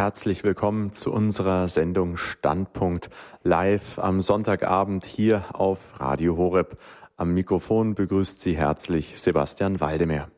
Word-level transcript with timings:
Herzlich 0.00 0.44
willkommen 0.44 0.94
zu 0.94 1.12
unserer 1.12 1.68
Sendung 1.68 2.16
Standpunkt 2.16 3.10
live 3.42 3.98
am 3.98 4.22
Sonntagabend 4.22 5.04
hier 5.04 5.44
auf 5.52 6.00
Radio 6.00 6.38
Horeb. 6.38 6.78
Am 7.18 7.34
Mikrofon 7.34 7.94
begrüßt 7.94 8.40
Sie 8.40 8.56
herzlich 8.56 9.20
Sebastian 9.20 9.78
Waldemar. 9.78 10.30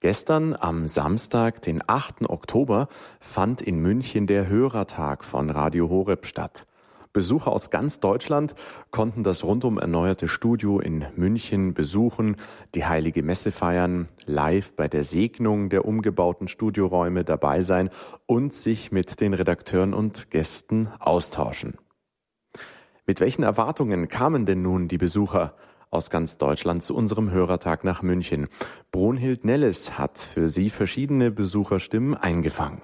Gestern 0.00 0.54
am 0.54 0.86
Samstag, 0.86 1.62
den 1.62 1.82
8. 1.86 2.28
Oktober, 2.28 2.88
fand 3.18 3.62
in 3.62 3.78
München 3.78 4.26
der 4.26 4.48
Hörertag 4.48 5.24
von 5.24 5.48
Radio 5.48 5.88
Horeb 5.88 6.26
statt. 6.26 6.66
Besucher 7.12 7.52
aus 7.52 7.68
ganz 7.68 8.00
Deutschland 8.00 8.54
konnten 8.90 9.22
das 9.22 9.44
rundum 9.44 9.78
erneuerte 9.78 10.28
Studio 10.28 10.80
in 10.80 11.04
München 11.14 11.74
besuchen, 11.74 12.36
die 12.74 12.86
heilige 12.86 13.22
Messe 13.22 13.52
feiern, 13.52 14.08
live 14.24 14.74
bei 14.74 14.88
der 14.88 15.04
Segnung 15.04 15.68
der 15.68 15.84
umgebauten 15.84 16.48
Studioräume 16.48 17.24
dabei 17.24 17.60
sein 17.60 17.90
und 18.26 18.54
sich 18.54 18.92
mit 18.92 19.20
den 19.20 19.34
Redakteuren 19.34 19.92
und 19.92 20.30
Gästen 20.30 20.88
austauschen. 20.98 21.74
Mit 23.06 23.20
welchen 23.20 23.42
Erwartungen 23.42 24.08
kamen 24.08 24.46
denn 24.46 24.62
nun 24.62 24.88
die 24.88 24.98
Besucher 24.98 25.54
aus 25.90 26.08
ganz 26.08 26.38
Deutschland 26.38 26.82
zu 26.82 26.96
unserem 26.96 27.30
Hörertag 27.30 27.84
nach 27.84 28.00
München? 28.00 28.48
Brunhild 28.90 29.44
Nelles 29.44 29.98
hat 29.98 30.18
für 30.18 30.48
sie 30.48 30.70
verschiedene 30.70 31.30
Besucherstimmen 31.30 32.14
eingefangen. 32.14 32.80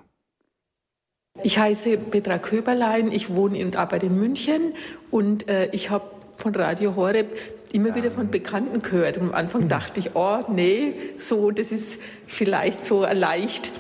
Ich 1.42 1.58
heiße 1.58 1.96
Petra 1.96 2.38
Köberlein, 2.38 3.12
ich 3.12 3.34
wohne 3.34 3.64
und 3.64 3.76
arbeite 3.76 4.06
in 4.06 4.18
München 4.18 4.74
und 5.10 5.48
äh, 5.48 5.68
ich 5.72 5.90
habe 5.90 6.04
von 6.36 6.54
Radio 6.54 6.96
Horeb 6.96 7.36
immer 7.72 7.94
wieder 7.94 8.10
von 8.10 8.30
Bekannten 8.30 8.82
gehört. 8.82 9.18
Und 9.18 9.28
am 9.28 9.34
Anfang 9.34 9.64
mhm. 9.64 9.68
dachte 9.68 10.00
ich, 10.00 10.10
oh 10.14 10.40
nee, 10.48 10.94
so, 11.16 11.50
das 11.50 11.72
ist 11.72 12.00
vielleicht 12.26 12.80
so 12.80 13.04
leicht, 13.04 13.70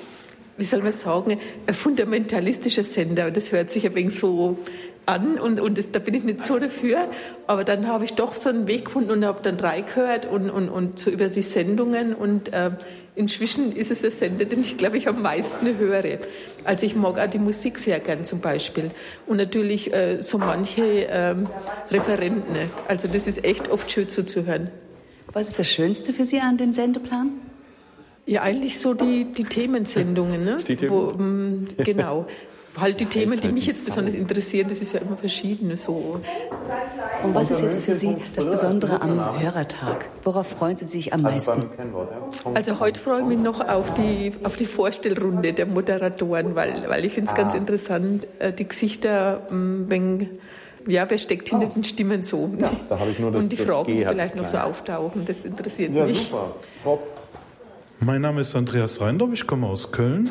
wie 0.56 0.64
soll 0.64 0.82
man 0.82 0.92
sagen, 0.92 1.38
ein 1.66 1.74
fundamentalistischer 1.74 2.84
Sender. 2.84 3.30
Das 3.30 3.52
hört 3.52 3.70
sich 3.70 3.86
ein 3.86 3.94
wenig 3.94 4.16
so 4.16 4.58
an 5.08 5.38
und, 5.38 5.60
und 5.60 5.78
das, 5.78 5.90
da 5.90 5.98
bin 5.98 6.14
ich 6.14 6.24
nicht 6.24 6.40
so 6.42 6.58
dafür. 6.58 7.08
Aber 7.46 7.64
dann 7.64 7.86
habe 7.86 8.04
ich 8.04 8.14
doch 8.14 8.34
so 8.34 8.48
einen 8.48 8.66
Weg 8.68 8.84
gefunden 8.86 9.10
und 9.10 9.24
habe 9.24 9.42
dann 9.42 9.56
drei 9.56 9.80
gehört 9.80 10.26
und, 10.26 10.50
und, 10.50 10.68
und 10.68 10.98
so 10.98 11.10
über 11.10 11.28
die 11.28 11.42
Sendungen 11.42 12.14
und 12.14 12.52
äh, 12.52 12.70
Inzwischen 13.18 13.74
ist 13.74 13.90
es 13.90 14.02
der 14.02 14.12
Sender, 14.12 14.44
den 14.44 14.60
ich, 14.60 14.76
glaube 14.76 14.96
ich, 14.96 15.08
am 15.08 15.20
meisten 15.22 15.76
höre. 15.76 16.20
Also 16.62 16.86
ich 16.86 16.94
mag 16.94 17.18
auch 17.18 17.28
die 17.28 17.40
Musik 17.40 17.76
sehr 17.80 17.98
gern 17.98 18.24
zum 18.24 18.38
Beispiel. 18.38 18.92
Und 19.26 19.38
natürlich 19.38 19.92
äh, 19.92 20.22
so 20.22 20.38
manche 20.38 20.84
ähm, 21.10 21.42
Referenten. 21.90 22.54
Also 22.86 23.08
das 23.08 23.26
ist 23.26 23.44
echt 23.44 23.72
oft 23.72 23.90
schön 23.90 24.08
zuzuhören. 24.08 24.70
Was 25.32 25.48
ist 25.48 25.58
das 25.58 25.68
Schönste 25.68 26.12
für 26.12 26.26
Sie 26.26 26.38
an 26.38 26.58
dem 26.58 26.72
Sendeplan? 26.72 27.30
Ja, 28.24 28.42
eigentlich 28.42 28.78
so 28.78 28.94
die, 28.94 29.24
die 29.24 29.42
Themensendungen. 29.42 30.44
Ne? 30.44 30.58
Die 30.68 30.76
Themen. 30.76 30.92
Wo, 30.92 31.10
ähm, 31.18 31.66
genau 31.78 32.28
halt 32.80 33.00
die 33.00 33.06
Themen, 33.06 33.40
die 33.40 33.48
mich 33.48 33.66
jetzt 33.66 33.84
besonders 33.84 34.14
interessieren, 34.14 34.68
das 34.68 34.80
ist 34.80 34.92
ja 34.92 35.00
immer 35.00 35.16
verschieden. 35.16 35.74
So. 35.76 36.20
Und 37.24 37.34
was 37.34 37.50
ist 37.50 37.62
jetzt 37.62 37.82
für 37.82 37.94
Sie 37.94 38.14
das 38.34 38.48
Besondere 38.48 39.00
am 39.02 39.40
Hörertag? 39.40 40.08
Worauf 40.24 40.48
freuen 40.48 40.76
Sie 40.76 40.86
sich 40.86 41.12
am 41.12 41.22
meisten? 41.22 41.64
Also 42.54 42.80
heute 42.80 43.00
freue 43.00 43.20
ich 43.20 43.26
mich 43.26 43.38
noch 43.38 43.60
auf 43.60 43.94
die, 43.94 44.32
auf 44.44 44.56
die 44.56 44.66
Vorstellrunde 44.66 45.52
der 45.52 45.66
Moderatoren, 45.66 46.54
weil, 46.54 46.88
weil 46.88 47.04
ich 47.04 47.12
finde 47.12 47.30
es 47.30 47.36
ganz 47.36 47.54
ah. 47.54 47.58
interessant, 47.58 48.26
äh, 48.38 48.52
die 48.52 48.68
Gesichter, 48.68 49.42
mm, 49.50 49.84
wenn 49.88 50.28
ja, 50.86 51.08
wer 51.08 51.18
steckt 51.18 51.50
hinter 51.50 51.66
den 51.66 51.84
Stimmen 51.84 52.22
so? 52.22 52.50
Ja, 52.58 52.70
da 52.88 52.98
habe 52.98 53.10
ich 53.10 53.18
nur 53.18 53.30
das, 53.30 53.42
Und 53.42 53.52
die 53.52 53.56
Fragen, 53.56 53.94
die 53.94 54.04
vielleicht 54.04 54.36
noch 54.36 54.46
so 54.46 54.56
auftauchen, 54.56 55.26
das 55.26 55.44
interessiert 55.44 55.94
ja, 55.94 56.06
mich. 56.06 56.16
Ja, 56.16 56.24
super, 56.24 56.54
top. 56.82 57.00
Mein 58.00 58.22
Name 58.22 58.40
ist 58.40 58.56
Andreas 58.56 59.00
Reindorf, 59.00 59.32
ich 59.34 59.46
komme 59.46 59.66
aus 59.66 59.92
Köln 59.92 60.30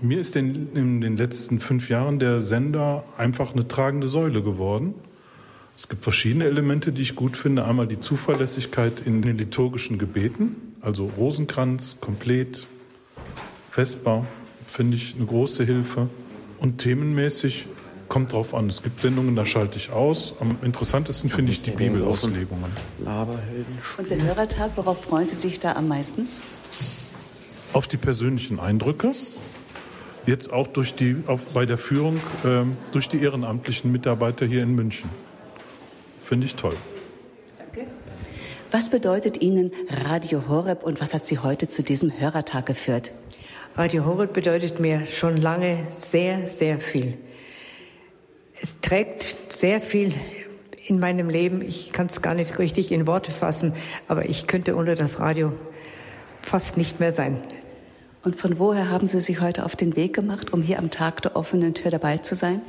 mir 0.00 0.20
ist 0.20 0.36
in, 0.36 0.74
in, 0.74 1.00
den 1.00 1.16
letzten 1.16 1.60
fünf 1.60 1.88
Jahren 1.88 2.18
der 2.18 2.42
Sender 2.42 3.04
einfach 3.16 3.52
eine 3.52 3.66
tragende 3.66 4.08
Säule 4.08 4.42
geworden. 4.42 4.94
Es 5.76 5.88
gibt 5.88 6.04
verschiedene 6.04 6.44
Elemente, 6.44 6.92
die 6.92 7.02
ich 7.02 7.16
gut 7.16 7.36
finde. 7.36 7.64
Einmal 7.64 7.86
die 7.86 8.00
Zuverlässigkeit 8.00 9.02
in 9.04 9.22
den 9.22 9.36
liturgischen 9.36 9.98
Gebeten, 9.98 10.74
also 10.80 11.10
Rosenkranz, 11.16 11.98
komplett, 12.00 12.66
Vesper, 13.70 14.24
finde 14.66 14.96
ich 14.96 15.14
eine 15.16 15.26
große 15.26 15.64
Hilfe. 15.64 16.08
Und 16.58 16.78
themenmäßig 16.78 17.66
kommt 18.08 18.32
drauf 18.32 18.54
an. 18.54 18.68
Es 18.68 18.82
gibt 18.82 19.00
Sendungen, 19.00 19.36
da 19.36 19.44
schalte 19.44 19.76
ich 19.76 19.90
aus. 19.90 20.34
Am 20.40 20.56
interessantesten 20.62 21.28
finde 21.28 21.52
ich 21.52 21.60
die 21.60 21.72
Bibelauslegungen. 21.72 22.70
Und 23.98 24.10
der 24.10 24.22
Hörertag, 24.22 24.70
worauf 24.76 25.04
freuen 25.04 25.28
Sie 25.28 25.36
sich 25.36 25.60
da 25.60 25.72
am 25.72 25.88
meisten? 25.88 26.28
Auf 27.72 27.88
die 27.88 27.98
persönlichen 27.98 28.58
Eindrücke 28.60 29.12
jetzt 30.26 30.52
auch 30.52 30.66
durch 30.66 30.94
die, 30.94 31.16
auf, 31.26 31.44
bei 31.54 31.66
der 31.66 31.78
Führung 31.78 32.20
ähm, 32.44 32.76
durch 32.92 33.08
die 33.08 33.22
ehrenamtlichen 33.22 33.90
Mitarbeiter 33.90 34.46
hier 34.46 34.62
in 34.62 34.74
München. 34.74 35.08
Finde 36.20 36.46
ich 36.46 36.54
toll. 36.56 36.74
Danke. 37.58 37.86
Was 38.70 38.90
bedeutet 38.90 39.40
Ihnen 39.42 39.72
Radio 40.04 40.48
Horeb 40.48 40.82
und 40.82 41.00
was 41.00 41.14
hat 41.14 41.26
Sie 41.26 41.38
heute 41.38 41.68
zu 41.68 41.82
diesem 41.82 42.18
Hörertag 42.18 42.66
geführt? 42.66 43.12
Radio 43.76 44.04
Horeb 44.06 44.32
bedeutet 44.32 44.80
mir 44.80 45.06
schon 45.06 45.36
lange 45.36 45.86
sehr, 45.96 46.46
sehr 46.48 46.78
viel. 46.78 47.18
Es 48.60 48.80
trägt 48.80 49.36
sehr 49.52 49.80
viel 49.80 50.14
in 50.86 50.98
meinem 50.98 51.28
Leben. 51.28 51.62
Ich 51.62 51.92
kann 51.92 52.06
es 52.06 52.22
gar 52.22 52.34
nicht 52.34 52.58
richtig 52.58 52.90
in 52.90 53.06
Worte 53.06 53.30
fassen, 53.30 53.74
aber 54.08 54.28
ich 54.28 54.46
könnte 54.46 54.76
ohne 54.76 54.94
das 54.94 55.20
Radio 55.20 55.52
fast 56.42 56.76
nicht 56.76 57.00
mehr 57.00 57.12
sein. 57.12 57.42
Und 58.26 58.34
von 58.34 58.58
woher 58.58 58.90
haben 58.90 59.06
Sie 59.06 59.20
sich 59.20 59.40
heute 59.40 59.64
auf 59.64 59.76
den 59.76 59.94
Weg 59.94 60.12
gemacht, 60.12 60.52
um 60.52 60.60
hier 60.60 60.80
am 60.80 60.90
Tag 60.90 61.22
der 61.22 61.36
offenen 61.36 61.74
Tür 61.74 61.92
dabei 61.92 62.18
zu 62.18 62.34
sein? 62.34 62.60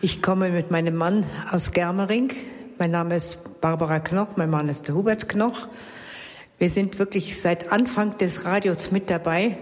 Ich 0.00 0.22
komme 0.22 0.50
mit 0.50 0.70
meinem 0.70 0.94
Mann 0.94 1.26
aus 1.50 1.72
Germering. 1.72 2.32
Mein 2.78 2.92
Name 2.92 3.16
ist 3.16 3.40
Barbara 3.60 3.98
Knoch, 3.98 4.36
mein 4.36 4.48
Mann 4.48 4.68
ist 4.68 4.88
Hubert 4.88 5.28
Knoch. 5.28 5.68
Wir 6.60 6.70
sind 6.70 7.00
wirklich 7.00 7.40
seit 7.40 7.72
Anfang 7.72 8.16
des 8.18 8.44
Radios 8.44 8.92
mit 8.92 9.10
dabei. 9.10 9.56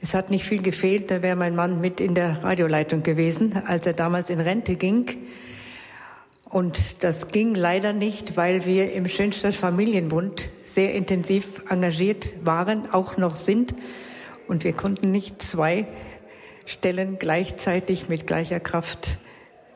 Es 0.00 0.14
hat 0.14 0.30
nicht 0.30 0.44
viel 0.44 0.62
gefehlt, 0.62 1.10
da 1.10 1.20
wäre 1.20 1.34
mein 1.34 1.56
Mann 1.56 1.80
mit 1.80 2.00
in 2.00 2.14
der 2.14 2.44
Radioleitung 2.44 3.02
gewesen, 3.02 3.60
als 3.66 3.86
er 3.86 3.94
damals 3.94 4.30
in 4.30 4.38
Rente 4.38 4.76
ging. 4.76 5.06
Und 6.44 7.02
das 7.02 7.26
ging 7.26 7.56
leider 7.56 7.92
nicht, 7.92 8.36
weil 8.36 8.64
wir 8.66 8.92
im 8.92 9.08
Schönstadt 9.08 9.56
Familienbund 9.56 10.48
sehr 10.62 10.94
intensiv 10.94 11.60
engagiert 11.68 12.34
waren, 12.44 12.88
auch 12.88 13.16
noch 13.16 13.34
sind. 13.34 13.74
Und 14.50 14.64
wir 14.64 14.72
konnten 14.72 15.12
nicht 15.12 15.40
zwei 15.40 15.86
Stellen 16.66 17.20
gleichzeitig 17.20 18.08
mit 18.08 18.26
gleicher 18.26 18.58
Kraft 18.58 19.20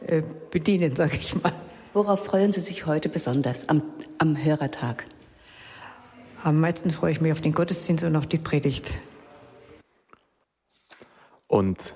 äh, 0.04 0.20
bedienen, 0.50 0.96
sage 0.96 1.14
ich 1.14 1.40
mal. 1.40 1.52
Worauf 1.92 2.24
freuen 2.24 2.50
Sie 2.50 2.60
sich 2.60 2.84
heute 2.84 3.08
besonders 3.08 3.68
am, 3.68 3.82
am 4.18 4.36
Hörertag? 4.36 5.04
Am 6.42 6.60
meisten 6.60 6.90
freue 6.90 7.12
ich 7.12 7.20
mich 7.20 7.30
auf 7.30 7.40
den 7.40 7.52
Gottesdienst 7.52 8.02
und 8.02 8.16
auf 8.16 8.26
die 8.26 8.38
Predigt. 8.38 9.00
Und 11.46 11.94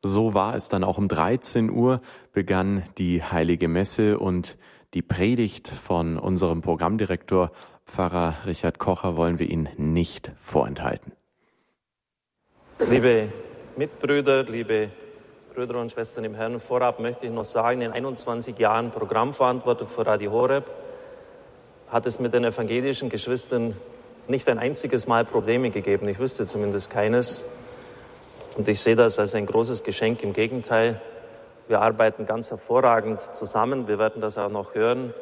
so 0.00 0.32
war 0.32 0.54
es 0.54 0.68
dann 0.68 0.84
auch 0.84 0.98
um 0.98 1.08
13 1.08 1.70
Uhr 1.70 2.00
begann 2.32 2.84
die 2.98 3.24
heilige 3.24 3.66
Messe 3.66 4.20
und 4.20 4.58
die 4.94 5.02
Predigt 5.02 5.66
von 5.66 6.20
unserem 6.20 6.62
Programmdirektor 6.62 7.50
Pfarrer 7.84 8.36
Richard 8.46 8.78
Kocher 8.78 9.16
wollen 9.16 9.40
wir 9.40 9.50
Ihnen 9.50 9.68
nicht 9.76 10.30
vorenthalten. 10.38 11.14
Liebe 12.78 13.28
Mitbrüder, 13.76 14.44
liebe 14.44 14.90
Brüder 15.54 15.80
und 15.80 15.92
Schwestern 15.92 16.24
im 16.24 16.34
Herrn, 16.34 16.58
vorab 16.58 16.98
möchte 17.00 17.26
ich 17.26 17.32
noch 17.32 17.44
sagen, 17.44 17.80
in 17.80 17.92
21 17.92 18.58
Jahren 18.58 18.90
Programmverantwortung 18.90 19.88
für 19.88 20.06
Radio 20.06 20.32
Horeb 20.32 20.64
hat 21.88 22.06
es 22.06 22.18
mit 22.18 22.34
den 22.34 22.44
evangelischen 22.44 23.08
Geschwistern 23.08 23.76
nicht 24.26 24.48
ein 24.48 24.58
einziges 24.58 25.06
Mal 25.06 25.24
Probleme 25.24 25.70
gegeben. 25.70 26.08
Ich 26.08 26.18
wüsste 26.18 26.46
zumindest 26.46 26.90
keines. 26.90 27.44
Und 28.56 28.66
ich 28.68 28.80
sehe 28.80 28.96
das 28.96 29.18
als 29.18 29.34
ein 29.34 29.46
großes 29.46 29.82
Geschenk. 29.82 30.22
Im 30.22 30.32
Gegenteil, 30.32 31.00
wir 31.68 31.80
arbeiten 31.80 32.26
ganz 32.26 32.50
hervorragend 32.50 33.20
zusammen. 33.34 33.86
Wir 33.86 33.98
werden 33.98 34.20
das 34.20 34.38
auch 34.38 34.50
noch 34.50 34.74
hören. 34.74 35.14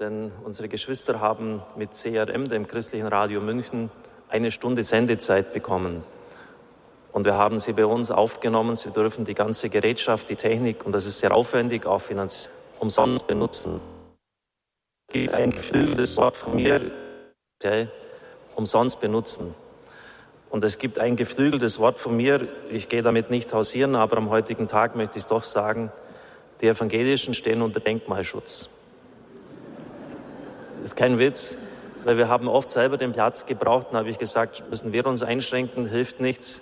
Denn 0.00 0.32
unsere 0.44 0.68
Geschwister 0.68 1.20
haben 1.20 1.62
mit 1.76 1.92
CRM, 1.92 2.48
dem 2.48 2.66
Christlichen 2.66 3.06
Radio 3.06 3.40
München, 3.40 3.90
eine 4.28 4.50
Stunde 4.50 4.82
Sendezeit 4.82 5.52
bekommen. 5.52 6.02
Und 7.14 7.24
wir 7.24 7.34
haben 7.34 7.60
sie 7.60 7.72
bei 7.72 7.86
uns 7.86 8.10
aufgenommen. 8.10 8.74
Sie 8.74 8.90
dürfen 8.90 9.24
die 9.24 9.34
ganze 9.34 9.70
Gerätschaft, 9.70 10.28
die 10.28 10.34
Technik, 10.34 10.84
und 10.84 10.90
das 10.90 11.06
ist 11.06 11.20
sehr 11.20 11.32
aufwendig, 11.32 11.86
auch 11.86 12.00
finanziell 12.00 12.52
umsonst 12.80 13.28
benutzen. 13.28 13.80
Es 15.06 15.12
gibt 15.12 15.32
ein 15.32 15.52
geflügeltes 15.52 16.16
Wort 16.18 16.36
von 16.36 16.56
mir, 16.56 16.90
umsonst 18.56 19.00
benutzen. 19.00 19.54
Und 20.50 20.64
es 20.64 20.78
gibt 20.78 20.98
ein 20.98 21.14
geflügeltes 21.14 21.78
Wort 21.78 22.00
von 22.00 22.16
mir, 22.16 22.48
ich 22.68 22.88
gehe 22.88 23.02
damit 23.02 23.30
nicht 23.30 23.52
hausieren, 23.52 23.94
aber 23.94 24.16
am 24.16 24.28
heutigen 24.28 24.66
Tag 24.66 24.96
möchte 24.96 25.16
ich 25.16 25.26
doch 25.26 25.44
sagen, 25.44 25.92
die 26.60 26.66
Evangelischen 26.66 27.32
stehen 27.32 27.62
unter 27.62 27.78
Denkmalschutz. 27.78 28.68
Das 30.82 30.90
ist 30.90 30.96
kein 30.96 31.20
Witz, 31.20 31.56
weil 32.02 32.16
wir 32.16 32.28
haben 32.28 32.48
oft 32.48 32.70
selber 32.70 32.96
den 32.96 33.12
Platz 33.12 33.46
gebraucht 33.46 33.86
und 33.92 33.98
habe 33.98 34.10
ich 34.10 34.18
gesagt, 34.18 34.64
müssen 34.68 34.92
wir 34.92 35.06
uns 35.06 35.22
einschränken, 35.22 35.86
hilft 35.86 36.18
nichts. 36.18 36.60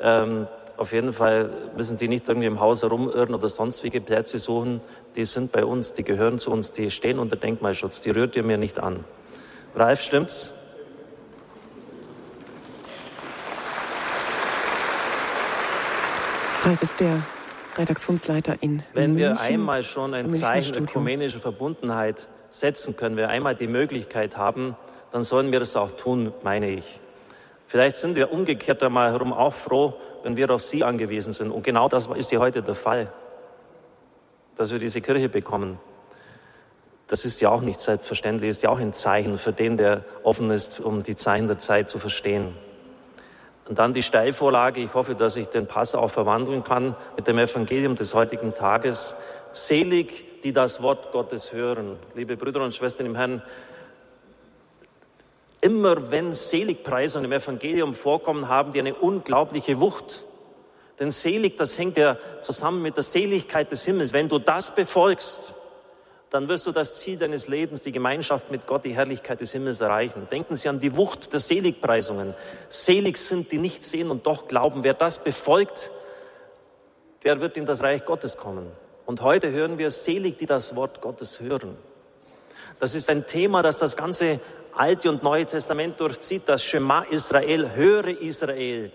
Ähm, 0.00 0.46
auf 0.76 0.92
jeden 0.92 1.12
Fall 1.12 1.50
müssen 1.74 1.96
die 1.96 2.08
nicht 2.08 2.28
irgendwie 2.28 2.46
im 2.46 2.60
Haus 2.60 2.82
herumirren 2.82 3.34
oder 3.34 3.48
sonst 3.48 3.82
wie 3.82 3.90
Plätze 4.00 4.38
suchen. 4.38 4.80
Die 5.14 5.24
sind 5.24 5.52
bei 5.52 5.64
uns, 5.64 5.94
die 5.94 6.04
gehören 6.04 6.38
zu 6.38 6.50
uns, 6.50 6.72
die 6.72 6.90
stehen 6.90 7.18
unter 7.18 7.36
Denkmalschutz. 7.36 8.00
Die 8.02 8.10
rührt 8.10 8.36
ihr 8.36 8.42
mir 8.42 8.58
nicht 8.58 8.78
an. 8.78 9.04
Ralf, 9.74 10.02
stimmt's? 10.02 10.52
Ralf 16.62 16.82
ist 16.82 17.00
der 17.00 17.22
Redaktionsleiter 17.78 18.56
in 18.60 18.82
Wenn 18.92 19.14
München, 19.14 19.36
wir 19.36 19.40
einmal 19.40 19.84
schon 19.84 20.14
ein 20.14 20.32
Zeichen 20.32 20.84
ökumenischer 20.84 21.40
Verbundenheit 21.40 22.28
setzen 22.50 22.96
können, 22.96 23.16
wir 23.16 23.28
einmal 23.28 23.54
die 23.54 23.66
Möglichkeit 23.66 24.36
haben, 24.36 24.76
dann 25.12 25.22
sollen 25.22 25.52
wir 25.52 25.60
das 25.60 25.76
auch 25.76 25.92
tun, 25.92 26.32
meine 26.42 26.70
ich. 26.70 27.00
Vielleicht 27.66 27.96
sind 27.96 28.16
wir 28.16 28.32
umgekehrt 28.32 28.82
einmal 28.82 29.10
herum 29.12 29.32
auch 29.32 29.54
froh, 29.54 29.94
wenn 30.22 30.36
wir 30.36 30.50
auf 30.50 30.62
Sie 30.62 30.84
angewiesen 30.84 31.32
sind. 31.32 31.50
Und 31.50 31.62
genau 31.62 31.88
das 31.88 32.06
ist 32.06 32.30
ja 32.32 32.38
heute 32.38 32.62
der 32.62 32.74
Fall, 32.74 33.12
dass 34.56 34.72
wir 34.72 34.78
diese 34.78 35.00
Kirche 35.00 35.28
bekommen. 35.28 35.78
Das 37.08 37.24
ist 37.24 37.40
ja 37.40 37.50
auch 37.50 37.60
nicht 37.60 37.80
selbstverständlich, 37.80 38.50
ist 38.50 38.62
ja 38.62 38.70
auch 38.70 38.80
ein 38.80 38.92
Zeichen 38.92 39.38
für 39.38 39.52
den, 39.52 39.76
der 39.76 40.04
offen 40.24 40.50
ist, 40.50 40.80
um 40.80 41.02
die 41.02 41.14
Zeichen 41.14 41.46
der 41.46 41.58
Zeit 41.58 41.88
zu 41.88 41.98
verstehen. 41.98 42.54
Und 43.68 43.78
dann 43.78 43.94
die 43.94 44.02
Steilvorlage. 44.02 44.80
Ich 44.80 44.94
hoffe, 44.94 45.14
dass 45.14 45.36
ich 45.36 45.48
den 45.48 45.66
Pass 45.66 45.94
auch 45.94 46.10
verwandeln 46.10 46.62
kann 46.62 46.94
mit 47.16 47.26
dem 47.26 47.38
Evangelium 47.38 47.96
des 47.96 48.14
heutigen 48.14 48.54
Tages. 48.54 49.16
Selig, 49.52 50.42
die 50.42 50.52
das 50.52 50.82
Wort 50.82 51.10
Gottes 51.12 51.52
hören. 51.52 51.96
Liebe 52.14 52.36
Brüder 52.36 52.62
und 52.62 52.74
Schwestern 52.74 53.06
im 53.06 53.16
Herrn, 53.16 53.42
immer 55.60 56.10
wenn 56.10 56.34
Seligpreisungen 56.34 57.30
im 57.30 57.32
Evangelium 57.32 57.94
vorkommen, 57.94 58.48
haben 58.48 58.72
die 58.72 58.80
eine 58.80 58.94
unglaubliche 58.94 59.80
Wucht. 59.80 60.24
Denn 60.98 61.10
selig, 61.10 61.56
das 61.56 61.78
hängt 61.78 61.98
ja 61.98 62.16
zusammen 62.40 62.82
mit 62.82 62.96
der 62.96 63.02
Seligkeit 63.02 63.70
des 63.70 63.84
Himmels. 63.84 64.12
Wenn 64.12 64.28
du 64.28 64.38
das 64.38 64.74
befolgst, 64.74 65.54
dann 66.30 66.48
wirst 66.48 66.66
du 66.66 66.72
das 66.72 66.96
Ziel 66.96 67.18
deines 67.18 67.48
Lebens, 67.48 67.82
die 67.82 67.92
Gemeinschaft 67.92 68.50
mit 68.50 68.66
Gott, 68.66 68.84
die 68.84 68.94
Herrlichkeit 68.94 69.40
des 69.40 69.52
Himmels 69.52 69.80
erreichen. 69.80 70.26
Denken 70.30 70.56
Sie 70.56 70.68
an 70.68 70.80
die 70.80 70.96
Wucht 70.96 71.32
der 71.32 71.40
Seligpreisungen. 71.40 72.34
Selig 72.68 73.18
sind, 73.18 73.52
die 73.52 73.58
nicht 73.58 73.84
sehen 73.84 74.10
und 74.10 74.26
doch 74.26 74.48
glauben. 74.48 74.84
Wer 74.84 74.94
das 74.94 75.22
befolgt, 75.22 75.90
der 77.24 77.40
wird 77.40 77.56
in 77.56 77.66
das 77.66 77.82
Reich 77.82 78.04
Gottes 78.04 78.38
kommen. 78.38 78.70
Und 79.04 79.22
heute 79.22 79.52
hören 79.52 79.78
wir 79.78 79.90
selig, 79.90 80.38
die 80.38 80.46
das 80.46 80.74
Wort 80.74 81.00
Gottes 81.00 81.40
hören. 81.40 81.76
Das 82.80 82.94
ist 82.94 83.08
ein 83.08 83.26
Thema, 83.26 83.62
das 83.62 83.78
das 83.78 83.96
ganze 83.96 84.40
Alte 84.76 85.08
und 85.08 85.22
Neue 85.22 85.46
Testament 85.46 85.98
durchzieht. 85.98 86.42
Das 86.46 86.62
Shema 86.62 87.02
Israel, 87.04 87.74
höre 87.74 88.08
Israel. 88.08 88.92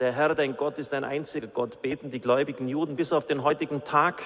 Der 0.00 0.10
Herr, 0.10 0.34
dein 0.34 0.56
Gott, 0.56 0.78
ist 0.78 0.92
ein 0.92 1.04
einziger 1.04 1.46
Gott. 1.46 1.80
Beten 1.82 2.10
die 2.10 2.20
gläubigen 2.20 2.66
Juden 2.66 2.96
bis 2.96 3.12
auf 3.12 3.24
den 3.24 3.44
heutigen 3.44 3.84
Tag. 3.84 4.22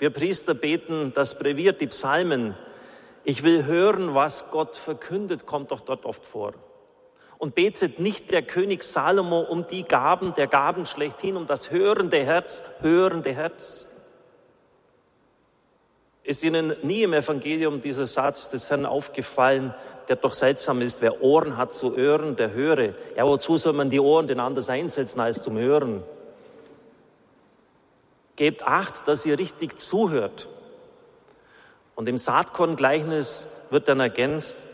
Wir 0.00 0.10
Priester 0.10 0.54
beten 0.54 1.12
das 1.14 1.38
Brevier, 1.38 1.72
die 1.72 1.86
Psalmen. 1.86 2.56
Ich 3.22 3.44
will 3.44 3.64
hören, 3.64 4.14
was 4.14 4.50
Gott 4.50 4.74
verkündet, 4.74 5.46
kommt 5.46 5.70
doch 5.70 5.80
dort 5.80 6.06
oft 6.06 6.24
vor. 6.24 6.54
Und 7.38 7.54
betet 7.54 8.00
nicht 8.00 8.32
der 8.32 8.42
König 8.42 8.82
Salomo 8.82 9.42
um 9.42 9.68
die 9.68 9.84
Gaben, 9.84 10.34
der 10.34 10.48
Gaben 10.48 10.86
schlechthin, 10.86 11.36
um 11.36 11.46
das 11.46 11.70
hörende 11.70 12.18
Herz, 12.18 12.64
hörende 12.80 13.32
Herz. 13.32 13.86
Ist 16.24 16.44
Ihnen 16.44 16.74
nie 16.82 17.02
im 17.02 17.12
Evangelium 17.12 17.80
dieser 17.80 18.06
Satz 18.06 18.50
des 18.50 18.70
Herrn 18.70 18.86
aufgefallen, 18.86 19.74
der 20.08 20.16
doch 20.16 20.34
seltsam 20.34 20.80
ist, 20.80 21.00
wer 21.00 21.22
Ohren 21.22 21.56
hat 21.56 21.72
zu 21.72 21.96
hören, 21.96 22.36
der 22.36 22.52
höre. 22.52 22.94
Ja, 23.16 23.26
wozu 23.26 23.56
soll 23.56 23.72
man 23.72 23.90
die 23.90 24.00
Ohren 24.00 24.26
denn 24.26 24.40
anders 24.40 24.68
einsetzen 24.68 25.20
als 25.20 25.42
zum 25.42 25.58
Hören? 25.58 26.02
Gebt 28.36 28.62
acht, 28.62 29.06
dass 29.08 29.26
ihr 29.26 29.38
richtig 29.38 29.78
zuhört. 29.78 30.48
Und 31.94 32.08
im 32.08 32.16
Saatkorn-Gleichnis 32.16 33.48
wird 33.70 33.88
dann 33.88 34.00
ergänzt, 34.00 34.68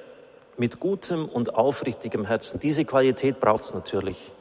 mit 0.57 0.81
gutem 0.81 1.29
und 1.29 1.55
aufrichtigem 1.55 2.25
Herzen. 2.25 2.59
Diese 2.61 2.85
Qualität 2.85 3.41
braucht 3.41 3.65
es 3.65 3.75
natürlich. 3.75 4.33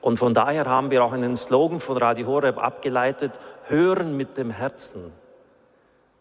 Und 0.00 0.18
von 0.18 0.34
daher 0.34 0.66
haben 0.66 0.90
wir 0.90 1.04
auch 1.04 1.12
einen 1.12 1.36
Slogan 1.36 1.80
von 1.80 1.96
Radio 1.96 2.26
Horeb 2.26 2.58
abgeleitet, 2.58 3.32
hören 3.66 4.16
mit 4.16 4.36
dem 4.36 4.50
Herzen. 4.50 5.12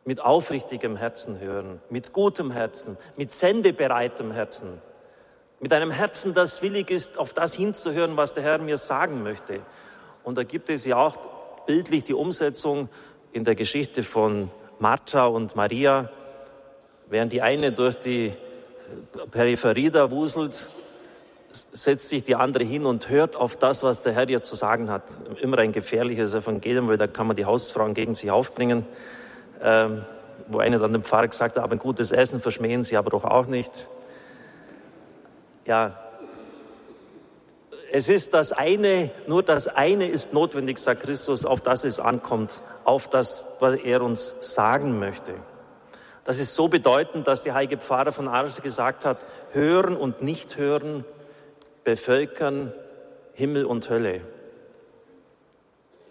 Mit 0.06 0.20
aufrichtigem 0.20 0.98
Herzen 0.98 1.40
hören, 1.40 1.82
mit 1.90 2.12
gutem 2.12 2.52
Herzen, 2.52 2.98
mit 3.16 3.32
sendebereitem 3.32 4.32
Herzen, 4.32 4.82
mit 5.62 5.72
einem 5.72 5.92
Herzen, 5.92 6.34
das 6.34 6.62
willig 6.62 6.92
ist, 6.92 7.18
auf 7.18 7.34
das 7.34 7.54
hinzuhören, 7.54 8.18
was 8.18 8.34
der 8.34 8.44
Herr 8.44 8.58
mir 8.58 8.78
sagen 8.78 9.24
möchte. 9.24 9.62
Und 10.24 10.38
da 10.38 10.44
gibt 10.44 10.70
es 10.70 10.86
ja 10.86 10.98
auch 10.98 11.18
bildlich 11.66 12.04
die 12.04 12.14
Umsetzung 12.14 12.90
in 13.32 13.46
der 13.46 13.56
Geschichte 13.56 14.04
von 14.04 14.52
Martha 14.80 15.26
und 15.26 15.56
Maria, 15.56 16.10
während 17.08 17.32
die 17.32 17.42
eine 17.42 17.72
durch 17.72 17.96
die 17.96 18.34
Peripherie 19.32 19.90
da 19.90 20.12
wuselt, 20.12 20.68
setzt 21.52 22.10
sich 22.10 22.24
die 22.24 22.36
andere 22.36 22.64
hin 22.64 22.86
und 22.86 23.10
hört 23.10 23.36
auf 23.36 23.58
das, 23.58 23.84
was 23.84 24.02
der 24.02 24.14
Herr 24.14 24.28
ihr 24.28 24.42
zu 24.42 24.56
sagen 24.56 24.90
hat. 24.90 25.04
Immer 25.42 25.60
ein 25.60 25.72
gefährliches 25.72 26.34
Evangelium, 26.34 26.88
weil 26.88 26.98
da 26.98 27.08
kann 27.08 27.28
man 27.28 27.36
die 27.36 27.46
Hausfrauen 27.46 27.94
gegen 27.94 28.16
sich 28.16 28.32
aufbringen. 28.32 28.86
Ähm, 29.62 30.06
wo 30.48 30.60
eine 30.60 30.80
dann 30.80 30.94
dem 30.94 31.04
Pfarrer 31.04 31.28
gesagt 31.28 31.56
hat, 31.56 31.64
aber 31.64 31.74
ein 31.76 31.80
gutes 31.80 32.12
Essen 32.12 32.42
verschmähen 32.42 32.84
sie 32.84 32.98
aber 32.98 33.10
doch 33.10 33.24
auch 33.24 33.46
nicht. 33.46 33.88
Ja, 35.66 35.98
es 37.96 38.10
ist 38.10 38.34
das 38.34 38.52
eine, 38.52 39.12
nur 39.28 39.44
das 39.44 39.68
eine 39.68 40.08
ist 40.08 40.34
notwendig, 40.34 40.80
sagt 40.80 41.04
Christus, 41.04 41.46
auf 41.46 41.62
das 41.62 41.84
es 41.84 42.00
ankommt, 42.00 42.52
auf 42.86 43.08
das, 43.08 43.46
was 43.60 43.76
er 43.76 44.02
uns 44.02 44.36
sagen 44.40 44.98
möchte. 44.98 45.36
Das 46.26 46.40
ist 46.40 46.56
so 46.56 46.70
bedeutend, 46.70 47.28
dass 47.28 47.44
der 47.44 47.54
heilige 47.54 47.78
Pfarrer 47.78 48.12
von 48.12 48.28
Ars 48.28 48.62
gesagt 48.64 49.06
hat, 49.06 49.20
hören 49.52 49.96
und 49.96 50.24
nicht 50.24 50.58
hören 50.58 51.06
bevölkern 51.84 52.74
Himmel 53.34 53.66
und 53.66 53.90
Hölle. 53.90 54.22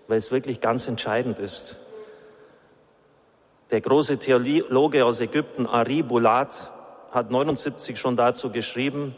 Weil 0.06 0.18
es 0.18 0.30
wirklich 0.30 0.60
ganz 0.60 0.86
entscheidend 0.86 1.40
ist. 1.40 1.76
Der 3.72 3.80
große 3.80 4.18
Theologe 4.18 5.04
aus 5.04 5.20
Ägypten, 5.20 5.66
Ari 5.66 6.02
Bulat, 6.02 6.70
hat 7.10 7.30
79 7.30 7.98
schon 7.98 8.16
dazu 8.16 8.50
geschrieben, 8.50 9.16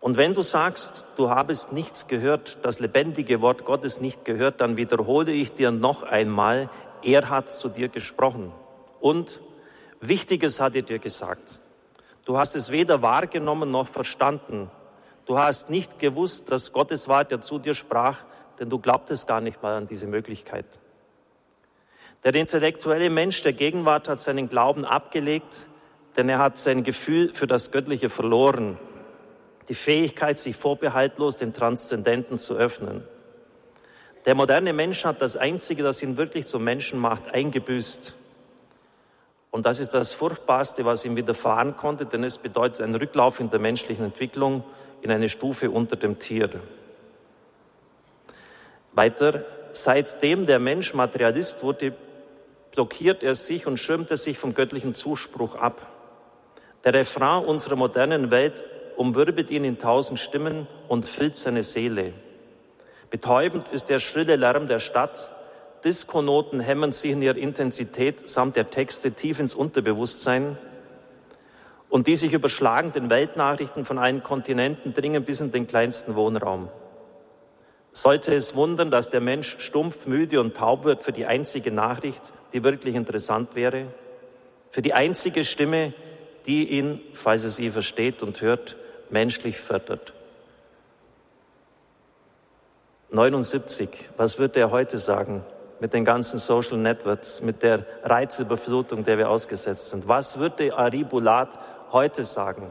und 0.00 0.18
wenn 0.18 0.34
du 0.34 0.42
sagst, 0.42 1.06
du 1.16 1.30
habest 1.30 1.72
nichts 1.72 2.08
gehört, 2.08 2.58
das 2.62 2.78
lebendige 2.78 3.40
Wort 3.40 3.64
Gottes 3.64 4.02
nicht 4.02 4.26
gehört, 4.26 4.60
dann 4.60 4.76
wiederhole 4.76 5.32
ich 5.32 5.54
dir 5.54 5.70
noch 5.70 6.02
einmal, 6.02 6.68
er 7.02 7.30
hat 7.30 7.50
zu 7.50 7.70
dir 7.70 7.88
gesprochen. 7.88 8.52
Und 9.00 9.40
Wichtiges 10.00 10.60
hat 10.60 10.74
er 10.74 10.82
dir 10.82 10.98
gesagt. 10.98 11.62
Du 12.26 12.36
hast 12.36 12.54
es 12.54 12.70
weder 12.70 13.00
wahrgenommen 13.00 13.70
noch 13.70 13.88
verstanden. 13.88 14.70
Du 15.24 15.38
hast 15.38 15.70
nicht 15.70 15.98
gewusst, 15.98 16.50
dass 16.52 16.74
Gottes 16.74 17.08
war, 17.08 17.24
der 17.24 17.40
zu 17.40 17.58
dir 17.58 17.74
sprach, 17.74 18.18
denn 18.58 18.68
du 18.68 18.78
glaubtest 18.78 19.26
gar 19.26 19.40
nicht 19.40 19.62
mal 19.62 19.74
an 19.74 19.86
diese 19.86 20.06
Möglichkeit. 20.06 20.66
Der 22.24 22.34
intellektuelle 22.34 23.10
Mensch 23.10 23.42
der 23.42 23.52
Gegenwart 23.52 24.08
hat 24.08 24.20
seinen 24.20 24.48
Glauben 24.48 24.84
abgelegt, 24.84 25.66
denn 26.16 26.28
er 26.28 26.38
hat 26.38 26.58
sein 26.58 26.82
Gefühl 26.82 27.34
für 27.34 27.46
das 27.46 27.70
Göttliche 27.70 28.08
verloren 28.08 28.78
die 29.68 29.74
Fähigkeit, 29.74 30.38
sich 30.38 30.56
vorbehaltlos 30.56 31.36
den 31.36 31.52
Transzendenten 31.52 32.38
zu 32.38 32.54
öffnen. 32.54 33.04
Der 34.26 34.34
moderne 34.34 34.72
Mensch 34.72 35.04
hat 35.04 35.20
das 35.20 35.36
Einzige, 35.36 35.82
das 35.82 36.02
ihn 36.02 36.16
wirklich 36.16 36.46
zum 36.46 36.64
Menschen 36.64 36.98
macht, 36.98 37.32
eingebüßt. 37.32 38.14
Und 39.50 39.66
das 39.66 39.80
ist 39.80 39.94
das 39.94 40.14
Furchtbarste, 40.14 40.84
was 40.84 41.04
ihm 41.04 41.16
widerfahren 41.16 41.76
konnte, 41.76 42.06
denn 42.06 42.24
es 42.24 42.38
bedeutet 42.38 42.80
einen 42.80 42.94
Rücklauf 42.94 43.40
in 43.40 43.50
der 43.50 43.60
menschlichen 43.60 44.04
Entwicklung 44.04 44.64
in 45.02 45.10
eine 45.10 45.28
Stufe 45.28 45.70
unter 45.70 45.96
dem 45.96 46.18
Tier. 46.18 46.50
Weiter, 48.92 49.44
seitdem 49.72 50.46
der 50.46 50.58
Mensch 50.58 50.94
Materialist 50.94 51.62
wurde, 51.62 51.94
blockiert 52.74 53.22
er 53.22 53.34
sich 53.34 53.66
und 53.66 53.78
schirmt 53.78 54.10
er 54.10 54.16
sich 54.16 54.36
vom 54.36 54.54
göttlichen 54.54 54.94
Zuspruch 54.94 55.54
ab. 55.54 55.86
Der 56.84 56.92
Refrain 56.92 57.44
unserer 57.44 57.76
modernen 57.76 58.30
Welt 58.30 58.64
umwirbelt 58.96 59.50
ihn 59.50 59.64
in 59.64 59.78
tausend 59.78 60.20
Stimmen 60.20 60.66
und 60.88 61.06
füllt 61.06 61.36
seine 61.36 61.62
Seele. 61.62 62.12
Betäubend 63.10 63.68
ist 63.68 63.90
der 63.90 64.00
schrille 64.00 64.36
Lärm 64.36 64.66
der 64.66 64.80
Stadt. 64.80 65.30
Diskonoten 65.84 66.60
hämmern 66.60 66.92
sich 66.92 67.12
in 67.12 67.22
ihrer 67.22 67.36
Intensität 67.36 68.28
samt 68.28 68.56
der 68.56 68.70
Texte 68.70 69.12
tief 69.12 69.38
ins 69.38 69.54
Unterbewusstsein. 69.54 70.58
Und 71.88 72.08
die 72.08 72.16
sich 72.16 72.32
überschlagenden 72.32 73.08
Weltnachrichten 73.08 73.84
von 73.84 73.98
allen 73.98 74.24
Kontinenten 74.24 74.94
dringen 74.94 75.24
bis 75.24 75.40
in 75.40 75.52
den 75.52 75.68
kleinsten 75.68 76.16
Wohnraum. 76.16 76.68
Sollte 77.92 78.34
es 78.34 78.56
wundern, 78.56 78.90
dass 78.90 79.10
der 79.10 79.20
Mensch 79.20 79.56
stumpf, 79.60 80.06
müde 80.06 80.40
und 80.40 80.56
taub 80.56 80.84
wird 80.84 81.02
für 81.02 81.12
die 81.12 81.26
einzige 81.26 81.70
Nachricht, 81.70 82.32
die 82.54 82.64
wirklich 82.64 82.94
interessant 82.94 83.54
wäre? 83.54 83.88
Für 84.70 84.80
die 84.80 84.94
einzige 84.94 85.44
Stimme, 85.44 85.92
die 86.46 86.70
ihn, 86.70 87.00
falls 87.12 87.44
er 87.44 87.50
sie 87.50 87.70
versteht 87.70 88.22
und 88.22 88.40
hört, 88.40 88.76
menschlich 89.10 89.58
fördert. 89.58 90.14
79. 93.10 93.88
Was 94.16 94.38
wird 94.38 94.56
er 94.56 94.70
heute 94.70 94.98
sagen? 94.98 95.44
Mit 95.80 95.92
den 95.92 96.04
ganzen 96.04 96.38
Social 96.38 96.78
Networks, 96.78 97.42
mit 97.42 97.62
der 97.62 97.86
Reizüberflutung, 98.02 99.04
der 99.04 99.18
wir 99.18 99.28
ausgesetzt 99.28 99.90
sind. 99.90 100.08
Was 100.08 100.38
würde 100.38 100.76
Ari 100.76 101.04
Bulat 101.04 101.58
heute 101.92 102.24
sagen? 102.24 102.70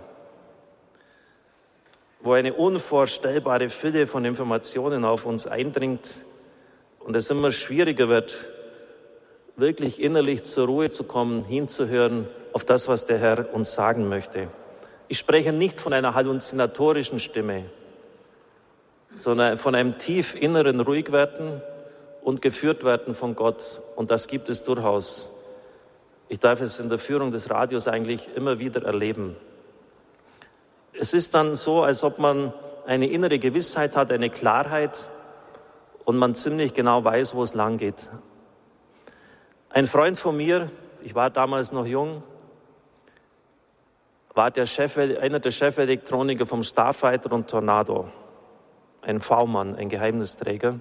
Wo 2.21 2.33
eine 2.33 2.53
unvorstellbare 2.53 3.69
Fülle 3.69 4.07
von 4.07 4.23
Informationen 4.23 5.03
auf 5.03 5.25
uns 5.25 5.45
eindringt 5.45 6.25
und 6.99 7.15
es 7.15 7.29
immer 7.29 7.51
schwieriger 7.51 8.07
wird, 8.07 8.47
wirklich 9.55 10.01
innerlich 10.01 10.43
zur 10.43 10.67
Ruhe 10.67 10.89
zu 10.89 11.03
kommen, 11.03 11.43
hinzuhören 11.43 12.27
auf 12.53 12.63
das, 12.65 12.87
was 12.87 13.05
der 13.05 13.19
Herr 13.19 13.53
uns 13.53 13.73
sagen 13.73 14.09
möchte. 14.09 14.47
Ich 15.07 15.19
spreche 15.19 15.53
nicht 15.53 15.79
von 15.79 15.93
einer 15.93 16.15
halluzinatorischen 16.15 17.19
Stimme, 17.19 17.65
sondern 19.15 19.57
von 19.57 19.75
einem 19.75 19.97
tief 19.97 20.33
inneren 20.35 20.79
Ruhigwerden 20.79 21.61
und 22.23 22.41
geführt 22.41 22.83
werden 22.83 23.15
von 23.15 23.35
Gott. 23.35 23.81
Und 23.95 24.11
das 24.11 24.27
gibt 24.27 24.49
es 24.49 24.63
durchaus. 24.63 25.29
Ich 26.29 26.39
darf 26.39 26.61
es 26.61 26.79
in 26.79 26.89
der 26.89 26.97
Führung 26.97 27.31
des 27.31 27.49
Radios 27.49 27.87
eigentlich 27.87 28.29
immer 28.35 28.57
wieder 28.59 28.83
erleben. 28.83 29.35
Es 30.93 31.13
ist 31.13 31.35
dann 31.35 31.55
so, 31.55 31.83
als 31.83 32.03
ob 32.03 32.17
man 32.17 32.53
eine 32.85 33.07
innere 33.07 33.39
Gewissheit 33.39 33.95
hat, 33.95 34.11
eine 34.11 34.29
Klarheit 34.29 35.09
und 36.05 36.17
man 36.17 36.35
ziemlich 36.35 36.73
genau 36.73 37.03
weiß, 37.03 37.35
wo 37.35 37.43
es 37.43 37.53
lang 37.53 37.77
geht. 37.77 38.09
Ein 39.73 39.87
Freund 39.87 40.19
von 40.19 40.37
mir, 40.37 40.69
ich 41.01 41.15
war 41.15 41.31
damals 41.31 41.71
noch 41.71 41.87
jung, 41.87 42.21
war 44.35 44.51
der 44.51 44.67
Chef, 44.67 44.99
einer 44.99 45.39
der 45.39 45.51
Chefelektroniker 45.51 46.45
vom 46.45 46.61
Starfighter 46.61 47.31
und 47.31 47.49
Tornado 47.49 48.07
ein 49.01 49.19
V-Mann, 49.19 49.75
ein 49.75 49.89
Geheimnisträger. 49.89 50.79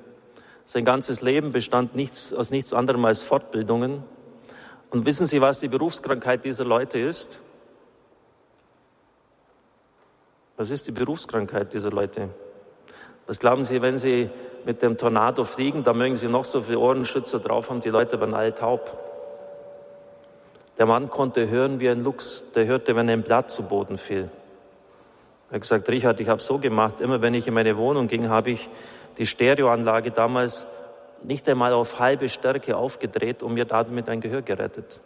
Sein 0.67 0.85
ganzes 0.85 1.23
Leben 1.23 1.53
bestand 1.53 1.97
nichts, 1.97 2.35
aus 2.35 2.51
nichts 2.51 2.75
anderem 2.75 3.07
als 3.07 3.23
Fortbildungen. 3.23 4.05
Und 4.91 5.07
wissen 5.07 5.27
Sie, 5.27 5.41
was 5.41 5.61
die 5.61 5.69
Berufskrankheit 5.69 6.45
dieser 6.45 6.67
Leute 6.67 6.99
ist? 6.99 7.41
Was 10.59 10.71
ist 10.71 10.87
die 10.87 10.93
Berufskrankheit 10.93 11.73
dieser 11.73 11.91
Leute? 11.91 12.29
Was 13.27 13.39
glauben 13.39 13.65
Sie, 13.65 13.81
wenn 13.81 13.97
Sie 13.97 14.29
mit 14.65 14.83
dem 14.83 14.97
Tornado 14.97 15.45
fliegen, 15.45 15.85
da 15.85 15.93
mögen 15.93 16.17
Sie 16.17 16.29
noch 16.29 16.45
so 16.45 16.63
viele 16.63 16.79
Ohrenschützer 16.79 17.41
drauf 17.41 17.71
haben, 17.71 17.81
die 17.81 17.89
Leute 17.89 18.21
werden 18.21 18.35
alle 18.35 18.55
taub. 18.55 18.99
Der 20.79 20.87
Mann 20.87 21.11
konnte 21.11 21.49
hören 21.49 21.81
wie 21.81 21.89
ein 21.89 22.03
Luchs, 22.03 22.45
der 22.55 22.67
hörte, 22.67 22.97
wenn 22.97 23.09
ein 23.11 23.23
Blatt 23.23 23.51
zu 23.51 23.63
Boden 23.63 23.99
fiel. 23.99 24.31
Er 25.51 25.57
hat 25.57 25.63
gesagt, 25.63 25.89
Richard, 25.89 26.19
ich 26.21 26.29
habe 26.29 26.41
so 26.41 26.59
gemacht, 26.59 27.01
immer 27.01 27.21
wenn 27.21 27.35
ich 27.35 27.47
in 27.47 27.55
meine 27.55 27.77
Wohnung 27.77 28.09
ging, 28.09 28.29
habe 28.29 28.53
ich 28.53 28.69
die 29.19 29.27
Stereoanlage 29.27 30.11
damals 30.11 30.67
nicht 31.23 31.49
einmal 31.49 31.73
auf 31.73 31.99
halbe 31.99 32.29
Stärke 32.29 32.77
aufgedreht 32.77 33.43
und 33.43 33.55
mir 33.55 33.65
damit 33.65 34.09
ein 34.09 34.21
Gehör 34.21 34.43
gerettet. 34.43 35.01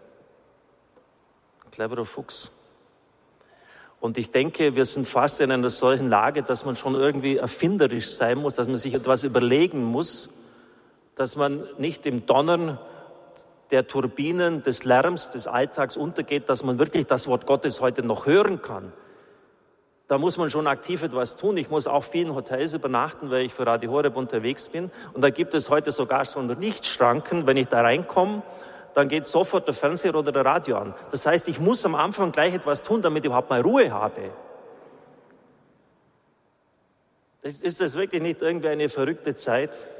Cleverer 1.72 2.06
Fuchs. 2.06 2.50
Und 4.06 4.18
ich 4.18 4.30
denke, 4.30 4.76
wir 4.76 4.84
sind 4.84 5.04
fast 5.08 5.40
in 5.40 5.50
einer 5.50 5.68
solchen 5.68 6.08
Lage, 6.08 6.44
dass 6.44 6.64
man 6.64 6.76
schon 6.76 6.94
irgendwie 6.94 7.38
erfinderisch 7.38 8.08
sein 8.10 8.38
muss, 8.38 8.54
dass 8.54 8.68
man 8.68 8.76
sich 8.76 8.94
etwas 8.94 9.24
überlegen 9.24 9.82
muss, 9.82 10.28
dass 11.16 11.34
man 11.34 11.66
nicht 11.76 12.06
im 12.06 12.24
Donnern 12.24 12.78
der 13.72 13.88
Turbinen, 13.88 14.62
des 14.62 14.84
Lärms, 14.84 15.30
des 15.30 15.48
Alltags 15.48 15.96
untergeht, 15.96 16.48
dass 16.48 16.62
man 16.62 16.78
wirklich 16.78 17.06
das 17.06 17.26
Wort 17.26 17.46
Gottes 17.46 17.80
heute 17.80 18.04
noch 18.04 18.26
hören 18.26 18.62
kann, 18.62 18.92
da 20.06 20.18
muss 20.18 20.38
man 20.38 20.50
schon 20.50 20.68
aktiv 20.68 21.02
etwas 21.02 21.34
tun. 21.34 21.56
Ich 21.56 21.68
muss 21.68 21.88
auch 21.88 22.04
vielen 22.04 22.32
Hotels 22.32 22.74
übernachten, 22.74 23.32
weil 23.32 23.44
ich 23.44 23.54
für 23.54 23.66
Radio 23.66 23.90
Horeb 23.90 24.16
unterwegs 24.16 24.68
bin. 24.68 24.92
Und 25.14 25.22
da 25.22 25.30
gibt 25.30 25.52
es 25.52 25.68
heute 25.68 25.90
sogar 25.90 26.24
so 26.26 26.38
einen 26.38 26.60
Lichtschranken. 26.60 27.48
Wenn 27.48 27.56
ich 27.56 27.66
da 27.66 27.80
reinkomme, 27.80 28.44
dann 28.96 29.08
geht 29.08 29.26
sofort 29.26 29.66
der 29.66 29.74
Fernseher 29.74 30.14
oder 30.14 30.32
der 30.32 30.46
Radio 30.46 30.78
an. 30.78 30.94
Das 31.10 31.26
heißt, 31.26 31.48
ich 31.48 31.60
muss 31.60 31.84
am 31.84 31.94
Anfang 31.94 32.32
gleich 32.32 32.54
etwas 32.54 32.82
tun, 32.82 33.02
damit 33.02 33.24
ich 33.24 33.26
überhaupt 33.26 33.50
mal 33.50 33.60
Ruhe 33.60 33.92
habe. 33.92 34.30
Ist 37.42 37.78
das 37.78 37.94
wirklich 37.94 38.22
nicht 38.22 38.40
irgendwie 38.40 38.68
eine 38.68 38.88
verrückte 38.88 39.34
Zeit? 39.34 39.90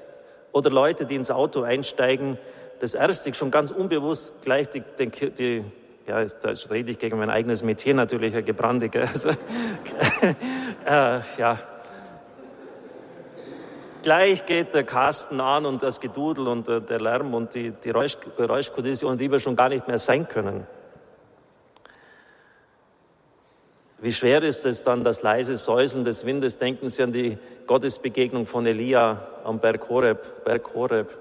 Oder 0.51 0.71
Leute, 0.71 1.05
die 1.05 1.15
ins 1.15 1.31
Auto 1.31 1.61
einsteigen, 1.61 2.39
das 2.81 2.95
erste 2.95 3.35
schon 3.35 3.51
ganz 3.51 3.71
unbewusst 3.71 4.33
gleich 4.41 4.71
die, 4.71 4.83
die, 4.99 5.31
die 5.31 5.65
ja, 6.07 6.25
da 6.25 6.55
rede 6.71 6.91
ich 6.91 6.99
gegen 6.99 7.19
mein 7.19 7.29
eigenes 7.29 7.63
Metier 7.63 7.93
natürlich, 7.93 8.33
Herr 8.33 8.41
Gebrande. 8.41 8.89
Also, 8.99 9.29
äh, 10.87 11.21
ja. 11.37 11.59
Gleich 14.07 14.47
geht 14.47 14.73
der 14.73 14.85
Kasten 14.85 15.41
an 15.41 15.67
und 15.67 15.83
das 15.83 15.99
Gedudel 15.99 16.47
und 16.47 16.69
der 16.69 17.01
Lärm 17.01 17.35
und 17.35 17.55
die, 17.55 17.73
die 17.73 17.91
Geräuschkulisse, 17.91 19.17
die 19.17 19.33
wir 19.33 19.41
schon 19.41 19.57
gar 19.57 19.69
nicht 19.69 19.89
mehr 19.89 19.99
sein 19.99 20.29
können. 20.29 20.65
Wie 23.99 24.13
schwer 24.13 24.45
ist 24.45 24.65
es 24.65 24.85
dann, 24.85 25.03
das 25.03 25.23
leise 25.23 25.57
Säuseln 25.57 26.05
des 26.05 26.25
Windes? 26.25 26.59
Denken 26.59 26.89
Sie 26.89 27.03
an 27.03 27.13
die 27.13 27.37
Gottesbegegnung 27.67 28.47
von 28.47 28.65
Elia 28.65 29.27
am 29.43 29.59
Berg 29.59 29.89
Horeb, 29.89 30.45
Berg 30.45 30.73
Horeb, 30.73 31.19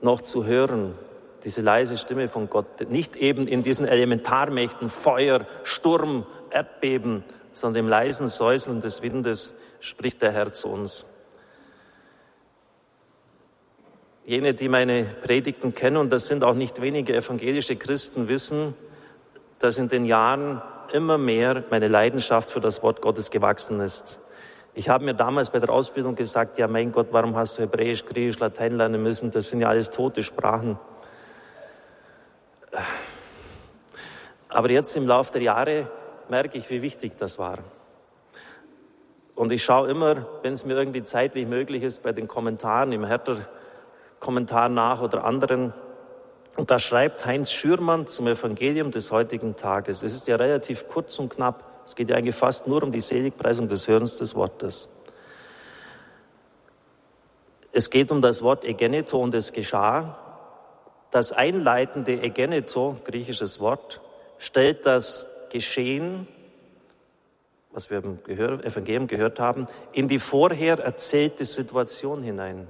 noch 0.00 0.20
zu 0.20 0.44
hören 0.44 0.94
diese 1.42 1.62
leise 1.62 1.96
Stimme 1.96 2.28
von 2.28 2.48
Gott, 2.48 2.88
nicht 2.90 3.16
eben 3.16 3.48
in 3.48 3.64
diesen 3.64 3.88
Elementarmächten 3.88 4.88
Feuer, 4.88 5.46
Sturm, 5.64 6.26
Erdbeben, 6.50 7.24
sondern 7.52 7.86
im 7.86 7.90
leisen 7.90 8.28
Säuseln 8.28 8.80
des 8.80 9.02
Windes 9.02 9.56
spricht 9.80 10.22
der 10.22 10.30
Herr 10.30 10.52
zu 10.52 10.68
uns. 10.68 11.06
Jene, 14.26 14.54
die 14.54 14.70
meine 14.70 15.04
Predigten 15.04 15.74
kennen, 15.74 15.98
und 15.98 16.10
das 16.10 16.26
sind 16.28 16.44
auch 16.44 16.54
nicht 16.54 16.80
wenige 16.80 17.14
evangelische 17.14 17.76
Christen, 17.76 18.26
wissen, 18.28 18.74
dass 19.58 19.76
in 19.76 19.90
den 19.90 20.06
Jahren 20.06 20.62
immer 20.94 21.18
mehr 21.18 21.62
meine 21.70 21.88
Leidenschaft 21.88 22.50
für 22.50 22.60
das 22.60 22.82
Wort 22.82 23.02
Gottes 23.02 23.30
gewachsen 23.30 23.80
ist. 23.80 24.20
Ich 24.72 24.88
habe 24.88 25.04
mir 25.04 25.12
damals 25.12 25.50
bei 25.50 25.60
der 25.60 25.68
Ausbildung 25.68 26.16
gesagt, 26.16 26.56
ja 26.56 26.68
mein 26.68 26.90
Gott, 26.90 27.08
warum 27.10 27.36
hast 27.36 27.58
du 27.58 27.62
Hebräisch, 27.62 28.06
Griechisch, 28.06 28.38
Latein 28.38 28.78
lernen 28.78 29.02
müssen? 29.02 29.30
Das 29.30 29.50
sind 29.50 29.60
ja 29.60 29.68
alles 29.68 29.90
tote 29.90 30.22
Sprachen. 30.22 30.78
Aber 34.48 34.70
jetzt 34.70 34.96
im 34.96 35.06
Laufe 35.06 35.32
der 35.34 35.42
Jahre 35.42 35.90
merke 36.30 36.56
ich, 36.56 36.70
wie 36.70 36.80
wichtig 36.80 37.12
das 37.18 37.38
war. 37.38 37.58
Und 39.34 39.52
ich 39.52 39.62
schaue 39.62 39.90
immer, 39.90 40.26
wenn 40.42 40.54
es 40.54 40.64
mir 40.64 40.74
irgendwie 40.74 41.02
zeitlich 41.02 41.46
möglich 41.46 41.82
ist, 41.82 42.02
bei 42.02 42.12
den 42.12 42.26
Kommentaren, 42.26 42.90
im 42.92 43.04
Hertha-Kommentar 44.24 44.68
nach 44.68 45.00
oder 45.02 45.24
anderen. 45.24 45.72
Und 46.56 46.70
da 46.70 46.78
schreibt 46.78 47.26
Heinz 47.26 47.50
Schürmann 47.52 48.06
zum 48.06 48.26
Evangelium 48.26 48.90
des 48.90 49.10
heutigen 49.10 49.56
Tages. 49.56 50.02
Es 50.02 50.14
ist 50.14 50.28
ja 50.28 50.36
relativ 50.36 50.88
kurz 50.88 51.18
und 51.18 51.30
knapp. 51.30 51.64
Es 51.84 51.94
geht 51.94 52.08
ja 52.08 52.16
eigentlich 52.16 52.36
fast 52.36 52.66
nur 52.66 52.82
um 52.82 52.92
die 52.92 53.00
Seligpreisung 53.00 53.68
des 53.68 53.88
Hörens 53.88 54.16
des 54.16 54.34
Wortes. 54.34 54.88
Es 57.72 57.90
geht 57.90 58.12
um 58.12 58.22
das 58.22 58.42
Wort 58.42 58.64
Egeneto 58.64 59.18
und 59.18 59.34
es 59.34 59.52
geschah, 59.52 60.16
das 61.10 61.32
einleitende 61.32 62.22
Egeneto, 62.22 62.96
griechisches 63.04 63.58
Wort, 63.60 64.00
stellt 64.38 64.86
das 64.86 65.26
Geschehen, 65.50 66.28
was 67.72 67.90
wir 67.90 67.98
im 67.98 68.18
Evangelium 68.26 69.08
gehört 69.08 69.40
haben, 69.40 69.66
in 69.92 70.06
die 70.06 70.20
vorher 70.20 70.78
erzählte 70.78 71.44
Situation 71.44 72.22
hinein. 72.22 72.68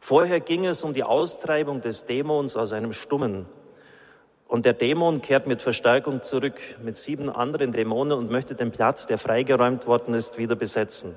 Vorher 0.00 0.40
ging 0.40 0.64
es 0.64 0.82
um 0.82 0.94
die 0.94 1.04
Austreibung 1.04 1.82
des 1.82 2.06
Dämons 2.06 2.56
aus 2.56 2.72
einem 2.72 2.92
Stummen. 2.92 3.46
Und 4.48 4.64
der 4.64 4.72
Dämon 4.72 5.22
kehrt 5.22 5.46
mit 5.46 5.62
Verstärkung 5.62 6.22
zurück 6.22 6.58
mit 6.82 6.96
sieben 6.96 7.30
anderen 7.30 7.70
Dämonen 7.70 8.18
und 8.18 8.30
möchte 8.30 8.56
den 8.56 8.72
Platz, 8.72 9.06
der 9.06 9.18
freigeräumt 9.18 9.86
worden 9.86 10.14
ist, 10.14 10.38
wieder 10.38 10.56
besetzen. 10.56 11.14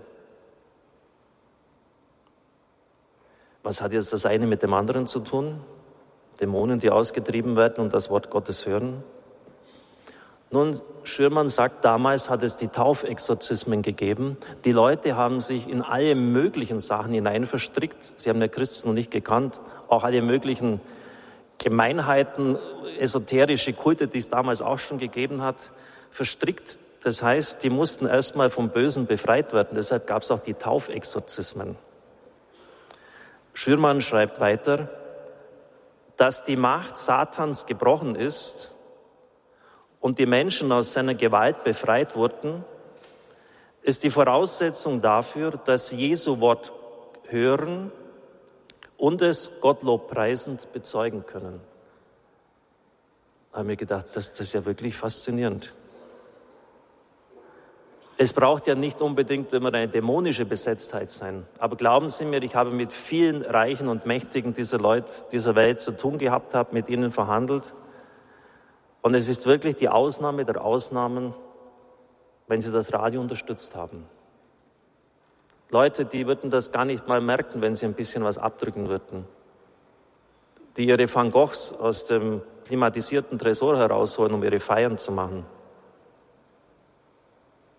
Was 3.63 3.81
hat 3.81 3.93
jetzt 3.93 4.13
das 4.13 4.25
eine 4.25 4.45
mit 4.45 4.61
dem 4.61 4.73
anderen 4.73 5.07
zu 5.07 5.21
tun? 5.21 5.61
Dämonen, 6.41 6.79
die 6.79 6.91
ausgetrieben 6.91 7.55
werden 7.55 7.83
und 7.83 7.93
das 7.93 8.09
Wort 8.09 8.29
Gottes 8.29 8.67
hören? 8.67 9.03
Nun, 10.53 10.81
Schürmann 11.03 11.49
sagt, 11.49 11.83
damals 11.83 12.29
hat 12.29 12.43
es 12.43 12.57
die 12.57 12.67
Taufexorzismen 12.67 13.81
gegeben. 13.81 14.37
Die 14.65 14.71
Leute 14.71 15.15
haben 15.15 15.39
sich 15.39 15.67
in 15.67 15.81
alle 15.81 16.13
möglichen 16.13 16.79
Sachen 16.79 17.11
hinein 17.11 17.47
verstrickt. 17.47 18.13
Sie 18.17 18.29
haben 18.29 18.39
ja 18.39 18.47
Christen 18.47 18.89
noch 18.89 18.93
nicht 18.93 19.09
gekannt. 19.09 19.61
Auch 19.87 20.03
alle 20.03 20.21
möglichen 20.21 20.79
Gemeinheiten, 21.57 22.59
esoterische 22.99 23.73
Kulte, 23.73 24.07
die 24.07 24.19
es 24.19 24.29
damals 24.29 24.61
auch 24.61 24.77
schon 24.77 24.99
gegeben 24.99 25.41
hat, 25.41 25.55
verstrickt. 26.11 26.77
Das 27.01 27.23
heißt, 27.23 27.63
die 27.63 27.71
mussten 27.71 28.05
erstmal 28.05 28.51
vom 28.51 28.69
Bösen 28.69 29.07
befreit 29.07 29.53
werden. 29.53 29.69
Deshalb 29.73 30.05
gab 30.05 30.21
es 30.21 30.29
auch 30.29 30.37
die 30.37 30.53
Taufexorzismen. 30.53 31.77
Schürmann 33.55 34.01
schreibt 34.01 34.39
weiter, 34.39 34.87
dass 36.15 36.43
die 36.43 36.57
Macht 36.57 36.99
Satans 36.99 37.65
gebrochen 37.65 38.15
ist 38.15 38.72
und 40.03 40.19
die 40.19 40.25
Menschen 40.25 40.73
aus 40.73 40.91
seiner 40.91 41.15
Gewalt 41.15 41.63
befreit 41.63 42.17
wurden, 42.17 42.65
ist 43.83 44.03
die 44.03 44.09
Voraussetzung 44.09 44.99
dafür, 44.99 45.51
dass 45.51 45.91
Jesu 45.91 46.41
Wort 46.41 46.73
hören 47.29 47.89
und 48.97 49.21
es 49.21 49.53
Gottlob 49.61 50.09
preisend 50.09 50.73
bezeugen 50.73 51.25
können. 51.25 51.61
Da 53.53 53.59
habe 53.59 53.67
mir 53.67 53.77
gedacht, 53.77 54.07
das, 54.11 54.31
das 54.31 54.41
ist 54.41 54.53
ja 54.53 54.65
wirklich 54.65 54.97
faszinierend. 54.97 55.73
Es 58.17 58.33
braucht 58.33 58.67
ja 58.67 58.75
nicht 58.75 58.99
unbedingt 58.99 59.53
immer 59.53 59.73
eine 59.73 59.87
dämonische 59.87 60.43
Besetztheit 60.43 61.11
sein. 61.11 61.47
Aber 61.59 61.77
glauben 61.77 62.09
Sie 62.09 62.25
mir, 62.25 62.43
ich 62.43 62.55
habe 62.55 62.71
mit 62.71 62.91
vielen 62.91 63.41
Reichen 63.41 63.87
und 63.87 64.05
Mächtigen 64.05 64.53
dieser 64.53 64.79
Leute, 64.79 65.09
dieser 65.31 65.55
Welt 65.55 65.79
zu 65.79 65.95
tun 65.95 66.17
gehabt, 66.17 66.53
habe 66.53 66.73
mit 66.73 66.89
ihnen 66.89 67.11
verhandelt. 67.11 67.73
Und 69.03 69.15
es 69.15 69.27
ist 69.27 69.45
wirklich 69.45 69.75
die 69.75 69.89
Ausnahme 69.89 70.45
der 70.45 70.63
Ausnahmen, 70.63 71.35
wenn 72.47 72.61
sie 72.61 72.71
das 72.71 72.93
Radio 72.93 73.19
unterstützt 73.19 73.75
haben. 73.75 74.07
Leute, 75.69 76.05
die 76.05 76.25
würden 76.25 76.49
das 76.49 76.71
gar 76.71 76.85
nicht 76.85 77.07
mal 77.07 77.19
merken, 77.19 77.61
wenn 77.61 77.75
sie 77.75 77.85
ein 77.85 77.95
bisschen 77.95 78.23
was 78.23 78.37
abdrücken 78.37 78.87
würden. 78.87 79.27
Die 80.77 80.87
ihre 80.87 81.13
Van 81.13 81.31
Goghs 81.31 81.73
aus 81.73 82.05
dem 82.05 82.41
klimatisierten 82.63 83.37
Tresor 83.37 83.77
herausholen, 83.77 84.33
um 84.33 84.43
ihre 84.43 84.61
Feiern 84.61 84.97
zu 84.97 85.11
machen. 85.11 85.45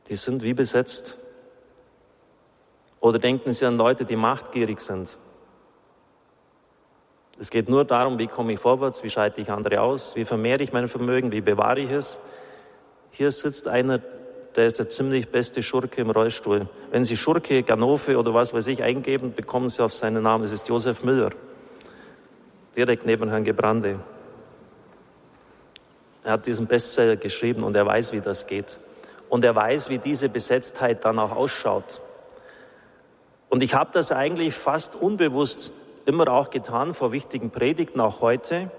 Die 0.09 0.17
sind 0.17 0.43
wie 0.43 0.55
besetzt. 0.55 1.17
Oder 3.01 3.19
denken 3.19 3.53
Sie 3.55 3.65
an 3.65 3.79
Leute, 3.79 4.05
die 4.05 4.17
machtgierig 4.17 4.81
sind. 4.81 5.17
Es 7.39 7.51
geht 7.51 7.69
nur 7.69 7.85
darum, 7.85 8.19
wie 8.19 8.29
komme 8.29 8.53
ich 8.53 8.61
vorwärts, 8.61 9.03
wie 9.03 9.11
schalte 9.11 9.41
ich 9.41 9.51
andere 9.51 9.81
aus, 9.81 10.15
wie 10.15 10.25
vermehre 10.25 10.63
ich 10.63 10.73
mein 10.73 10.89
Vermögen, 10.89 11.33
wie 11.33 11.41
bewahre 11.41 11.81
ich 11.81 11.91
es. 11.91 12.21
Hier 13.11 13.31
sitzt 13.31 13.67
einer, 13.67 14.01
der 14.55 14.69
ist 14.69 14.79
der 14.79 14.89
ziemlich 14.89 15.29
beste 15.29 15.63
Schurke 15.63 16.01
im 16.01 16.11
Rollstuhl. 16.11 16.69
Wenn 16.91 17.05
Sie 17.05 17.17
Schurke, 17.17 17.63
Ganove 17.65 18.17
oder 18.19 18.35
was 18.35 18.55
weiß 18.55 18.69
ich 18.69 18.83
eingeben, 18.83 19.35
bekommen 19.35 19.69
Sie 19.69 19.83
auf 19.83 19.93
seinen 19.93 20.23
Namen. 20.23 20.45
Es 20.45 20.53
ist 20.53 20.69
Josef 20.69 21.03
Müller, 21.03 21.31
direkt 22.77 23.05
neben 23.05 23.29
Herrn 23.29 23.45
Gebrande. 23.45 23.99
Er 26.23 26.33
hat 26.33 26.47
diesen 26.47 26.67
Bestseller 26.67 27.17
geschrieben 27.17 27.65
und 27.65 27.77
er 27.77 27.85
weiß, 27.85 28.13
wie 28.13 28.21
das 28.21 28.47
geht. 28.47 28.79
Und 29.29 29.45
er 29.45 29.57
weiß, 29.57 29.91
wie 29.91 29.99
diese 29.99 30.29
Besetztheit 30.29 31.05
dann 31.05 31.19
auch 31.19 31.33
ausschaut. 31.33 32.01
Und 33.49 33.63
ich 33.63 33.75
habe 33.75 33.91
das 33.93 34.13
eigentlich 34.13 34.55
fast 34.55 34.95
unbewusst 34.95 35.73
immer 36.07 36.29
auch 36.29 36.51
getan 36.51 36.95
vor 36.95 37.13
wichtigen 37.13 37.51
Predigten, 37.51 38.01
auch 38.01 38.21
heute. 38.21 38.71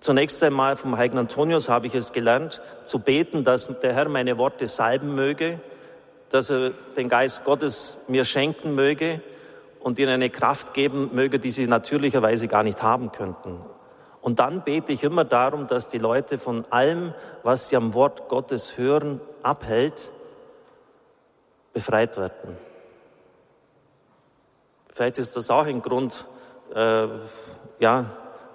Zunächst 0.00 0.42
einmal 0.42 0.76
vom 0.76 0.96
heiligen 0.96 1.18
Antonius 1.18 1.68
habe 1.68 1.86
ich 1.86 1.94
es 1.94 2.12
gelernt, 2.12 2.60
zu 2.84 2.98
beten, 2.98 3.44
dass 3.44 3.68
der 3.80 3.94
Herr 3.94 4.08
meine 4.08 4.38
Worte 4.38 4.66
salben 4.66 5.14
möge, 5.14 5.60
dass 6.30 6.50
er 6.50 6.70
den 6.96 7.08
Geist 7.08 7.44
Gottes 7.44 7.98
mir 8.08 8.24
schenken 8.24 8.74
möge 8.74 9.20
und 9.80 9.98
ihnen 9.98 10.10
eine 10.10 10.30
Kraft 10.30 10.74
geben 10.74 11.10
möge, 11.12 11.38
die 11.38 11.50
sie 11.50 11.66
natürlicherweise 11.66 12.48
gar 12.48 12.62
nicht 12.62 12.82
haben 12.82 13.12
könnten. 13.12 13.60
Und 14.20 14.40
dann 14.40 14.62
bete 14.64 14.92
ich 14.92 15.04
immer 15.04 15.24
darum, 15.24 15.68
dass 15.68 15.86
die 15.86 15.98
Leute 15.98 16.40
von 16.40 16.64
allem, 16.70 17.14
was 17.44 17.68
sie 17.68 17.76
am 17.76 17.94
Wort 17.94 18.28
Gottes 18.28 18.76
hören, 18.76 19.20
abhält, 19.44 20.10
befreit 21.72 22.16
werden. 22.16 22.56
Vielleicht 24.96 25.18
ist 25.18 25.36
das 25.36 25.50
auch 25.50 25.66
ein 25.66 25.82
Grund, 25.82 26.26
äh, 26.74 27.06
ja, 27.80 28.06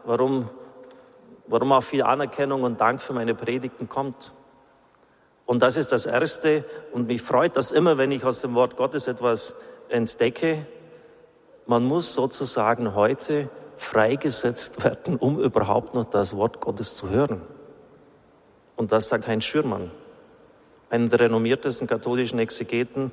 warum 0.05 0.49
warum 1.51 1.73
auch 1.73 1.83
viel 1.83 2.01
Anerkennung 2.01 2.63
und 2.63 2.81
Dank 2.81 3.01
für 3.01 3.13
meine 3.13 3.35
Predigten 3.35 3.89
kommt. 3.89 4.31
Und 5.45 5.61
das 5.61 5.77
ist 5.77 5.91
das 5.91 6.05
Erste. 6.05 6.63
Und 6.93 7.07
mich 7.07 7.21
freut 7.21 7.55
das 7.57 7.71
immer, 7.71 7.97
wenn 7.97 8.11
ich 8.11 8.23
aus 8.23 8.41
dem 8.41 8.55
Wort 8.55 8.77
Gottes 8.77 9.07
etwas 9.07 9.53
entdecke. 9.89 10.65
Man 11.67 11.83
muss 11.83 12.15
sozusagen 12.15 12.95
heute 12.95 13.49
freigesetzt 13.77 14.83
werden, 14.83 15.17
um 15.17 15.39
überhaupt 15.39 15.93
noch 15.93 16.09
das 16.09 16.35
Wort 16.37 16.61
Gottes 16.61 16.95
zu 16.95 17.09
hören. 17.09 17.41
Und 18.77 18.91
das 18.91 19.09
sagt 19.09 19.27
Heinz 19.27 19.43
Schürmann, 19.43 19.91
einer 20.89 21.09
der 21.09 21.19
renommiertesten 21.19 21.85
katholischen 21.85 22.39
Exegeten 22.39 23.11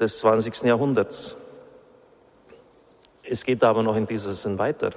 des 0.00 0.18
20. 0.18 0.62
Jahrhunderts. 0.62 1.36
Es 3.32 3.46
geht 3.46 3.64
aber 3.64 3.82
noch 3.82 3.96
in 3.96 4.06
dieser 4.06 4.34
Sinn 4.34 4.58
weiter. 4.58 4.90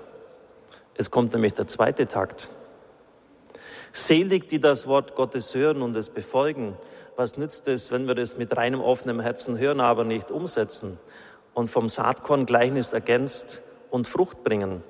Es 0.93 1.09
kommt 1.09 1.31
nämlich 1.31 1.53
der 1.53 1.67
zweite 1.67 2.05
Takt. 2.05 2.49
Selig, 3.93 4.49
die 4.49 4.59
das 4.59 4.87
Wort 4.87 5.15
Gottes 5.15 5.55
hören 5.55 5.81
und 5.81 5.95
es 5.95 6.09
befolgen. 6.09 6.75
Was 7.15 7.37
nützt 7.37 7.69
es, 7.69 7.91
wenn 7.91 8.07
wir 8.07 8.13
das 8.13 8.37
mit 8.37 8.57
reinem 8.57 8.81
offenem 8.81 9.21
Herzen 9.21 9.57
hören, 9.57 9.79
aber 9.79 10.03
nicht 10.03 10.31
umsetzen 10.31 10.99
und 11.53 11.69
vom 11.69 11.87
Saatkorn-Gleichnis 11.87 12.91
ergänzt 12.91 13.63
und 13.89 14.05
Frucht 14.05 14.43
bringen? 14.43 14.83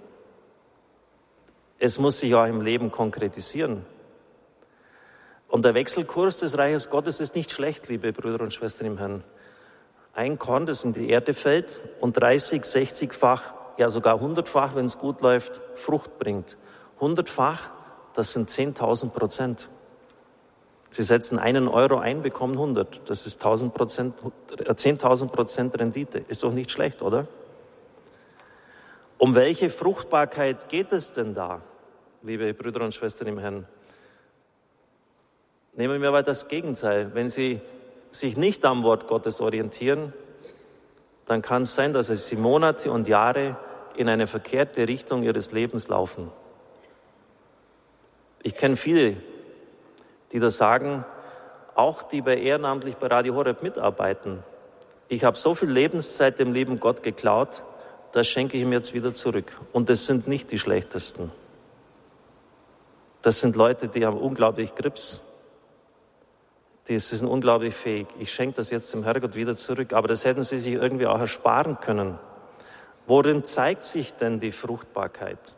Es 1.77 1.99
muss 1.99 2.21
sich 2.21 2.33
auch 2.33 2.47
im 2.47 2.61
Leben 2.61 2.89
konkretisieren. 2.89 3.85
Und 5.49 5.65
der 5.65 5.75
Wechselkurs 5.75 6.39
des 6.39 6.57
Reiches 6.57 6.89
Gottes 6.89 7.19
ist 7.19 7.35
nicht 7.35 7.51
schlecht, 7.51 7.89
liebe 7.89 8.11
Brüder 8.11 8.43
und 8.43 8.55
Schwestern 8.55 8.87
im 8.87 8.97
Herrn. 8.97 9.23
Ein 10.15 10.39
Korn, 10.39 10.65
das 10.65 10.85
in 10.85 10.93
die 10.93 11.09
Erde 11.09 11.33
fällt 11.33 11.83
und 11.99 12.13
30, 12.13 12.61
60-fach 12.61 13.53
ja 13.77 13.89
sogar 13.89 14.21
hundertfach, 14.21 14.73
wenn 14.73 14.85
es 14.85 14.97
gut 14.97 15.19
läuft, 15.19 15.61
Frucht 15.75 16.17
bringt. 16.19 16.57
Hundertfach, 17.01 17.71
das 18.13 18.31
sind 18.31 18.49
10.000 18.49 19.09
Prozent. 19.09 19.69
Sie 20.89 21.03
setzen 21.03 21.37
einen 21.37 21.67
Euro 21.67 21.97
ein, 21.97 22.21
bekommen 22.21 22.53
100. 22.53 23.09
Das 23.09 23.27
ist 23.27 23.43
10.000 23.43 23.69
Prozent, 23.71 24.15
10.000 24.49 25.27
Prozent 25.27 25.77
Rendite. 25.77 26.19
Ist 26.29 26.43
doch 26.43 26.53
nicht 26.53 26.71
schlecht, 26.71 27.01
oder? 27.01 27.27
Um 29.17 29.35
welche 29.35 29.69
Fruchtbarkeit 29.69 30.69
geht 30.69 30.93
es 30.93 31.11
denn 31.11 31.33
da, 31.33 31.61
liebe 32.21 32.53
Brüder 32.53 32.85
und 32.85 32.93
Schwestern 32.93 33.27
im 33.27 33.39
Herrn? 33.39 33.67
Nehmen 35.73 36.01
wir 36.01 36.11
mal 36.11 36.23
das 36.23 36.47
Gegenteil. 36.47 37.13
Wenn 37.13 37.29
Sie 37.29 37.59
sich 38.11 38.37
nicht 38.37 38.65
am 38.65 38.83
Wort 38.83 39.07
Gottes 39.07 39.41
orientieren, 39.41 40.13
dann 41.25 41.41
kann 41.41 41.63
es 41.63 41.75
sein, 41.75 41.93
dass 41.93 42.07
Sie 42.07 42.35
Monate 42.35 42.91
und 42.91 43.07
Jahre 43.07 43.57
in 43.95 44.09
eine 44.09 44.27
verkehrte 44.27 44.87
Richtung 44.87 45.23
ihres 45.23 45.51
Lebens 45.51 45.87
laufen. 45.87 46.31
Ich 48.43 48.55
kenne 48.55 48.75
viele, 48.75 49.17
die 50.31 50.39
das 50.39 50.57
sagen, 50.57 51.03
auch 51.73 52.03
die 52.03 52.21
bei 52.21 52.37
ehrenamtlich 52.37 52.95
bei 52.95 53.07
Radio 53.07 53.35
Horeb 53.35 53.63
mitarbeiten. 53.63 54.43
Ich 55.07 55.23
habe 55.23 55.37
so 55.37 55.55
viel 55.55 55.69
Lebenszeit 55.69 56.39
dem 56.39 56.53
lieben 56.53 56.79
Gott 56.79 57.03
geklaut, 57.03 57.63
das 58.11 58.27
schenke 58.27 58.55
ich 58.57 58.63
ihm 58.63 58.71
jetzt 58.71 58.93
wieder 58.93 59.13
zurück. 59.13 59.51
Und 59.73 59.89
das 59.89 60.05
sind 60.05 60.27
nicht 60.27 60.51
die 60.51 60.59
schlechtesten. 60.59 61.31
Das 63.21 63.39
sind 63.39 63.55
Leute, 63.55 63.87
die 63.87 64.05
haben 64.05 64.17
unglaublich 64.17 64.73
Grips. 64.75 65.19
Die 66.87 66.99
sind 66.99 67.27
unglaublich 67.27 67.73
fähig. 67.73 68.07
Ich 68.19 68.31
schenke 68.31 68.57
das 68.57 68.69
jetzt 68.69 68.93
dem 68.93 69.03
Herrgott 69.03 69.35
wieder 69.35 69.55
zurück. 69.55 69.93
Aber 69.93 70.07
das 70.07 70.23
hätten 70.23 70.43
sie 70.43 70.59
sich 70.59 70.73
irgendwie 70.73 71.07
auch 71.07 71.19
ersparen 71.19 71.79
können. 71.79 72.19
Worin 73.07 73.43
zeigt 73.43 73.83
sich 73.83 74.13
denn 74.13 74.39
die 74.39 74.51
Fruchtbarkeit? 74.51 75.55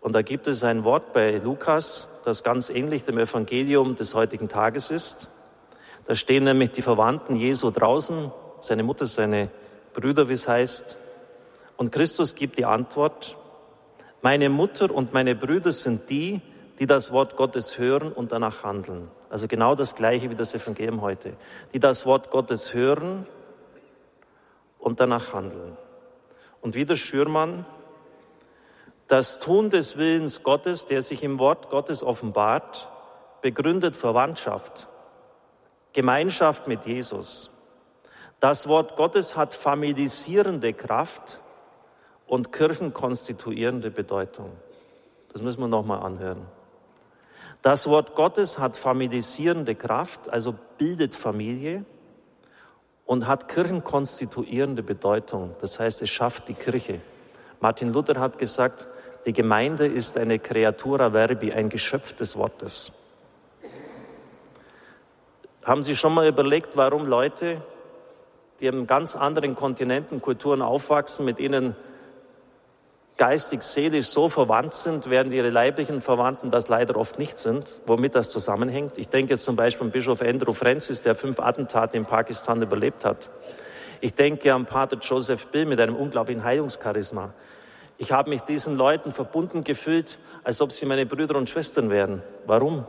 Und 0.00 0.14
da 0.14 0.22
gibt 0.22 0.48
es 0.48 0.64
ein 0.64 0.82
Wort 0.82 1.12
bei 1.12 1.38
Lukas, 1.38 2.08
das 2.24 2.42
ganz 2.42 2.70
ähnlich 2.70 3.04
dem 3.04 3.18
Evangelium 3.18 3.94
des 3.94 4.14
heutigen 4.14 4.48
Tages 4.48 4.90
ist. 4.90 5.28
Da 6.06 6.16
stehen 6.16 6.42
nämlich 6.42 6.72
die 6.72 6.82
Verwandten 6.82 7.36
Jesu 7.36 7.70
draußen, 7.70 8.32
seine 8.58 8.82
Mutter, 8.82 9.06
seine 9.06 9.48
Brüder, 9.94 10.28
wie 10.28 10.32
es 10.32 10.48
heißt. 10.48 10.98
Und 11.76 11.92
Christus 11.92 12.34
gibt 12.34 12.58
die 12.58 12.64
Antwort, 12.64 13.36
meine 14.22 14.48
Mutter 14.50 14.92
und 14.92 15.12
meine 15.12 15.34
Brüder 15.34 15.72
sind 15.72 16.10
die, 16.10 16.40
die 16.78 16.86
das 16.86 17.12
Wort 17.12 17.36
Gottes 17.36 17.78
hören 17.78 18.12
und 18.12 18.32
danach 18.32 18.64
handeln. 18.64 19.08
Also 19.32 19.48
genau 19.48 19.74
das 19.74 19.94
gleiche 19.94 20.28
wie 20.28 20.34
das 20.34 20.54
Evangelium 20.54 21.00
heute. 21.00 21.32
Die 21.72 21.78
das 21.78 22.04
Wort 22.04 22.30
Gottes 22.30 22.74
hören 22.74 23.26
und 24.78 25.00
danach 25.00 25.32
handeln. 25.32 25.78
Und 26.60 26.74
wieder 26.74 26.96
Schürmann, 26.96 27.64
das 29.08 29.38
Tun 29.38 29.70
des 29.70 29.96
Willens 29.96 30.42
Gottes, 30.42 30.84
der 30.84 31.00
sich 31.00 31.22
im 31.22 31.38
Wort 31.38 31.70
Gottes 31.70 32.04
offenbart, 32.04 32.90
begründet 33.40 33.96
Verwandtschaft, 33.96 34.86
Gemeinschaft 35.94 36.68
mit 36.68 36.84
Jesus. 36.84 37.50
Das 38.38 38.68
Wort 38.68 38.96
Gottes 38.96 39.34
hat 39.34 39.54
familisierende 39.54 40.74
Kraft 40.74 41.40
und 42.26 42.52
kirchenkonstituierende 42.52 43.90
Bedeutung. 43.90 44.52
Das 45.32 45.40
müssen 45.40 45.60
wir 45.60 45.68
nochmal 45.68 46.02
anhören. 46.02 46.46
Das 47.62 47.86
Wort 47.86 48.16
Gottes 48.16 48.58
hat 48.58 48.76
familisierende 48.76 49.76
Kraft, 49.76 50.28
also 50.28 50.52
bildet 50.78 51.14
Familie 51.14 51.84
und 53.06 53.28
hat 53.28 53.48
kirchenkonstituierende 53.48 54.82
Bedeutung. 54.82 55.54
Das 55.60 55.78
heißt, 55.78 56.02
es 56.02 56.10
schafft 56.10 56.48
die 56.48 56.54
Kirche. 56.54 57.00
Martin 57.60 57.92
Luther 57.92 58.18
hat 58.18 58.38
gesagt, 58.38 58.88
die 59.26 59.32
Gemeinde 59.32 59.86
ist 59.86 60.18
eine 60.18 60.40
Creatura 60.40 61.10
verbi, 61.12 61.52
ein 61.52 61.68
Geschöpf 61.68 62.14
des 62.14 62.36
Wortes. 62.36 62.90
Haben 65.64 65.84
Sie 65.84 65.94
schon 65.94 66.14
mal 66.14 66.26
überlegt, 66.26 66.76
warum 66.76 67.06
Leute, 67.06 67.62
die 68.58 68.66
in 68.66 68.88
ganz 68.88 69.14
anderen 69.14 69.54
Kontinenten, 69.54 70.20
Kulturen 70.20 70.60
aufwachsen, 70.60 71.24
mit 71.24 71.38
ihnen 71.38 71.76
geistig, 73.16 73.62
seelisch 73.62 74.08
so 74.08 74.28
verwandt 74.28 74.74
sind, 74.74 75.10
während 75.10 75.32
ihre 75.32 75.50
leiblichen 75.50 76.00
Verwandten 76.00 76.50
das 76.50 76.68
leider 76.68 76.96
oft 76.96 77.18
nicht 77.18 77.38
sind, 77.38 77.80
womit 77.86 78.14
das 78.14 78.30
zusammenhängt. 78.30 78.98
Ich 78.98 79.08
denke 79.08 79.34
jetzt 79.34 79.44
zum 79.44 79.56
Beispiel 79.56 79.86
an 79.86 79.92
Bischof 79.92 80.22
Andrew 80.22 80.52
Francis, 80.52 81.02
der 81.02 81.14
fünf 81.14 81.38
Attentate 81.38 81.96
in 81.96 82.04
Pakistan 82.04 82.62
überlebt 82.62 83.04
hat. 83.04 83.30
Ich 84.00 84.14
denke 84.14 84.52
an 84.52 84.66
Pater 84.66 84.98
Joseph 84.98 85.46
Bill 85.48 85.66
mit 85.66 85.80
einem 85.80 85.94
unglaublichen 85.94 86.42
Heilungscharisma. 86.42 87.32
Ich 87.98 88.10
habe 88.10 88.30
mich 88.30 88.42
diesen 88.42 88.76
Leuten 88.76 89.12
verbunden 89.12 89.62
gefühlt, 89.62 90.18
als 90.42 90.60
ob 90.60 90.72
sie 90.72 90.86
meine 90.86 91.06
Brüder 91.06 91.36
und 91.36 91.48
Schwestern 91.48 91.90
wären. 91.90 92.22
Warum? 92.46 92.84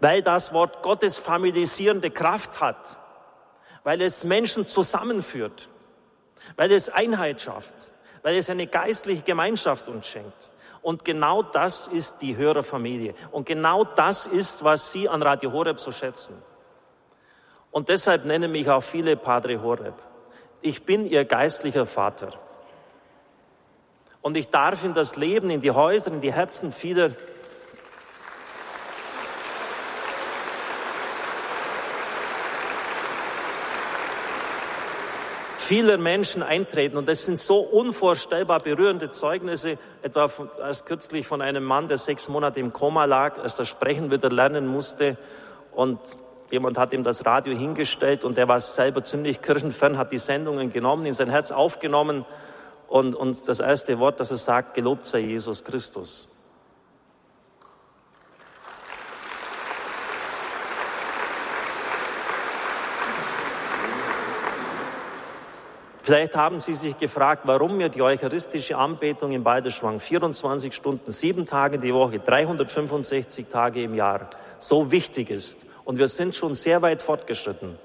Weil 0.00 0.22
das 0.22 0.52
Wort 0.52 0.82
Gottes 0.82 1.20
familisierende 1.20 2.10
Kraft 2.10 2.60
hat, 2.60 2.98
weil 3.84 4.02
es 4.02 4.24
Menschen 4.24 4.66
zusammenführt, 4.66 5.68
weil 6.56 6.72
es 6.72 6.88
Einheit 6.88 7.42
schafft, 7.42 7.92
weil 8.24 8.36
es 8.36 8.48
eine 8.48 8.66
geistliche 8.66 9.22
Gemeinschaft 9.22 9.86
uns 9.86 10.08
schenkt. 10.08 10.50
Und 10.80 11.04
genau 11.04 11.42
das 11.42 11.86
ist 11.86 12.22
die 12.22 12.36
Hörerfamilie. 12.36 13.14
Und 13.30 13.46
genau 13.46 13.84
das 13.84 14.26
ist, 14.26 14.64
was 14.64 14.90
Sie 14.90 15.08
an 15.08 15.22
Radio 15.22 15.52
Horeb 15.52 15.78
so 15.78 15.92
schätzen. 15.92 16.34
Und 17.70 17.90
deshalb 17.90 18.24
nennen 18.24 18.50
mich 18.50 18.68
auch 18.68 18.82
viele 18.82 19.16
Padre 19.16 19.62
Horeb. 19.62 19.94
Ich 20.62 20.84
bin 20.84 21.04
Ihr 21.04 21.26
geistlicher 21.26 21.84
Vater. 21.84 22.30
Und 24.22 24.38
ich 24.38 24.48
darf 24.48 24.84
in 24.84 24.94
das 24.94 25.16
Leben, 25.16 25.50
in 25.50 25.60
die 25.60 25.70
Häuser, 25.70 26.10
in 26.10 26.22
die 26.22 26.32
Herzen 26.32 26.72
vieler 26.72 27.10
vieler 35.64 35.98
Menschen 35.98 36.42
eintreten. 36.42 36.96
Und 36.96 37.08
das 37.08 37.24
sind 37.24 37.38
so 37.38 37.58
unvorstellbar 37.58 38.60
berührende 38.60 39.10
Zeugnisse, 39.10 39.78
etwa 40.02 40.30
erst 40.60 40.86
kürzlich 40.86 41.26
von 41.26 41.40
einem 41.40 41.64
Mann, 41.64 41.88
der 41.88 41.98
sechs 41.98 42.28
Monate 42.28 42.60
im 42.60 42.72
Koma 42.72 43.06
lag, 43.06 43.38
erst 43.42 43.58
das 43.58 43.68
Sprechen 43.68 44.10
wieder 44.10 44.30
lernen 44.30 44.66
musste. 44.66 45.16
Und 45.72 45.98
jemand 46.50 46.78
hat 46.78 46.92
ihm 46.92 47.02
das 47.02 47.24
Radio 47.24 47.56
hingestellt 47.56 48.24
und 48.24 48.36
der 48.36 48.46
war 48.46 48.60
selber 48.60 49.02
ziemlich 49.04 49.40
kirchenfern, 49.42 49.98
hat 49.98 50.12
die 50.12 50.18
Sendungen 50.18 50.72
genommen, 50.72 51.06
in 51.06 51.14
sein 51.14 51.30
Herz 51.30 51.50
aufgenommen. 51.50 52.24
Und, 52.86 53.14
und 53.14 53.48
das 53.48 53.60
erste 53.60 53.98
Wort, 53.98 54.20
das 54.20 54.30
er 54.30 54.36
sagt, 54.36 54.74
gelobt 54.74 55.06
sei 55.06 55.20
Jesus 55.20 55.64
Christus. 55.64 56.28
Vielleicht 66.04 66.36
haben 66.36 66.58
Sie 66.58 66.74
sich 66.74 66.98
gefragt, 66.98 67.44
warum 67.46 67.78
mir 67.78 67.88
die 67.88 68.02
eucharistische 68.02 68.76
Anbetung 68.76 69.32
in 69.32 69.42
Balderschwang 69.42 70.00
24 70.00 70.74
Stunden, 70.74 71.10
sieben 71.10 71.46
Tage 71.46 71.78
die 71.78 71.94
Woche, 71.94 72.18
365 72.18 73.46
Tage 73.46 73.84
im 73.84 73.94
Jahr 73.94 74.28
so 74.58 74.90
wichtig 74.90 75.30
ist. 75.30 75.64
Und 75.86 75.96
wir 75.96 76.08
sind 76.08 76.34
schon 76.34 76.52
sehr 76.52 76.82
weit 76.82 77.00
fortgeschritten. 77.00 77.78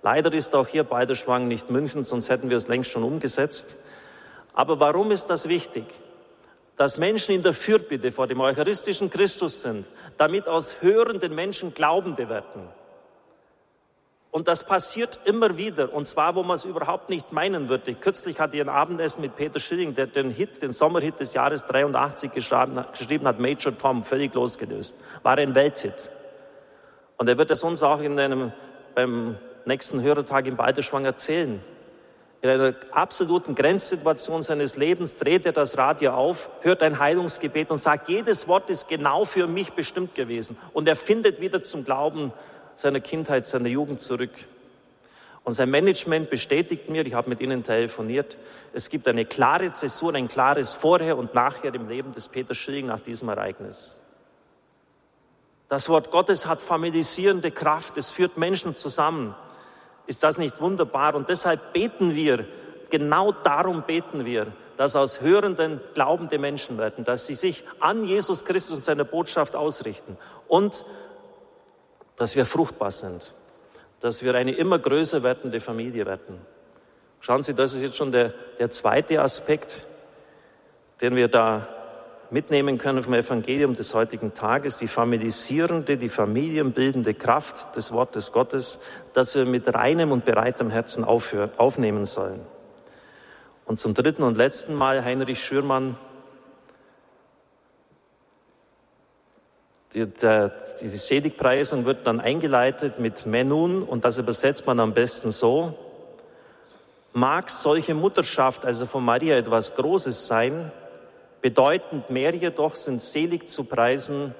Leider 0.00 0.32
ist 0.32 0.54
auch 0.54 0.66
hier 0.66 0.84
Balderschwang 0.84 1.48
nicht 1.48 1.68
München, 1.68 2.02
sonst 2.02 2.30
hätten 2.30 2.48
wir 2.48 2.56
es 2.56 2.66
längst 2.66 2.92
schon 2.92 3.04
umgesetzt. 3.04 3.76
Aber 4.54 4.80
warum 4.80 5.10
ist 5.10 5.26
das 5.26 5.46
wichtig? 5.46 5.84
Dass 6.78 6.96
Menschen 6.96 7.34
in 7.34 7.42
der 7.42 7.52
Fürbitte 7.52 8.10
vor 8.10 8.26
dem 8.26 8.40
eucharistischen 8.40 9.10
Christus 9.10 9.60
sind, 9.60 9.84
damit 10.16 10.48
aus 10.48 10.76
hörenden 10.80 11.34
Menschen 11.34 11.74
Glaubende 11.74 12.30
werden. 12.30 12.70
Und 14.36 14.48
das 14.48 14.64
passiert 14.64 15.18
immer 15.24 15.56
wieder, 15.56 15.94
und 15.94 16.06
zwar, 16.06 16.34
wo 16.34 16.42
man 16.42 16.56
es 16.56 16.66
überhaupt 16.66 17.08
nicht 17.08 17.32
meinen 17.32 17.70
würde. 17.70 17.94
Kürzlich 17.94 18.38
hatte 18.38 18.56
ich 18.56 18.62
ein 18.62 18.68
Abendessen 18.68 19.22
mit 19.22 19.34
Peter 19.34 19.58
Schilling, 19.58 19.94
der 19.94 20.08
den 20.08 20.28
Hit, 20.28 20.60
den 20.60 20.72
Sommerhit 20.72 21.18
des 21.20 21.32
Jahres 21.32 21.64
83 21.64 22.32
geschrieben 22.32 23.26
hat, 23.26 23.40
Major 23.40 23.78
Tom, 23.78 24.04
völlig 24.04 24.34
losgelöst. 24.34 24.94
War 25.22 25.38
ein 25.38 25.54
Welthit. 25.54 26.10
Und 27.16 27.28
er 27.28 27.38
wird 27.38 27.50
es 27.50 27.62
uns 27.62 27.82
auch 27.82 28.02
in 28.02 28.20
einem, 28.20 28.52
beim 28.94 29.38
nächsten 29.64 30.02
Hörertag 30.02 30.46
in 30.46 30.56
Balderschwang 30.56 31.06
erzählen. 31.06 31.64
In 32.42 32.50
einer 32.50 32.74
absoluten 32.90 33.54
Grenzsituation 33.54 34.42
seines 34.42 34.76
Lebens 34.76 35.16
dreht 35.16 35.46
er 35.46 35.52
das 35.52 35.78
Radio 35.78 36.12
auf, 36.12 36.50
hört 36.60 36.82
ein 36.82 36.98
Heilungsgebet 36.98 37.70
und 37.70 37.80
sagt, 37.80 38.10
jedes 38.10 38.46
Wort 38.46 38.68
ist 38.68 38.86
genau 38.86 39.24
für 39.24 39.46
mich 39.46 39.72
bestimmt 39.72 40.14
gewesen. 40.14 40.58
Und 40.74 40.86
er 40.86 40.96
findet 40.96 41.40
wieder 41.40 41.62
zum 41.62 41.86
Glauben 41.86 42.34
seiner 42.76 43.00
Kindheit, 43.00 43.46
seiner 43.46 43.68
Jugend 43.68 44.00
zurück. 44.00 44.30
Und 45.42 45.52
sein 45.52 45.70
Management 45.70 46.28
bestätigt 46.30 46.88
mir, 46.90 47.06
ich 47.06 47.14
habe 47.14 47.28
mit 47.28 47.40
ihnen 47.40 47.62
telefoniert, 47.62 48.36
es 48.72 48.88
gibt 48.88 49.06
eine 49.08 49.24
klare 49.24 49.70
Zäsur, 49.70 50.14
ein 50.14 50.28
klares 50.28 50.72
Vorher 50.72 51.16
und 51.16 51.34
Nachher 51.34 51.74
im 51.74 51.88
Leben 51.88 52.12
des 52.12 52.28
Peter 52.28 52.54
Schilling 52.54 52.86
nach 52.86 53.00
diesem 53.00 53.28
Ereignis. 53.28 54.00
Das 55.68 55.88
Wort 55.88 56.10
Gottes 56.10 56.46
hat 56.46 56.60
familisierende 56.60 57.50
Kraft, 57.50 57.96
es 57.96 58.10
führt 58.10 58.36
Menschen 58.36 58.74
zusammen. 58.74 59.34
Ist 60.06 60.22
das 60.22 60.38
nicht 60.38 60.60
wunderbar? 60.60 61.14
Und 61.14 61.28
deshalb 61.28 61.72
beten 61.72 62.14
wir, 62.14 62.46
genau 62.90 63.32
darum 63.32 63.82
beten 63.82 64.24
wir, 64.24 64.52
dass 64.76 64.94
aus 64.94 65.20
hörenden 65.20 65.80
glaubende 65.94 66.38
Menschen 66.38 66.76
werden, 66.78 67.04
dass 67.04 67.26
sie 67.26 67.34
sich 67.34 67.64
an 67.80 68.04
Jesus 68.04 68.44
Christus 68.44 68.78
und 68.78 68.84
seine 68.84 69.04
Botschaft 69.04 69.56
ausrichten 69.56 70.16
und 70.48 70.84
dass 72.16 72.36
wir 72.36 72.46
fruchtbar 72.46 72.92
sind, 72.92 73.34
dass 74.00 74.22
wir 74.22 74.34
eine 74.34 74.52
immer 74.52 74.78
größer 74.78 75.22
werdende 75.22 75.60
Familie 75.60 76.06
werden. 76.06 76.38
Schauen 77.20 77.42
Sie, 77.42 77.54
das 77.54 77.74
ist 77.74 77.82
jetzt 77.82 77.96
schon 77.96 78.12
der, 78.12 78.34
der 78.58 78.70
zweite 78.70 79.20
Aspekt, 79.20 79.86
den 81.00 81.16
wir 81.16 81.28
da 81.28 81.68
mitnehmen 82.30 82.78
können 82.78 83.02
vom 83.02 83.14
Evangelium 83.14 83.74
des 83.74 83.94
heutigen 83.94 84.34
Tages, 84.34 84.76
die 84.76 84.88
familisierende, 84.88 85.96
die 85.96 86.08
familienbildende 86.08 87.14
Kraft 87.14 87.76
des 87.76 87.92
Wortes 87.92 88.32
Gottes, 88.32 88.80
dass 89.12 89.34
wir 89.34 89.44
mit 89.44 89.72
reinem 89.72 90.12
und 90.12 90.24
bereitem 90.24 90.70
Herzen 90.70 91.04
aufhören, 91.04 91.50
aufnehmen 91.56 92.04
sollen. 92.04 92.40
Und 93.64 93.78
zum 93.78 93.94
dritten 93.94 94.22
und 94.22 94.36
letzten 94.36 94.74
Mal 94.74 95.04
Heinrich 95.04 95.42
Schürmann 95.42 95.96
Die, 99.96 100.06
der, 100.06 100.52
die 100.78 100.88
Seligpreisung 100.88 101.86
wird 101.86 102.06
dann 102.06 102.20
eingeleitet 102.20 102.98
mit 102.98 103.24
Menun 103.24 103.82
und 103.82 104.04
das 104.04 104.18
übersetzt 104.18 104.66
man 104.66 104.78
am 104.78 104.92
besten 104.92 105.30
so. 105.30 105.72
Mag 107.14 107.48
solche 107.48 107.94
Mutterschaft, 107.94 108.66
also 108.66 108.84
von 108.84 109.02
Maria, 109.02 109.38
etwas 109.38 109.74
Großes 109.74 110.26
sein, 110.26 110.70
bedeutend 111.40 112.10
mehr 112.10 112.34
jedoch 112.34 112.76
sind 112.76 113.00
selig 113.00 113.48
zu 113.48 113.64
preisen, 113.64 114.34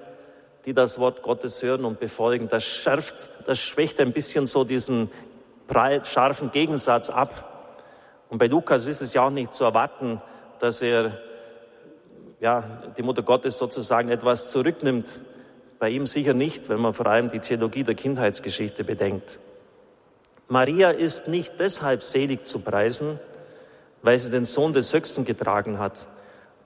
die 0.66 0.74
das 0.74 0.98
Wort 0.98 1.22
Gottes 1.22 1.62
hören 1.62 1.86
und 1.86 2.00
befolgen. 2.00 2.48
Das 2.50 2.62
schärft, 2.62 3.30
das 3.46 3.58
schwächt 3.58 3.98
ein 3.98 4.12
bisschen 4.12 4.44
so 4.44 4.62
diesen 4.62 5.10
scharfen 6.02 6.50
Gegensatz 6.50 7.08
ab. 7.08 7.80
Und 8.28 8.36
bei 8.36 8.46
Lukas 8.46 8.86
ist 8.88 9.00
es 9.00 9.14
ja 9.14 9.24
auch 9.24 9.30
nicht 9.30 9.54
zu 9.54 9.64
erwarten, 9.64 10.20
dass 10.58 10.82
er 10.82 11.18
ja, 12.40 12.82
die 12.98 13.02
Mutter 13.02 13.22
Gottes 13.22 13.56
sozusagen 13.56 14.10
etwas 14.10 14.50
zurücknimmt 14.50 15.22
bei 15.78 15.90
ihm 15.90 16.06
sicher 16.06 16.34
nicht, 16.34 16.68
wenn 16.68 16.80
man 16.80 16.94
vor 16.94 17.06
allem 17.06 17.30
die 17.30 17.40
Theologie 17.40 17.84
der 17.84 17.94
Kindheitsgeschichte 17.94 18.84
bedenkt. 18.84 19.38
Maria 20.48 20.90
ist 20.90 21.28
nicht 21.28 21.58
deshalb 21.58 22.02
selig 22.02 22.44
zu 22.44 22.60
preisen, 22.60 23.18
weil 24.02 24.18
sie 24.18 24.30
den 24.30 24.44
Sohn 24.44 24.72
des 24.72 24.92
Höchsten 24.92 25.24
getragen 25.24 25.78
hat. 25.78 26.06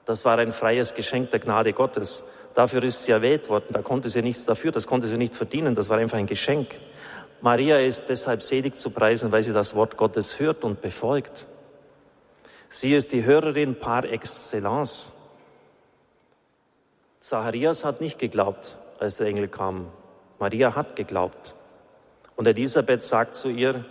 Das 0.05 0.25
war 0.25 0.39
ein 0.39 0.53
freies 0.53 0.95
Geschenk 0.95 1.31
der 1.31 1.41
Gnade 1.41 1.73
Gottes. 1.73 2.23
Dafür 2.55 2.83
ist 2.83 3.05
sie 3.05 3.13
erwählt 3.13 3.49
worden. 3.49 3.69
Da 3.71 3.83
konnte 3.83 4.09
sie 4.09 4.23
nichts 4.23 4.45
dafür, 4.45 4.73
das 4.73 4.87
konnte 4.87 5.09
sie 5.09 5.17
nicht 5.17 5.35
verdienen. 5.35 5.75
Das 5.75 5.89
war 5.89 5.99
einfach 5.99 6.19
ein 6.19 6.27
Geschenk. 6.27 6.69
Maria 7.41 7.79
ist 7.79 8.09
deshalb 8.09 8.43
selig 8.43 8.77
zu 8.77 8.91
preisen, 8.91 9.33
weil 9.33 9.43
sie 9.43 9.53
das 9.53 9.75
Wort 9.75 9.97
Gottes 9.97 10.39
hört 10.39 10.63
und 10.63 10.83
befolgt. 10.83 11.47
Sie 12.69 12.95
ist 12.95 13.13
die 13.13 13.25
Hörerin 13.25 13.77
par 13.77 14.05
excellence. 14.05 15.13
Zacharias 17.21 17.85
hat 17.85 18.01
nicht 18.01 18.19
geglaubt, 18.19 18.77
als 19.01 19.17
der 19.17 19.27
Engel 19.27 19.49
kam. 19.49 19.89
Maria 20.39 20.75
hat 20.75 20.97
geglaubt. 20.97 21.55
Und 22.37 22.47
Elisabeth 22.47 23.03
sagt 23.03 23.37
zu 23.37 23.49
ihr, 23.49 23.85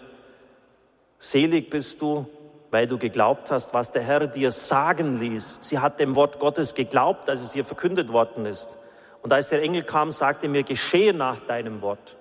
selig 1.18 1.70
bist 1.70 2.02
du, 2.02 2.28
weil 2.72 2.88
du 2.88 2.98
geglaubt 2.98 3.52
hast, 3.52 3.74
was 3.74 3.92
der 3.92 4.04
Herr 4.04 4.28
dir 4.28 4.52
sagen 4.52 5.20
ließ. 5.20 5.60
Sie 5.62 5.80
hat 5.80 6.00
dem 6.00 6.16
Wort 6.16 6.40
Gottes 6.40 6.76
geglaubt, 6.76 7.30
als 7.30 7.42
es 7.42 7.56
ihr 7.56 7.66
verkündet 7.66 8.12
worden 8.12 8.46
ist. 8.46 8.78
Und 9.22 9.34
als 9.34 9.50
der 9.50 9.62
Engel 9.62 9.84
kam, 9.84 10.12
sagte 10.12 10.48
mir, 10.48 10.64
geschehe 10.64 11.14
nach 11.14 11.40
deinem 11.40 11.82
Wort. 11.82 12.16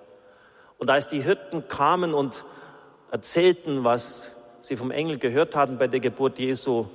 Und 0.77 0.89
als 0.89 1.07
die 1.09 1.21
Hirten 1.21 1.67
kamen 1.67 2.13
und 2.13 2.45
erzählten, 3.11 3.83
was 3.83 4.35
sie 4.59 4.75
vom 4.75 4.91
Engel 4.91 5.17
gehört 5.17 5.55
hatten 5.55 5.77
bei 5.77 5.87
der 5.87 5.99
Geburt 5.99 6.39
Jesu, 6.39 6.87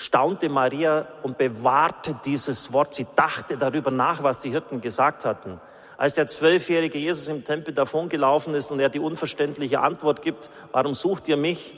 staunte 0.00 0.48
Maria 0.48 1.06
und 1.22 1.36
bewahrte 1.36 2.18
dieses 2.24 2.72
Wort. 2.72 2.94
Sie 2.94 3.06
dachte 3.16 3.58
darüber 3.58 3.90
nach, 3.90 4.22
was 4.22 4.40
die 4.40 4.50
Hirten 4.50 4.80
gesagt 4.80 5.26
hatten. 5.26 5.60
Als 5.98 6.14
der 6.14 6.26
zwölfjährige 6.26 6.98
Jesus 6.98 7.28
im 7.28 7.44
Tempel 7.44 7.74
davongelaufen 7.74 8.54
ist 8.54 8.72
und 8.72 8.80
er 8.80 8.88
die 8.88 8.98
unverständliche 8.98 9.80
Antwort 9.80 10.22
gibt, 10.22 10.48
warum 10.72 10.94
sucht 10.94 11.28
ihr 11.28 11.36
mich, 11.36 11.74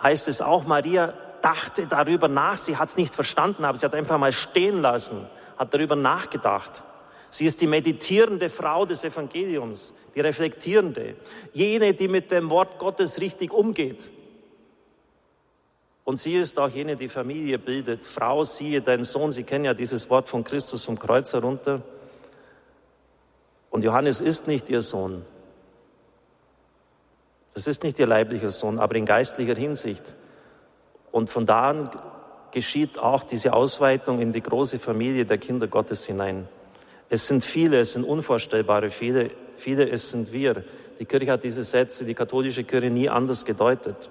heißt 0.00 0.28
es 0.28 0.40
auch, 0.40 0.68
Maria 0.68 1.14
dachte 1.42 1.88
darüber 1.88 2.28
nach. 2.28 2.56
Sie 2.56 2.76
hat 2.76 2.90
es 2.90 2.96
nicht 2.96 3.12
verstanden, 3.12 3.64
aber 3.64 3.76
sie 3.76 3.86
hat 3.86 3.94
einfach 3.96 4.18
mal 4.18 4.32
stehen 4.32 4.80
lassen, 4.80 5.26
hat 5.58 5.74
darüber 5.74 5.96
nachgedacht. 5.96 6.84
Sie 7.30 7.44
ist 7.44 7.60
die 7.60 7.66
meditierende 7.66 8.50
Frau 8.50 8.86
des 8.86 9.02
Evangeliums, 9.02 9.94
die 10.14 10.20
reflektierende, 10.20 11.16
jene, 11.52 11.92
die 11.92 12.06
mit 12.06 12.30
dem 12.30 12.50
Wort 12.50 12.78
Gottes 12.78 13.20
richtig 13.20 13.52
umgeht. 13.52 14.12
Und 16.08 16.18
sie 16.18 16.36
ist 16.36 16.58
auch 16.58 16.70
jene, 16.70 16.96
die 16.96 17.10
Familie 17.10 17.58
bildet. 17.58 18.02
Frau, 18.02 18.42
siehe 18.42 18.80
deinen 18.80 19.04
Sohn. 19.04 19.30
Sie 19.30 19.42
kennen 19.42 19.66
ja 19.66 19.74
dieses 19.74 20.08
Wort 20.08 20.26
von 20.26 20.42
Christus 20.42 20.82
vom 20.82 20.98
Kreuz 20.98 21.34
herunter. 21.34 21.82
Und 23.68 23.84
Johannes 23.84 24.22
ist 24.22 24.46
nicht 24.46 24.70
ihr 24.70 24.80
Sohn. 24.80 25.22
Das 27.52 27.66
ist 27.66 27.82
nicht 27.82 27.98
ihr 27.98 28.06
leiblicher 28.06 28.48
Sohn, 28.48 28.78
aber 28.78 28.94
in 28.94 29.04
geistlicher 29.04 29.54
Hinsicht. 29.54 30.16
Und 31.12 31.28
von 31.28 31.44
da 31.44 31.68
an 31.68 31.90
geschieht 32.52 32.98
auch 32.98 33.22
diese 33.22 33.52
Ausweitung 33.52 34.22
in 34.22 34.32
die 34.32 34.42
große 34.42 34.78
Familie 34.78 35.26
der 35.26 35.36
Kinder 35.36 35.66
Gottes 35.66 36.06
hinein. 36.06 36.48
Es 37.10 37.26
sind 37.26 37.44
viele, 37.44 37.80
es 37.80 37.92
sind 37.92 38.04
unvorstellbare 38.04 38.90
viele, 38.90 39.30
viele, 39.58 39.86
es 39.90 40.10
sind 40.10 40.32
wir. 40.32 40.64
Die 41.00 41.04
Kirche 41.04 41.32
hat 41.32 41.44
diese 41.44 41.64
Sätze, 41.64 42.06
die 42.06 42.14
katholische 42.14 42.64
Kirche 42.64 42.88
nie 42.88 43.10
anders 43.10 43.44
gedeutet. 43.44 44.10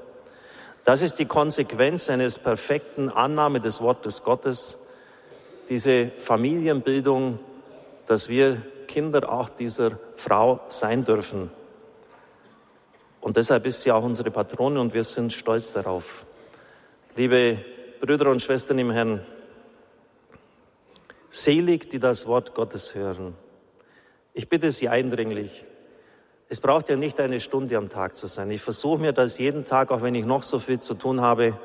Das 0.88 1.02
ist 1.02 1.20
die 1.20 1.26
Konsequenz 1.26 2.10
eines 2.10 2.40
perfekten 2.40 3.10
Annahme 3.10 3.60
des 3.60 3.82
Wortes 3.82 4.24
Gottes, 4.24 4.78
diese 5.68 6.12
Familienbildung, 6.18 7.40
dass 8.06 8.30
wir 8.30 8.62
Kinder 8.88 9.30
auch 9.30 9.50
dieser 9.50 10.00
Frau 10.16 10.62
sein 10.70 11.04
dürfen. 11.04 11.52
Und 13.20 13.36
deshalb 13.36 13.66
ist 13.66 13.82
sie 13.82 13.92
auch 13.92 14.02
unsere 14.02 14.32
Patrone 14.32 14.80
und 14.80 14.94
wir 14.94 15.04
sind 15.04 15.34
stolz 15.34 15.74
darauf. 15.74 16.26
Liebe 17.18 17.60
Brüder 18.00 18.32
und 18.32 18.42
Schwestern 18.42 18.80
im 18.80 18.92
Herrn, 18.92 19.26
selig, 21.30 21.90
die 21.90 22.00
das 22.00 22.28
Wort 22.28 22.54
Gottes 22.54 22.96
hören. 22.96 23.36
Ich 24.34 24.48
bitte 24.48 24.72
Sie 24.72 24.88
eindringlich, 24.88 25.66
es 26.50 26.62
braucht 26.62 26.90
ja 26.90 26.96
nicht 26.96 27.20
eine 27.20 27.40
Stunde 27.40 27.78
am 27.78 27.90
Tag 27.90 28.16
zu 28.16 28.28
sein. 28.28 28.50
Ich 28.52 28.62
versuche 28.62 29.00
mir 29.00 29.14
das 29.14 29.38
jeden 29.38 29.66
Tag, 29.66 29.92
auch 29.92 30.02
wenn 30.02 30.16
ich 30.16 30.26
noch 30.26 30.44
so 30.44 30.60
viel 30.60 30.80
zu 30.80 30.94
tun 30.94 31.22
habe, 31.22 31.58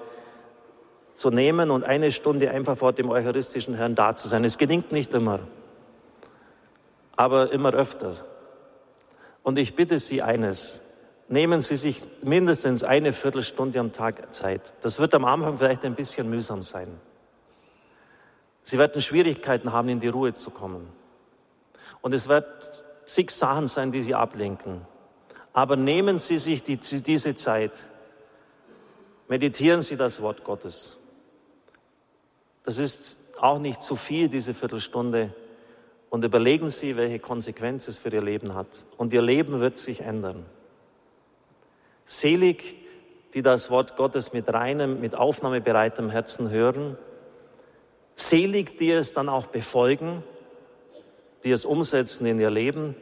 zu 1.14 1.30
nehmen 1.30 1.70
und 1.70 1.84
eine 1.84 2.10
Stunde 2.10 2.50
einfach 2.50 2.76
vor 2.76 2.92
dem 2.92 3.10
eucharistischen 3.10 3.74
Herrn 3.74 3.94
da 3.94 4.16
zu 4.16 4.28
sein. 4.28 4.44
Es 4.44 4.58
gelingt 4.58 4.92
nicht 4.92 5.14
immer 5.14 5.40
aber 7.16 7.52
immer 7.52 7.72
öfter. 7.72 8.14
Und 9.42 9.58
ich 9.58 9.74
bitte 9.74 9.98
Sie 9.98 10.22
eines, 10.22 10.80
nehmen 11.28 11.60
Sie 11.60 11.76
sich 11.76 12.02
mindestens 12.22 12.84
eine 12.84 13.12
Viertelstunde 13.12 13.78
am 13.80 13.92
Tag 13.92 14.32
Zeit. 14.32 14.74
Das 14.82 14.98
wird 14.98 15.14
am 15.14 15.24
Anfang 15.24 15.58
vielleicht 15.58 15.84
ein 15.84 15.94
bisschen 15.94 16.28
mühsam 16.28 16.62
sein. 16.62 16.88
Sie 18.62 18.78
werden 18.78 19.02
Schwierigkeiten 19.02 19.72
haben, 19.72 19.88
in 19.88 20.00
die 20.00 20.08
Ruhe 20.08 20.32
zu 20.32 20.50
kommen. 20.50 20.88
Und 22.00 22.14
es 22.14 22.28
wird 22.28 22.84
zig 23.12 23.30
Sachen 23.30 23.66
sein, 23.66 23.92
die 23.92 24.02
Sie 24.02 24.14
ablenken. 24.14 24.86
Aber 25.52 25.76
nehmen 25.76 26.18
Sie 26.18 26.38
sich 26.38 26.62
die, 26.62 26.76
diese 26.78 27.34
Zeit. 27.34 27.88
Meditieren 29.28 29.82
Sie 29.82 29.96
das 29.96 30.22
Wort 30.22 30.44
Gottes. 30.44 30.96
Das 32.64 32.78
ist 32.78 33.18
auch 33.38 33.58
nicht 33.58 33.82
zu 33.82 33.96
viel, 33.96 34.28
diese 34.28 34.54
Viertelstunde 34.54 35.34
und 36.10 36.24
überlegen 36.24 36.70
Sie, 36.70 36.96
welche 36.96 37.18
Konsequenz 37.18 37.88
es 37.88 37.98
für 37.98 38.10
Ihr 38.10 38.22
Leben 38.22 38.54
hat. 38.54 38.68
Und 38.96 39.12
Ihr 39.12 39.22
Leben 39.22 39.60
wird 39.60 39.78
sich 39.78 40.00
ändern. 40.00 40.46
Selig, 42.04 42.76
die 43.34 43.42
das 43.42 43.70
Wort 43.70 43.96
Gottes 43.96 44.32
mit 44.32 44.52
reinem, 44.52 45.00
mit 45.00 45.16
aufnahmebereitem 45.16 46.10
Herzen 46.10 46.50
hören. 46.50 46.98
Selig, 48.14 48.78
die 48.78 48.90
es 48.90 49.12
dann 49.12 49.28
auch 49.28 49.46
befolgen, 49.46 50.22
die 51.44 51.50
es 51.50 51.64
umsetzen 51.64 52.26
in 52.26 52.40
ihr 52.40 52.50
Leben. 52.50 52.94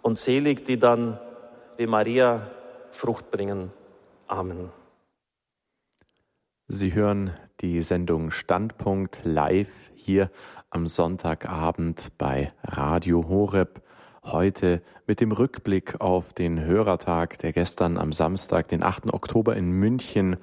Und 0.00 0.18
selig, 0.18 0.64
die 0.64 0.78
dann 0.78 1.18
wie 1.76 1.86
Maria 1.86 2.50
Frucht 2.90 3.30
bringen. 3.30 3.70
Amen. 4.26 4.70
Sie 6.68 6.94
hören 6.94 7.32
die 7.60 7.82
Sendung 7.82 8.30
Standpunkt 8.30 9.20
live 9.24 9.90
hier 9.94 10.30
am 10.70 10.86
Sonntagabend 10.86 12.12
bei 12.18 12.52
Radio 12.62 13.28
Horeb. 13.28 13.82
Heute 14.24 14.82
mit 15.06 15.20
dem 15.20 15.32
Rückblick 15.32 16.00
auf 16.00 16.32
den 16.32 16.60
Hörertag, 16.64 17.38
der 17.38 17.52
gestern 17.52 17.98
am 17.98 18.12
Samstag, 18.12 18.68
den 18.68 18.82
8. 18.82 19.12
Oktober 19.12 19.56
in 19.56 19.70
München 19.70 20.36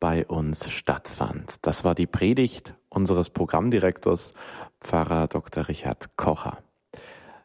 bei 0.00 0.26
uns 0.26 0.70
stattfand. 0.70 1.66
Das 1.66 1.84
war 1.84 1.94
die 1.94 2.06
Predigt 2.06 2.74
unseres 2.88 3.30
Programmdirektors, 3.30 4.34
Pfarrer 4.80 5.26
Dr. 5.26 5.68
Richard 5.68 6.16
Kocher. 6.16 6.58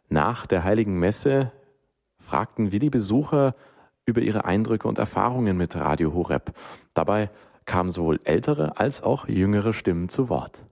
Nach 0.10 0.46
der 0.46 0.64
Heiligen 0.64 1.00
Messe 1.00 1.52
fragten 2.18 2.72
wir 2.72 2.80
die 2.80 2.90
Besucher 2.90 3.56
über 4.06 4.22
ihre 4.22 4.46
Eindrücke 4.46 4.88
und 4.88 4.98
Erfahrungen 4.98 5.56
mit 5.56 5.76
Radio 5.76 6.14
Horeb. 6.14 6.52
Dabei 6.94 7.30
kamen 7.66 7.90
sowohl 7.90 8.20
ältere 8.24 8.78
als 8.78 9.04
auch 9.04 9.28
jüngere 9.28 9.74
Stimmen 9.74 10.10
zu 10.10 10.30
Wort. 10.30 10.64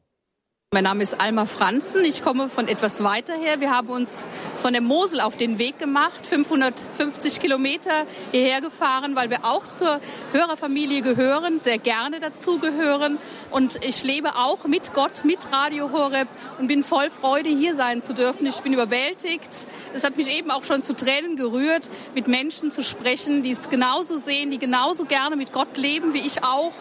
Mein 0.73 0.83
Name 0.83 1.01
ist 1.01 1.21
Alma 1.21 1.45
Franzen. 1.45 2.03
Ich 2.03 2.21
komme 2.21 2.49
von 2.49 2.67
etwas 2.67 3.01
weiter 3.01 3.33
her. 3.35 3.61
Wir 3.61 3.71
haben 3.71 3.87
uns 3.87 4.27
von 4.57 4.73
der 4.73 4.81
Mosel 4.81 5.21
auf 5.21 5.37
den 5.37 5.59
Weg 5.59 5.79
gemacht, 5.79 6.27
550 6.27 7.39
Kilometer 7.39 8.05
hierher 8.33 8.59
gefahren, 8.59 9.15
weil 9.15 9.29
wir 9.29 9.45
auch 9.45 9.63
zur 9.63 10.01
Hörerfamilie 10.33 11.03
gehören, 11.03 11.57
sehr 11.57 11.77
gerne 11.77 12.19
dazu 12.19 12.59
gehören. 12.59 13.17
Und 13.49 13.81
ich 13.81 14.03
lebe 14.03 14.35
auch 14.35 14.65
mit 14.65 14.93
Gott, 14.93 15.23
mit 15.23 15.53
Radio 15.53 15.93
Horeb 15.93 16.27
und 16.59 16.67
bin 16.67 16.83
voll 16.83 17.09
Freude, 17.11 17.47
hier 17.47 17.73
sein 17.73 18.01
zu 18.01 18.13
dürfen. 18.13 18.45
Ich 18.45 18.59
bin 18.59 18.73
überwältigt. 18.73 19.69
Es 19.93 20.03
hat 20.03 20.17
mich 20.17 20.29
eben 20.29 20.51
auch 20.51 20.65
schon 20.65 20.81
zu 20.81 20.93
Tränen 20.93 21.37
gerührt, 21.37 21.89
mit 22.13 22.27
Menschen 22.27 22.71
zu 22.71 22.83
sprechen, 22.83 23.41
die 23.41 23.51
es 23.51 23.69
genauso 23.69 24.17
sehen, 24.17 24.51
die 24.51 24.59
genauso 24.59 25.05
gerne 25.05 25.37
mit 25.37 25.53
Gott 25.53 25.77
leben 25.77 26.13
wie 26.13 26.27
ich 26.27 26.43
auch. 26.43 26.73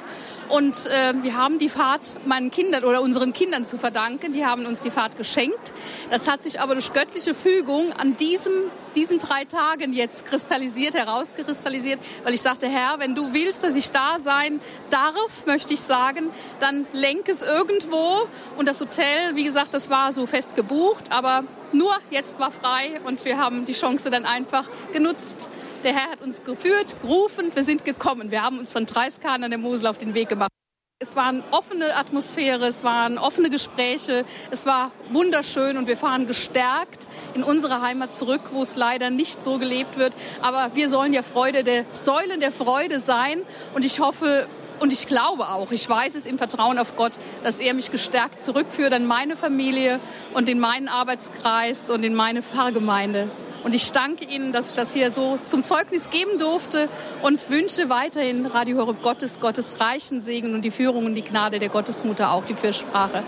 Und 0.49 0.87
äh, 0.87 1.15
wir 1.23 1.37
haben 1.37 1.59
die 1.59 1.69
Fahrt 1.69 2.15
meinen 2.27 2.51
Kindern 2.51 2.85
oder 2.85 3.03
unseren 3.03 3.33
Kindern 3.33 3.65
zu 3.65 3.79
verdanken. 3.79 4.33
Die 4.33 4.45
haben 4.45 4.65
uns 4.67 4.81
die 4.81 4.91
Fahrt 4.91 5.17
geschenkt. 5.17 5.73
Das 6.11 6.29
hat 6.29 6.43
sich 6.43 6.61
aber 6.61 6.75
durch 6.75 6.93
göttliche 6.93 7.35
Fügung 7.35 7.93
an 7.93 8.17
diesem, 8.17 8.53
diesen 8.95 9.19
drei 9.19 9.45
Tagen 9.45 9.93
jetzt 9.93 10.25
kristallisiert, 10.27 10.95
herauskristallisiert, 10.95 11.99
weil 12.25 12.35
ich 12.35 12.43
sagte, 12.43 12.69
Herr, 12.69 12.99
wenn 12.99 13.15
du 13.15 13.33
willst, 13.33 13.65
dass 13.65 13.75
ich 13.75 13.91
da 13.91 14.19
sein 14.19 14.61
darf, 14.91 15.47
möchte 15.47 15.75
ich 15.75 15.81
sagen, 15.81 16.31
dann 16.61 16.87
lenk 16.93 17.29
es 17.29 17.43
irgendwo. 17.43 18.29
Und 18.57 18.69
das 18.69 18.81
Hotel, 18.81 19.35
wie 19.35 19.45
gesagt, 19.45 19.75
das 19.75 19.91
war 19.91 20.13
so 20.13 20.27
fest 20.27 20.55
gebucht, 20.55 21.11
aber 21.11 21.45
nur 21.73 21.97
jetzt 22.11 22.39
war 22.39 22.53
frei 22.53 23.01
und 23.05 23.25
wir 23.25 23.39
haben 23.39 23.65
die 23.65 23.73
Chance 23.73 24.11
dann 24.11 24.25
einfach 24.25 24.69
genutzt, 24.93 25.49
der 25.87 25.95
Herr 25.95 26.11
hat 26.11 26.21
uns 26.21 26.43
geführt, 26.43 26.97
gerufen, 27.01 27.53
wir 27.55 27.63
sind 27.63 27.85
gekommen. 27.85 28.33
Wir 28.33 28.43
haben 28.43 28.59
uns 28.59 28.73
von 28.73 28.87
Dreiskan 28.87 29.45
an 29.45 29.51
der 29.53 29.59
Mosel 29.59 29.87
auf 29.87 29.99
den 29.99 30.15
Weg 30.15 30.29
gemacht. 30.29 30.51
Es 30.99 31.15
war 31.15 31.27
eine 31.27 31.45
offene 31.53 31.95
Atmosphäre, 31.95 32.67
es 32.67 32.83
waren 32.83 33.19
offene 33.19 33.51
Gespräche, 33.51 34.25
es 34.51 34.67
war 34.67 34.91
wunderschön 35.11 35.77
und 35.77 35.87
wir 35.87 35.97
fahren 35.97 36.27
gestärkt 36.27 37.07
in 37.35 37.45
unsere 37.45 37.83
Heimat 37.83 38.15
zurück, 38.15 38.41
wo 38.51 38.63
es 38.63 38.77
leider 38.77 39.11
nicht 39.11 39.45
so 39.45 39.59
gelebt 39.59 39.97
wird. 39.97 40.13
Aber 40.43 40.75
wir 40.75 40.89
sollen 40.89 41.13
ja 41.13 41.23
Freude 41.23 41.63
der 41.63 41.85
Säulen 41.95 42.41
der 42.41 42.51
Freude 42.51 42.99
sein 42.99 43.43
und 43.75 43.85
ich 43.85 44.01
hoffe, 44.01 44.49
und 44.81 44.93
ich 44.93 45.07
glaube 45.07 45.49
auch, 45.49 45.71
ich 45.71 45.89
weiß 45.89 46.17
es 46.17 46.27
im 46.27 46.37
Vertrauen 46.37 46.79
auf 46.79 46.97
Gott, 46.97 47.13
dass 47.45 47.61
er 47.61 47.75
mich 47.75 47.93
gestärkt 47.93 48.43
zurückführt 48.43 48.93
an 48.93 49.07
meine 49.07 49.37
Familie 49.37 50.01
und 50.35 50.49
in 50.49 50.59
meinen 50.59 50.89
Arbeitskreis 50.89 51.91
und 51.91 52.03
in 52.03 52.15
meine 52.15 52.43
Pfarrgemeinde. 52.43 53.31
Und 53.67 53.75
ich 53.75 53.91
danke 53.91 54.25
Ihnen, 54.25 54.53
dass 54.53 54.71
ich 54.71 54.77
das 54.77 54.93
hier 54.93 55.11
so 55.11 55.39
zum 55.39 55.65
Zeugnis 55.65 56.09
geben 56.11 56.39
durfte 56.39 56.89
und 57.23 57.51
wünsche 57.51 57.89
weiterhin 57.89 58.47
Radio 58.47 58.79
Horeb 58.79 59.03
Gottes, 59.03 59.41
Gottes 59.41 59.81
reichen 59.81 60.21
Segen 60.21 60.55
und 60.55 60.63
die 60.63 60.71
Führung 60.71 61.05
und 61.05 61.17
die 61.17 61.25
Gnade 61.25 61.59
der 61.59 61.69
Gottesmutter, 61.69 62.31
auch 62.31 62.45
die 62.45 62.55
Fürsprache. 62.55 63.25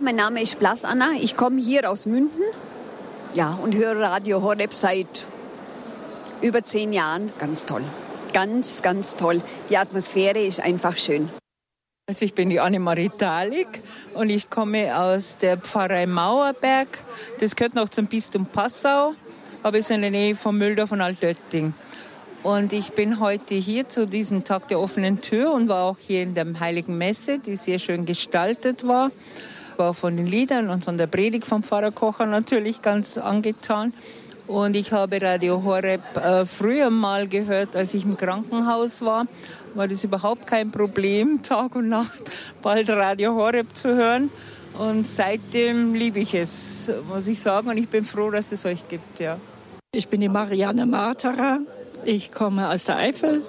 Mein 0.00 0.14
Name 0.14 0.42
ist 0.42 0.60
Blas 0.60 0.84
Anna. 0.84 1.14
Ich 1.20 1.36
komme 1.36 1.60
hier 1.60 1.90
aus 1.90 2.06
München. 2.06 2.44
Ja, 3.34 3.58
und 3.60 3.74
höre 3.74 4.00
Radio 4.00 4.42
Horeb 4.42 4.72
seit 4.72 5.26
über 6.40 6.62
zehn 6.62 6.92
Jahren. 6.92 7.32
Ganz 7.36 7.66
toll. 7.66 7.82
Ganz, 8.32 8.80
ganz 8.82 9.16
toll. 9.16 9.42
Die 9.70 9.76
Atmosphäre 9.76 10.38
ist 10.38 10.60
einfach 10.60 10.96
schön. 10.98 11.28
Also 12.08 12.24
ich 12.24 12.34
bin 12.34 12.50
die 12.50 12.60
Annemarie 12.60 13.08
Thalig 13.08 13.82
und 14.14 14.30
ich 14.30 14.48
komme 14.48 14.96
aus 14.96 15.38
der 15.38 15.56
Pfarrei 15.56 16.06
Mauerberg. 16.06 16.86
Das 17.40 17.56
gehört 17.56 17.74
noch 17.74 17.88
zum 17.88 18.06
Bistum 18.06 18.46
Passau, 18.46 19.16
aber 19.64 19.78
ist 19.78 19.90
in 19.90 20.02
der 20.02 20.12
Nähe 20.12 20.36
von 20.36 20.56
Mühldorf 20.56 20.92
und 20.92 21.00
Altötting. 21.00 21.74
Und 22.44 22.72
ich 22.72 22.92
bin 22.92 23.18
heute 23.18 23.56
hier 23.56 23.88
zu 23.88 24.06
diesem 24.06 24.44
Tag 24.44 24.68
der 24.68 24.78
offenen 24.78 25.20
Tür 25.20 25.52
und 25.52 25.68
war 25.68 25.82
auch 25.82 25.96
hier 25.98 26.22
in 26.22 26.34
der 26.34 26.46
Heiligen 26.60 26.96
Messe, 26.96 27.40
die 27.40 27.56
sehr 27.56 27.80
schön 27.80 28.06
gestaltet 28.06 28.86
war. 28.86 29.10
war 29.76 29.92
von 29.92 30.16
den 30.16 30.28
Liedern 30.28 30.70
und 30.70 30.84
von 30.84 30.96
der 30.98 31.08
Predigt 31.08 31.44
vom 31.44 31.64
Pfarrer 31.64 31.90
Kocher 31.90 32.26
natürlich 32.26 32.82
ganz 32.82 33.18
angetan. 33.18 33.92
Und 34.46 34.76
ich 34.76 34.92
habe 34.92 35.20
Radio 35.20 35.64
Horeb 35.64 36.02
äh, 36.16 36.46
früher 36.46 36.88
mal 36.88 37.26
gehört, 37.26 37.74
als 37.74 37.94
ich 37.94 38.04
im 38.04 38.16
Krankenhaus 38.16 39.02
war. 39.02 39.26
War 39.76 39.88
das 39.88 40.02
überhaupt 40.04 40.46
kein 40.46 40.70
Problem, 40.70 41.42
Tag 41.44 41.76
und 41.76 41.90
Nacht 41.90 42.22
bald 42.62 42.88
Radio 42.88 43.34
Horeb 43.34 43.76
zu 43.76 43.94
hören. 43.94 44.30
Und 44.78 45.06
seitdem 45.06 45.94
liebe 45.94 46.18
ich 46.18 46.34
es, 46.34 46.90
muss 47.08 47.26
ich 47.26 47.40
sagen. 47.40 47.68
Und 47.68 47.76
ich 47.76 47.88
bin 47.88 48.04
froh, 48.04 48.30
dass 48.30 48.52
es 48.52 48.64
euch 48.64 48.88
gibt, 48.88 49.20
ja. 49.20 49.38
Ich 49.92 50.08
bin 50.08 50.20
die 50.22 50.28
Marianne 50.28 50.86
Marterer. 50.86 51.60
Ich 52.04 52.32
komme 52.32 52.70
aus 52.70 52.84
der 52.84 52.96
Eifel. 52.96 53.42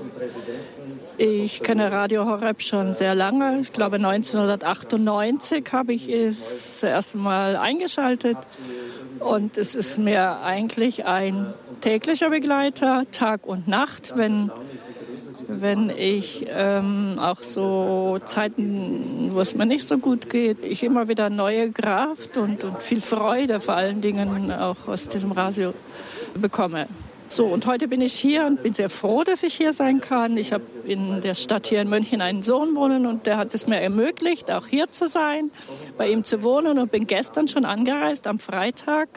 Ich 1.18 1.64
kenne 1.64 1.92
Radio 1.92 2.26
Horeb 2.26 2.62
schon 2.62 2.94
sehr 2.94 3.16
lange. 3.16 3.60
Ich 3.62 3.72
glaube 3.74 3.96
1998 3.96 5.64
habe 5.72 5.94
ich 5.94 6.10
es 6.10 6.40
das 6.40 6.84
erste 6.84 7.18
Mal 7.18 7.56
eingeschaltet. 7.56 8.38
Und 9.20 9.58
es 9.58 9.76
ist 9.76 9.98
mir 9.98 10.42
eigentlich 10.42 11.06
ein 11.06 11.54
täglicher 11.82 12.30
Begleiter, 12.30 13.04
Tag 13.12 13.48
und 13.48 13.68
Nacht, 13.68 14.14
wenn, 14.16 14.52
wenn 15.48 15.90
ich 15.90 16.46
ähm, 16.50 17.18
auch 17.20 17.42
so 17.42 18.20
Zeiten, 18.26 19.32
wo 19.34 19.40
es 19.40 19.56
mir 19.56 19.66
nicht 19.66 19.88
so 19.88 19.98
gut 19.98 20.30
geht, 20.30 20.64
ich 20.64 20.84
immer 20.84 21.08
wieder 21.08 21.30
neue 21.30 21.72
Kraft 21.72 22.38
und, 22.38 22.64
und 22.64 22.84
viel 22.84 23.02
Freude 23.02 23.62
vor 23.62 23.76
allen 23.76 24.02
Dingen 24.02 24.52
auch 24.52 24.88
aus 24.88 25.08
diesem 25.08 25.32
Radio 25.32 25.74
bekomme. 26.36 26.88
So, 27.30 27.46
und 27.46 27.66
heute 27.66 27.90
bin 27.90 28.00
ich 28.00 28.14
hier 28.14 28.46
und 28.46 28.64
bin 28.64 28.72
sehr 28.72 28.90
froh, 28.90 29.24
dass 29.24 29.44
ich 29.44 29.54
hier 29.54 29.74
sein 29.74 30.00
kann. 30.00 30.38
Ich 30.38 30.54
habe 30.54 30.64
in 30.86 31.20
der 31.20 31.36
Stadt 31.36 31.68
hier 31.68 31.82
in 31.82 31.90
München 31.90 32.22
einen 32.22 32.42
Sohn 32.42 32.74
wohnen 32.76 33.06
und 33.06 33.26
der 33.26 33.38
hat 33.38 33.54
es 33.54 33.68
mir 33.68 33.82
ermöglicht, 33.82 34.50
auch 34.50 34.66
hier 34.66 34.92
zu 34.92 35.10
sein, 35.10 35.52
bei 35.98 36.10
ihm 36.10 36.24
zu 36.24 36.42
wohnen 36.42 36.80
und 36.80 36.90
bin 36.90 37.06
gestern 37.06 37.50
schon 37.50 37.66
angereist 37.66 38.28
am 38.28 38.40
Freitag. 38.40 39.10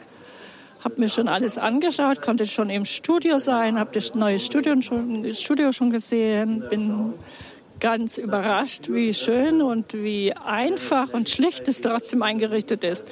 Habe 0.83 0.99
mir 0.99 1.09
schon 1.09 1.27
alles 1.27 1.57
angeschaut, 1.57 2.21
konnte 2.21 2.45
schon 2.47 2.69
im 2.69 2.85
Studio 2.85 3.37
sein, 3.37 3.79
habe 3.79 3.91
das 3.93 4.15
neue 4.15 4.39
Studio 4.39 4.81
schon, 4.81 5.31
Studio 5.33 5.71
schon 5.71 5.91
gesehen, 5.91 6.63
bin 6.69 7.13
ganz 7.79 8.17
überrascht, 8.17 8.89
wie 8.89 9.13
schön 9.13 9.61
und 9.61 9.93
wie 9.93 10.33
einfach 10.33 11.13
und 11.13 11.29
schlicht 11.29 11.67
es 11.67 11.81
trotzdem 11.81 12.23
eingerichtet 12.23 12.83
ist. 12.83 13.05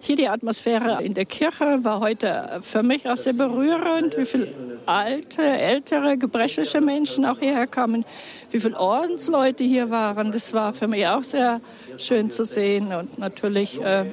Hier 0.00 0.14
die 0.14 0.28
Atmosphäre 0.28 1.02
in 1.02 1.14
der 1.14 1.24
Kirche 1.24 1.80
war 1.82 1.98
heute 1.98 2.60
für 2.62 2.84
mich 2.84 3.08
auch 3.08 3.16
sehr 3.16 3.32
berührend, 3.32 4.16
wie 4.16 4.26
viele 4.26 4.54
alte, 4.86 5.42
ältere, 5.42 6.16
gebrechliche 6.16 6.80
Menschen 6.80 7.24
auch 7.26 7.40
hierher 7.40 7.66
kamen, 7.66 8.04
wie 8.52 8.60
viele 8.60 8.78
Ordensleute 8.78 9.64
hier 9.64 9.90
waren. 9.90 10.30
Das 10.30 10.52
war 10.52 10.72
für 10.72 10.86
mich 10.86 11.04
auch 11.08 11.24
sehr 11.24 11.60
schön 11.96 12.30
zu 12.30 12.44
sehen 12.44 12.92
und 12.92 13.18
natürlich 13.18 13.80
äh, 13.80 14.04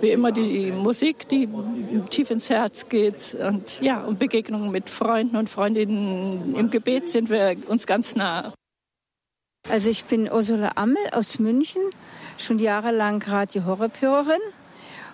wie 0.00 0.10
immer 0.10 0.32
die 0.32 0.72
Musik, 0.72 1.28
die 1.28 1.48
tief 2.10 2.30
ins 2.30 2.50
Herz 2.50 2.88
geht 2.88 3.34
und 3.34 3.80
ja 3.80 4.02
und 4.04 4.18
Begegnungen 4.18 4.70
mit 4.70 4.90
Freunden 4.90 5.36
und 5.36 5.48
Freundinnen 5.50 6.54
im 6.54 6.70
Gebet 6.70 7.08
sind 7.10 7.30
wir 7.30 7.56
uns 7.66 7.86
ganz 7.86 8.16
nah. 8.16 8.52
Also 9.68 9.90
ich 9.90 10.04
bin 10.04 10.30
Ursula 10.32 10.72
Ammel 10.76 11.10
aus 11.12 11.38
München, 11.38 11.82
schon 12.38 12.58
jahrelang 12.58 13.22
Radio 13.22 13.66
Horror-Hörerin. 13.66 14.40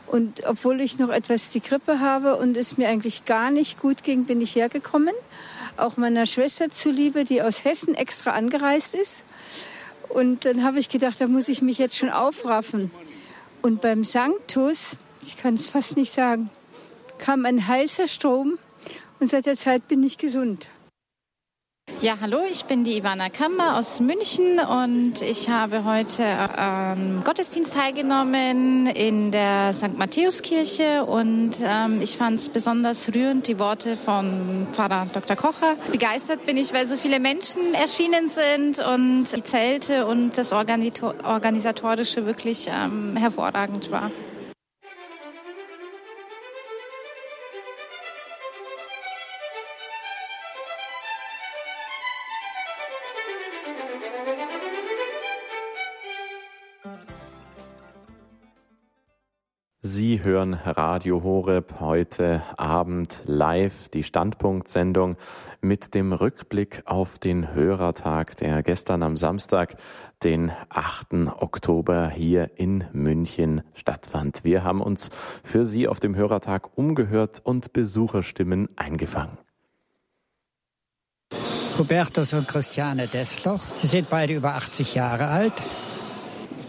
Und 0.06 0.46
obwohl 0.46 0.80
ich 0.80 0.98
noch 0.98 1.08
etwas 1.08 1.50
die 1.50 1.60
Grippe 1.60 1.98
habe 1.98 2.37
und 2.37 2.56
es 2.56 2.76
mir 2.76 2.88
eigentlich 2.88 3.24
gar 3.24 3.50
nicht 3.50 3.80
gut 3.80 4.04
ging, 4.04 4.26
bin 4.26 4.40
ich 4.40 4.54
hergekommen. 4.54 5.14
Auch 5.76 5.96
meiner 5.96 6.26
Schwester 6.26 6.70
zuliebe, 6.70 7.24
die 7.24 7.42
aus 7.42 7.64
Hessen 7.64 7.94
extra 7.94 8.32
angereist 8.32 8.94
ist. 8.94 9.24
Und 10.08 10.44
dann 10.44 10.62
habe 10.62 10.78
ich 10.78 10.88
gedacht, 10.88 11.20
da 11.20 11.26
muss 11.26 11.48
ich 11.48 11.62
mich 11.62 11.78
jetzt 11.78 11.96
schon 11.96 12.10
aufraffen. 12.10 12.92
Und 13.64 13.81
beim 13.81 14.05
Sanctus, 14.05 14.98
ich 15.22 15.38
kann 15.38 15.55
es 15.55 15.66
fast 15.66 15.96
nicht 15.96 16.12
sagen, 16.12 16.50
kam 17.16 17.46
ein 17.46 17.66
heißer 17.66 18.09
Strom 18.09 18.59
und 19.20 19.31
seit 19.31 19.46
der 19.46 19.57
Zeit 19.57 19.88
bin 19.88 20.03
ich 20.03 20.18
gesund. 20.18 20.68
Ja, 22.00 22.18
hallo, 22.20 22.40
ich 22.50 22.64
bin 22.66 22.85
die 22.85 22.98
Ivana 22.98 23.30
Kammer 23.30 23.78
aus 23.78 24.00
München 24.00 24.59
und 24.59 25.22
ich 25.22 25.48
habe 25.48 25.85
heute 25.85 26.24
am 26.59 26.98
ähm, 26.98 27.24
Gottesdienst 27.24 27.72
teilgenommen 27.72 28.87
in 28.88 29.30
der 29.30 29.72
St. 29.72 29.96
Matthäuskirche 29.96 31.04
und 31.04 31.52
ähm, 31.62 32.02
ich 32.02 32.18
fand 32.18 32.40
es 32.40 32.48
besonders 32.50 33.09
rührend, 33.14 33.46
die 33.46 33.59
Worte 33.59 33.96
von 33.96 34.66
Pfarrer 34.72 35.07
Dr. 35.12 35.37
Kocher. 35.37 35.76
Begeistert 35.90 36.44
bin 36.44 36.57
ich, 36.57 36.74
weil 36.74 36.87
so 36.87 36.96
viele 36.96 37.20
Menschen 37.20 37.72
erschienen 37.72 38.28
sind 38.28 38.80
und 38.80 39.35
die 39.35 39.44
Zelte 39.44 40.07
und 40.07 40.37
das 40.37 40.52
Organisatorische 40.52 42.26
wirklich 42.26 42.68
ähm, 42.68 43.16
hervorragend 43.16 43.90
war. 43.90 44.11
Sie 60.14 60.22
hören 60.22 60.55
Radio 60.55 61.24
Horeb 61.24 61.81
heute 61.81 62.44
Abend 62.57 63.18
live 63.24 63.88
die 63.88 64.05
Standpunktsendung 64.05 65.16
mit 65.61 65.92
dem 65.96 66.12
Rückblick 66.12 66.83
auf 66.85 67.18
den 67.18 67.53
Hörertag, 67.53 68.37
der 68.37 68.62
gestern 68.62 69.03
am 69.03 69.16
Samstag, 69.16 69.74
den 70.22 70.53
8. 70.68 71.27
Oktober 71.40 72.11
hier 72.11 72.53
in 72.55 72.85
München 72.92 73.62
stattfand. 73.74 74.44
Wir 74.44 74.62
haben 74.62 74.81
uns 74.81 75.11
für 75.42 75.66
Sie 75.66 75.88
auf 75.88 75.98
dem 75.98 76.14
Hörertag 76.14 76.79
umgehört 76.79 77.40
und 77.42 77.72
Besucherstimmen 77.72 78.68
eingefangen. 78.77 79.37
Hubertus 81.77 82.35
und 82.35 82.46
Christiane 82.46 83.09
Desloch. 83.09 83.64
Sind 83.83 84.09
beide 84.11 84.35
über 84.35 84.55
80 84.55 84.94
Jahre 84.94 85.27
alt. 85.27 85.55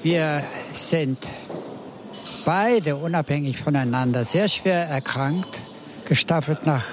Wir 0.01 0.43
sind 0.73 1.19
beide 2.45 2.95
unabhängig 2.95 3.57
voneinander 3.57 4.23
sehr 4.23 4.47
schwer 4.47 4.85
erkrankt, 4.85 5.59
gestaffelt 6.05 6.65
nach, 6.65 6.85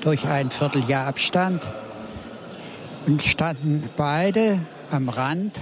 durch 0.00 0.24
ein 0.24 0.50
Vierteljahr 0.50 1.06
Abstand 1.06 1.62
und 3.06 3.22
standen 3.22 3.88
beide 3.96 4.58
am 4.90 5.10
Rand, 5.10 5.60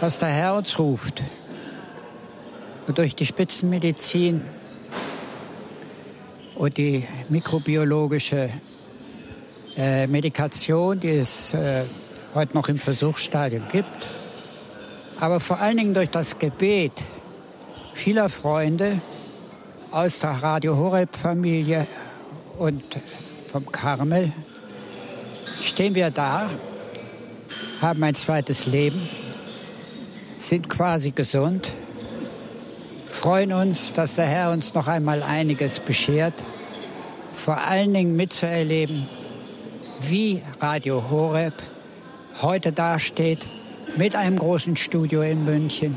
dass 0.00 0.18
der 0.18 0.28
Herr 0.28 0.56
uns 0.56 0.78
ruft. 0.78 1.22
Und 2.86 2.96
durch 2.96 3.16
die 3.16 3.26
Spitzenmedizin 3.26 4.42
und 6.54 6.76
die 6.76 7.06
mikrobiologische 7.28 8.50
äh, 9.76 10.06
Medikation, 10.06 11.00
die 11.00 11.10
es 11.10 11.52
äh, 11.54 11.82
heute 12.34 12.54
noch 12.54 12.68
im 12.68 12.78
Versuchsstadium 12.78 13.64
gibt, 13.70 14.06
aber 15.20 15.40
vor 15.40 15.58
allen 15.58 15.76
Dingen 15.76 15.94
durch 15.94 16.10
das 16.10 16.38
Gebet 16.38 16.92
vieler 17.98 18.28
Freunde 18.28 19.00
aus 19.90 20.20
der 20.20 20.30
Radio 20.30 20.76
Horeb-Familie 20.76 21.84
und 22.56 22.84
vom 23.50 23.72
Karmel. 23.72 24.32
Stehen 25.60 25.96
wir 25.96 26.12
da, 26.12 26.48
haben 27.82 28.04
ein 28.04 28.14
zweites 28.14 28.66
Leben, 28.66 29.08
sind 30.38 30.68
quasi 30.68 31.10
gesund, 31.10 31.72
freuen 33.08 33.52
uns, 33.52 33.92
dass 33.92 34.14
der 34.14 34.26
Herr 34.26 34.52
uns 34.52 34.74
noch 34.74 34.86
einmal 34.86 35.24
einiges 35.24 35.80
beschert, 35.80 36.34
vor 37.34 37.58
allen 37.58 37.92
Dingen 37.92 38.14
mitzuerleben, 38.14 39.08
wie 40.02 40.40
Radio 40.60 41.02
Horeb 41.10 41.54
heute 42.42 42.70
dasteht 42.70 43.40
mit 43.96 44.14
einem 44.14 44.38
großen 44.38 44.76
Studio 44.76 45.22
in 45.22 45.44
München 45.44 45.96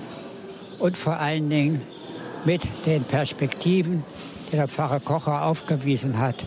und 0.81 0.97
vor 0.97 1.17
allen 1.17 1.49
Dingen 1.49 1.81
mit 2.43 2.61
den 2.85 3.03
Perspektiven, 3.03 4.03
die 4.51 4.55
der 4.55 4.67
Pfarrer 4.67 4.99
Kocher 4.99 5.45
aufgewiesen 5.45 6.17
hat. 6.17 6.43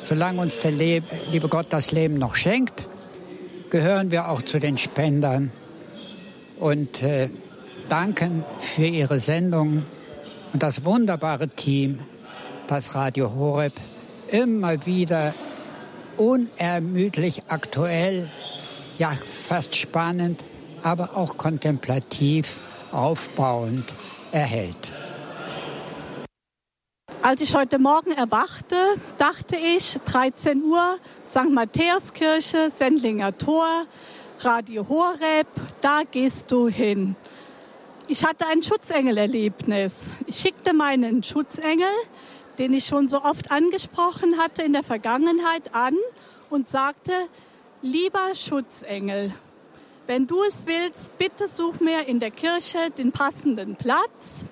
Solange 0.00 0.40
uns 0.40 0.58
der 0.60 0.70
Le 0.70 1.02
liebe 1.30 1.48
Gott 1.48 1.66
das 1.70 1.92
Leben 1.92 2.14
noch 2.14 2.36
schenkt, 2.36 2.86
gehören 3.70 4.10
wir 4.10 4.30
auch 4.30 4.40
zu 4.42 4.58
den 4.58 4.78
Spendern 4.78 5.52
und 6.58 7.02
äh, 7.02 7.28
danken 7.88 8.44
für 8.60 8.86
Ihre 8.86 9.20
Sendung 9.20 9.84
und 10.52 10.62
das 10.62 10.84
wunderbare 10.84 11.48
Team, 11.48 12.00
das 12.66 12.94
Radio 12.94 13.34
Horeb 13.34 13.74
immer 14.28 14.86
wieder 14.86 15.34
unermüdlich 16.16 17.42
aktuell, 17.48 18.30
ja 18.96 19.12
fast 19.48 19.76
spannend, 19.76 20.40
aber 20.82 21.16
auch 21.16 21.36
kontemplativ 21.36 22.60
aufbauend 22.92 23.84
erhält. 24.32 24.92
Als 27.22 27.40
ich 27.40 27.54
heute 27.54 27.78
Morgen 27.78 28.12
erwachte, 28.12 28.76
dachte 29.18 29.56
ich, 29.56 29.98
13 30.04 30.62
Uhr, 30.62 30.98
St. 31.28 31.50
Matthäuskirche, 31.50 32.70
Sendlinger 32.70 33.36
Tor, 33.36 33.86
Radio 34.40 34.88
Horeb, 34.88 35.48
da 35.80 36.02
gehst 36.08 36.50
du 36.52 36.68
hin. 36.68 37.16
Ich 38.06 38.24
hatte 38.24 38.46
ein 38.46 38.62
Schutzengelerlebnis. 38.62 40.04
Ich 40.26 40.38
schickte 40.38 40.72
meinen 40.72 41.22
Schutzengel, 41.22 41.90
den 42.56 42.72
ich 42.72 42.86
schon 42.86 43.08
so 43.08 43.22
oft 43.22 43.50
angesprochen 43.50 44.38
hatte 44.38 44.62
in 44.62 44.72
der 44.72 44.82
Vergangenheit, 44.82 45.74
an 45.74 45.94
und 46.48 46.68
sagte, 46.68 47.12
lieber 47.82 48.34
Schutzengel, 48.34 49.34
wenn 50.08 50.26
du 50.26 50.42
es 50.42 50.66
willst, 50.66 51.16
bitte 51.18 51.48
such 51.48 51.80
mir 51.80 52.08
in 52.08 52.18
der 52.18 52.30
Kirche 52.30 52.90
den 52.96 53.12
passenden 53.12 53.76
Platz 53.76 54.42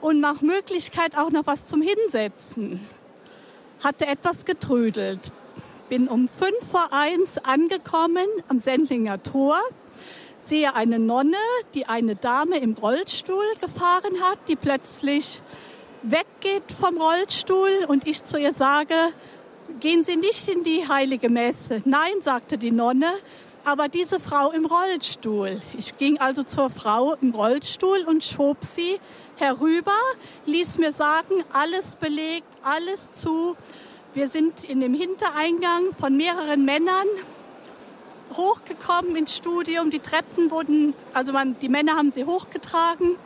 und 0.00 0.20
nach 0.20 0.40
Möglichkeit 0.40 1.18
auch 1.18 1.30
noch 1.30 1.48
was 1.48 1.64
zum 1.64 1.82
Hinsetzen. 1.82 2.78
Hatte 3.82 4.06
etwas 4.06 4.44
getrödelt. 4.44 5.32
Bin 5.88 6.06
um 6.06 6.28
fünf 6.38 6.70
vor 6.70 6.92
eins 6.92 7.38
angekommen 7.38 8.26
am 8.48 8.60
Sendlinger 8.60 9.20
Tor 9.22 9.60
sehe 10.38 10.74
eine 10.74 10.98
Nonne, 10.98 11.38
die 11.74 11.86
eine 11.86 12.14
Dame 12.14 12.58
im 12.58 12.74
Rollstuhl 12.74 13.46
gefahren 13.60 14.20
hat, 14.20 14.38
die 14.46 14.56
plötzlich 14.56 15.40
weggeht 16.02 16.70
vom 16.78 17.00
Rollstuhl 17.00 17.86
und 17.88 18.06
ich 18.06 18.22
zu 18.24 18.38
ihr 18.38 18.54
sage, 18.54 18.94
gehen 19.80 20.04
Sie 20.04 20.16
nicht 20.16 20.46
in 20.48 20.62
die 20.62 20.86
heilige 20.86 21.30
Messe. 21.30 21.82
Nein, 21.84 22.12
sagte 22.20 22.58
die 22.58 22.70
Nonne, 22.70 23.10
aber 23.64 23.88
diese 23.88 24.20
Frau 24.20 24.50
im 24.50 24.66
Rollstuhl. 24.66 25.60
Ich 25.76 25.96
ging 25.96 26.18
also 26.18 26.42
zur 26.42 26.70
Frau 26.70 27.14
im 27.14 27.30
Rollstuhl 27.30 28.04
und 28.06 28.24
schob 28.24 28.58
sie 28.60 29.00
herüber, 29.36 29.96
ließ 30.46 30.78
mir 30.78 30.92
sagen, 30.92 31.42
alles 31.52 31.96
belegt, 31.96 32.46
alles 32.62 33.10
zu. 33.12 33.56
Wir 34.12 34.28
sind 34.28 34.64
in 34.64 34.80
dem 34.80 34.94
Hintereingang 34.94 35.94
von 35.98 36.16
mehreren 36.16 36.64
Männern 36.64 37.06
hochgekommen 38.36 39.16
ins 39.16 39.34
Studium. 39.34 39.90
Die 39.90 39.98
Treppen 39.98 40.50
wurden, 40.50 40.94
also 41.12 41.32
man, 41.32 41.56
die 41.60 41.68
Männer 41.68 41.96
haben 41.96 42.12
sie 42.12 42.24
hochgetragen. 42.24 43.16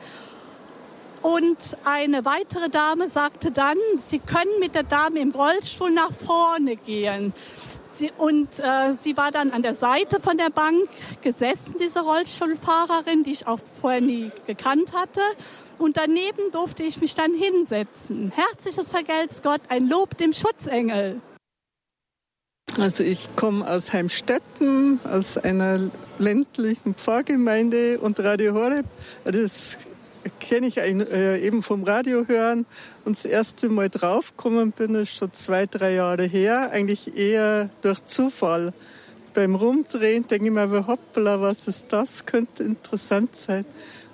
Und 1.20 1.58
eine 1.84 2.24
weitere 2.24 2.70
Dame 2.70 3.10
sagte 3.10 3.50
dann, 3.50 3.76
Sie 4.06 4.20
können 4.20 4.60
mit 4.60 4.76
der 4.76 4.84
Dame 4.84 5.18
im 5.18 5.32
Rollstuhl 5.32 5.90
nach 5.90 6.12
vorne 6.12 6.76
gehen. 6.76 7.34
Sie, 7.98 8.12
und 8.16 8.48
äh, 8.60 8.94
sie 9.00 9.16
war 9.16 9.32
dann 9.32 9.50
an 9.50 9.62
der 9.62 9.74
Seite 9.74 10.20
von 10.20 10.38
der 10.38 10.50
Bank 10.50 10.88
gesessen, 11.22 11.74
diese 11.80 12.00
Rollstuhlfahrerin, 12.00 13.24
die 13.24 13.32
ich 13.32 13.46
auch 13.48 13.58
vorher 13.80 14.00
nie 14.00 14.30
gekannt 14.46 14.92
hatte. 14.92 15.20
Und 15.78 15.96
daneben 15.96 16.52
durfte 16.52 16.84
ich 16.84 17.00
mich 17.00 17.16
dann 17.16 17.34
hinsetzen. 17.34 18.32
Herzliches 18.34 18.90
Vergelt's 18.90 19.42
Gott, 19.42 19.60
ein 19.68 19.88
Lob 19.88 20.16
dem 20.16 20.32
Schutzengel. 20.32 21.20
Also 22.78 23.02
ich 23.02 23.28
komme 23.34 23.68
aus 23.68 23.92
Heimstetten, 23.92 25.00
aus 25.04 25.36
einer 25.36 25.90
ländlichen 26.20 26.94
Pfarrgemeinde 26.94 27.98
und 27.98 28.20
Radio 28.20 28.54
Horeb, 28.54 28.86
das 29.24 29.78
kenne 30.40 30.66
ich 30.66 30.78
äh, 30.78 31.38
eben 31.38 31.62
vom 31.62 31.84
Radio 31.84 32.26
hören. 32.26 32.66
Und 33.04 33.16
das 33.16 33.24
erste 33.24 33.68
Mal 33.68 33.88
draufgekommen 33.88 34.72
bin 34.72 34.94
ich 35.00 35.12
schon 35.12 35.32
zwei, 35.32 35.66
drei 35.66 35.94
Jahre 35.94 36.24
her, 36.24 36.70
eigentlich 36.72 37.16
eher 37.16 37.70
durch 37.82 38.04
Zufall. 38.06 38.72
Beim 39.34 39.54
Rumdrehen 39.54 40.26
denke 40.26 40.46
ich 40.46 40.50
mir, 40.50 40.86
hoppla, 40.86 41.40
was 41.40 41.68
ist 41.68 41.86
das? 41.90 42.26
Könnte 42.26 42.64
interessant 42.64 43.36
sein. 43.36 43.64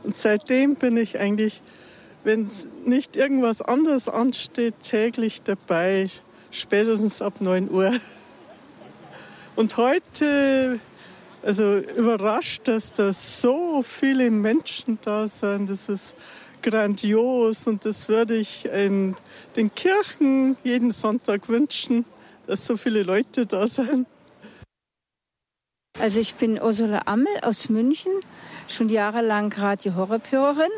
Und 0.03 0.17
seitdem 0.17 0.75
bin 0.75 0.97
ich 0.97 1.19
eigentlich, 1.19 1.63
wenn 2.25 2.51
nicht 2.85 3.17
irgendwas 3.17 3.63
anderes 3.63 4.09
ansteht, 4.09 4.75
täglich 4.83 5.43
dabei, 5.43 6.11
spätestens 6.51 7.23
ab 7.23 7.41
9 7.41 7.71
Uhr. 7.71 7.93
Und 9.57 9.77
heute, 9.77 10.81
also 11.45 11.79
überrascht, 11.79 12.63
dass 12.69 12.93
da 12.93 13.13
so 13.13 13.83
viele 13.83 14.31
Menschen 14.31 14.99
da 15.03 15.29
sind. 15.29 15.69
Das 15.69 15.89
ist 15.89 16.15
grandios 16.63 17.67
und 17.67 17.85
das 17.85 18.09
würde 18.09 18.37
ich 18.37 18.65
in 18.65 19.15
den 19.55 19.75
Kirchen 19.75 20.57
jeden 20.65 20.91
Sonntag 20.91 21.49
wünschen, 21.49 22.07
dass 22.47 22.67
so 22.67 22.77
viele 22.77 23.03
Leute 23.03 23.47
da 23.47 23.69
sind. 23.69 24.07
Also 25.99 26.19
ich 26.19 26.35
bin 26.35 26.61
Ursula 26.61 27.03
Ammel 27.05 27.41
aus 27.43 27.69
München, 27.69 28.13
schon 28.67 28.89
jahrelang 28.89 29.53
Radio 29.53 29.95
Horrorhörerin. 29.95 30.73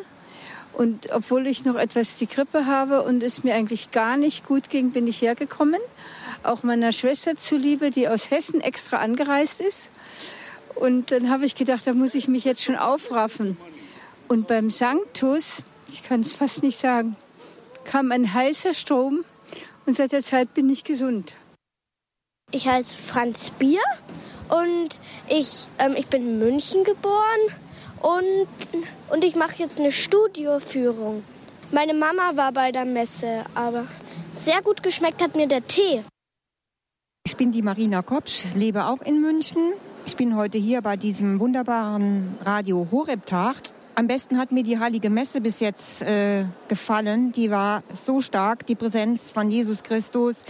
Und 0.75 1.11
obwohl 1.11 1.47
ich 1.47 1.65
noch 1.65 1.77
etwas 1.77 2.17
die 2.17 2.27
Grippe 2.27 2.67
habe 2.67 3.03
und 3.03 3.23
es 3.23 3.43
mir 3.43 3.55
eigentlich 3.55 3.93
gar 3.93 4.19
nicht 4.19 4.45
gut 4.45 4.69
ging, 4.69 4.91
bin 4.91 5.07
ich 5.07 5.23
hergekommen 5.23 5.81
auch 6.47 6.63
meiner 6.63 6.93
Schwester 6.93 7.37
zuliebe, 7.37 7.91
die 7.91 8.09
aus 8.09 8.31
Hessen 8.31 8.61
extra 8.61 8.99
angereist 8.99 9.61
ist. 9.61 9.91
Und 10.77 11.11
dann 11.11 11.31
habe 11.31 11.47
ich 11.47 11.55
gedacht, 11.55 11.87
da 11.87 11.95
muss 11.95 12.15
ich 12.15 12.29
mich 12.29 12.45
jetzt 12.45 12.63
schon 12.63 12.77
aufraffen. 12.77 13.57
Und 14.29 14.47
beim 14.47 14.71
Sanctus, 14.71 15.63
ich 15.89 16.03
kann 16.03 16.21
es 16.21 16.33
fast 16.33 16.63
nicht 16.63 16.79
sagen, 16.79 17.17
kam 17.85 18.13
ein 18.13 18.33
heißer 18.33 18.75
Strom 18.75 19.25
und 19.87 19.95
seit 19.95 20.13
der 20.13 20.23
Zeit 20.23 20.53
bin 20.55 20.69
ich 20.69 20.85
gesund. 20.85 21.35
Ich 22.51 22.69
heiße 22.69 22.97
Franz 22.97 23.51
Bier 23.51 23.81
und 24.49 24.99
ich, 25.29 25.69
ähm, 25.79 25.95
ich 25.97 26.09
bin 26.09 26.23
in 26.23 26.39
München 26.39 26.85
geboren 26.85 27.41
und, 28.01 28.47
und 29.09 29.25
ich 29.25 29.37
mache 29.37 29.57
jetzt 29.57 29.81
eine 29.81 29.93
Studioführung. 29.93 31.25
Meine 31.73 31.95
Mama 31.95 32.37
war 32.37 32.53
bei 32.53 32.71
der 32.71 32.85
Messe, 32.85 33.45
aber 33.55 33.87
sehr 34.33 34.63
gut 34.63 34.83
geschmeckt 34.83 35.23
hat 35.23 35.35
mir 35.35 35.49
der 35.49 35.67
Tee. 35.67 36.03
Ich 37.25 37.37
bin 37.37 37.51
die 37.51 37.63
Marina 37.63 38.03
Kopsch, 38.03 38.45
lebe 38.55 38.87
auch 38.87 39.03
in 39.03 39.21
München. 39.21 39.73
Ich 40.07 40.17
bin 40.17 40.37
heute 40.37 40.57
hier 40.57 40.83
bei 40.83 40.97
diesem 40.97 41.41
wunderbaren 41.41 42.39
Radio 42.45 42.87
Horeb-Tag. 42.93 43.57
Am 43.97 44.07
besten 44.07 44.39
hat 44.39 44.53
mir 44.53 44.63
die 44.63 44.79
Heilige 44.79 45.11
Messe 45.11 45.41
bis 45.41 45.59
jetzt 45.59 46.01
äh, 46.01 46.45
gefallen. 46.69 47.33
Die 47.33 47.51
war 47.51 47.83
so 47.93 48.21
stark, 48.21 48.67
die 48.67 48.77
Präsenz 48.77 49.33
von 49.33 49.51
Jesus 49.51 49.83
Christus. 49.83 50.45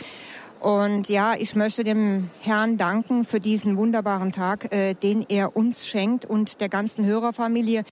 Und 0.61 1.09
ja, 1.09 1.35
ich 1.39 1.57
möchte 1.57 1.85
dem 1.85 2.29
Herrn 2.43 2.77
danken 2.77 3.25
für 3.25 3.41
diesen 3.41 3.79
wunderbaren 3.79 4.31
Tag, 4.31 4.71
äh, 4.75 4.93
den 4.93 5.25
er 5.27 5.57
uns 5.57 5.87
schenkt 5.87 6.27
und 6.27 6.61
der 6.61 6.69
ganzen 6.69 7.07
Hörerfamilie. 7.07 7.85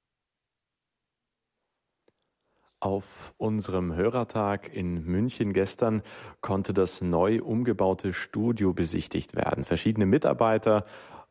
Auf 2.78 3.32
unserem 3.38 3.94
Hörertag 3.94 4.70
in 4.76 5.02
München 5.06 5.54
gestern 5.54 6.02
konnte 6.42 6.74
das 6.74 7.00
neu 7.00 7.40
umgebaute 7.40 8.12
Studio 8.12 8.74
besichtigt 8.74 9.34
werden. 9.34 9.64
Verschiedene 9.64 10.04
Mitarbeiter 10.04 10.84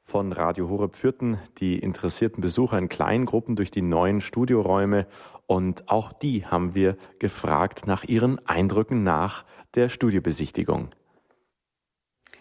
von 0.03 0.31
Radio 0.31 0.69
Horeb 0.69 0.95
führten 0.95 1.39
die 1.59 1.79
interessierten 1.79 2.41
Besucher 2.41 2.77
in 2.77 2.89
kleinen 2.89 3.25
Gruppen 3.25 3.55
durch 3.55 3.71
die 3.71 3.81
neuen 3.81 4.21
Studioräume 4.21 5.07
und 5.47 5.89
auch 5.89 6.11
die 6.13 6.45
haben 6.45 6.75
wir 6.75 6.97
gefragt 7.19 7.87
nach 7.87 8.03
ihren 8.03 8.45
Eindrücken 8.47 9.03
nach 9.03 9.45
der 9.75 9.89
Studiobesichtigung. 9.89 10.89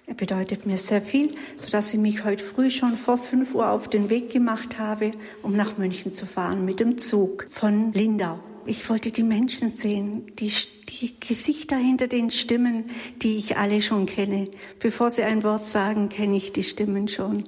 Er 0.07 0.15
bedeutet 0.15 0.67
mir 0.67 0.79
sehr 0.79 1.01
viel, 1.01 1.37
sodass 1.57 1.95
ich 1.95 2.01
mich 2.01 2.25
heute 2.25 2.45
früh 2.45 2.71
schon 2.71 2.97
vor 2.97 3.19
5 3.19 3.55
Uhr 3.55 3.71
auf 3.71 3.89
den 3.89 4.11
Weg 4.11 4.31
gemacht 4.31 4.79
habe, 4.79 5.13
um 5.43 5.57
nach 5.57 5.79
München 5.79 6.11
zu 6.11 6.27
fahren 6.27 6.65
mit 6.65 6.81
dem 6.81 6.99
Zug 6.99 7.47
von 7.49 7.93
Lindau. 7.93 8.41
Ich 8.65 8.89
wollte 8.89 9.11
die 9.11 9.25
Menschen 9.25 9.77
sehen, 9.77 10.27
die, 10.39 10.53
die 10.89 11.19
Gesichter 11.19 11.77
hinter 11.77 12.07
den 12.07 12.31
Stimmen, 12.31 12.91
die 13.21 13.37
ich 13.37 13.57
alle 13.57 13.83
schon 13.83 14.07
kenne. 14.07 14.49
Bevor 14.79 15.11
sie 15.11 15.23
ein 15.23 15.43
Wort 15.43 15.67
sagen, 15.67 16.09
kenne 16.09 16.37
ich 16.37 16.53
die 16.53 16.63
Stimmen 16.63 17.09
schon. 17.09 17.39
Und 17.39 17.47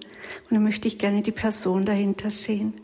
dann 0.50 0.64
möchte 0.64 0.88
ich 0.88 0.98
gerne 0.98 1.22
die 1.22 1.32
Person 1.32 1.86
dahinter 1.86 2.30
sehen. 2.30 2.74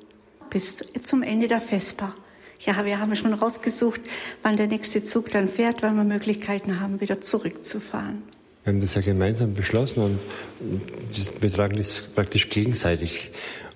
Bis 0.49 0.85
zum 1.03 1.23
Ende 1.23 1.49
der 1.49 1.61
Vespa. 1.61 2.15
Ja, 2.61 2.85
wir 2.85 3.01
haben 3.01 3.17
schon 3.17 3.33
rausgesucht, 3.33 4.01
wann 4.43 4.57
der 4.57 4.67
nächste 4.67 5.03
Zug 5.03 5.31
dann 5.31 5.49
fährt, 5.49 5.83
weil 5.83 5.93
wir 5.95 6.05
Möglichkeiten 6.05 6.81
haben, 6.81 7.01
wieder 7.01 7.21
zurückzufahren. 7.21 8.23
Wir 8.65 8.75
haben 8.75 8.81
das 8.81 8.95
ja 8.95 9.01
gemeinsam 9.01 9.55
beschlossen 9.55 10.03
und 10.03 10.19
wir 11.41 11.53
tragen 11.53 11.77
das 11.77 12.09
praktisch 12.15 12.51
gegenseitig. 12.51 13.31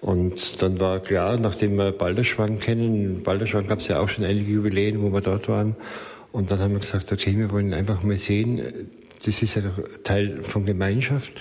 Und 0.04 0.60
dann 0.60 0.80
war 0.80 1.00
klar, 1.00 1.38
nachdem 1.38 1.76
wir 1.76 1.90
Balderschwang 1.90 2.58
kennen, 2.58 2.94
in 2.94 3.22
Balderschwang 3.22 3.66
gab 3.66 3.78
es 3.78 3.88
ja 3.88 4.00
auch 4.00 4.10
schon 4.10 4.26
einige 4.26 4.52
Jubiläen, 4.52 5.00
wo 5.00 5.10
wir 5.10 5.22
dort 5.22 5.48
waren. 5.48 5.76
Und 6.30 6.50
dann 6.50 6.58
haben 6.58 6.72
wir 6.72 6.80
gesagt, 6.80 7.10
okay, 7.10 7.34
wir 7.38 7.50
wollen 7.50 7.72
einfach 7.72 8.02
mal 8.02 8.18
sehen, 8.18 8.90
das 9.24 9.42
ist 9.42 9.54
ja 9.54 9.62
doch 9.62 9.82
Teil 10.02 10.42
von 10.42 10.66
Gemeinschaft. 10.66 11.32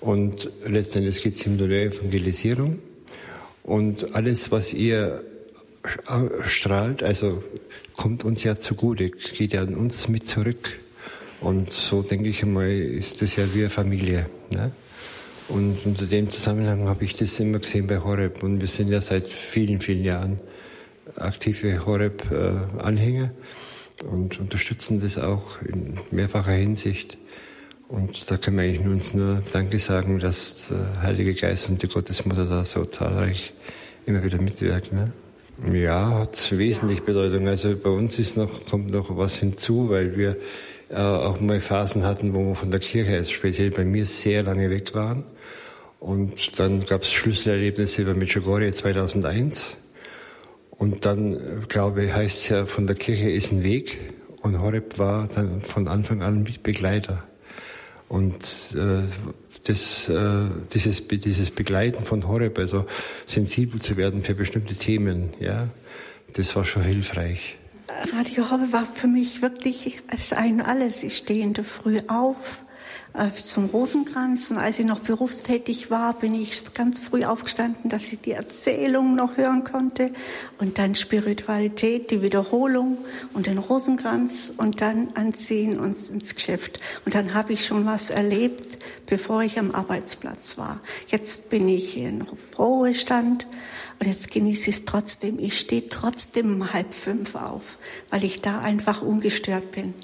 Und 0.00 0.50
letztendlich 0.66 1.22
geht 1.22 1.34
es 1.34 1.46
um 1.46 1.58
die 1.58 1.64
Evangelisierung. 1.66 2.80
Und 3.62 4.16
alles, 4.16 4.50
was 4.50 4.72
ihr 4.72 5.22
strahlt, 6.44 7.04
also 7.04 7.44
kommt 7.96 8.24
uns 8.24 8.42
ja 8.42 8.58
zugute, 8.58 9.10
geht 9.10 9.52
ja 9.52 9.62
an 9.62 9.76
uns 9.76 10.08
mit 10.08 10.26
zurück. 10.26 10.80
Und 11.40 11.70
so 11.70 12.02
denke 12.02 12.30
ich 12.30 12.42
einmal, 12.42 12.68
ist 12.68 13.22
das 13.22 13.36
ja 13.36 13.44
wie 13.54 13.60
eine 13.60 13.70
Familie. 13.70 14.26
Ne? 14.52 14.72
Und 15.48 15.78
unter 15.86 16.04
dem 16.04 16.30
Zusammenhang 16.30 16.88
habe 16.88 17.04
ich 17.04 17.14
das 17.14 17.40
immer 17.40 17.58
gesehen 17.58 17.86
bei 17.86 18.00
Horeb. 18.00 18.42
Und 18.42 18.60
wir 18.60 18.68
sind 18.68 18.90
ja 18.90 19.00
seit 19.00 19.26
vielen, 19.28 19.80
vielen 19.80 20.04
Jahren 20.04 20.40
aktive 21.16 21.86
Horeb-Anhänger 21.86 23.30
und 24.10 24.38
unterstützen 24.38 25.00
das 25.00 25.18
auch 25.18 25.60
in 25.62 25.94
mehrfacher 26.10 26.52
Hinsicht. 26.52 27.18
Und 27.88 28.30
da 28.30 28.36
können 28.36 28.58
wir 28.58 28.64
eigentlich 28.64 28.86
uns 28.86 29.14
nur 29.14 29.42
Danke 29.50 29.78
sagen, 29.78 30.18
dass 30.18 30.68
der 30.68 31.02
Heilige 31.02 31.34
Geist 31.34 31.70
und 31.70 31.82
die 31.82 31.88
Gottesmutter 31.88 32.44
da 32.44 32.64
so 32.64 32.84
zahlreich 32.84 33.54
immer 34.04 34.22
wieder 34.22 34.40
mitwirken. 34.40 34.98
Ne? 34.98 35.82
Ja, 35.82 36.20
hat 36.20 36.52
wesentlich 36.56 37.02
Bedeutung. 37.02 37.48
Also 37.48 37.74
bei 37.76 37.90
uns 37.90 38.18
ist 38.18 38.36
noch, 38.36 38.66
kommt 38.66 38.90
noch 38.90 39.16
was 39.16 39.36
hinzu, 39.36 39.88
weil 39.88 40.16
wir 40.16 40.36
äh, 40.90 40.96
auch 40.96 41.40
mal 41.40 41.60
Phasen 41.60 42.04
hatten, 42.04 42.34
wo 42.34 42.44
wir 42.44 42.54
von 42.54 42.70
der 42.70 42.80
Kirche, 42.80 43.16
also 43.16 43.32
speziell 43.32 43.70
bei 43.70 43.84
mir, 43.84 44.04
sehr 44.06 44.42
lange 44.42 44.70
weg 44.70 44.94
waren. 44.94 45.24
Und 46.00 46.58
dann 46.58 46.84
gab 46.84 47.02
es 47.02 47.12
Schlüsselerlebnisse 47.12 48.04
bei 48.04 48.14
Medjugorje 48.14 48.72
2001. 48.72 49.76
Und 50.70 51.04
dann, 51.04 51.66
glaube 51.68 52.04
ich, 52.04 52.12
heißt 52.12 52.38
es 52.38 52.48
ja, 52.50 52.66
von 52.66 52.86
der 52.86 52.96
Kirche 52.96 53.30
ist 53.30 53.52
ein 53.52 53.64
Weg. 53.64 53.98
Und 54.42 54.60
Horeb 54.60 54.98
war 54.98 55.28
dann 55.34 55.62
von 55.62 55.88
Anfang 55.88 56.22
an 56.22 56.44
Begleiter. 56.62 57.24
Und 58.08 58.74
äh, 58.76 59.02
das, 59.64 60.08
äh, 60.08 60.46
dieses, 60.72 61.06
dieses 61.08 61.50
Begleiten 61.50 62.04
von 62.04 62.26
Horeb, 62.26 62.58
also 62.58 62.86
sensibel 63.26 63.80
zu 63.80 63.96
werden 63.96 64.22
für 64.22 64.34
bestimmte 64.34 64.74
Themen, 64.74 65.30
ja, 65.40 65.68
das 66.34 66.54
war 66.56 66.64
schon 66.64 66.82
hilfreich. 66.82 67.58
Radio 68.16 68.50
Horeb 68.50 68.72
war 68.72 68.86
für 68.86 69.08
mich 69.08 69.42
wirklich 69.42 69.98
als 70.08 70.32
ein 70.32 70.60
alles. 70.60 71.02
Ich 71.02 71.16
stehe 71.16 71.42
in 71.42 71.54
der 71.54 71.64
Früh 71.64 72.00
auf, 72.06 72.64
zum 73.44 73.66
Rosenkranz. 73.66 74.50
Und 74.50 74.58
als 74.58 74.78
ich 74.78 74.86
noch 74.86 75.00
berufstätig 75.00 75.90
war, 75.90 76.14
bin 76.14 76.34
ich 76.34 76.62
ganz 76.74 77.00
früh 77.00 77.24
aufgestanden, 77.24 77.90
dass 77.90 78.12
ich 78.12 78.20
die 78.20 78.32
Erzählung 78.32 79.14
noch 79.14 79.36
hören 79.36 79.64
konnte. 79.64 80.12
Und 80.58 80.78
dann 80.78 80.94
Spiritualität, 80.94 82.10
die 82.10 82.22
Wiederholung 82.22 82.98
und 83.34 83.46
den 83.46 83.58
Rosenkranz 83.58 84.52
und 84.56 84.80
dann 84.80 85.08
anziehen 85.14 85.78
und 85.78 85.96
ins 86.10 86.34
Geschäft. 86.34 86.80
Und 87.04 87.14
dann 87.14 87.34
habe 87.34 87.52
ich 87.52 87.66
schon 87.66 87.86
was 87.86 88.10
erlebt, 88.10 88.78
bevor 89.06 89.42
ich 89.42 89.58
am 89.58 89.72
Arbeitsplatz 89.72 90.58
war. 90.58 90.80
Jetzt 91.08 91.50
bin 91.50 91.68
ich 91.68 91.96
in 91.96 92.26
Ruhestand. 92.58 93.46
Und 94.00 94.06
jetzt 94.06 94.30
genieße 94.30 94.70
ich 94.70 94.76
es 94.76 94.84
trotzdem. 94.84 95.38
Ich 95.40 95.58
stehe 95.58 95.88
trotzdem 95.88 96.54
um 96.54 96.72
halb 96.72 96.94
fünf 96.94 97.34
auf, 97.34 97.78
weil 98.10 98.24
ich 98.24 98.40
da 98.40 98.60
einfach 98.60 99.02
ungestört 99.02 99.72
bin. 99.72 99.94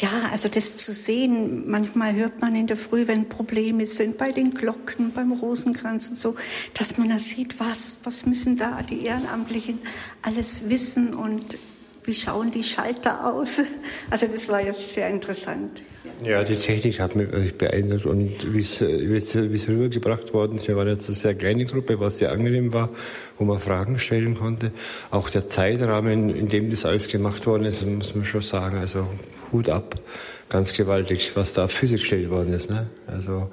Ja, 0.00 0.10
also 0.30 0.48
das 0.48 0.76
zu 0.76 0.92
sehen, 0.92 1.68
manchmal 1.68 2.14
hört 2.14 2.40
man 2.40 2.54
in 2.54 2.66
der 2.66 2.76
Früh, 2.76 3.06
wenn 3.06 3.28
Probleme 3.28 3.86
sind 3.86 4.18
bei 4.18 4.32
den 4.32 4.54
Glocken, 4.54 5.12
beim 5.12 5.32
Rosenkranz 5.32 6.08
und 6.10 6.18
so, 6.18 6.34
dass 6.74 6.98
man 6.98 7.08
da 7.08 7.18
sieht, 7.18 7.60
was, 7.60 7.98
was 8.04 8.26
müssen 8.26 8.56
da 8.56 8.82
die 8.82 9.04
Ehrenamtlichen 9.04 9.78
alles 10.22 10.68
wissen 10.68 11.14
und 11.14 11.58
wie 12.04 12.14
schauen 12.14 12.50
die 12.50 12.64
Schalter 12.64 13.32
aus. 13.32 13.60
Also 14.10 14.26
das 14.26 14.48
war 14.48 14.60
jetzt 14.60 14.94
sehr 14.94 15.08
interessant. 15.08 15.82
Ja, 16.24 16.44
die 16.44 16.54
Technik 16.54 17.00
hat 17.00 17.16
mich 17.16 17.56
beeindruckt 17.56 18.06
und 18.06 18.54
wie 18.54 18.60
es 18.60 19.68
rübergebracht 19.68 20.32
worden 20.34 20.56
ist. 20.56 20.68
Wir 20.68 20.76
waren 20.76 20.88
jetzt 20.88 21.08
eine 21.08 21.16
sehr 21.16 21.34
kleine 21.34 21.64
Gruppe, 21.64 21.98
was 21.98 22.18
sehr 22.18 22.30
angenehm 22.30 22.72
war, 22.72 22.90
wo 23.38 23.44
man 23.44 23.58
Fragen 23.58 23.98
stellen 23.98 24.34
konnte. 24.36 24.72
Auch 25.10 25.30
der 25.30 25.48
Zeitrahmen, 25.48 26.28
in 26.28 26.48
dem 26.48 26.70
das 26.70 26.84
alles 26.84 27.08
gemacht 27.08 27.46
worden 27.46 27.64
ist, 27.64 27.84
muss 27.86 28.14
man 28.14 28.24
schon 28.24 28.42
sagen. 28.42 28.78
Also 28.78 29.08
Hut 29.52 29.68
ab, 29.68 30.00
ganz 30.48 30.72
gewaltig, 30.72 31.36
was 31.36 31.54
da 31.54 31.64
auf 31.64 31.72
Füße 31.72 31.94
gestellt 31.94 32.30
worden 32.30 32.52
ist. 32.52 32.70
Ne? 32.70 32.88
Also 33.06 33.50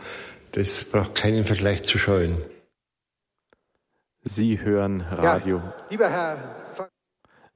das 0.51 0.85
braucht 0.85 1.15
keinen 1.15 1.45
Vergleich 1.45 1.83
zu 1.83 1.97
scheuen. 1.97 2.37
Sie 4.21 4.59
hören 4.61 5.01
Radio. 5.01 5.57
Ja, 5.57 5.73
lieber 5.89 6.09
Herr 6.09 6.37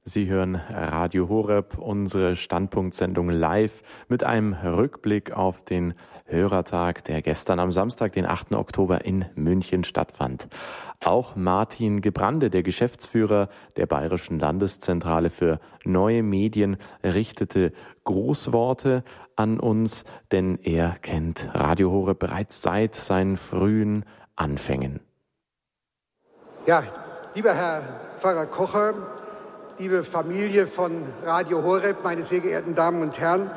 Sie 0.06 0.28
hören 0.28 0.56
Radio 0.56 1.30
Horeb, 1.30 1.78
unsere 1.78 2.36
Standpunktsendung 2.36 3.30
live 3.30 3.82
mit 4.06 4.22
einem 4.22 4.52
Rückblick 4.52 5.32
auf 5.32 5.64
den 5.64 5.94
Hörertag, 6.26 7.04
der 7.04 7.22
gestern 7.22 7.58
am 7.58 7.72
Samstag, 7.72 8.12
den 8.12 8.26
8. 8.26 8.52
Oktober 8.52 9.06
in 9.06 9.24
München 9.34 9.82
stattfand. 9.82 10.48
Auch 11.02 11.36
Martin 11.36 12.02
Gebrande, 12.02 12.50
der 12.50 12.62
Geschäftsführer 12.62 13.48
der 13.78 13.86
Bayerischen 13.86 14.38
Landeszentrale 14.38 15.30
für 15.30 15.58
neue 15.84 16.22
Medien, 16.22 16.76
richtete 17.02 17.72
Großworte 18.04 19.02
an 19.36 19.58
uns, 19.58 20.04
denn 20.30 20.58
er 20.62 20.96
kennt 21.02 21.48
Radio 21.54 21.90
Horeb 21.90 22.18
bereits 22.18 22.62
seit 22.62 22.94
seinen 22.94 23.36
frühen 23.36 24.04
Anfängen. 24.36 25.00
Ja, 26.66 26.82
lieber 27.34 27.54
Herr 27.54 27.82
Pfarrer 28.18 28.46
Kocher, 28.46 28.94
liebe 29.78 30.04
Familie 30.04 30.66
von 30.66 31.02
Radio 31.24 31.62
Horeb, 31.62 32.04
meine 32.04 32.22
sehr 32.22 32.40
geehrten 32.40 32.74
Damen 32.74 33.02
und 33.02 33.18
Herren. 33.18 33.50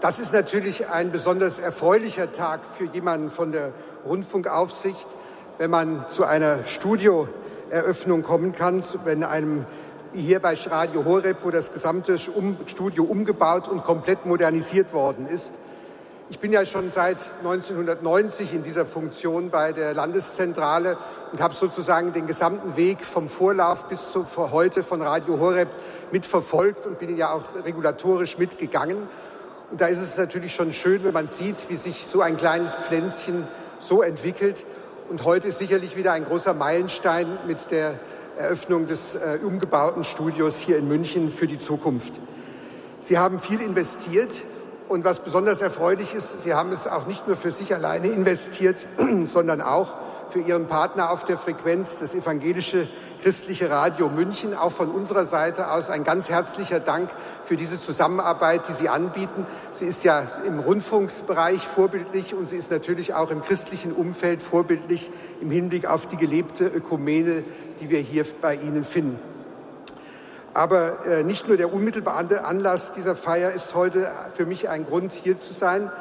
Das 0.00 0.18
ist 0.18 0.32
natürlich 0.32 0.88
ein 0.88 1.12
besonders 1.12 1.58
erfreulicher 1.58 2.30
Tag 2.32 2.60
für 2.76 2.84
jemanden 2.84 3.30
von 3.30 3.52
der 3.52 3.72
Rundfunkaufsicht, 4.04 5.06
wenn 5.58 5.70
man 5.70 6.04
zu 6.10 6.24
einer 6.24 6.64
Studioeröffnung 6.64 8.22
kommen 8.22 8.54
kann, 8.54 8.82
wenn 9.04 9.24
einem 9.24 9.66
wie 10.14 10.20
hier 10.20 10.40
bei 10.40 10.54
Radio 10.54 11.04
Horeb, 11.04 11.38
wo 11.42 11.50
das 11.50 11.72
gesamte 11.72 12.18
Studio 12.18 13.02
umgebaut 13.02 13.66
und 13.68 13.82
komplett 13.82 14.26
modernisiert 14.26 14.92
worden 14.92 15.26
ist. 15.26 15.52
Ich 16.30 16.38
bin 16.38 16.52
ja 16.52 16.64
schon 16.64 16.88
seit 16.90 17.18
1990 17.38 18.54
in 18.54 18.62
dieser 18.62 18.86
Funktion 18.86 19.50
bei 19.50 19.72
der 19.72 19.92
Landeszentrale 19.92 20.96
und 21.32 21.40
habe 21.40 21.54
sozusagen 21.54 22.12
den 22.12 22.28
gesamten 22.28 22.76
Weg 22.76 23.04
vom 23.04 23.28
Vorlauf 23.28 23.88
bis 23.88 24.12
zu 24.12 24.24
heute 24.36 24.84
von 24.84 25.02
Radio 25.02 25.38
Horeb 25.40 25.68
mitverfolgt 26.12 26.86
und 26.86 27.00
bin 27.00 27.16
ja 27.16 27.32
auch 27.32 27.42
regulatorisch 27.64 28.38
mitgegangen. 28.38 29.08
Und 29.70 29.80
da 29.80 29.86
ist 29.86 30.00
es 30.00 30.16
natürlich 30.16 30.54
schon 30.54 30.72
schön, 30.72 31.02
wenn 31.02 31.12
man 31.12 31.28
sieht, 31.28 31.68
wie 31.68 31.76
sich 31.76 32.06
so 32.06 32.22
ein 32.22 32.36
kleines 32.36 32.74
Pflänzchen 32.74 33.48
so 33.80 34.00
entwickelt. 34.00 34.64
Und 35.10 35.24
heute 35.24 35.48
ist 35.48 35.58
sicherlich 35.58 35.96
wieder 35.96 36.12
ein 36.12 36.24
großer 36.24 36.54
Meilenstein 36.54 37.26
mit 37.46 37.70
der 37.72 37.98
Eröffnung 38.36 38.86
des 38.86 39.14
äh, 39.14 39.38
umgebauten 39.42 40.04
Studios 40.04 40.58
hier 40.58 40.78
in 40.78 40.88
München 40.88 41.30
für 41.30 41.46
die 41.46 41.58
Zukunft. 41.58 42.14
Sie 43.00 43.18
haben 43.18 43.38
viel 43.38 43.60
investiert 43.60 44.30
und 44.88 45.04
was 45.04 45.20
besonders 45.20 45.60
erfreulich 45.62 46.14
ist, 46.14 46.42
Sie 46.42 46.54
haben 46.54 46.72
es 46.72 46.86
auch 46.86 47.06
nicht 47.06 47.26
nur 47.26 47.36
für 47.36 47.50
sich 47.50 47.74
alleine 47.74 48.08
investiert, 48.08 48.86
sondern 49.24 49.60
auch 49.60 49.94
für 50.34 50.40
Ihren 50.40 50.66
Partner 50.66 51.12
auf 51.12 51.24
der 51.24 51.38
Frequenz, 51.38 51.98
das 52.00 52.12
evangelische 52.12 52.88
christliche 53.22 53.70
Radio 53.70 54.08
München. 54.08 54.52
Auch 54.52 54.72
von 54.72 54.90
unserer 54.90 55.24
Seite 55.24 55.70
aus 55.70 55.90
ein 55.90 56.02
ganz 56.02 56.28
herzlicher 56.28 56.80
Dank 56.80 57.08
für 57.44 57.54
diese 57.54 57.80
Zusammenarbeit, 57.80 58.66
die 58.66 58.72
Sie 58.72 58.88
anbieten. 58.88 59.46
Sie 59.70 59.86
ist 59.86 60.02
ja 60.02 60.26
im 60.44 60.58
Rundfunksbereich 60.58 61.64
vorbildlich 61.64 62.34
und 62.34 62.48
sie 62.48 62.56
ist 62.56 62.72
natürlich 62.72 63.14
auch 63.14 63.30
im 63.30 63.42
christlichen 63.42 63.92
Umfeld 63.92 64.42
vorbildlich 64.42 65.08
im 65.40 65.52
Hinblick 65.52 65.86
auf 65.86 66.08
die 66.08 66.16
gelebte 66.16 66.66
Ökumene, 66.66 67.44
die 67.80 67.88
wir 67.88 68.00
hier 68.00 68.24
bei 68.42 68.56
Ihnen 68.56 68.82
finden. 68.82 69.20
Aber 70.52 71.06
äh, 71.06 71.22
nicht 71.22 71.46
nur 71.46 71.56
der 71.56 71.72
unmittelbare 71.72 72.44
Anlass 72.44 72.90
dieser 72.90 73.14
Feier 73.14 73.52
ist 73.52 73.76
heute 73.76 74.10
für 74.36 74.46
mich 74.46 74.68
ein 74.68 74.84
Grund, 74.84 75.12
hier 75.12 75.38
zu 75.38 75.52
sein. 75.52 75.92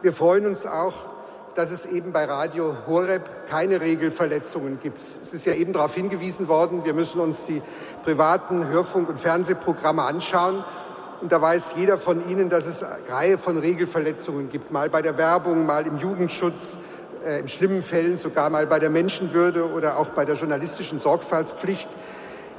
Wir 0.00 0.14
freuen 0.14 0.46
uns 0.46 0.64
auch, 0.64 1.15
dass 1.56 1.70
es 1.70 1.86
eben 1.86 2.12
bei 2.12 2.26
Radio 2.26 2.76
Horeb 2.86 3.48
keine 3.48 3.80
Regelverletzungen 3.80 4.78
gibt. 4.78 5.00
Es 5.22 5.32
ist 5.32 5.46
ja 5.46 5.54
eben 5.54 5.72
darauf 5.72 5.94
hingewiesen 5.94 6.48
worden, 6.48 6.84
wir 6.84 6.92
müssen 6.92 7.18
uns 7.18 7.46
die 7.46 7.62
privaten 8.04 8.68
Hörfunk- 8.68 9.08
und 9.08 9.18
Fernsehprogramme 9.18 10.02
anschauen. 10.02 10.62
Und 11.22 11.32
da 11.32 11.40
weiß 11.40 11.76
jeder 11.78 11.96
von 11.96 12.28
Ihnen, 12.28 12.50
dass 12.50 12.66
es 12.66 12.84
eine 12.84 12.96
Reihe 13.08 13.38
von 13.38 13.56
Regelverletzungen 13.56 14.50
gibt, 14.50 14.70
mal 14.70 14.90
bei 14.90 15.00
der 15.00 15.16
Werbung, 15.16 15.64
mal 15.64 15.86
im 15.86 15.96
Jugendschutz, 15.96 16.78
äh, 17.24 17.40
in 17.40 17.48
schlimmen 17.48 17.82
Fällen 17.82 18.18
sogar 18.18 18.50
mal 18.50 18.66
bei 18.66 18.78
der 18.78 18.90
Menschenwürde 18.90 19.72
oder 19.72 19.98
auch 19.98 20.08
bei 20.08 20.26
der 20.26 20.34
journalistischen 20.34 21.00
Sorgfaltspflicht. 21.00 21.88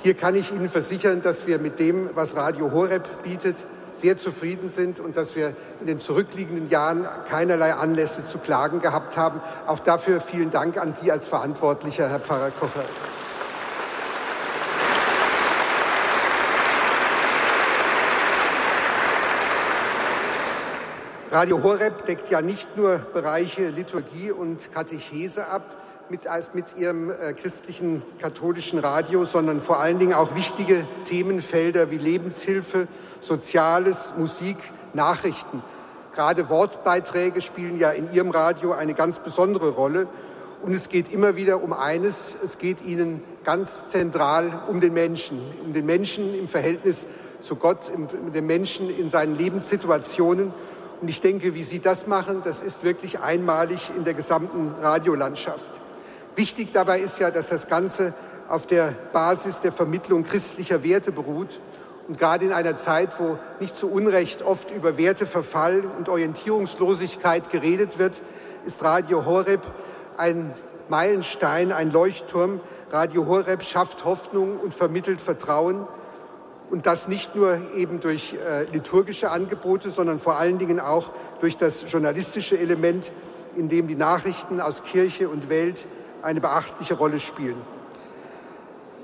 Hier 0.01 0.15
kann 0.15 0.33
ich 0.33 0.51
Ihnen 0.51 0.69
versichern, 0.69 1.21
dass 1.21 1.45
wir 1.45 1.59
mit 1.59 1.79
dem, 1.79 2.09
was 2.15 2.35
Radio 2.35 2.71
Horeb 2.71 3.07
bietet, 3.23 3.57
sehr 3.99 4.17
zufrieden 4.17 4.69
sind 4.69 4.99
und 4.99 5.17
dass 5.17 5.35
wir 5.35 5.53
in 5.79 5.87
den 5.87 5.99
zurückliegenden 5.99 6.69
Jahren 6.69 7.07
keinerlei 7.29 7.73
Anlässe 7.73 8.25
zu 8.25 8.37
klagen 8.37 8.81
gehabt 8.81 9.17
haben. 9.17 9.41
Auch 9.65 9.79
dafür 9.79 10.21
vielen 10.21 10.51
Dank 10.51 10.77
an 10.77 10.93
Sie 10.93 11.11
als 11.11 11.27
Verantwortlicher, 11.27 12.09
Herr 12.09 12.19
Pfarrer 12.19 12.51
Kocher. 12.51 12.83
Radio 21.29 21.61
Horeb 21.61 22.05
deckt 22.05 22.29
ja 22.29 22.41
nicht 22.41 22.77
nur 22.77 22.99
Bereiche 22.99 23.67
Liturgie 23.67 24.31
und 24.31 24.73
Katechese 24.73 25.47
ab, 25.47 25.76
mit, 26.09 26.27
als 26.27 26.53
mit 26.53 26.77
ihrem 26.77 27.09
äh, 27.09 27.33
christlichen 27.33 28.01
katholischen 28.19 28.79
Radio, 28.79 29.25
sondern 29.25 29.61
vor 29.61 29.79
allen 29.79 29.99
Dingen 29.99 30.13
auch 30.13 30.35
wichtige 30.35 30.87
Themenfelder 31.05 31.91
wie 31.91 31.97
Lebenshilfe, 31.97 32.87
Soziales, 33.21 34.13
Musik, 34.17 34.57
Nachrichten. 34.93 35.61
Gerade 36.13 36.49
Wortbeiträge 36.49 37.41
spielen 37.41 37.77
ja 37.77 37.91
in 37.91 38.11
Ihrem 38.11 38.31
Radio 38.31 38.71
eine 38.71 38.93
ganz 38.93 39.19
besondere 39.19 39.69
Rolle. 39.69 40.07
Und 40.63 40.73
es 40.73 40.89
geht 40.89 41.13
immer 41.13 41.35
wieder 41.35 41.61
um 41.61 41.73
eines, 41.73 42.35
es 42.43 42.57
geht 42.57 42.83
Ihnen 42.83 43.21
ganz 43.43 43.87
zentral 43.87 44.63
um 44.67 44.81
den 44.81 44.93
Menschen, 44.93 45.39
um 45.63 45.73
den 45.73 45.85
Menschen 45.85 46.33
im 46.33 46.47
Verhältnis 46.47 47.05
zu 47.41 47.55
Gott, 47.55 47.91
um 47.93 48.33
den 48.33 48.47
Menschen 48.47 48.89
in 48.89 49.09
seinen 49.09 49.37
Lebenssituationen. 49.37 50.53
Und 50.99 51.07
ich 51.07 51.21
denke, 51.21 51.53
wie 51.53 51.61
Sie 51.61 51.79
das 51.79 52.07
machen, 52.07 52.41
das 52.43 52.63
ist 52.63 52.83
wirklich 52.83 53.19
einmalig 53.19 53.91
in 53.95 54.03
der 54.03 54.15
gesamten 54.15 54.73
Radiolandschaft. 54.81 55.69
Wichtig 56.37 56.71
dabei 56.71 56.99
ist 56.99 57.17
ja, 57.17 57.31
dass 57.31 57.49
das 57.49 57.67
Ganze 57.67 58.13
auf 58.47 58.67
der 58.67 58.93
Basis 59.11 59.59
der 59.59 59.71
Vermittlung 59.71 60.23
christlicher 60.23 60.83
Werte 60.83 61.11
beruht. 61.11 61.59
Und 62.07 62.19
gerade 62.19 62.45
in 62.45 62.53
einer 62.53 62.75
Zeit, 62.75 63.19
wo 63.19 63.39
nicht 63.59 63.75
zu 63.75 63.89
Unrecht 63.89 64.43
oft 64.43 64.69
über 64.69 64.99
Werteverfall 64.99 65.81
und 65.97 66.09
Orientierungslosigkeit 66.09 67.49
geredet 67.49 67.97
wird, 67.97 68.21
ist 68.67 68.83
Radio 68.83 69.25
Horeb 69.25 69.61
ein 70.15 70.53
Meilenstein, 70.89 71.71
ein 71.71 71.89
Leuchtturm. 71.89 72.61
Radio 72.91 73.25
Horeb 73.25 73.63
schafft 73.63 74.05
Hoffnung 74.05 74.59
und 74.59 74.75
vermittelt 74.75 75.21
Vertrauen. 75.21 75.87
Und 76.69 76.85
das 76.85 77.07
nicht 77.07 77.35
nur 77.35 77.57
eben 77.75 77.99
durch 77.99 78.33
äh, 78.33 78.65
liturgische 78.71 79.31
Angebote, 79.31 79.89
sondern 79.89 80.19
vor 80.19 80.37
allen 80.37 80.59
Dingen 80.59 80.79
auch 80.79 81.09
durch 81.41 81.57
das 81.57 81.91
journalistische 81.91 82.59
Element, 82.59 83.11
in 83.55 83.69
dem 83.69 83.87
die 83.87 83.95
Nachrichten 83.95 84.61
aus 84.61 84.83
Kirche 84.83 85.29
und 85.29 85.49
Welt 85.49 85.87
eine 86.27 86.41
beachtliche 86.41 86.95
Rolle 86.95 87.21
spielen. 87.21 87.61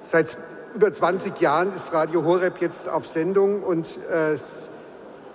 Seit 0.03 0.37
über 0.75 0.91
20 0.91 1.39
Jahren 1.39 1.73
ist 1.73 1.93
Radio 1.93 2.25
Horeb 2.25 2.59
jetzt 2.59 2.89
auf 2.89 3.07
Sendung 3.07 3.63
und 3.63 3.87
äh, 4.09 4.35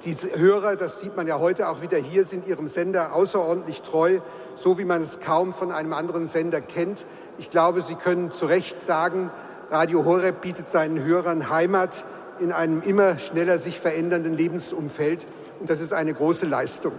die 0.05 0.14
Hörer, 0.36 0.76
das 0.76 1.01
sieht 1.01 1.16
man 1.16 1.26
ja 1.26 1.39
heute 1.39 1.66
auch 1.70 1.80
wieder 1.80 1.97
hier, 1.97 2.24
sind 2.24 2.47
ihrem 2.47 2.68
Sender 2.68 3.14
außerordentlich 3.14 3.80
treu, 3.80 4.20
so 4.55 4.76
wie 4.76 4.84
man 4.84 5.01
es 5.01 5.20
kaum 5.20 5.55
von 5.55 5.72
einem 5.72 5.95
anderen 5.95 6.28
Sender 6.28 6.61
kennt. 6.61 7.07
Ich 7.39 7.49
glaube, 7.49 7.80
Sie 7.80 7.95
können 7.95 8.32
zu 8.32 8.45
Recht 8.45 8.78
sagen, 8.78 9.30
Radio 9.70 10.05
Horeb 10.05 10.43
bietet 10.43 10.68
seinen 10.68 11.03
Hörern 11.03 11.49
Heimat 11.49 12.05
in 12.39 12.53
einem 12.53 12.82
immer 12.82 13.18
schneller 13.18 13.59
sich 13.59 13.80
verändernden 13.80 14.34
Lebensumfeld. 14.34 15.26
Und 15.59 15.70
das 15.70 15.80
ist 15.80 15.95
eine 15.95 16.12
große 16.12 16.45
Leistung. 16.45 16.93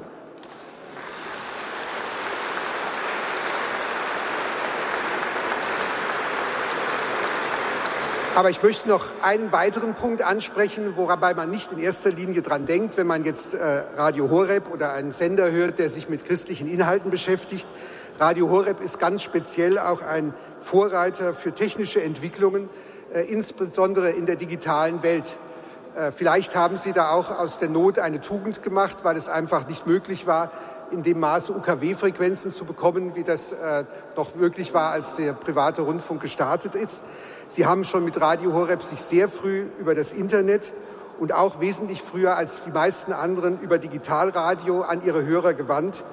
Aber 8.40 8.50
ich 8.50 8.64
möchte 8.64 8.88
noch 8.88 9.04
einen 9.22 9.52
weiteren 9.52 9.96
Punkt 9.96 10.22
ansprechen, 10.22 10.96
wobei 10.96 11.34
man 11.34 11.50
nicht 11.50 11.74
in 11.74 11.78
erster 11.78 12.10
Linie 12.10 12.42
dran 12.42 12.66
denkt, 12.66 12.96
wenn 12.96 13.06
man 13.06 13.26
jetzt 13.26 13.54
äh, 13.54 13.84
Radio 13.98 14.30
Horeb 14.30 14.72
oder 14.72 14.94
einen 14.94 15.12
Sender 15.12 15.52
hört, 15.52 15.78
der 15.78 15.90
sich 15.90 16.08
mit 16.08 16.24
christlichen 16.24 16.66
Inhalten 16.66 17.12
beschäftigt. 17.12 17.68
Radio 18.18 18.50
Horeb 18.50 18.80
ist 18.80 18.98
ganz 18.98 19.24
speziell 19.24 19.78
auch 19.78 20.02
ein 20.02 20.34
Vorreiter 20.62 21.34
für 21.34 21.52
technische 21.52 22.02
Entwicklungen, 22.02 22.70
äh, 23.14 23.24
insbesondere 23.24 24.12
in 24.12 24.26
der 24.26 24.38
digitalen 24.38 25.04
Welt. 25.04 25.38
Äh, 25.98 26.14
vielleicht 26.14 26.56
haben 26.56 26.78
Sie 26.78 26.94
da 26.94 27.12
auch 27.12 27.38
aus 27.38 27.60
der 27.60 27.68
Not 27.68 28.00
eine 28.00 28.22
Tugend 28.22 28.64
gemacht, 28.64 29.00
weil 29.04 29.18
es 29.18 29.28
einfach 29.28 29.68
nicht 29.68 29.86
möglich 29.86 30.28
war, 30.28 30.50
in 30.92 31.04
dem 31.04 31.20
Maße 31.20 31.54
UKW-Frequenzen 31.54 32.54
zu 32.54 32.66
bekommen, 32.66 33.16
wie 33.16 33.24
das 33.24 33.54
äh, 33.54 33.86
noch 34.16 34.36
möglich 34.36 34.74
war, 34.74 34.92
als 34.92 35.16
der 35.16 35.34
private 35.34 35.82
Rundfunk 35.82 36.22
gestartet 36.22 36.76
ist. 36.76 37.04
Sie 37.48 37.66
haben 37.66 37.84
schon 37.84 38.04
mit 38.04 38.20
Radio 38.20 38.54
Horeb 38.54 38.84
sich 38.84 39.02
sehr 39.02 39.28
früh 39.28 39.68
über 39.80 39.96
das 39.96 40.12
Internet 40.12 40.74
und 41.20 41.34
auch 41.34 41.60
wesentlich 41.60 42.02
früher 42.02 42.36
als 42.36 42.64
die 42.64 42.72
meisten 42.72 43.14
anderen 43.14 43.60
über 43.60 43.78
Digitalradio 43.78 44.82
an 44.82 45.02
ihre 45.04 45.26
Hörer 45.26 45.54
gewandt 45.54 46.04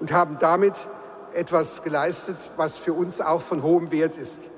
und 0.00 0.12
haben 0.12 0.38
damit 0.40 0.88
etwas 1.34 1.82
geleistet, 1.82 2.36
was 2.56 2.76
für 2.76 2.92
uns 2.92 3.20
auch 3.20 3.42
von 3.42 3.62
hohem 3.62 3.90
Wert 3.90 4.16
ist. 4.16 4.50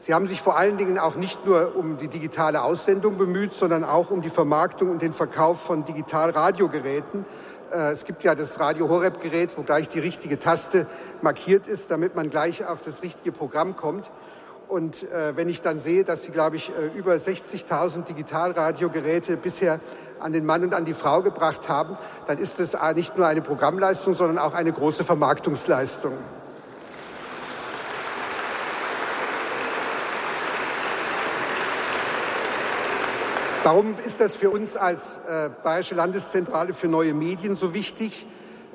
Sie 0.00 0.14
haben 0.14 0.28
sich 0.28 0.40
vor 0.40 0.56
allen 0.56 0.76
Dingen 0.76 0.96
auch 0.96 1.16
nicht 1.16 1.44
nur 1.44 1.74
um 1.74 1.96
die 1.96 2.06
digitale 2.06 2.62
Aussendung 2.62 3.18
bemüht, 3.18 3.52
sondern 3.52 3.82
auch 3.82 4.12
um 4.12 4.22
die 4.22 4.30
Vermarktung 4.30 4.90
und 4.90 5.02
den 5.02 5.12
Verkauf 5.12 5.60
von 5.60 5.84
Digitalradiogeräten, 5.84 7.24
es 7.70 8.04
gibt 8.04 8.24
ja 8.24 8.34
das 8.34 8.58
Radio 8.60 8.88
Horeb 8.88 9.20
Gerät, 9.20 9.56
wo 9.56 9.62
gleich 9.62 9.88
die 9.88 9.98
richtige 9.98 10.38
Taste 10.38 10.86
markiert 11.22 11.66
ist, 11.66 11.90
damit 11.90 12.14
man 12.14 12.30
gleich 12.30 12.64
auf 12.64 12.82
das 12.82 13.02
richtige 13.02 13.32
Programm 13.32 13.76
kommt. 13.76 14.10
Und 14.68 15.10
äh, 15.10 15.34
wenn 15.34 15.48
ich 15.48 15.62
dann 15.62 15.78
sehe, 15.78 16.04
dass 16.04 16.24
Sie, 16.24 16.32
glaube 16.32 16.56
ich, 16.56 16.70
äh, 16.70 16.98
über 16.98 17.14
60.000 17.14 18.04
Digitalradiogeräte 18.04 19.38
bisher 19.38 19.80
an 20.20 20.32
den 20.32 20.44
Mann 20.44 20.62
und 20.62 20.74
an 20.74 20.84
die 20.84 20.94
Frau 20.94 21.22
gebracht 21.22 21.68
haben, 21.68 21.96
dann 22.26 22.36
ist 22.36 22.60
äh, 22.60 22.94
nicht 22.94 23.16
nur 23.16 23.26
eine 23.26 23.40
Programmleistung, 23.40 24.12
sondern 24.12 24.38
auch 24.38 24.52
eine 24.52 24.72
große 24.72 25.04
Vermarktungsleistung. 25.04 26.12
Warum 33.70 33.96
ist 34.06 34.18
das 34.18 34.34
für 34.34 34.48
uns 34.48 34.78
als 34.78 35.20
äh, 35.28 35.50
Bayerische 35.62 35.94
Landeszentrale 35.94 36.72
für 36.72 36.88
neue 36.88 37.12
Medien 37.12 37.54
so 37.54 37.74
wichtig? 37.74 38.26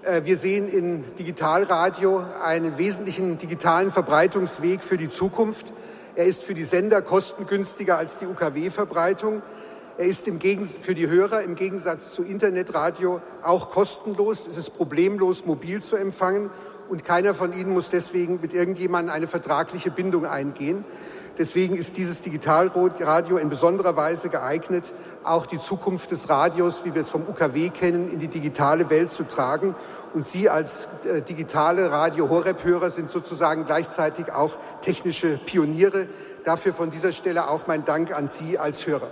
Äh, 0.04 0.22
wir 0.26 0.38
sehen 0.38 0.68
in 0.68 1.04
Digitalradio 1.18 2.24
einen 2.44 2.78
wesentlichen 2.78 3.40
digitalen 3.40 3.90
Verbreitungsweg 3.90 4.84
für 4.84 4.98
die 4.98 5.10
Zukunft. 5.10 5.74
Er 6.14 6.26
ist 6.26 6.44
für 6.44 6.54
die 6.54 6.64
Sender 6.64 7.02
kostengünstiger 7.02 7.98
als 7.98 8.18
die 8.18 8.28
UKW-Verbreitung. 8.28 9.42
Er 9.98 10.06
ist 10.06 10.30
für 10.80 10.94
die 10.94 11.10
Hörer 11.10 11.42
im 11.42 11.56
Gegensatz 11.56 12.14
zu 12.14 12.22
Internetradio 12.22 13.20
auch 13.42 13.72
kostenlos. 13.72 14.46
Es 14.46 14.58
ist 14.58 14.78
problemlos 14.78 15.44
mobil 15.44 15.82
zu 15.82 15.96
empfangen 15.96 16.52
und 16.88 17.04
keiner 17.04 17.34
von 17.34 17.52
Ihnen 17.54 17.74
muss 17.74 17.90
deswegen 17.90 18.42
mit 18.42 18.54
irgendjemandem 18.54 19.12
eine 19.12 19.26
vertragliche 19.26 19.90
Bindung 19.90 20.28
eingehen. 20.28 20.86
Deswegen 21.38 21.76
ist 21.76 21.98
dieses 21.98 22.22
Digitalradio 22.22 23.38
in 23.38 23.50
besonderer 23.50 23.96
Weise 23.96 24.30
geeignet, 24.30 24.94
auch 25.24 25.48
die 25.48 25.60
Zukunft 25.60 26.12
des 26.12 26.30
Radios, 26.30 26.86
wie 26.86 26.94
wir 26.94 27.02
es 27.02 27.10
vom 27.10 27.24
UKW 27.28 27.70
kennen, 27.70 28.12
in 28.12 28.20
die 28.20 28.28
digitale 28.28 28.90
Welt 28.92 29.12
zu 29.12 29.24
tragen. 29.24 29.76
Und 30.14 30.28
Sie 30.28 30.48
als 30.48 30.88
äh, 31.06 31.22
digitale 31.22 31.90
Radio 31.90 32.30
Horeb-Hörer 32.30 32.92
sind 32.92 33.10
sozusagen 33.10 33.66
gleichzeitig 33.66 34.32
auch 34.32 34.58
technische 34.84 35.40
Pioniere. 35.44 36.08
Dafür 36.46 36.72
von 36.72 36.92
dieser 36.92 37.12
Stelle 37.12 37.50
auch 37.50 37.66
mein 37.66 37.84
Dank 37.84 38.16
an 38.16 38.28
Sie 38.28 38.60
als 38.60 38.86
Hörer. 38.86 39.10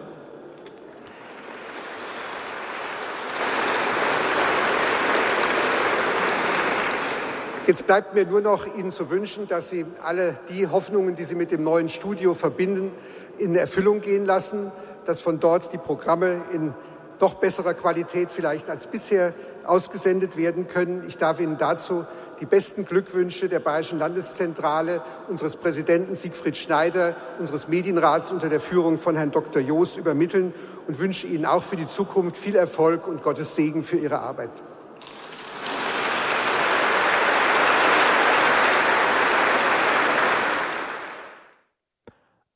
Jetzt 7.68 7.86
bleibt 7.86 8.16
mir 8.16 8.26
nur 8.26 8.42
noch 8.42 8.66
Ihnen 8.76 8.92
zu 8.92 9.12
wünschen, 9.12 9.48
dass 9.48 9.70
Sie 9.70 9.86
alle 10.04 10.40
die 10.50 10.68
Hoffnungen, 10.68 11.16
die 11.16 11.24
Sie 11.24 11.36
mit 11.36 11.52
dem 11.52 11.64
neuen 11.64 11.90
Studio 11.90 12.34
verbinden, 12.34 12.92
in 13.38 13.56
Erfüllung 13.56 14.02
gehen 14.02 14.26
lassen, 14.26 14.72
dass 15.06 15.22
von 15.22 15.40
dort 15.40 15.72
die 15.72 15.78
Programme 15.78 16.42
in 16.52 16.74
doch 17.20 17.36
besserer 17.36 17.76
Qualität 17.76 18.32
vielleicht 18.32 18.68
als 18.68 18.88
bisher 18.88 19.36
ausgesendet 19.64 20.38
werden 20.38 20.68
können. 20.68 21.04
Ich 21.08 21.18
darf 21.18 21.40
Ihnen 21.40 21.60
dazu 21.60 22.04
die 22.40 22.48
besten 22.48 22.84
Glückwünsche 22.84 23.48
der 23.48 23.60
Bayerischen 23.60 24.00
Landeszentrale, 24.00 25.04
unseres 25.30 25.56
Präsidenten 25.56 26.16
Siegfried 26.16 26.58
Schneider, 26.58 27.16
unseres 27.40 27.68
Medienrats 27.68 28.32
unter 28.32 28.50
der 28.50 28.60
Führung 28.60 28.98
von 28.98 29.16
Herrn 29.16 29.30
Dr. 29.30 29.62
Joos 29.62 29.98
übermitteln 29.98 30.56
und 30.88 30.98
wünsche 30.98 31.28
Ihnen 31.28 31.46
auch 31.46 31.62
für 31.62 31.76
die 31.76 31.88
Zukunft 31.88 32.38
viel 32.38 32.56
Erfolg 32.56 33.08
und 33.08 33.22
Gottes 33.22 33.56
Segen 33.56 33.84
für 33.84 33.98
Ihre 33.98 34.20
Arbeit. 34.20 34.50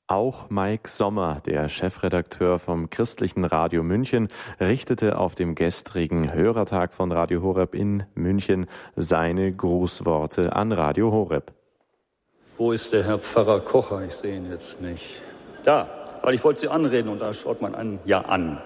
Auch 0.07 0.51
Mike 0.51 0.87
Sommer, 0.87 1.41
der 1.47 1.67
Chefredakteur 1.67 2.59
vom 2.59 2.91
Christlichen 2.91 3.43
Radio 3.43 3.81
München, 3.81 4.27
richtete 4.59 5.17
auf 5.17 5.33
dem 5.33 5.55
gestrigen 5.55 6.31
Hörertag 6.31 6.93
von 6.93 7.11
Radio 7.11 7.41
Horeb 7.41 7.73
in 7.73 8.03
München 8.13 8.67
seine 8.95 9.51
Grußworte 9.51 10.55
an 10.55 10.71
Radio 10.73 11.11
Horeb. 11.11 11.53
Wo 12.59 12.71
ist 12.71 12.93
der 12.93 13.03
Herr 13.03 13.17
Pfarrer 13.17 13.61
Kocher? 13.61 14.03
Ich 14.03 14.13
sehe 14.13 14.35
ihn 14.35 14.51
jetzt 14.51 14.79
nicht. 14.79 15.23
Da, 15.63 15.89
weil 16.21 16.35
ich 16.35 16.43
wollte 16.43 16.59
Sie 16.59 16.69
anreden 16.69 17.09
und 17.09 17.19
da 17.19 17.33
schaut 17.33 17.63
man 17.63 17.73
einen 17.73 17.97
ja 18.05 18.21
an. 18.21 18.61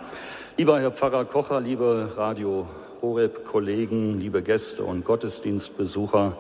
Lieber 0.58 0.82
Herr 0.82 0.92
Pfarrer 0.92 1.24
Kocher, 1.24 1.62
liebe 1.62 2.16
Radio 2.18 2.68
Horeb 3.02 3.46
Kollegen, 3.46 4.20
liebe 4.20 4.44
Gäste 4.44 4.84
und 4.84 5.06
Gottesdienstbesucher, 5.06 6.36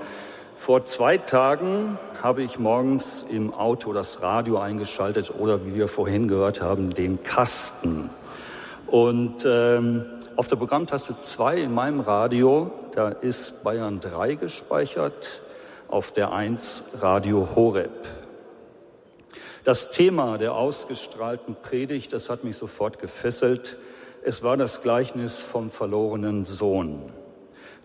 vor 0.60 0.84
zwei 0.84 1.18
Tagen 1.18 1.98
habe 2.22 2.44
ich 2.44 2.60
morgens 2.60 3.26
im 3.30 3.54
Auto 3.54 3.94
das 3.94 4.22
Radio 4.22 4.60
eingeschaltet 4.60 5.34
oder 5.40 5.66
wie 5.66 5.74
wir 5.74 5.88
vorhin 5.88 6.28
gehört 6.28 6.60
haben, 6.62 6.94
den 6.94 7.24
Kasten. 7.24 8.10
Und 8.86 9.46
ähm, 9.46 10.06
auf 10.36 10.48
der 10.48 10.58
Programmtaste 10.58 11.18
2 11.18 11.62
in 11.62 11.74
meinem 11.74 12.02
Radio, 12.02 12.72
da 12.94 13.08
ist 13.08 13.64
Bayern 13.64 14.02
3 14.02 14.36
gespeichert, 14.36 15.42
auf 15.88 16.12
der 16.12 16.34
1 16.34 16.84
Radio 17.00 17.48
Horeb. 17.56 18.08
Das 19.64 19.92
Thema 19.92 20.38
der 20.38 20.56
ausgestrahlten 20.56 21.56
Predigt, 21.56 22.12
das 22.12 22.30
hat 22.30 22.44
mich 22.44 22.58
sofort 22.58 23.00
gefesselt. 23.00 23.78
Es 24.24 24.44
war 24.44 24.58
das 24.58 24.82
Gleichnis 24.82 25.40
vom 25.40 25.70
verlorenen 25.70 26.44
Sohn. 26.44 27.14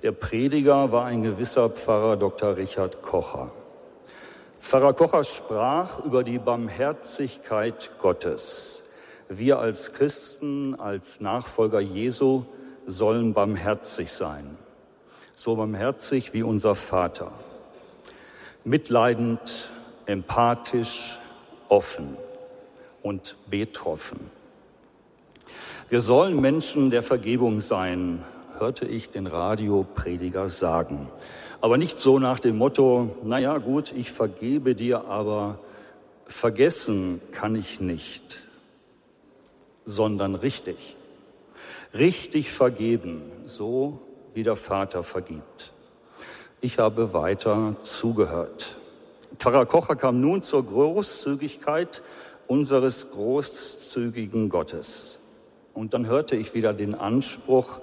Der 0.03 0.13
Prediger 0.13 0.93
war 0.93 1.07
ein 1.07 1.23
gewisser 1.23 1.71
Pfarrer 1.71 2.17
Dr. 2.17 2.57
Richard 2.57 3.03
Kocher. 3.03 3.51
Pfarrer 4.61 4.95
Kocher 4.95 5.25
sprach 5.25 6.05
über 6.05 6.25
die 6.25 6.39
Barmherzigkeit 6.39 7.91
Gottes. 7.99 8.83
Wir 9.29 9.59
als 9.59 9.93
Christen, 9.93 10.79
als 10.79 11.21
Nachfolger 11.21 11.81
Jesu 11.81 12.45
sollen 12.87 13.33
barmherzig 13.33 14.13
sein. 14.13 14.57
So 15.35 15.57
barmherzig 15.57 16.35
wie 16.35 16.43
unser 16.43 16.75
Vater. 16.75 17.33
Mitleidend, 18.65 19.73
empathisch, 20.07 21.19
offen 21.69 22.17
und 23.03 23.37
betroffen. 23.49 24.31
Wir 25.89 26.01
sollen 26.01 26.41
Menschen 26.41 26.91
der 26.91 27.03
Vergebung 27.03 27.61
sein, 27.61 28.25
hörte 28.59 28.87
ich 28.87 29.11
den 29.11 29.27
Radioprediger 29.27 30.49
sagen. 30.49 31.09
Aber 31.61 31.79
nicht 31.79 31.99
so 31.99 32.19
nach 32.19 32.41
dem 32.41 32.59
Motto, 32.59 33.17
na 33.25 33.39
ja, 33.39 33.59
gut, 33.59 33.93
ich 33.97 34.11
vergebe 34.13 34.75
dir, 34.75 35.07
aber 35.07 35.59
vergessen 36.27 37.21
kann 37.33 37.57
ich 37.57 37.81
nicht, 37.81 38.43
sondern 39.85 40.35
richtig. 40.35 40.97
Richtig 41.93 42.51
vergeben, 42.51 43.23
so 43.45 44.01
wie 44.35 44.43
der 44.43 44.57
Vater 44.57 45.03
vergibt. 45.03 45.73
Ich 46.61 46.79
habe 46.79 47.13
weiter 47.13 47.77
zugehört. 47.83 48.77
Pfarrer 49.39 49.67
Kocher 49.67 49.97
kam 49.97 50.21
nun 50.21 50.43
zur 50.43 50.65
Großzügigkeit 50.65 52.03
unseres 52.47 53.11
großzügigen 53.11 54.49
Gottes. 54.49 55.19
Und 55.73 55.93
dann 55.93 56.07
hörte 56.07 56.37
ich 56.37 56.55
wieder 56.55 56.73
den 56.73 56.95
Anspruch, 56.95 57.81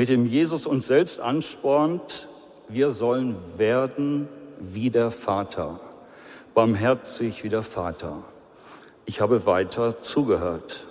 mit 0.00 0.08
dem 0.08 0.24
Jesus 0.24 0.66
uns 0.66 0.86
selbst 0.86 1.20
anspornt, 1.20 2.26
wir 2.70 2.88
sollen 2.88 3.36
werden 3.58 4.30
wie 4.58 4.88
der 4.88 5.10
Vater, 5.10 5.78
barmherzig 6.54 7.44
wie 7.44 7.50
der 7.50 7.62
Vater. 7.62 8.24
Ich 9.04 9.20
habe 9.20 9.44
weiter 9.44 10.00
zugehört. 10.00 10.86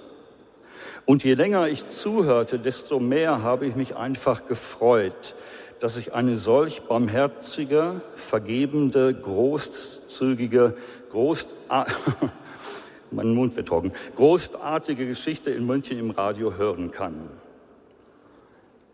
Und 1.08 1.24
je 1.24 1.34
länger 1.34 1.68
ich 1.70 1.88
zuhörte, 1.88 2.60
desto 2.60 3.00
mehr 3.00 3.42
habe 3.42 3.66
ich 3.66 3.76
mich 3.76 3.96
einfach 3.96 4.46
gefreut, 4.46 5.34
dass 5.80 5.98
ich 5.98 6.14
eine 6.14 6.36
solch 6.36 6.84
barmherzige, 6.84 8.02
vergebende, 8.16 9.12
großzügige, 9.16 10.78
groß, 11.10 11.48
mein 13.10 13.34
Mund 13.34 13.56
wird 13.56 13.70
trocken, 13.70 13.92
großartige 14.16 15.08
Geschichte 15.08 15.50
in 15.50 15.66
München 15.66 15.98
im 15.98 16.12
Radio 16.12 16.58
hören 16.58 16.92
kann. 16.92 17.49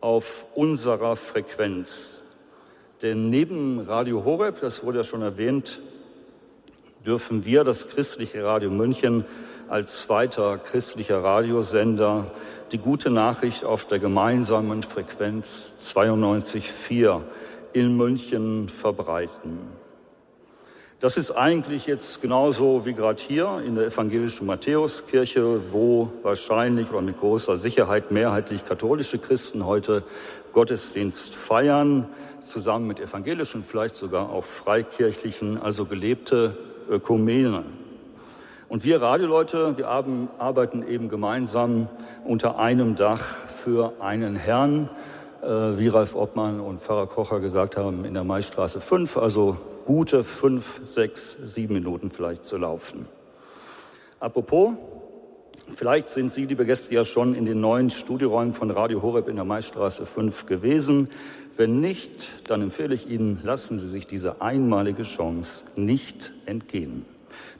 Auf 0.05 0.45
unserer 0.53 1.15
Frequenz. 1.15 2.21
Denn 3.01 3.31
neben 3.31 3.79
Radio 3.79 4.23
Horeb, 4.23 4.61
das 4.61 4.83
wurde 4.83 4.99
ja 4.99 5.03
schon 5.03 5.23
erwähnt, 5.23 5.79
dürfen 7.03 7.43
wir, 7.43 7.63
das 7.63 7.87
christliche 7.87 8.43
Radio 8.43 8.69
München, 8.69 9.25
als 9.67 10.03
zweiter 10.03 10.59
christlicher 10.59 11.23
Radiosender 11.23 12.29
die 12.71 12.77
gute 12.77 13.09
Nachricht 13.09 13.65
auf 13.65 13.87
der 13.87 13.97
gemeinsamen 13.97 14.83
Frequenz 14.83 15.73
92.4 15.81 17.21
in 17.73 17.97
München 17.97 18.69
verbreiten. 18.69 19.57
Das 21.01 21.17
ist 21.17 21.31
eigentlich 21.31 21.87
jetzt 21.87 22.21
genauso 22.21 22.85
wie 22.85 22.93
gerade 22.93 23.21
hier 23.21 23.61
in 23.65 23.75
der 23.75 23.87
evangelischen 23.87 24.47
Matthäuskirche, 24.47 25.73
wo 25.73 26.09
wahrscheinlich 26.23 26.89
oder 26.89 27.01
mit 27.01 27.19
großer 27.19 27.57
Sicherheit 27.57 28.11
mehrheitlich 28.11 28.63
katholische 28.63 29.19
Christen 29.19 29.65
heute 29.65 30.03
Gottesdienst 30.53 31.35
feiern, 31.35 32.07
zusammen 32.45 32.87
mit 32.87 33.01
evangelischen, 33.01 33.61
vielleicht 33.63 33.95
sogar 33.95 34.29
auch 34.29 34.45
freikirchlichen, 34.45 35.61
also 35.61 35.83
gelebte 35.83 36.55
Ökumene. 36.89 37.63
Und 38.69 38.85
wir 38.85 39.01
Radioleute, 39.01 39.77
wir 39.77 39.89
arbeiten 39.89 40.87
eben 40.87 41.09
gemeinsam 41.09 41.89
unter 42.23 42.57
einem 42.57 42.95
Dach 42.95 43.19
für 43.19 43.91
einen 43.99 44.37
Herrn, 44.37 44.89
äh, 45.41 45.47
wie 45.47 45.89
Ralf 45.89 46.15
Obmann 46.15 46.61
und 46.61 46.79
Pfarrer 46.79 47.07
Kocher 47.07 47.41
gesagt 47.41 47.75
haben, 47.75 48.05
in 48.05 48.13
der 48.13 48.23
Maistraße 48.23 48.79
5, 48.79 49.17
also 49.17 49.57
gute 49.85 50.23
fünf, 50.23 50.81
sechs, 50.85 51.37
sieben 51.43 51.75
Minuten 51.75 52.11
vielleicht 52.11 52.43
zu 52.43 52.57
laufen. 52.57 53.07
Apropos, 54.19 54.73
vielleicht 55.75 56.09
sind 56.09 56.31
Sie, 56.31 56.45
liebe 56.45 56.65
Gäste, 56.65 56.93
ja 56.93 57.05
schon 57.05 57.35
in 57.35 57.45
den 57.45 57.61
neuen 57.61 57.89
Studioräumen 57.89 58.53
von 58.53 58.71
Radio 58.71 59.01
Horeb 59.01 59.27
in 59.27 59.35
der 59.35 59.45
Maistraße 59.45 60.05
5 60.05 60.47
gewesen. 60.47 61.09
Wenn 61.57 61.79
nicht, 61.79 62.27
dann 62.49 62.61
empfehle 62.61 62.95
ich 62.95 63.09
Ihnen, 63.09 63.39
lassen 63.43 63.77
Sie 63.77 63.87
sich 63.87 64.07
diese 64.07 64.41
einmalige 64.41 65.03
Chance 65.03 65.65
nicht 65.75 66.33
entgehen. 66.45 67.05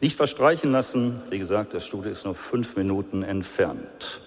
Nicht 0.01 0.17
verstreichen 0.17 0.71
lassen. 0.71 1.21
Wie 1.29 1.39
gesagt, 1.39 1.73
das 1.73 1.85
Studio 1.85 2.11
ist 2.11 2.25
nur 2.25 2.35
fünf 2.35 2.75
Minuten 2.75 3.23
entfernt. 3.23 4.21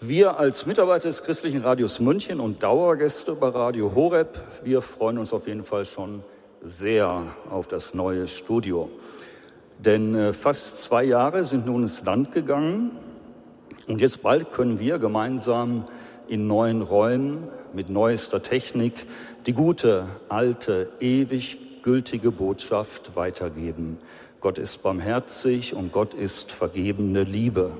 Wir 0.00 0.38
als 0.38 0.66
Mitarbeiter 0.66 1.06
des 1.06 1.22
Christlichen 1.22 1.62
Radios 1.62 2.00
München 2.00 2.40
und 2.40 2.62
Dauergäste 2.62 3.34
bei 3.34 3.48
Radio 3.48 3.94
Horeb, 3.94 4.40
wir 4.64 4.82
freuen 4.82 5.18
uns 5.18 5.32
auf 5.32 5.46
jeden 5.46 5.62
Fall 5.62 5.84
schon 5.84 6.24
sehr 6.64 7.24
auf 7.50 7.66
das 7.66 7.94
neue 7.94 8.26
Studio. 8.26 8.90
Denn 9.78 10.14
äh, 10.14 10.32
fast 10.32 10.78
zwei 10.78 11.04
Jahre 11.04 11.44
sind 11.44 11.66
nun 11.66 11.82
ins 11.82 12.04
Land 12.04 12.32
gegangen 12.32 12.92
und 13.86 14.00
jetzt 14.00 14.22
bald 14.22 14.52
können 14.52 14.78
wir 14.78 14.98
gemeinsam 14.98 15.86
in 16.28 16.46
neuen 16.46 16.82
Räumen 16.82 17.48
mit 17.72 17.90
neuester 17.90 18.42
Technik 18.42 19.06
die 19.46 19.52
gute, 19.52 20.06
alte, 20.28 20.90
ewig 21.00 21.82
gültige 21.82 22.30
Botschaft 22.30 23.16
weitergeben. 23.16 23.98
Gott 24.40 24.58
ist 24.58 24.82
barmherzig 24.82 25.74
und 25.74 25.92
Gott 25.92 26.14
ist 26.14 26.52
vergebene 26.52 27.24
Liebe. 27.24 27.76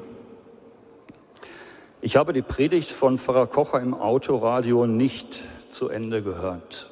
Ich 2.00 2.16
habe 2.16 2.32
die 2.32 2.42
Predigt 2.42 2.90
von 2.90 3.18
Pfarrer 3.18 3.46
Kocher 3.46 3.80
im 3.80 3.94
Autoradio 3.94 4.86
nicht 4.86 5.42
zu 5.68 5.88
Ende 5.88 6.22
gehört. 6.22 6.91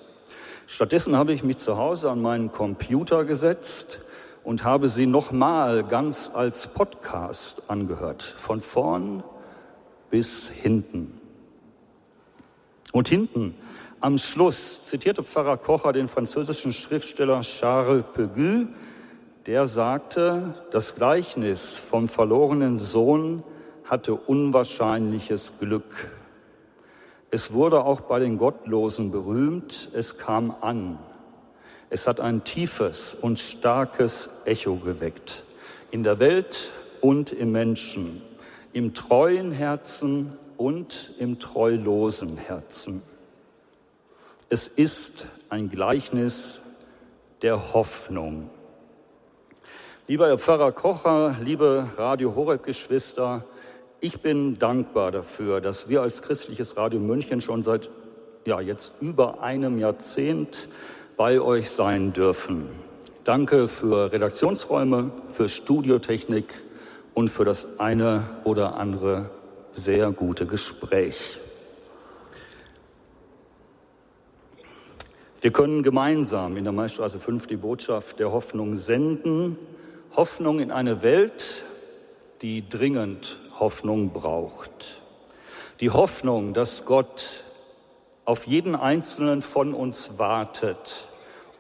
Stattdessen 0.73 1.17
habe 1.17 1.33
ich 1.33 1.43
mich 1.43 1.59
zu 1.59 1.77
Hause 1.77 2.13
an 2.13 2.23
meinen 2.23 2.53
Computer 2.53 3.25
gesetzt 3.25 3.99
und 4.45 4.63
habe 4.63 4.89
sie 4.89 5.07
nochmal 5.07 5.83
ganz 5.83 6.31
als 6.33 6.69
Podcast 6.69 7.63
angehört, 7.67 8.23
von 8.23 8.61
vorn 8.61 9.25
bis 10.11 10.49
hinten. 10.49 11.21
Und 12.93 13.09
hinten 13.09 13.57
am 13.99 14.17
Schluss 14.17 14.81
zitierte 14.85 15.25
Pfarrer 15.25 15.57
Kocher 15.57 15.93
den 15.93 16.07
französischen 16.07 16.73
Schriftsteller 16.73 17.41
Charles 17.41 18.05
Peguy, 18.15 18.69
der 19.47 19.67
sagte, 19.67 20.55
das 20.71 20.95
Gleichnis 20.95 21.79
vom 21.79 22.07
verlorenen 22.07 22.79
Sohn 22.79 23.43
hatte 23.87 24.15
unwahrscheinliches 24.15 25.53
Glück. 25.59 26.13
Es 27.33 27.53
wurde 27.53 27.85
auch 27.85 28.01
bei 28.01 28.19
den 28.19 28.39
Gottlosen 28.39 29.13
berühmt, 29.13 29.89
es 29.93 30.19
kam 30.19 30.55
an. 30.61 30.99
Es 31.89 32.07
hat 32.07 32.19
ein 32.21 32.43
tiefes 32.43 33.15
und 33.15 33.39
starkes 33.39 34.31
Echo 34.45 34.77
geweckt. 34.77 35.45
In 35.93 36.03
der 36.03 36.19
Welt 36.19 36.73
und 37.01 37.33
im 37.33 37.53
Menschen, 37.53 38.23
im 38.73 38.95
treuen 38.95 39.53
Herzen 39.53 40.37
und 40.57 41.15
im 41.19 41.39
treulosen 41.39 42.37
Herzen. 42.37 43.03
Es 44.49 44.67
ist 44.67 45.27
ein 45.49 45.71
Gleichnis 45.71 46.61
der 47.43 47.73
Hoffnung. 47.73 48.51
Lieber 50.09 50.27
Herr 50.27 50.39
Pfarrer 50.39 50.73
Kocher, 50.73 51.37
liebe 51.41 51.89
Radio 51.97 52.35
Horeb-Geschwister, 52.35 53.45
ich 54.01 54.21
bin 54.21 54.59
dankbar 54.59 55.11
dafür, 55.11 55.61
dass 55.61 55.89
wir 55.89 56.03
als 56.03 56.23
christliches 56.23 56.77
Radio 56.77 57.01
München 57.01 57.41
schon 57.41 57.63
seit 57.63 57.91
ja, 58.47 58.61
jetzt 58.61 58.95
über 59.01 59.43
einem 59.43 59.79
Jahrzehnt 59.79 60.69
bei 61.17 61.41
euch 61.41 61.71
sein 61.71 62.13
dürfen. 62.13 62.69
Danke 63.25 63.69
für 63.69 64.13
Redaktionsräume, 64.13 65.13
für 65.33 65.49
Studiotechnik 65.49 66.55
und 67.13 67.29
für 67.29 67.45
das 67.45 67.79
eine 67.79 68.25
oder 68.45 68.77
andere 68.77 69.31
sehr 69.73 70.11
gute 70.11 70.47
Gespräch. 70.47 71.39
Wir 75.43 75.53
können 75.53 75.83
gemeinsam 75.83 76.57
in 76.57 76.65
der 76.65 76.73
Maistraße 76.73 77.19
5 77.19 77.47
die 77.47 77.57
Botschaft 77.57 78.19
der 78.19 78.33
Hoffnung 78.33 78.77
senden 78.77 79.57
Hoffnung 80.17 80.59
in 80.59 80.71
eine 80.71 81.03
Welt, 81.03 81.65
die 82.43 82.69
dringend 82.69 83.39
Hoffnung 83.61 84.11
braucht. 84.11 85.01
Die 85.79 85.91
Hoffnung, 85.91 86.55
dass 86.55 86.85
Gott 86.85 87.45
auf 88.25 88.47
jeden 88.47 88.75
einzelnen 88.75 89.43
von 89.43 89.75
uns 89.75 90.19
wartet, 90.19 91.09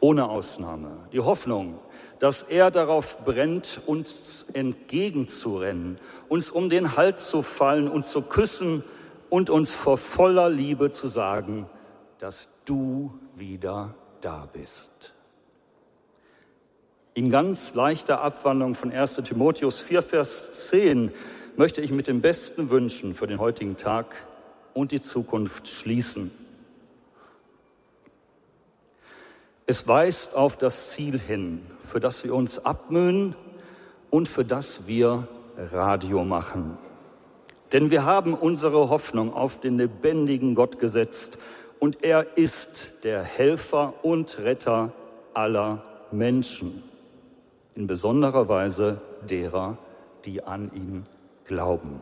ohne 0.00 0.28
Ausnahme. 0.28 0.90
Die 1.12 1.20
Hoffnung, 1.20 1.78
dass 2.18 2.42
er 2.42 2.70
darauf 2.70 3.24
brennt, 3.24 3.80
uns 3.86 4.46
entgegenzurennen, 4.52 5.98
uns 6.28 6.50
um 6.50 6.68
den 6.68 6.96
Hals 6.96 7.28
zu 7.28 7.42
fallen 7.42 7.88
und 7.88 8.04
zu 8.04 8.22
küssen 8.22 8.84
und 9.28 9.48
uns 9.48 9.72
vor 9.72 9.96
voller 9.96 10.48
Liebe 10.48 10.90
zu 10.90 11.06
sagen, 11.06 11.66
dass 12.18 12.48
du 12.64 13.18
wieder 13.36 13.94
da 14.20 14.48
bist. 14.52 15.14
In 17.14 17.30
ganz 17.30 17.74
leichter 17.74 18.20
Abwandlung 18.20 18.74
von 18.74 18.92
1 18.92 19.16
Timotheus 19.24 19.80
4, 19.80 20.02
Vers 20.02 20.68
10 20.68 21.12
möchte 21.60 21.82
ich 21.82 21.90
mit 21.90 22.06
den 22.06 22.22
besten 22.22 22.70
Wünschen 22.70 23.14
für 23.14 23.26
den 23.26 23.38
heutigen 23.38 23.76
Tag 23.76 24.16
und 24.72 24.92
die 24.92 25.02
Zukunft 25.02 25.68
schließen. 25.68 26.30
Es 29.66 29.86
weist 29.86 30.34
auf 30.34 30.56
das 30.56 30.92
Ziel 30.92 31.20
hin, 31.20 31.60
für 31.84 32.00
das 32.00 32.24
wir 32.24 32.34
uns 32.34 32.64
abmühen 32.64 33.34
und 34.08 34.26
für 34.26 34.42
das 34.42 34.86
wir 34.86 35.28
Radio 35.70 36.24
machen. 36.24 36.78
Denn 37.74 37.90
wir 37.90 38.06
haben 38.06 38.32
unsere 38.32 38.88
Hoffnung 38.88 39.34
auf 39.34 39.60
den 39.60 39.76
lebendigen 39.76 40.54
Gott 40.54 40.78
gesetzt 40.78 41.36
und 41.78 42.02
er 42.02 42.38
ist 42.38 42.92
der 43.02 43.22
Helfer 43.22 43.92
und 44.00 44.38
Retter 44.38 44.94
aller 45.34 45.84
Menschen, 46.10 46.82
in 47.74 47.86
besonderer 47.86 48.48
Weise 48.48 49.02
derer, 49.28 49.76
die 50.24 50.42
an 50.42 50.70
ihn 50.74 51.06
glauben. 51.50 52.00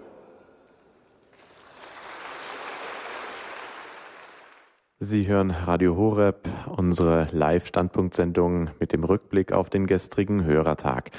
Sie 4.98 5.26
hören 5.26 5.50
Radio 5.50 5.96
Horeb, 5.96 6.46
unsere 6.66 7.28
Live-Standpunktsendung 7.32 8.68
mit 8.78 8.92
dem 8.92 9.04
Rückblick 9.04 9.52
auf 9.52 9.70
den 9.70 9.86
gestrigen 9.86 10.44
Hörertag. 10.44 11.12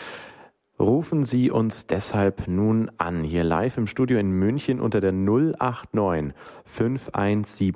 Rufen 0.79 1.23
Sie 1.23 1.49
uns 1.49 1.87
deshalb 1.87 2.47
nun 2.47 2.91
an, 2.99 3.23
hier 3.23 3.43
live 3.43 3.79
im 3.79 3.87
Studio 3.87 4.19
in 4.19 4.29
München 4.29 4.79
unter 4.79 5.01
der 5.01 5.11
089 5.11 6.35
5170 6.65 7.73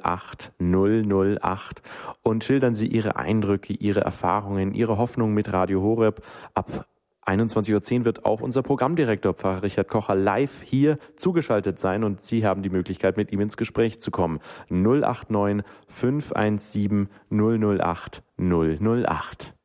08 0.00 0.52
008 0.60 1.82
und 2.22 2.44
schildern 2.44 2.76
Sie 2.76 2.86
Ihre 2.86 3.16
Eindrücke, 3.16 3.72
Ihre 3.72 4.02
Erfahrungen, 4.02 4.74
Ihre 4.74 4.96
Hoffnung 4.96 5.34
mit 5.34 5.52
Radio 5.52 5.82
Horeb. 5.82 6.22
Ab 6.54 6.86
21.10 7.26 8.00
Uhr 8.00 8.04
wird 8.04 8.24
auch 8.24 8.40
unser 8.40 8.62
Programmdirektor 8.62 9.34
Pfarrer 9.34 9.62
Richard 9.62 9.88
Kocher 9.88 10.14
live 10.14 10.62
hier 10.62 10.98
zugeschaltet 11.16 11.78
sein 11.78 12.02
und 12.04 12.20
Sie 12.20 12.46
haben 12.46 12.62
die 12.62 12.70
Möglichkeit, 12.70 13.16
mit 13.16 13.30
ihm 13.32 13.40
ins 13.40 13.56
Gespräch 13.56 14.00
zu 14.00 14.10
kommen. 14.10 14.40
089 14.68 15.64
517 15.88 17.08
008 17.30 18.22
008. 18.38 19.59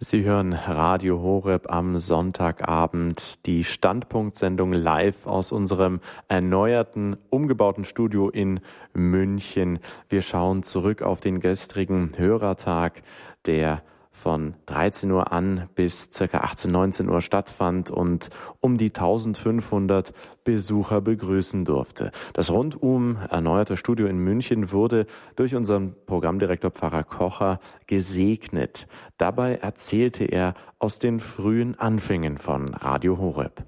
Sie 0.00 0.22
hören 0.22 0.52
Radio 0.52 1.20
Horeb 1.22 1.72
am 1.72 1.98
Sonntagabend, 1.98 3.44
die 3.46 3.64
Standpunktsendung 3.64 4.72
live 4.72 5.26
aus 5.26 5.50
unserem 5.50 5.98
erneuerten, 6.28 7.16
umgebauten 7.30 7.82
Studio 7.82 8.28
in 8.28 8.60
München. 8.94 9.80
Wir 10.08 10.22
schauen 10.22 10.62
zurück 10.62 11.02
auf 11.02 11.18
den 11.18 11.40
gestrigen 11.40 12.12
Hörertag, 12.16 13.02
der 13.44 13.82
von 14.18 14.54
13 14.66 15.10
Uhr 15.10 15.32
an 15.32 15.68
bis 15.74 16.10
circa 16.12 16.38
18, 16.40 16.70
19 16.70 17.08
Uhr 17.08 17.22
stattfand 17.22 17.90
und 17.90 18.30
um 18.60 18.76
die 18.76 18.88
1500 18.88 20.12
Besucher 20.44 21.00
begrüßen 21.00 21.64
durfte. 21.64 22.10
Das 22.32 22.50
rundum 22.50 23.16
erneuerte 23.30 23.76
Studio 23.76 24.06
in 24.06 24.18
München 24.18 24.72
wurde 24.72 25.06
durch 25.36 25.54
unseren 25.54 25.94
Programmdirektor 26.06 26.70
Pfarrer 26.70 27.04
Kocher 27.04 27.60
gesegnet. 27.86 28.88
Dabei 29.16 29.54
erzählte 29.54 30.24
er 30.24 30.54
aus 30.78 30.98
den 30.98 31.20
frühen 31.20 31.78
Anfängen 31.78 32.38
von 32.38 32.74
Radio 32.74 33.18
Horeb. 33.18 33.64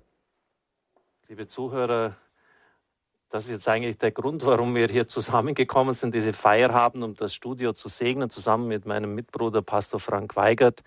Liebe 1.28 1.46
Zuhörer, 1.46 2.16
das 3.30 3.44
ist 3.44 3.50
jetzt 3.50 3.68
eigentlich 3.68 3.96
der 3.96 4.10
Grund, 4.10 4.44
warum 4.44 4.74
wir 4.74 4.88
hier 4.88 5.06
zusammengekommen 5.06 5.94
sind, 5.94 6.14
diese 6.14 6.32
Feier 6.32 6.72
haben, 6.72 7.02
um 7.04 7.14
das 7.14 7.32
Studio 7.32 7.72
zu 7.72 7.88
segnen, 7.88 8.28
zusammen 8.28 8.66
mit 8.66 8.86
meinem 8.86 9.14
Mitbruder 9.14 9.62
Pastor 9.62 10.00
Frank 10.00 10.34
Weigert. 10.34 10.82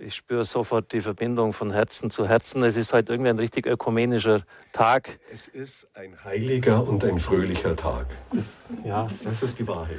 Ich 0.00 0.14
spüre 0.14 0.44
sofort 0.44 0.92
die 0.92 1.00
Verbindung 1.00 1.52
von 1.52 1.72
Herzen 1.72 2.10
zu 2.10 2.28
Herzen. 2.28 2.62
Es 2.62 2.76
ist 2.76 2.92
heute 2.92 3.14
irgendwie 3.14 3.30
ein 3.30 3.38
richtig 3.38 3.66
ökumenischer 3.66 4.42
Tag. 4.72 5.18
Es 5.32 5.48
ist 5.48 5.88
ein 5.94 6.22
heiliger 6.22 6.86
und 6.86 7.02
ein 7.02 7.18
fröhlicher 7.18 7.74
Tag. 7.74 8.06
Das, 8.32 8.60
ja, 8.84 9.08
das 9.24 9.42
ist 9.42 9.58
die 9.58 9.66
Wahrheit. 9.66 9.98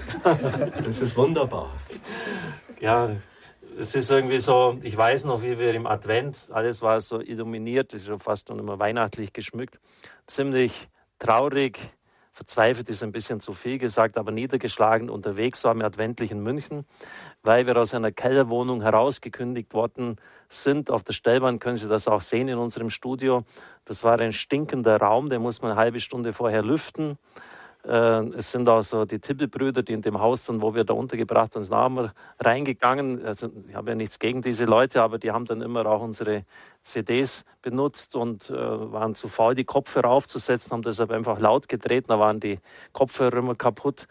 Das 0.85 0.99
ist 0.99 1.17
wunderbar. 1.17 1.71
Ja, 2.79 3.09
es 3.77 3.95
ist 3.95 4.11
irgendwie 4.11 4.39
so, 4.39 4.77
ich 4.83 4.95
weiß 4.95 5.25
noch, 5.25 5.41
wie 5.41 5.57
wir 5.57 5.73
im 5.73 5.87
Advent, 5.87 6.49
alles 6.51 6.81
war 6.81 7.01
so 7.01 7.19
illuminiert, 7.19 7.93
es 7.93 8.01
ist 8.01 8.07
schon 8.07 8.19
fast 8.19 8.49
noch 8.49 8.57
immer 8.57 8.79
weihnachtlich 8.79 9.33
geschmückt, 9.33 9.79
ziemlich 10.27 10.89
traurig, 11.21 11.77
verzweifelt 12.33 12.89
ist 12.89 13.03
ein 13.03 13.11
bisschen 13.11 13.39
zu 13.39 13.53
viel 13.53 13.77
gesagt, 13.77 14.17
aber 14.17 14.31
niedergeschlagen 14.31 15.09
unterwegs 15.09 15.63
war 15.63 15.71
im 15.71 15.81
adventlichen 15.83 16.41
München, 16.41 16.85
weil 17.43 17.67
wir 17.67 17.77
aus 17.77 17.93
einer 17.93 18.11
Kellerwohnung 18.11 18.81
herausgekündigt 18.81 19.73
worden 19.73 20.15
sind. 20.49 20.89
Auf 20.89 21.03
der 21.03 21.13
Stellwand 21.13 21.61
können 21.61 21.77
Sie 21.77 21.87
das 21.87 22.07
auch 22.07 22.21
sehen 22.21 22.47
in 22.47 22.57
unserem 22.57 22.89
Studio. 22.89 23.43
Das 23.85 24.03
war 24.03 24.19
ein 24.19 24.33
stinkender 24.33 24.97
Raum, 24.97 25.29
den 25.29 25.43
muss 25.43 25.61
man 25.61 25.71
eine 25.71 25.79
halbe 25.79 25.99
Stunde 25.99 26.33
vorher 26.33 26.63
lüften. 26.63 27.19
Äh, 27.85 28.27
es 28.35 28.51
sind 28.51 28.69
auch 28.69 28.83
so 28.83 29.05
die 29.05 29.19
Tippelbrüder, 29.19 29.83
die 29.83 29.93
in 29.93 30.01
dem 30.01 30.19
Haus 30.19 30.45
dann, 30.45 30.61
wo 30.61 30.75
wir 30.75 30.83
da 30.83 30.93
untergebracht 30.93 31.55
uns 31.55 31.71
haben, 31.71 32.11
reingegangen. 32.39 33.25
Also 33.25 33.49
ich 33.67 33.75
habe 33.75 33.91
ja 33.91 33.95
nichts 33.95 34.19
gegen 34.19 34.41
diese 34.41 34.65
Leute, 34.65 35.01
aber 35.01 35.17
die 35.17 35.31
haben 35.31 35.45
dann 35.45 35.61
immer 35.61 35.85
auch 35.85 36.01
unsere 36.01 36.45
CDs 36.83 37.43
benutzt 37.61 38.15
und 38.15 38.49
äh, 38.49 38.53
waren 38.53 39.15
zu 39.15 39.27
faul, 39.27 39.55
die 39.55 39.63
Kopfhörer 39.63 40.09
aufzusetzen, 40.09 40.71
haben 40.73 40.83
deshalb 40.83 41.11
einfach 41.11 41.39
laut 41.39 41.67
gedreht, 41.67 42.05
da 42.07 42.19
waren 42.19 42.39
die 42.39 42.59
Kopfhörer 42.93 43.37
immer 43.37 43.55
kaputt. 43.55 44.07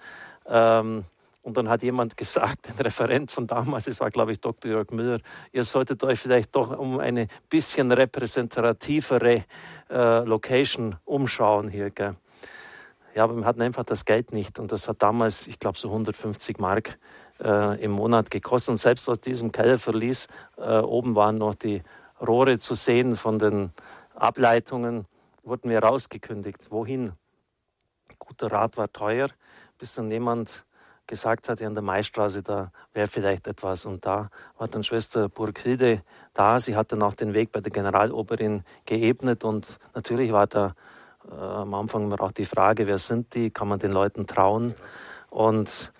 Ähm, 0.46 1.04
und 1.42 1.56
dann 1.56 1.68
hat 1.68 1.82
jemand 1.82 2.16
gesagt, 2.16 2.68
ein 2.68 2.76
Referent 2.76 3.30
von 3.30 3.46
damals, 3.46 3.84
das 3.84 4.00
war 4.00 4.10
glaube 4.10 4.32
ich 4.32 4.40
Dr. 4.40 4.70
Jörg 4.70 4.90
Müller, 4.90 5.20
ihr 5.52 5.64
solltet 5.64 6.02
euch 6.04 6.18
vielleicht 6.18 6.54
doch 6.56 6.76
um 6.76 6.98
eine 6.98 7.28
bisschen 7.48 7.92
repräsentativere 7.92 9.44
äh, 9.90 10.24
Location 10.24 10.96
umschauen 11.04 11.68
hier. 11.68 11.90
Gell? 11.90 12.16
Ja, 13.20 13.24
aber 13.24 13.36
wir 13.36 13.44
hatten 13.44 13.60
einfach 13.60 13.84
das 13.84 14.06
Geld 14.06 14.32
nicht 14.32 14.58
und 14.58 14.72
das 14.72 14.88
hat 14.88 15.02
damals, 15.02 15.46
ich 15.46 15.58
glaube, 15.58 15.78
so 15.78 15.88
150 15.88 16.58
Mark 16.58 16.98
äh, 17.38 17.78
im 17.84 17.90
Monat 17.90 18.30
gekostet. 18.30 18.70
Und 18.70 18.78
selbst 18.78 19.10
aus 19.10 19.20
diesem 19.20 19.52
Kellerverlies 19.52 20.26
äh, 20.56 20.78
oben 20.78 21.14
waren 21.14 21.36
noch 21.36 21.54
die 21.54 21.82
Rohre 22.18 22.56
zu 22.56 22.72
sehen 22.72 23.16
von 23.16 23.38
den 23.38 23.72
Ableitungen, 24.14 25.04
wurden 25.42 25.68
wir 25.68 25.80
rausgekündigt. 25.80 26.70
Wohin? 26.70 27.12
Guter 28.18 28.50
Rat 28.52 28.78
war 28.78 28.90
teuer, 28.90 29.28
bis 29.76 29.96
dann 29.96 30.10
jemand 30.10 30.64
gesagt 31.06 31.50
hat, 31.50 31.60
an 31.60 31.74
der 31.74 31.82
Maistraße, 31.82 32.42
da 32.42 32.72
wäre 32.94 33.08
vielleicht 33.08 33.46
etwas. 33.46 33.84
Und 33.84 34.06
da 34.06 34.30
war 34.56 34.68
dann 34.68 34.82
Schwester 34.82 35.28
Burghilde 35.28 36.02
da. 36.32 36.58
Sie 36.58 36.74
hat 36.74 36.90
dann 36.90 37.02
auch 37.02 37.16
den 37.16 37.34
Weg 37.34 37.52
bei 37.52 37.60
der 37.60 37.70
Generaloberin 37.70 38.64
geebnet 38.86 39.44
und 39.44 39.78
natürlich 39.94 40.32
war 40.32 40.46
da 40.46 40.72
äh, 41.28 41.34
am 41.34 41.74
Anfang 41.74 42.10
war 42.10 42.20
auch 42.20 42.32
die 42.32 42.44
Frage, 42.44 42.86
wer 42.86 42.98
sind 42.98 43.34
die? 43.34 43.50
Kann 43.50 43.68
man 43.68 43.78
den 43.78 43.92
Leuten 43.92 44.26
trauen? 44.26 44.74
Und 45.30 45.92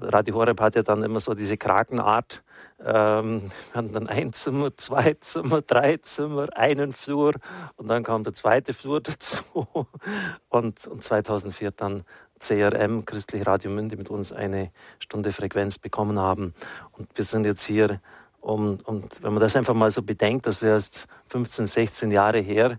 Radio 0.00 0.34
Horeb 0.34 0.60
hat 0.60 0.76
ja 0.76 0.82
dann 0.82 1.02
immer 1.02 1.20
so 1.20 1.34
diese 1.34 1.56
Krakenart. 1.56 2.42
Ähm, 2.84 3.50
wir 3.72 3.78
hatten 3.78 3.92
dann 3.92 4.06
ein 4.08 4.32
Zimmer, 4.32 4.76
zwei 4.76 5.14
Zimmer, 5.20 5.62
drei 5.62 5.96
Zimmer, 5.98 6.48
einen 6.54 6.92
Flur 6.92 7.34
und 7.76 7.88
dann 7.88 8.04
kam 8.04 8.24
der 8.24 8.34
zweite 8.34 8.74
Flur 8.74 9.00
dazu. 9.02 9.42
Und, 10.48 10.86
und 10.86 11.04
2004 11.04 11.70
dann 11.72 12.04
CRM, 12.38 13.04
Christlich 13.04 13.46
Radio 13.46 13.70
Münde, 13.70 13.96
mit 13.96 14.10
uns 14.10 14.32
eine 14.32 14.70
Stunde 15.00 15.32
Frequenz 15.32 15.78
bekommen 15.78 16.18
haben. 16.18 16.54
Und 16.92 17.08
wir 17.16 17.24
sind 17.24 17.44
jetzt 17.44 17.64
hier, 17.64 18.00
um, 18.40 18.78
und 18.84 19.22
wenn 19.22 19.32
man 19.32 19.40
das 19.40 19.56
einfach 19.56 19.74
mal 19.74 19.90
so 19.90 20.02
bedenkt, 20.02 20.46
das 20.46 20.56
ist 20.56 20.62
erst 20.62 21.06
15, 21.30 21.66
16 21.66 22.10
Jahre 22.12 22.38
her, 22.38 22.78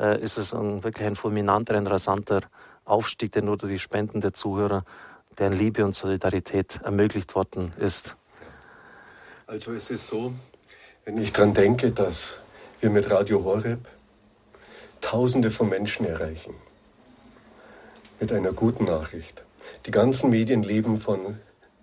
äh, 0.00 0.20
ist 0.20 0.38
es 0.38 0.54
ein, 0.54 0.82
wirklich 0.82 1.06
ein 1.06 1.16
fulminanter, 1.16 1.76
ein 1.76 1.86
rasanter 1.86 2.40
Aufstieg, 2.84 3.32
der 3.32 3.42
nur 3.42 3.56
durch 3.56 3.72
die 3.72 3.78
Spenden 3.78 4.20
der 4.20 4.32
Zuhörer, 4.32 4.84
deren 5.38 5.52
Liebe 5.52 5.84
und 5.84 5.94
Solidarität 5.94 6.80
ermöglicht 6.82 7.34
worden 7.34 7.72
ist. 7.78 8.16
Also 9.46 9.72
es 9.72 9.90
ist 9.90 10.06
so, 10.06 10.32
wenn 11.04 11.18
ich 11.18 11.32
daran 11.32 11.54
denke, 11.54 11.90
dass 11.90 12.38
wir 12.80 12.90
mit 12.90 13.10
Radio 13.10 13.44
Horeb 13.44 13.80
Tausende 15.00 15.50
von 15.50 15.70
Menschen 15.70 16.04
erreichen, 16.06 16.54
mit 18.20 18.32
einer 18.32 18.52
guten 18.52 18.84
Nachricht. 18.84 19.42
Die 19.86 19.90
ganzen 19.90 20.28
Medien 20.30 20.62
leben 20.62 21.00
von 21.00 21.38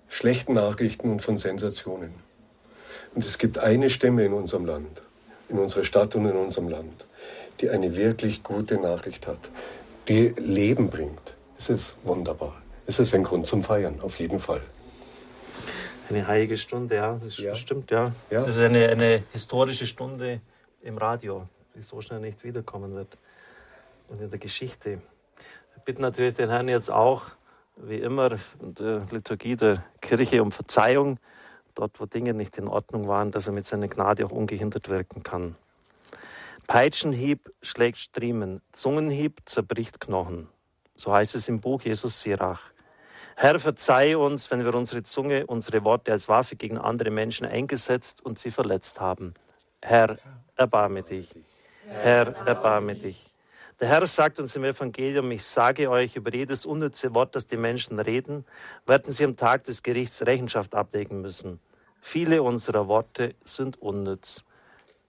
schlechten 0.07 0.53
Nachrichten 0.53 1.09
und 1.11 1.21
von 1.21 1.37
Sensationen. 1.37 2.13
Und 3.15 3.25
es 3.25 3.39
gibt 3.39 3.57
eine 3.57 3.89
Stimme 3.89 4.23
in 4.23 4.33
unserem 4.33 4.65
Land, 4.65 5.01
in 5.49 5.57
unserer 5.57 5.83
Stadt 5.83 6.15
und 6.15 6.25
in 6.25 6.35
unserem 6.35 6.69
Land, 6.69 7.05
die 7.59 7.69
eine 7.69 7.95
wirklich 7.95 8.43
gute 8.43 8.75
Nachricht 8.75 9.27
hat, 9.27 9.49
die 10.07 10.33
Leben 10.37 10.89
bringt. 10.89 11.35
Es 11.57 11.69
ist 11.69 11.97
wunderbar. 12.03 12.61
Es 12.85 12.99
ist 12.99 13.13
ein 13.13 13.23
Grund 13.23 13.47
zum 13.47 13.63
Feiern, 13.63 13.99
auf 14.01 14.19
jeden 14.19 14.39
Fall. 14.39 14.61
Eine 16.09 16.25
heilige 16.25 16.57
Stunde, 16.57 16.95
ja, 16.95 17.19
das 17.21 17.37
ja. 17.37 17.53
stimmt, 17.55 17.91
ja. 17.91 18.11
ja. 18.29 18.45
Das 18.45 18.55
ist 18.55 18.61
eine, 18.61 18.87
eine 18.87 19.23
historische 19.31 19.87
Stunde 19.87 20.39
im 20.81 20.97
Radio, 20.97 21.47
die 21.75 21.81
so 21.81 21.99
schnell 21.99 22.21
nicht 22.21 22.43
wiederkommen 22.43 22.95
wird. 22.95 23.17
Und 24.07 24.21
in 24.21 24.29
der 24.29 24.39
Geschichte. 24.39 24.91
Wir 24.91 25.83
bitten 25.83 26.01
natürlich 26.01 26.35
den 26.35 26.49
Herrn 26.49 26.69
jetzt 26.69 26.89
auch, 26.89 27.23
wie 27.75 27.97
immer, 27.97 28.37
in 28.61 28.73
der 28.75 29.05
Liturgie 29.11 29.57
der 29.57 29.83
Kirche 29.99 30.41
um 30.41 30.53
Verzeihung 30.53 31.19
dort 31.77 31.99
wo 31.99 32.05
Dinge 32.05 32.33
nicht 32.33 32.57
in 32.57 32.67
Ordnung 32.67 33.07
waren, 33.07 33.31
dass 33.31 33.47
er 33.47 33.53
mit 33.53 33.65
seiner 33.65 33.87
Gnade 33.87 34.25
auch 34.25 34.31
ungehindert 34.31 34.89
wirken 34.89 35.23
kann. 35.23 35.55
Peitschenhieb 36.67 37.49
schlägt 37.61 37.97
Striemen, 37.97 38.61
Zungenhieb 38.73 39.39
zerbricht 39.45 40.01
Knochen. 40.01 40.49
So 40.95 41.13
heißt 41.13 41.33
es 41.35 41.47
im 41.47 41.61
Buch 41.61 41.81
Jesus 41.81 42.21
Sirach. 42.21 42.61
Herr, 43.37 43.57
verzeih 43.57 44.17
uns, 44.17 44.51
wenn 44.51 44.65
wir 44.65 44.75
unsere 44.75 45.01
Zunge, 45.03 45.45
unsere 45.45 45.85
Worte 45.85 46.11
als 46.11 46.27
Waffe 46.27 46.57
gegen 46.57 46.77
andere 46.77 47.09
Menschen 47.09 47.47
eingesetzt 47.47 48.25
und 48.25 48.37
sie 48.37 48.51
verletzt 48.51 48.99
haben. 48.99 49.33
Herr, 49.81 50.17
erbarme 50.57 51.03
dich. 51.03 51.29
Herr, 51.87 52.35
erbarme 52.45 52.95
dich. 52.95 53.31
Der 53.79 53.87
Herr 53.87 54.05
sagt 54.05 54.37
uns 54.37 54.53
im 54.57 54.65
Evangelium, 54.65 55.31
ich 55.31 55.45
sage 55.45 55.89
euch, 55.89 56.17
über 56.17 56.33
jedes 56.33 56.65
unnütze 56.65 57.13
Wort, 57.13 57.33
das 57.35 57.47
die 57.47 57.55
Menschen 57.55 57.97
reden, 57.99 58.43
werden 58.85 59.13
sie 59.13 59.23
am 59.23 59.37
Tag 59.37 59.63
des 59.63 59.83
Gerichts 59.83 60.25
Rechenschaft 60.25 60.75
ablegen 60.75 61.21
müssen. 61.21 61.61
Viele 62.01 62.43
unserer 62.43 62.89
Worte 62.89 63.35
sind 63.41 63.81
unnütz. 63.81 64.43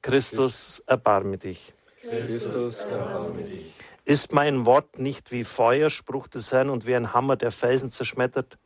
Christus, 0.03 0.83
erbarme 0.87 1.39
dich. 1.39 1.75
Christus, 2.01 2.85
erbarme 2.85 3.43
dich. 3.43 3.75
Ist 4.05 4.33
mein 4.33 4.65
Wort 4.65 4.99
nicht 4.99 5.33
wie 5.33 5.45
Feuer, 5.45 5.91
Spruch 5.91 6.29
des 6.29 6.51
Herrn, 6.53 6.71
und 6.71 6.87
wie 6.87 6.95
ein 6.95 7.13
Hammer, 7.13 7.37
der 7.37 7.53
Felsen 7.53 7.91
zerschmettert? 7.91 8.59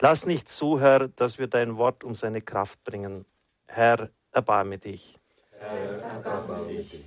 Lass 0.00 0.26
nicht 0.26 0.48
zu, 0.48 0.78
Herr, 0.78 1.08
dass 1.08 1.38
wir 1.38 1.46
dein 1.46 1.76
Wort 1.76 2.04
um 2.04 2.14
seine 2.14 2.42
Kraft 2.42 2.84
bringen. 2.84 3.24
Herr, 3.66 4.10
erbarme 4.30 4.78
dich. 4.78 5.18
Herr, 5.58 6.02
erbarme 6.02 6.68
dich. 6.68 7.04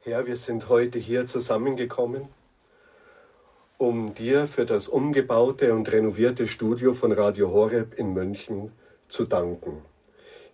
Herr, 0.00 0.26
wir 0.26 0.36
sind 0.36 0.68
heute 0.68 0.98
hier 0.98 1.26
zusammengekommen, 1.26 2.28
um 3.76 4.14
dir 4.14 4.46
für 4.46 4.64
das 4.64 4.88
umgebaute 4.88 5.74
und 5.74 5.90
renovierte 5.90 6.46
Studio 6.46 6.94
von 6.94 7.12
Radio 7.12 7.50
Horeb 7.50 7.94
in 7.94 8.12
München 8.12 8.72
zu 9.08 9.24
danken. 9.24 9.84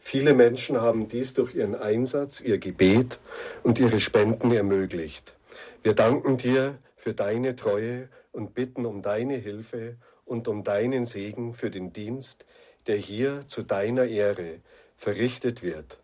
Viele 0.01 0.35
Menschen 0.35 0.81
haben 0.81 1.09
dies 1.09 1.35
durch 1.35 1.55
ihren 1.55 1.75
Einsatz, 1.75 2.41
ihr 2.41 2.59
Gebet 2.59 3.19
und 3.63 3.79
ihre 3.79 4.01
Spenden 4.01 4.53
ermöglicht. 4.53 5.35
Wir 5.83 5.95
danken 5.95 6.39
dir 6.39 6.79
für 6.97 7.15
deine 7.15 7.57
Treue 7.57 8.09
und 8.33 8.55
bitten 8.55 8.87
um 8.87 9.03
deine 9.03 9.37
Hilfe 9.37 9.97
und 10.25 10.49
um 10.49 10.65
deinen 10.65 11.07
Segen 11.07 11.55
für 11.55 11.71
den 11.71 11.93
Dienst, 11.93 12.45
der 12.87 12.97
hier 12.97 13.47
zu 13.49 13.63
deiner 13.63 14.05
Ehre 14.05 14.61
verrichtet 14.97 15.63
wird, 15.63 15.99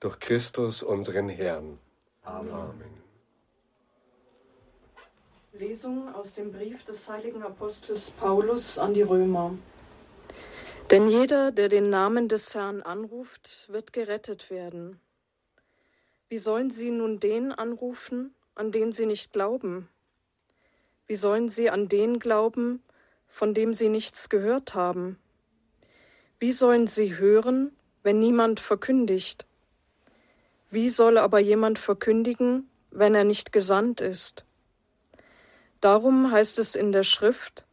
durch 0.00 0.18
Christus 0.20 0.82
unseren 0.82 1.28
Herrn. 1.28 1.78
Amen. 2.22 2.98
Lesung 5.52 6.14
aus 6.14 6.34
dem 6.34 6.52
Brief 6.52 6.84
des 6.84 7.08
heiligen 7.08 7.42
Apostels 7.42 8.12
Paulus 8.12 8.78
an 8.78 8.94
die 8.94 9.02
Römer. 9.02 9.54
Denn 10.90 11.06
jeder, 11.06 11.52
der 11.52 11.68
den 11.68 11.90
Namen 11.90 12.28
des 12.28 12.54
Herrn 12.54 12.80
anruft, 12.80 13.66
wird 13.68 13.92
gerettet 13.92 14.48
werden. 14.48 14.98
Wie 16.30 16.38
sollen 16.38 16.70
sie 16.70 16.90
nun 16.90 17.20
den 17.20 17.52
anrufen, 17.52 18.34
an 18.54 18.72
den 18.72 18.92
sie 18.92 19.04
nicht 19.04 19.34
glauben? 19.34 19.90
Wie 21.06 21.16
sollen 21.16 21.50
sie 21.50 21.68
an 21.68 21.88
den 21.88 22.18
glauben, 22.18 22.82
von 23.26 23.52
dem 23.52 23.74
sie 23.74 23.90
nichts 23.90 24.30
gehört 24.30 24.74
haben? 24.74 25.18
Wie 26.38 26.52
sollen 26.52 26.86
sie 26.86 27.18
hören, 27.18 27.76
wenn 28.02 28.18
niemand 28.18 28.58
verkündigt? 28.58 29.46
Wie 30.70 30.88
soll 30.88 31.18
aber 31.18 31.38
jemand 31.38 31.78
verkündigen, 31.78 32.70
wenn 32.90 33.14
er 33.14 33.24
nicht 33.24 33.52
gesandt 33.52 34.00
ist? 34.00 34.46
Darum 35.82 36.32
heißt 36.32 36.58
es 36.58 36.74
in 36.74 36.92
der 36.92 37.02
Schrift, 37.02 37.66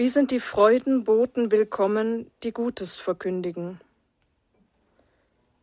wie 0.00 0.08
sind 0.08 0.30
die 0.30 0.40
Freudenboten 0.40 1.50
willkommen, 1.50 2.30
die 2.42 2.52
Gutes 2.52 2.98
verkündigen? 2.98 3.82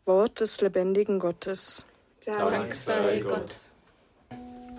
Wort 0.05 0.41
des 0.41 0.61
lebendigen 0.61 1.17
Gottes. 1.17 1.83
Dank 2.23 2.71
sei 2.75 3.21
Gott. 3.21 3.57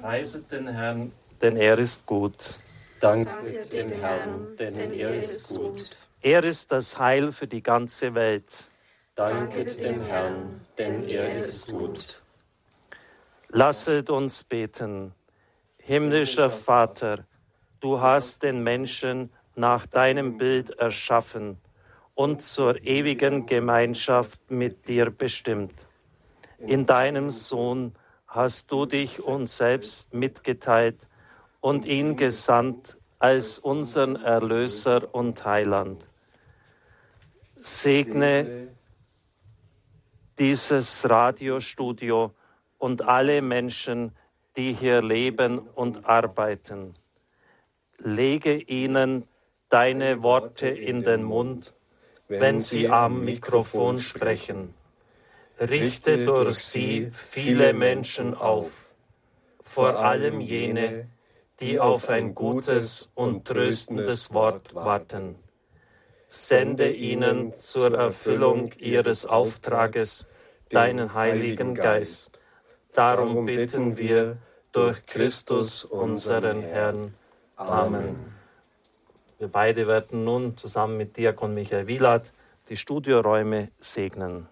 Preiset 0.00 0.48
den 0.52 0.68
Herrn, 0.68 1.10
denn 1.42 1.56
er 1.56 1.76
ist 1.76 2.06
gut. 2.06 2.60
Danket 3.00 3.72
dem 3.72 3.90
Herrn, 3.98 4.56
denn 4.60 4.92
er 4.92 5.16
ist 5.16 5.56
gut. 5.56 5.90
Er 6.20 6.44
ist 6.44 6.70
das 6.70 6.96
Heil 6.96 7.32
für 7.32 7.48
die 7.48 7.64
ganze 7.64 8.14
Welt. 8.14 8.70
Danket 9.16 9.80
dem 9.84 10.00
Herrn, 10.02 10.60
denn 10.78 11.02
er 11.08 11.36
ist 11.36 11.68
gut. 11.68 12.22
Lasset 13.48 14.08
uns 14.08 14.44
beten. 14.44 15.12
Himmlischer 15.78 16.48
Vater, 16.48 17.26
du 17.80 18.00
hast 18.00 18.44
den 18.44 18.62
Menschen 18.62 19.32
nach 19.58 19.86
deinem 19.86 20.38
Bild 20.38 20.70
erschaffen 20.70 21.58
und 22.14 22.42
zur 22.42 22.82
ewigen 22.84 23.46
Gemeinschaft 23.46 24.50
mit 24.50 24.88
dir 24.88 25.10
bestimmt. 25.10 25.74
In 26.58 26.86
deinem 26.86 27.30
Sohn 27.30 27.94
hast 28.26 28.72
du 28.72 28.86
dich 28.86 29.20
uns 29.22 29.56
selbst 29.56 30.14
mitgeteilt 30.14 31.06
und 31.60 31.84
ihn 31.84 32.16
gesandt 32.16 32.96
als 33.18 33.58
unseren 33.58 34.16
Erlöser 34.16 35.12
und 35.14 35.44
Heiland. 35.44 36.04
Segne 37.60 38.68
dieses 40.38 41.08
Radiostudio 41.08 42.32
und 42.78 43.02
alle 43.02 43.42
Menschen, 43.42 44.12
die 44.56 44.72
hier 44.72 45.02
leben 45.02 45.58
und 45.58 46.06
arbeiten. 46.06 46.94
Lege 47.98 48.54
ihnen 48.54 49.26
deine 49.68 50.22
Worte 50.22 50.68
in 50.68 51.02
den 51.02 51.22
Mund, 51.22 51.74
wenn 52.28 52.60
sie 52.60 52.88
am 52.88 53.24
Mikrofon 53.24 53.98
sprechen. 53.98 54.74
Richte 55.60 56.24
durch 56.24 56.58
sie 56.58 57.10
viele 57.12 57.72
Menschen 57.72 58.34
auf, 58.34 58.94
vor 59.64 59.98
allem 59.98 60.40
jene, 60.40 61.08
die 61.60 61.80
auf 61.80 62.08
ein 62.08 62.34
gutes 62.34 63.10
und 63.14 63.44
tröstendes 63.46 64.32
Wort 64.32 64.74
warten. 64.74 65.36
Sende 66.28 66.90
ihnen 66.92 67.54
zur 67.54 67.94
Erfüllung 67.94 68.72
ihres 68.78 69.26
Auftrages 69.26 70.28
deinen 70.70 71.14
Heiligen 71.14 71.74
Geist. 71.74 72.38
Darum 72.92 73.46
bitten 73.46 73.96
wir 73.96 74.36
durch 74.72 75.04
Christus 75.06 75.84
unseren 75.84 76.62
Herrn. 76.62 77.14
Amen. 77.56 78.37
Wir 79.38 79.46
beide 79.48 79.86
werden 79.86 80.24
nun 80.24 80.56
zusammen 80.56 80.96
mit 80.96 81.16
Diakon 81.16 81.54
Michael 81.54 81.86
Wielat 81.86 82.32
die 82.68 82.76
Studioräume 82.76 83.70
segnen. 83.78 84.48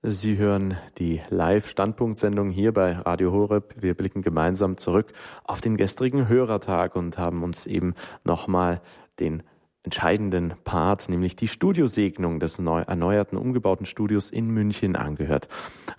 Sie 0.00 0.38
hören 0.38 0.78
die 0.96 1.20
Live-Standpunktsendung 1.28 2.50
hier 2.50 2.72
bei 2.72 2.94
Radio 2.94 3.30
Horeb. 3.30 3.74
Wir 3.76 3.94
blicken 3.94 4.22
gemeinsam 4.22 4.78
zurück 4.78 5.12
auf 5.44 5.60
den 5.60 5.76
gestrigen 5.76 6.28
Hörertag 6.28 6.96
und 6.96 7.18
haben 7.18 7.42
uns 7.44 7.66
eben 7.66 7.94
nochmal 8.24 8.80
den 9.20 9.42
entscheidenden 9.84 10.54
Part, 10.64 11.08
nämlich 11.08 11.34
die 11.36 11.48
Studiosegnung 11.48 12.40
des 12.40 12.58
neu 12.58 12.82
erneuerten, 12.82 13.36
umgebauten 13.36 13.86
Studios 13.86 14.30
in 14.30 14.48
München 14.48 14.96
angehört. 14.96 15.48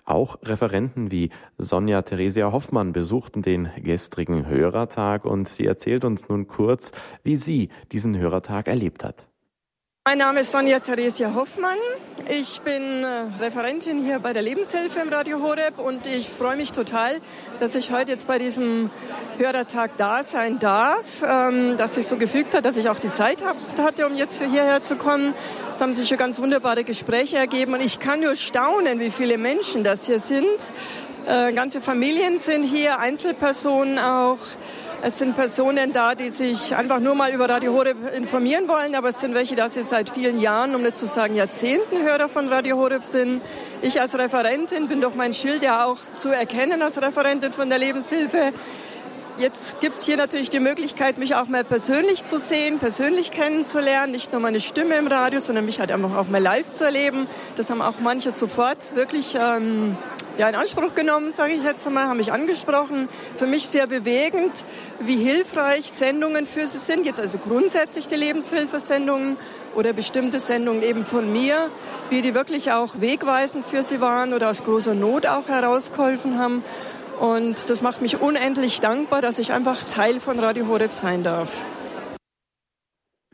Auch 0.04 0.38
Referenten 0.42 1.10
wie 1.10 1.30
Sonja 1.58 2.02
Theresia 2.02 2.52
Hoffmann 2.52 2.92
besuchten 2.92 3.42
den 3.42 3.68
gestrigen 3.76 4.46
Hörertag 4.46 5.24
und 5.24 5.48
sie 5.48 5.66
erzählt 5.66 6.04
uns 6.04 6.28
nun 6.28 6.48
kurz, 6.48 6.92
wie 7.22 7.36
sie 7.36 7.68
diesen 7.92 8.16
Hörertag 8.16 8.68
erlebt 8.68 9.04
hat. 9.04 9.26
Mein 10.06 10.18
Name 10.18 10.40
ist 10.40 10.52
Sonja 10.52 10.80
Theresia 10.80 11.34
Hoffmann. 11.34 11.78
Ich 12.28 12.60
bin 12.60 12.82
äh, 13.02 13.24
Referentin 13.40 14.04
hier 14.04 14.18
bei 14.18 14.34
der 14.34 14.42
Lebenshilfe 14.42 15.00
im 15.00 15.08
Radio 15.08 15.40
Horeb 15.40 15.78
und 15.78 16.06
ich 16.06 16.28
freue 16.28 16.58
mich 16.58 16.72
total, 16.72 17.22
dass 17.58 17.74
ich 17.74 17.90
heute 17.90 18.12
jetzt 18.12 18.26
bei 18.26 18.38
diesem 18.38 18.90
Hörertag 19.38 19.92
da 19.96 20.22
sein 20.22 20.58
darf, 20.58 21.22
ähm, 21.26 21.78
dass 21.78 21.94
sich 21.94 22.06
so 22.06 22.18
gefügt 22.18 22.54
hat, 22.54 22.66
dass 22.66 22.76
ich 22.76 22.90
auch 22.90 22.98
die 22.98 23.10
Zeit 23.10 23.42
hatte, 23.78 24.06
um 24.06 24.14
jetzt 24.14 24.42
hierher 24.42 24.82
zu 24.82 24.96
kommen. 24.96 25.32
Es 25.74 25.80
haben 25.80 25.94
sich 25.94 26.06
schon 26.06 26.18
ganz 26.18 26.38
wunderbare 26.38 26.84
Gespräche 26.84 27.38
ergeben 27.38 27.72
und 27.72 27.80
ich 27.80 27.98
kann 27.98 28.20
nur 28.20 28.36
staunen, 28.36 29.00
wie 29.00 29.10
viele 29.10 29.38
Menschen 29.38 29.84
das 29.84 30.04
hier 30.04 30.20
sind. 30.20 30.44
Äh, 31.26 31.54
ganze 31.54 31.80
Familien 31.80 32.36
sind 32.36 32.64
hier, 32.64 32.98
Einzelpersonen 32.98 33.98
auch. 33.98 34.36
Es 35.06 35.18
sind 35.18 35.36
Personen 35.36 35.92
da, 35.92 36.14
die 36.14 36.30
sich 36.30 36.74
einfach 36.74 36.98
nur 36.98 37.14
mal 37.14 37.30
über 37.30 37.46
Radio 37.46 37.74
Horeb 37.74 38.14
informieren 38.14 38.68
wollen, 38.68 38.94
aber 38.94 39.10
es 39.10 39.20
sind 39.20 39.34
welche, 39.34 39.54
die 39.54 39.82
seit 39.82 40.08
vielen 40.08 40.40
Jahren, 40.40 40.74
um 40.74 40.80
nicht 40.80 40.96
zu 40.96 41.04
sagen 41.04 41.34
Jahrzehnten 41.34 42.02
Hörer 42.02 42.30
von 42.30 42.48
Radio 42.48 42.78
Horeb 42.78 43.04
sind. 43.04 43.42
Ich 43.82 44.00
als 44.00 44.16
Referentin 44.16 44.88
bin 44.88 45.02
durch 45.02 45.14
mein 45.14 45.34
Schild 45.34 45.62
ja 45.62 45.84
auch 45.84 45.98
zu 46.14 46.30
erkennen 46.30 46.80
als 46.80 46.96
Referentin 47.02 47.52
von 47.52 47.68
der 47.68 47.76
Lebenshilfe. 47.76 48.54
Jetzt 49.36 49.78
gibt 49.80 49.98
es 49.98 50.06
hier 50.06 50.16
natürlich 50.16 50.48
die 50.48 50.60
Möglichkeit, 50.60 51.18
mich 51.18 51.34
auch 51.34 51.48
mal 51.48 51.64
persönlich 51.64 52.24
zu 52.24 52.38
sehen, 52.38 52.78
persönlich 52.78 53.30
kennenzulernen, 53.30 54.10
nicht 54.10 54.32
nur 54.32 54.40
meine 54.40 54.62
Stimme 54.62 54.94
im 54.94 55.06
Radio, 55.06 55.38
sondern 55.38 55.66
mich 55.66 55.80
halt 55.80 55.92
einfach 55.92 56.16
auch 56.16 56.28
mal 56.28 56.40
live 56.40 56.70
zu 56.70 56.82
erleben. 56.82 57.26
Das 57.56 57.68
haben 57.68 57.82
auch 57.82 58.00
manche 58.00 58.30
sofort 58.30 58.96
wirklich 58.96 59.36
ähm, 59.38 59.98
ja, 60.36 60.48
in 60.48 60.54
Anspruch 60.54 60.94
genommen, 60.94 61.30
sage 61.30 61.52
ich 61.52 61.62
jetzt 61.62 61.86
einmal, 61.86 62.04
haben 62.04 62.16
mich 62.16 62.32
angesprochen. 62.32 63.08
Für 63.36 63.46
mich 63.46 63.68
sehr 63.68 63.86
bewegend, 63.86 64.64
wie 64.98 65.16
hilfreich 65.16 65.90
Sendungen 65.92 66.46
für 66.46 66.66
sie 66.66 66.78
sind. 66.78 67.06
Jetzt 67.06 67.20
also 67.20 67.38
grundsätzlich 67.38 68.08
die 68.08 68.16
Lebenshilfesendungen 68.16 69.36
oder 69.76 69.92
bestimmte 69.92 70.40
Sendungen 70.40 70.82
eben 70.82 71.04
von 71.04 71.32
mir, 71.32 71.70
wie 72.10 72.20
die 72.20 72.34
wirklich 72.34 72.72
auch 72.72 73.00
wegweisend 73.00 73.64
für 73.64 73.82
sie 73.82 74.00
waren 74.00 74.34
oder 74.34 74.50
aus 74.50 74.64
großer 74.64 74.94
Not 74.94 75.26
auch 75.26 75.48
herausgeholfen 75.48 76.38
haben. 76.38 76.64
Und 77.20 77.70
das 77.70 77.80
macht 77.80 78.02
mich 78.02 78.20
unendlich 78.20 78.80
dankbar, 78.80 79.22
dass 79.22 79.38
ich 79.38 79.52
einfach 79.52 79.84
Teil 79.84 80.18
von 80.18 80.40
Radio 80.40 80.66
Horeb 80.66 80.90
sein 80.90 81.22
darf. 81.22 81.64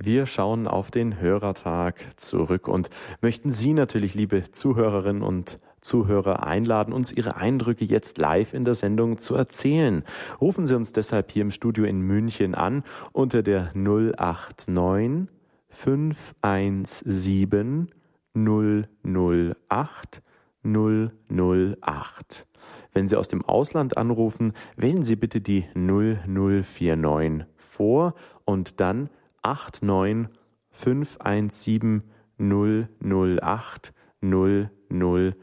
Wir 0.03 0.25
schauen 0.27 0.67
auf 0.67 0.91
den 0.91 1.21
Hörertag 1.21 1.97
zurück 2.17 2.69
und 2.69 2.89
möchten 3.21 3.53
Sie 3.53 3.75
natürlich, 3.75 4.15
liebe 4.15 4.51
Zuhörerinnen 4.51 5.23
und 5.23 5.59
Zuhörer, 5.81 6.43
einladen, 6.43 6.93
uns 6.93 7.13
Ihre 7.13 7.37
Eindrücke 7.37 7.85
jetzt 7.85 8.19
live 8.19 8.55
in 8.55 8.65
der 8.65 8.75
Sendung 8.75 9.19
zu 9.19 9.35
erzählen. 9.35 10.05
Rufen 10.41 10.67
Sie 10.67 10.77
uns 10.77 10.93
deshalb 10.93 11.31
hier 11.31 11.43
im 11.43 11.51
Studio 11.51 11.85
in 11.85 12.01
München 12.01 12.55
an 12.55 12.83
unter 13.13 13.43
der 13.43 13.73
089 13.75 15.29
517 15.69 17.89
008 18.35 20.23
008. 20.63 22.47
Wenn 22.93 23.09
Sie 23.09 23.17
aus 23.17 23.29
dem 23.29 23.43
Ausland 23.45 23.97
anrufen, 23.97 24.53
wählen 24.77 25.03
Sie 25.03 25.17
bitte 25.17 25.41
die 25.41 25.65
0049 25.75 27.47
vor 27.57 28.15
und 28.45 28.81
dann 28.81 29.09
89 29.43 30.29
517 30.71 32.03
008 32.39 33.93
008. 34.21 35.37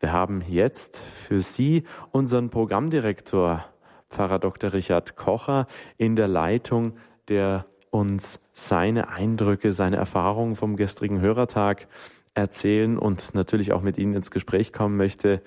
Wir 0.00 0.12
haben 0.12 0.42
jetzt 0.46 0.98
für 0.98 1.40
Sie 1.40 1.84
unseren 2.10 2.50
Programmdirektor, 2.50 3.64
Pfarrer 4.08 4.38
Dr. 4.38 4.72
Richard 4.72 5.14
Kocher, 5.14 5.66
in 5.98 6.16
der 6.16 6.26
Leitung, 6.26 6.98
der 7.28 7.66
uns 7.90 8.42
seine 8.52 9.08
Eindrücke, 9.08 9.72
seine 9.72 9.96
Erfahrungen 9.96 10.56
vom 10.56 10.76
gestrigen 10.76 11.20
Hörertag 11.20 11.86
erzählen 12.34 12.98
und 12.98 13.34
natürlich 13.34 13.72
auch 13.72 13.82
mit 13.82 13.98
Ihnen 13.98 14.14
ins 14.14 14.30
Gespräch 14.30 14.72
kommen 14.72 14.96
möchte. 14.96 15.42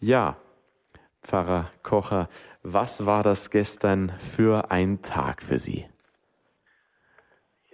Ja, 0.00 0.36
Pfarrer 1.22 1.70
Kocher, 1.82 2.28
was 2.62 3.04
war 3.04 3.22
das 3.22 3.50
gestern 3.50 4.10
für 4.10 4.70
ein 4.70 5.02
Tag 5.02 5.42
für 5.42 5.58
Sie? 5.58 5.86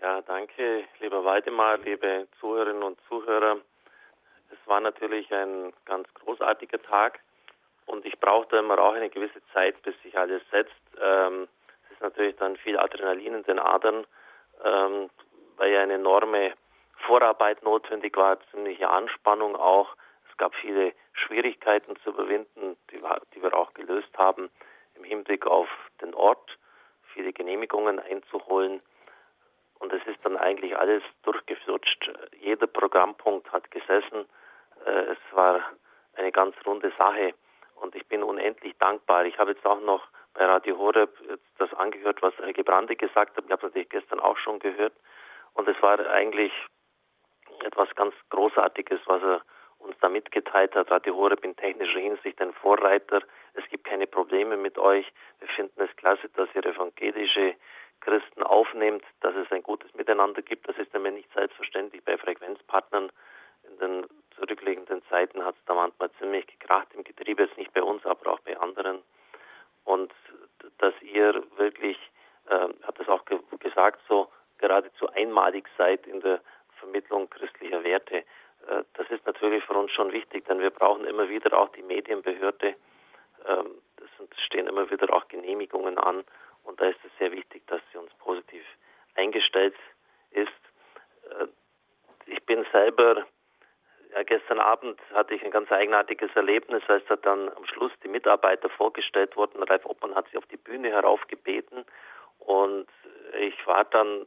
Ja, 0.00 0.20
danke, 0.22 0.84
lieber 1.00 1.24
Waldemar, 1.24 1.78
liebe 1.78 2.26
Zuhörerinnen 2.40 2.82
und 2.82 2.98
Zuhörer. 3.08 3.58
War 4.66 4.80
natürlich 4.80 5.32
ein 5.32 5.72
ganz 5.84 6.12
großartiger 6.14 6.80
Tag 6.82 7.20
und 7.86 8.04
ich 8.06 8.18
brauchte 8.18 8.56
immer 8.56 8.78
auch 8.78 8.94
eine 8.94 9.10
gewisse 9.10 9.44
Zeit, 9.52 9.80
bis 9.82 9.94
sich 10.02 10.16
alles 10.16 10.42
setzt. 10.50 10.72
Ähm, 11.00 11.48
es 11.84 11.92
ist 11.92 12.00
natürlich 12.00 12.36
dann 12.36 12.56
viel 12.56 12.78
Adrenalin 12.78 13.34
in 13.34 13.42
den 13.44 13.58
Adern, 13.58 14.06
ähm, 14.64 15.10
weil 15.56 15.72
ja 15.72 15.82
eine 15.82 15.94
enorme 15.94 16.54
Vorarbeit 17.06 17.62
notwendig 17.62 18.16
war, 18.16 18.38
ziemliche 18.50 18.88
Anspannung 18.88 19.56
auch. 19.56 19.94
Es 20.30 20.36
gab 20.38 20.54
viele 20.54 20.92
Schwierigkeiten 21.12 21.96
zu 22.02 22.10
überwinden, 22.10 22.76
die, 22.90 23.00
die 23.34 23.42
wir 23.42 23.54
auch 23.54 23.74
gelöst 23.74 24.16
haben 24.16 24.50
im 24.94 25.04
Hinblick 25.04 25.46
auf 25.46 25.68
den 26.00 26.14
Ort, 26.14 26.58
viele 27.12 27.32
Genehmigungen 27.32 27.98
einzuholen. 27.98 28.80
Und 29.78 29.92
es 29.92 30.04
ist 30.06 30.18
dann 30.24 30.36
eigentlich 30.36 30.76
alles 30.76 31.02
durchgeflutscht. 31.24 32.10
Jeder 32.40 32.66
Programmpunkt 32.66 33.52
hat 33.52 33.70
gesessen. 33.70 34.26
Äh, 34.84 35.12
es 35.12 35.18
war 35.32 35.60
eine 36.16 36.32
ganz 36.32 36.54
runde 36.66 36.92
Sache. 36.96 37.34
Und 37.76 37.94
ich 37.94 38.06
bin 38.06 38.22
unendlich 38.22 38.76
dankbar. 38.78 39.26
Ich 39.26 39.38
habe 39.38 39.52
jetzt 39.52 39.66
auch 39.66 39.80
noch 39.80 40.06
bei 40.32 40.44
Radio 40.44 40.78
Horeb 40.78 41.10
das 41.58 41.72
angehört, 41.74 42.22
was 42.22 42.36
Helge 42.38 42.64
Brande 42.64 42.96
gesagt 42.96 43.36
hat. 43.36 43.44
Ich 43.44 43.50
habe 43.50 43.66
es 43.66 43.70
natürlich 43.70 43.88
gestern 43.88 44.20
auch 44.20 44.36
schon 44.38 44.58
gehört. 44.58 44.94
Und 45.54 45.68
es 45.68 45.80
war 45.82 45.98
eigentlich 46.10 46.52
etwas 47.64 47.88
ganz 47.94 48.14
Großartiges, 48.30 49.00
was 49.06 49.22
er 49.22 49.42
uns 49.78 49.96
da 50.00 50.08
mitgeteilt 50.08 50.74
hat. 50.74 50.90
Radio 50.90 51.14
Horeb 51.14 51.44
in 51.44 51.56
technischer 51.56 51.98
Hinsicht 51.98 52.40
ein 52.40 52.52
Vorreiter. 52.54 53.20
Es 53.54 53.68
gibt 53.68 53.84
keine 53.84 54.06
Probleme 54.06 54.56
mit 54.56 54.78
euch. 54.78 55.06
Wir 55.40 55.48
finden 55.48 55.80
es 55.82 55.94
klasse, 55.96 56.28
dass 56.30 56.48
ihr 56.54 56.64
evangelische 56.64 57.54
Christen 58.00 58.42
aufnehmt, 58.42 59.04
dass 59.20 59.34
es 59.36 59.50
ein 59.52 59.62
gutes 59.62 59.92
Miteinander 59.94 60.42
gibt. 60.42 60.68
Das 60.68 60.76
ist 60.78 60.92
nämlich 60.92 61.14
nicht 61.14 61.32
selbstverständlich 61.32 62.04
bei 62.04 62.18
Frequenzpartnern. 62.18 63.10
In 63.68 63.78
den 63.78 64.06
zurückliegenden 64.36 65.02
Zeiten 65.08 65.44
hat 65.44 65.54
es 65.56 65.64
da 65.66 65.74
manchmal 65.74 66.10
ziemlich 66.18 66.46
gekracht 66.46 66.88
im 66.94 67.04
Getriebe, 67.04 67.44
jetzt 67.44 67.58
nicht 67.58 67.72
bei 67.72 67.82
uns, 67.82 68.04
aber 68.04 68.32
auch 68.32 68.40
bei 68.40 68.58
anderen. 68.58 69.02
Und 69.84 70.12
dass 70.78 70.94
ihr 71.02 71.42
wirklich, 71.56 71.98
äh, 72.48 72.68
hat 72.82 72.98
es 72.98 73.08
auch 73.08 73.24
ge 73.24 73.38
gesagt, 73.60 74.00
so 74.08 74.28
geradezu 74.58 75.08
einmalig 75.10 75.68
seid 75.76 76.06
in 76.06 76.20
der 76.20 76.40
Vermittlung 76.78 77.28
christlicher 77.30 77.84
Werte. 77.84 78.18
Äh, 78.18 78.84
das 78.94 79.10
ist 79.10 79.26
natürlich 79.26 79.64
für 79.64 79.74
uns 79.74 79.90
schon 79.92 80.12
wichtig, 80.12 80.46
denn 80.46 80.60
wir 80.60 80.70
brauchen 80.70 81.04
immer 81.04 81.28
wieder 81.28 81.58
auch 81.58 81.68
die 81.70 81.82
Medienbehörde. 81.82 82.74
Ähm, 83.46 83.82
es 83.98 84.42
stehen 84.42 84.66
immer 84.66 84.90
wieder 84.90 85.12
auch 85.12 85.28
Genehmigungen 85.28 85.98
an 85.98 86.24
und 86.64 86.80
da 86.80 86.86
ist 86.86 86.98
es 87.04 87.10
sehr 87.18 87.32
wichtig, 87.32 87.66
dass 87.66 87.80
sie 87.92 87.98
uns 87.98 88.12
positiv 88.14 88.64
eingestellt 89.14 89.74
ist. 90.30 90.48
Äh, 91.30 91.46
ich 92.26 92.42
bin 92.44 92.64
selber, 92.72 93.26
gestern 94.22 94.60
Abend 94.60 95.00
hatte 95.12 95.34
ich 95.34 95.44
ein 95.44 95.50
ganz 95.50 95.70
eigenartiges 95.72 96.30
Erlebnis, 96.34 96.82
als 96.88 97.04
da 97.06 97.16
dann 97.16 97.48
am 97.50 97.64
Schluss 97.66 97.92
die 98.02 98.08
Mitarbeiter 98.08 98.68
vorgestellt 98.70 99.36
wurden. 99.36 99.62
Ralf 99.62 99.84
Oppmann 99.86 100.14
hat 100.14 100.26
sie 100.30 100.38
auf 100.38 100.46
die 100.46 100.56
Bühne 100.56 100.90
heraufgebeten 100.90 101.84
und 102.38 102.86
ich 103.38 103.66
war 103.66 103.84
dann 103.84 104.26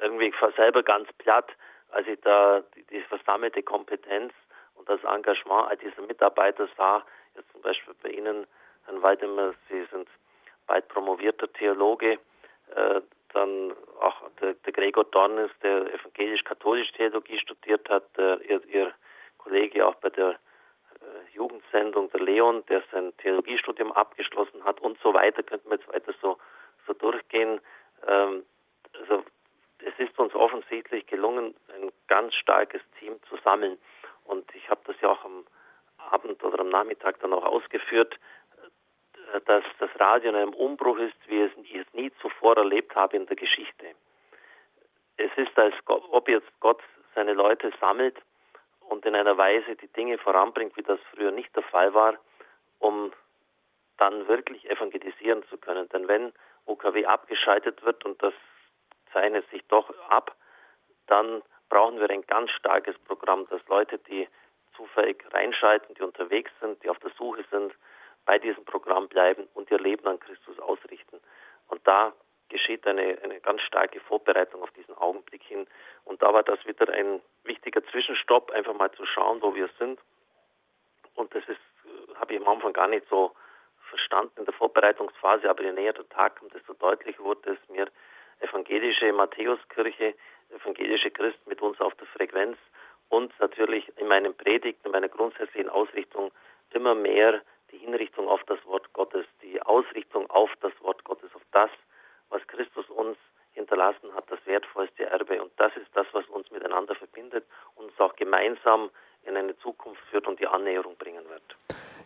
irgendwie 0.00 0.32
selber 0.56 0.82
ganz 0.82 1.12
platt, 1.14 1.50
als 1.90 2.06
ich 2.06 2.20
da 2.20 2.62
die, 2.74 2.84
die 2.84 3.00
versammelte 3.02 3.62
Kompetenz 3.62 4.32
und 4.74 4.88
das 4.88 5.02
Engagement 5.04 5.68
all 5.68 5.76
dieser 5.76 6.02
Mitarbeiter 6.02 6.68
sah. 6.76 7.04
Jetzt 7.34 7.50
zum 7.52 7.62
Beispiel 7.62 7.94
bei 8.02 8.10
Ihnen, 8.10 8.46
Herrn 8.86 9.02
Waldemar, 9.02 9.54
Sie 9.68 9.84
sind 9.90 10.08
weit 10.66 10.88
promovierter 10.88 11.52
Theologe, 11.52 12.18
äh, 12.74 13.00
dann 13.32 13.74
auch 14.00 14.22
der, 14.40 14.54
der 14.54 14.72
Gregor 14.72 15.04
Dornes, 15.04 15.50
der 15.62 15.92
evangelisch-katholische 15.94 16.92
Theologie 16.92 17.38
studiert 17.38 17.88
hat, 17.88 18.04
äh, 18.18 18.36
ihr, 18.46 18.64
ihr, 18.66 18.94
Kollege 19.38 19.86
auch 19.86 19.94
bei 19.96 20.10
der 20.10 20.30
äh, 20.32 21.34
Jugendsendung, 21.34 22.10
der 22.10 22.20
Leon, 22.20 22.64
der 22.66 22.82
sein 22.92 23.16
Theologiestudium 23.18 23.92
abgeschlossen 23.92 24.62
hat 24.64 24.80
und 24.80 24.98
so 25.00 25.14
weiter, 25.14 25.42
könnten 25.42 25.70
wir 25.70 25.76
jetzt 25.76 25.88
weiter 25.88 26.12
so, 26.20 26.38
so 26.86 26.92
durchgehen. 26.92 27.60
Ähm, 28.06 28.44
also 29.00 29.24
es 29.78 29.94
ist 29.98 30.18
uns 30.18 30.34
offensichtlich 30.34 31.06
gelungen, 31.06 31.54
ein 31.74 31.90
ganz 32.08 32.34
starkes 32.34 32.82
Team 32.98 33.18
zu 33.28 33.36
sammeln. 33.44 33.78
Und 34.24 34.52
ich 34.54 34.68
habe 34.68 34.80
das 34.84 35.00
ja 35.00 35.10
auch 35.10 35.24
am 35.24 35.46
Abend 36.10 36.42
oder 36.42 36.60
am 36.60 36.68
Nachmittag 36.68 37.20
dann 37.20 37.32
auch 37.32 37.44
ausgeführt, 37.44 38.18
dass 39.44 39.64
das 39.78 39.90
Radio 39.98 40.30
in 40.30 40.36
einem 40.36 40.54
Umbruch 40.54 40.98
ist, 40.98 41.16
wie 41.26 41.44
ich 41.44 41.74
es 41.74 41.94
nie 41.94 42.10
zuvor 42.20 42.56
erlebt 42.56 42.94
habe 42.94 43.16
in 43.16 43.26
der 43.26 43.36
Geschichte. 43.36 43.86
Es 45.16 45.30
ist, 45.36 45.58
als 45.58 45.74
ob 45.86 46.28
jetzt 46.28 46.48
Gott 46.60 46.80
seine 47.14 47.34
Leute 47.34 47.72
sammelt 47.80 48.16
und 48.88 49.04
in 49.04 49.14
einer 49.14 49.36
Weise 49.36 49.76
die 49.76 49.88
Dinge 49.88 50.18
voranbringt, 50.18 50.76
wie 50.76 50.82
das 50.82 51.00
früher 51.12 51.30
nicht 51.30 51.54
der 51.56 51.64
Fall 51.64 51.92
war, 51.94 52.14
um 52.78 53.12
dann 53.98 54.28
wirklich 54.28 54.68
evangelisieren 54.70 55.42
zu 55.48 55.58
können. 55.58 55.88
Denn 55.88 56.08
wenn 56.08 56.32
OKW 56.66 57.04
abgeschaltet 57.06 57.84
wird, 57.84 58.04
und 58.04 58.22
das 58.22 58.34
zeichnet 59.12 59.48
sich 59.50 59.64
doch 59.66 59.92
ab, 60.08 60.34
dann 61.06 61.42
brauchen 61.68 61.98
wir 61.98 62.08
ein 62.10 62.22
ganz 62.26 62.50
starkes 62.52 62.96
Programm, 63.00 63.46
dass 63.50 63.66
Leute, 63.68 63.98
die 63.98 64.28
zufällig 64.76 65.24
reinschalten, 65.32 65.94
die 65.96 66.02
unterwegs 66.02 66.52
sind, 66.60 66.82
die 66.82 66.88
auf 66.88 66.98
der 67.00 67.10
Suche 67.18 67.44
sind, 67.50 67.74
bei 68.28 68.38
diesem 68.38 68.62
Programm 68.66 69.08
bleiben 69.08 69.48
und 69.54 69.70
ihr 69.70 69.78
Leben 69.78 70.06
an 70.06 70.20
Christus 70.20 70.58
ausrichten. 70.58 71.18
Und 71.68 71.80
da 71.88 72.12
geschieht 72.50 72.86
eine, 72.86 73.16
eine 73.22 73.40
ganz 73.40 73.62
starke 73.62 74.00
Vorbereitung 74.00 74.62
auf 74.62 74.70
diesen 74.72 74.94
Augenblick 74.98 75.42
hin. 75.44 75.66
Und 76.04 76.20
da 76.20 76.34
war 76.34 76.42
das 76.42 76.62
wieder 76.66 76.92
ein 76.92 77.22
wichtiger 77.44 77.82
Zwischenstopp, 77.86 78.50
einfach 78.50 78.74
mal 78.74 78.92
zu 78.92 79.06
schauen, 79.06 79.40
wo 79.40 79.54
wir 79.54 79.70
sind. 79.78 79.98
Und 81.14 81.34
das 81.34 81.42
ist, 81.48 81.58
habe 82.20 82.34
ich 82.34 82.40
am 82.40 82.48
Anfang 82.48 82.74
gar 82.74 82.88
nicht 82.88 83.08
so 83.08 83.34
verstanden 83.88 84.40
in 84.40 84.44
der 84.44 84.52
Vorbereitungsphase, 84.52 85.48
aber 85.48 85.62
je 85.62 85.72
näher 85.72 85.94
der 85.94 86.08
Tag 86.10 86.36
kam, 86.36 86.50
desto 86.50 86.74
deutlicher 86.74 87.24
wurde 87.24 87.52
es 87.52 87.68
mir, 87.70 87.88
evangelische 88.40 89.10
Matthäuskirche, 89.10 90.14
evangelische 90.50 91.10
Christen 91.10 91.48
mit 91.48 91.62
uns 91.62 91.80
auf 91.80 91.94
der 91.94 92.06
Frequenz 92.08 92.58
und 93.08 93.32
natürlich 93.40 93.90
in 93.96 94.06
meinen 94.06 94.36
Predigten, 94.36 94.88
in 94.88 94.92
meiner 94.92 95.08
grundsätzlichen 95.08 95.70
Ausrichtung 95.70 96.30
immer 96.74 96.94
mehr 96.94 97.40
Hinrichtung 97.88 98.28
auf 98.28 98.42
das 98.46 98.58
Wort 98.66 98.92
Gottes, 98.92 99.24
die 99.42 99.60
Ausrichtung 99.62 100.28
auf 100.30 100.50
das 100.60 100.72
Wort 100.82 101.02
Gottes, 101.04 101.34
auf 101.34 101.42
das, 101.52 101.70
was 102.28 102.46
Christus 102.46 102.88
uns 102.90 103.16
hinterlassen 103.52 104.14
hat, 104.14 104.30
das 104.30 104.38
wertvollste 104.44 105.06
Erbe. 105.06 105.42
Und 105.42 105.52
das 105.56 105.74
ist 105.76 105.88
das, 105.94 106.06
was 106.12 106.26
uns 106.26 106.50
miteinander 106.50 106.94
verbindet 106.94 107.44
und 107.76 107.86
uns 107.86 108.00
auch 108.00 108.14
gemeinsam 108.16 108.90
in 109.24 109.36
eine 109.36 109.56
Zukunft 109.58 110.00
führt 110.10 110.26
und 110.26 110.38
die 110.38 110.46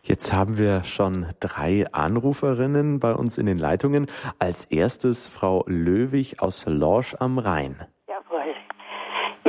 Jetzt 0.04 0.32
haben 0.32 0.58
wir 0.58 0.84
schon 0.84 1.32
drei 1.40 1.86
Anruferinnen 1.92 3.00
bei 3.00 3.14
uns 3.14 3.38
in 3.38 3.46
den 3.46 3.56
Leitungen. 3.56 4.10
Als 4.38 4.66
erstes 4.66 5.26
Frau 5.26 5.64
Löwig 5.66 6.42
aus 6.42 6.66
Lorsch 6.66 7.14
am 7.18 7.38
Rhein. 7.38 7.86
Jawohl. 8.06 8.54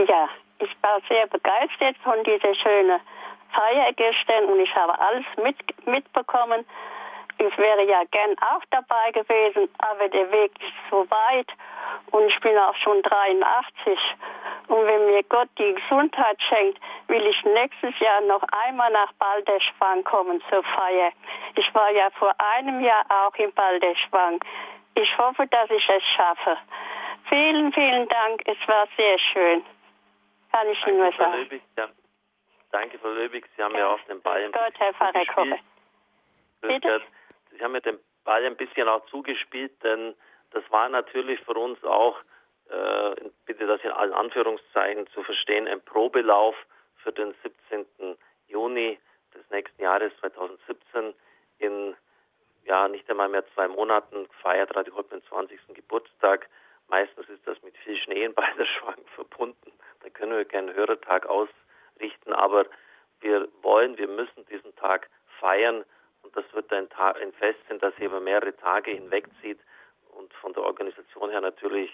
Ja, 0.08 0.30
ich 0.60 0.70
war 0.82 1.02
sehr 1.10 1.28
begeistert 1.28 1.98
von 2.04 2.24
dieser 2.24 2.56
schönen 2.56 3.00
Feier 3.52 3.92
gestern 3.94 4.46
und 4.46 4.60
ich 4.62 4.74
habe 4.74 4.98
alles 5.00 5.26
mit, 5.44 5.58
mitbekommen. 5.86 6.66
Ich 7.38 7.58
wäre 7.58 7.84
ja 7.84 8.04
gern 8.12 8.36
auch 8.40 8.64
dabei 8.70 9.12
gewesen, 9.12 9.68
aber 9.80 10.08
der 10.08 10.32
Weg 10.32 10.52
ist 10.62 10.74
so 10.90 11.10
weit 11.10 11.48
und 12.12 12.28
ich 12.28 12.40
bin 12.42 12.58
auch 12.58 12.76
schon 12.76 13.02
83. 13.02 14.00
Und 14.68 14.86
wenn 14.86 15.06
mir 15.08 15.24
Gott 15.24 15.50
die 15.58 15.74
Gesundheit 15.74 16.42
schenkt, 16.48 16.80
will 17.08 17.26
ich 17.26 17.44
nächstes 17.44 18.00
Jahr 18.00 18.22
noch 18.22 18.44
einmal 18.66 18.92
nach 18.92 19.12
Balderschwang 19.14 20.04
kommen 20.04 20.42
zur 20.50 20.64
Feier. 20.64 21.12
Ich 21.56 21.74
war 21.74 21.92
ja 21.92 22.10
vor 22.12 22.34
einem 22.56 22.82
Jahr 22.82 23.04
auch 23.10 23.36
in 23.36 23.52
Balderschwang. 23.54 24.40
Ich 24.96 25.18
hoffe, 25.18 25.48
dass 25.48 25.70
ich 25.70 25.90
es 25.90 26.04
schaffe. 26.16 26.58
Vielen, 27.30 27.74
vielen 27.74 28.08
Dank. 28.08 28.42
Es 28.46 28.58
war 28.68 28.88
sehr 28.96 29.18
schön. 29.20 29.64
Kann 30.52 30.68
ich 30.70 30.88
Ihnen 30.88 31.00
nur 31.00 31.12
sagen. 31.14 31.34
Löbig. 31.34 31.62
Danke, 32.72 33.00
Frau 33.00 33.10
Löbig. 33.10 33.46
Sie 33.56 33.64
haben 33.64 33.74
ja, 33.74 33.80
ja 33.82 33.94
auf 33.94 34.04
den 34.06 34.22
Ball. 34.22 34.50
Gott, 34.52 34.74
Herr 34.78 34.94
Pfarrer 34.94 35.26
Koche. 35.26 35.60
Sie 37.52 37.64
haben 37.64 37.74
ja 37.76 37.82
den 37.82 38.00
Ball 38.24 38.46
ein 38.46 38.56
bisschen 38.56 38.88
auch 38.88 39.06
zugespielt, 39.08 39.72
denn 39.84 40.16
das 40.52 40.64
war 40.72 40.90
natürlich 40.90 41.40
für 41.42 41.54
uns 41.54 41.84
auch, 41.84 42.18
äh, 42.70 43.16
bitte 43.46 43.68
das 43.68 43.82
in 43.84 43.92
allen 43.92 44.14
Anführungszeichen 44.14 45.08
zu 45.08 45.24
verstehen, 45.24 45.68
ein 45.68 45.82
Probelauf 45.82 46.56
für 46.98 47.12
den 47.12 47.34
17. 47.44 48.18
Juni 48.48 49.00
des 49.34 49.50
nächsten 49.50 49.82
Jahres 49.82 50.14
2017 50.20 51.14
in 51.60 51.96
ja 52.66 52.88
nicht 52.88 53.10
einmal 53.10 53.30
mehr 53.30 53.46
zwei 53.54 53.68
Monaten 53.68 54.28
feiert 54.42 54.76
Radio 54.76 54.96
Hopp 54.96 55.10
den 55.10 55.24
20. 55.24 55.60
Geburtstag. 55.74 56.48
Meistens 56.88 57.28
ist 57.30 57.46
das 57.46 57.62
mit 57.62 57.76
viel 57.78 57.98
Schnee 57.98 58.24
in 58.24 58.34
Balderschwang 58.34 59.04
verbunden. 59.16 59.72
Da 60.02 60.10
können 60.10 60.36
wir 60.36 60.46
keinen 60.46 60.74
Hörertag 60.74 61.26
ausrichten, 61.26 62.34
aber 62.34 62.66
wir 63.20 63.48
wollen, 63.62 63.98
wir 63.98 64.08
müssen 64.08 64.46
diesen 64.48 64.76
Tag 64.76 65.10
feiern 65.40 65.84
und 66.24 66.36
das 66.36 66.46
wird 66.54 66.72
ein, 66.74 66.90
Tag, 66.90 67.22
ein 67.22 67.34
Fest 67.34 67.60
sein, 67.70 67.80
das 67.80 67.94
über 68.00 68.20
mehrere 68.20 68.56
Tage 68.56 68.92
hinwegzieht 68.92 69.60
und 70.16 70.34
von 70.36 70.54
der 70.54 70.64
Organisation 70.64 71.30
her 71.30 71.42
natürlich 71.42 71.92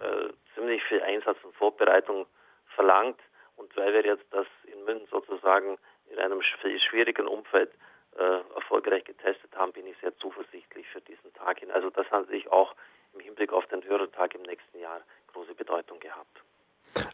äh, 0.00 0.28
ziemlich 0.54 0.82
viel 0.84 1.02
Einsatz 1.02 1.38
und 1.42 1.54
Vorbereitung 1.54 2.26
verlangt. 2.74 3.18
Und 3.56 3.74
weil 3.76 3.92
wir 3.92 4.04
jetzt 4.04 4.24
das 4.30 4.46
in 4.64 4.84
München 4.84 5.08
sozusagen 5.10 5.78
in 6.10 6.18
einem 6.18 6.40
schwierigen 6.42 7.26
Umfeld 7.26 7.70
äh, 8.16 8.40
erfolgreich 8.54 9.04
getestet 9.04 9.54
haben, 9.56 9.72
bin 9.72 9.86
ich 9.86 9.96
sehr 10.00 10.16
zuversichtlich 10.18 10.86
für 10.88 11.00
diesen 11.00 11.32
Tag 11.34 11.60
hin. 11.60 11.70
Also 11.70 11.90
das 11.90 12.10
hat 12.10 12.28
sich 12.28 12.50
auch 12.50 12.74
im 13.14 13.20
Hinblick 13.20 13.52
auf 13.52 13.66
den 13.66 13.84
Hörertag 13.84 14.34
im 14.34 14.42
nächsten 14.42 14.78
Jahr 14.78 15.00
große 15.32 15.54
Bedeutung 15.54 15.98
gehabt. 16.00 16.42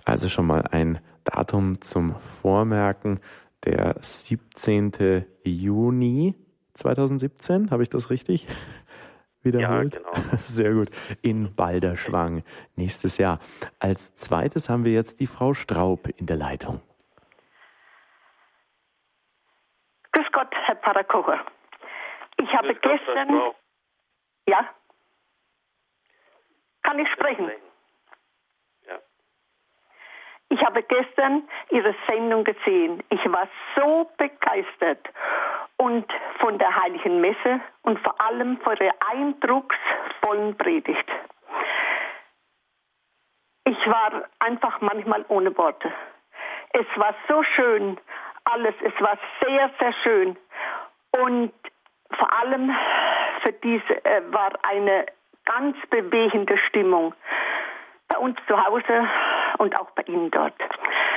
Also 0.04 0.28
schon 0.28 0.46
mal 0.46 0.64
ein 0.70 1.00
Datum 1.24 1.80
zum 1.80 2.18
Vormerken, 2.20 3.20
der 3.64 3.96
17. 4.00 5.26
Juni 5.42 6.34
2017, 6.74 7.70
habe 7.70 7.82
ich 7.82 7.90
das 7.90 8.10
richtig? 8.10 8.46
Wiederholt. 9.42 9.94
Ja, 9.94 10.00
genau. 10.00 10.12
Sehr 10.46 10.72
gut. 10.72 10.88
In 11.22 11.54
Balderschwang 11.54 12.42
nächstes 12.76 13.18
Jahr. 13.18 13.38
Als 13.78 14.14
zweites 14.14 14.68
haben 14.68 14.84
wir 14.84 14.92
jetzt 14.92 15.20
die 15.20 15.26
Frau 15.26 15.54
Straub 15.54 16.08
in 16.16 16.26
der 16.26 16.36
Leitung. 16.36 16.80
Grüß 20.12 20.26
Gott, 20.32 20.48
Herr 20.66 20.76
Pfarrer 20.76 21.04
Kocher. 21.04 21.44
Ich 22.38 22.52
habe 22.54 22.74
Grüß 22.74 22.80
gestern. 22.80 23.28
Gott, 23.28 23.56
ja? 24.48 24.68
Kann 26.82 26.98
ich 26.98 27.08
sprechen? 27.12 27.50
Ich 30.54 30.64
habe 30.64 30.84
gestern 30.84 31.42
Ihre 31.70 31.96
Sendung 32.08 32.44
gesehen. 32.44 33.02
Ich 33.08 33.24
war 33.24 33.48
so 33.74 34.08
begeistert 34.16 35.00
und 35.78 36.06
von 36.38 36.58
der 36.58 36.80
Heiligen 36.80 37.20
Messe 37.20 37.60
und 37.82 37.98
vor 37.98 38.20
allem 38.20 38.60
von 38.60 38.76
der 38.76 38.94
eindrucksvollen 39.10 40.56
Predigt. 40.56 41.10
Ich 43.64 43.86
war 43.88 44.28
einfach 44.38 44.80
manchmal 44.80 45.24
ohne 45.26 45.58
Worte. 45.58 45.92
Es 46.72 46.86
war 46.94 47.16
so 47.28 47.42
schön, 47.42 47.98
alles. 48.44 48.76
Es 48.80 48.94
war 49.00 49.18
sehr, 49.42 49.70
sehr 49.80 49.92
schön. 50.04 50.36
Und 51.18 51.52
vor 52.16 52.32
allem 52.32 52.72
für 53.42 53.52
diese 53.54 54.04
äh, 54.04 54.22
war 54.32 54.52
eine 54.62 55.06
ganz 55.46 55.76
bewegende 55.90 56.56
Stimmung 56.68 57.12
bei 58.06 58.18
uns 58.18 58.38
zu 58.46 58.56
Hause 58.64 59.08
und 59.58 59.78
auch 59.78 59.90
bei 59.92 60.02
Ihnen 60.02 60.30
dort. 60.30 60.54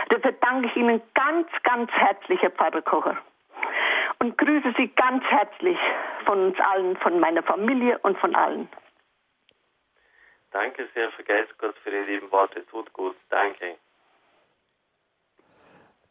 Dafür 0.09 0.31
danke 0.33 0.67
ich 0.67 0.75
Ihnen 0.75 1.01
ganz, 1.13 1.47
ganz 1.63 1.91
herzlich, 1.91 2.41
Herr 2.41 2.51
Pfarrer 2.51 2.81
Kocher. 2.81 3.17
Und 4.19 4.37
grüße 4.37 4.73
Sie 4.77 4.87
ganz 4.95 5.23
herzlich 5.25 5.77
von 6.25 6.47
uns 6.47 6.59
allen, 6.59 6.97
von 6.97 7.19
meiner 7.19 7.43
Familie 7.43 7.99
und 7.99 8.17
von 8.17 8.35
allen. 8.35 8.67
Danke 10.51 10.87
sehr, 10.93 11.11
vergesst 11.11 11.57
Gott 11.57 11.75
für 11.83 11.91
die 11.91 12.11
lieben 12.11 12.31
Worte. 12.31 12.65
Tut 12.67 12.91
gut. 12.93 13.15
Danke. 13.29 13.75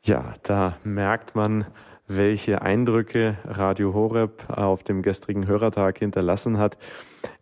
Ja, 0.03 0.35
da 0.45 0.77
merkt 0.85 1.35
man, 1.35 1.67
welche 2.07 2.63
Eindrücke 2.63 3.39
Radio 3.45 3.93
Horeb 3.93 4.49
auf 4.49 4.85
dem 4.85 5.03
gestrigen 5.03 5.49
Hörertag 5.49 5.99
hinterlassen 5.99 6.59
hat. 6.59 6.79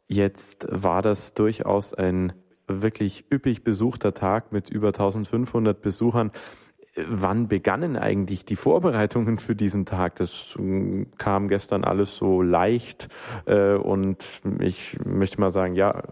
Jetzt 0.06 0.66
war 0.70 1.02
das 1.02 1.34
durchaus 1.34 1.92
ein 1.92 2.32
wirklich 2.66 3.24
üppig 3.32 3.64
besuchter 3.64 4.14
Tag 4.14 4.52
mit 4.52 4.70
über 4.70 4.88
1500 4.88 5.80
Besuchern. 5.80 6.32
Wann 6.96 7.48
begannen 7.48 7.96
eigentlich 7.96 8.44
die 8.44 8.56
Vorbereitungen 8.56 9.38
für 9.38 9.56
diesen 9.56 9.84
Tag? 9.84 10.16
Das 10.16 10.56
ähm, 10.58 11.10
kam 11.18 11.48
gestern 11.48 11.84
alles 11.84 12.16
so 12.16 12.40
leicht 12.40 13.08
äh, 13.46 13.74
und 13.74 14.42
ich 14.60 14.96
möchte 15.04 15.40
mal 15.40 15.50
sagen, 15.50 15.74
ja, 15.74 16.02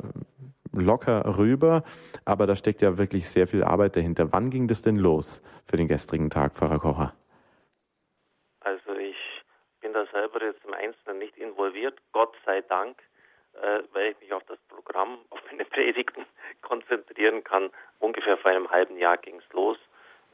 locker 0.72 1.38
rüber, 1.38 1.84
aber 2.24 2.46
da 2.46 2.56
steckt 2.56 2.82
ja 2.82 2.98
wirklich 2.98 3.28
sehr 3.28 3.46
viel 3.46 3.62
Arbeit 3.62 3.96
dahinter. 3.96 4.32
Wann 4.32 4.50
ging 4.50 4.68
das 4.68 4.82
denn 4.82 4.96
los 4.96 5.42
für 5.64 5.76
den 5.76 5.88
gestrigen 5.88 6.30
Tag, 6.30 6.54
Pfarrer 6.54 6.78
Kocher? 6.78 7.14
Also 8.60 8.92
ich 8.92 9.16
bin 9.80 9.92
da 9.92 10.04
selber 10.12 10.42
jetzt 10.42 10.64
im 10.64 10.74
Einzelnen 10.74 11.18
nicht 11.18 11.36
involviert, 11.36 12.00
Gott 12.12 12.34
sei 12.44 12.62
Dank, 12.62 12.98
äh, 13.62 13.82
weil 13.92 14.10
ich 14.10 14.20
mich 14.20 14.32
auf 14.32 14.44
das 14.44 14.58
Programm, 14.68 15.18
auf 15.30 15.40
meine 15.50 15.64
Predigten 15.64 16.26
konzentrieren 16.60 17.44
kann. 17.44 17.70
Ungefähr 18.00 18.36
vor 18.36 18.50
einem 18.50 18.70
halben 18.70 18.98
Jahr 18.98 19.16
ging 19.16 19.38
es 19.38 19.52
los. 19.52 19.78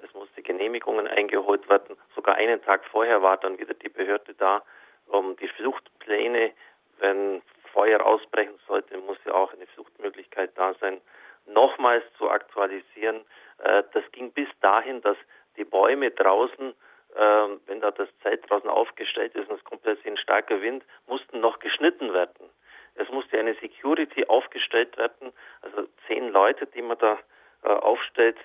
Es 0.03 0.13
musste 0.15 0.43
Genehmigungen 0.43 1.07
eingeholt 1.09 1.69
werden. 1.69 1.97
Sogar 2.15 2.37
einen 2.37 2.63
Tag 2.63 2.85
vorher 2.87 3.23
war 3.23 3.37
dann 3.37 3.59
wieder 3.59 3.75
die 3.75 3.89
Behörde 3.89 4.35
da, 4.35 4.63
um 5.07 5.37
die 5.37 5.49
Fluchtpläne, 5.49 6.53
wenn 6.99 7.43
Feuer 7.73 8.05
ausbrechen 8.05 8.59
sollte, 8.67 8.97
muss 8.99 9.19
ja 9.25 9.35
auch 9.35 9.53
eine 9.53 9.67
Fluchtmöglichkeit 9.67 10.51
da 10.57 10.75
sein, 10.75 11.01
nochmals 11.47 12.05
zu 12.17 12.31
aktualisieren. 12.31 13.25
Äh, 13.59 13.85
das 13.93 14.05
ging 14.13 14.33
bis 14.33 14.49
dahin, 14.61 15.01
dass 15.03 15.17
die 15.57 15.65
Bäume 15.65 16.11
draußen, 16.11 16.75
äh, 17.15 17.49
wenn 17.67 17.81
da 17.81 17.91
das 17.91 18.09
Zelt 18.23 18.49
draußen 18.49 18.69
aufgestellt 18.69 19.35
ist 19.35 19.49
und 19.49 19.59
es 19.59 19.65
kommt 19.65 19.83
plötzlich 19.83 20.07
ein 20.07 20.17
starker 20.17 20.61
Wind, 20.61 20.85
mussten 21.07 21.41
noch 21.41 21.59
geschnitten 21.59 22.13
werden. 22.13 22.51
Es 22.99 23.09
musste 23.11 23.39
eine 23.39 23.55
Security 23.55 24.27
aufgestellt 24.27 24.97
werden, 24.97 25.33
also 25.63 25.89
zehn 26.07 26.29
Leute, 26.31 26.67
die 26.67 26.83
man 26.83 26.99
da 26.99 27.19
äh, 27.63 27.69
aufstellt, 27.69 28.37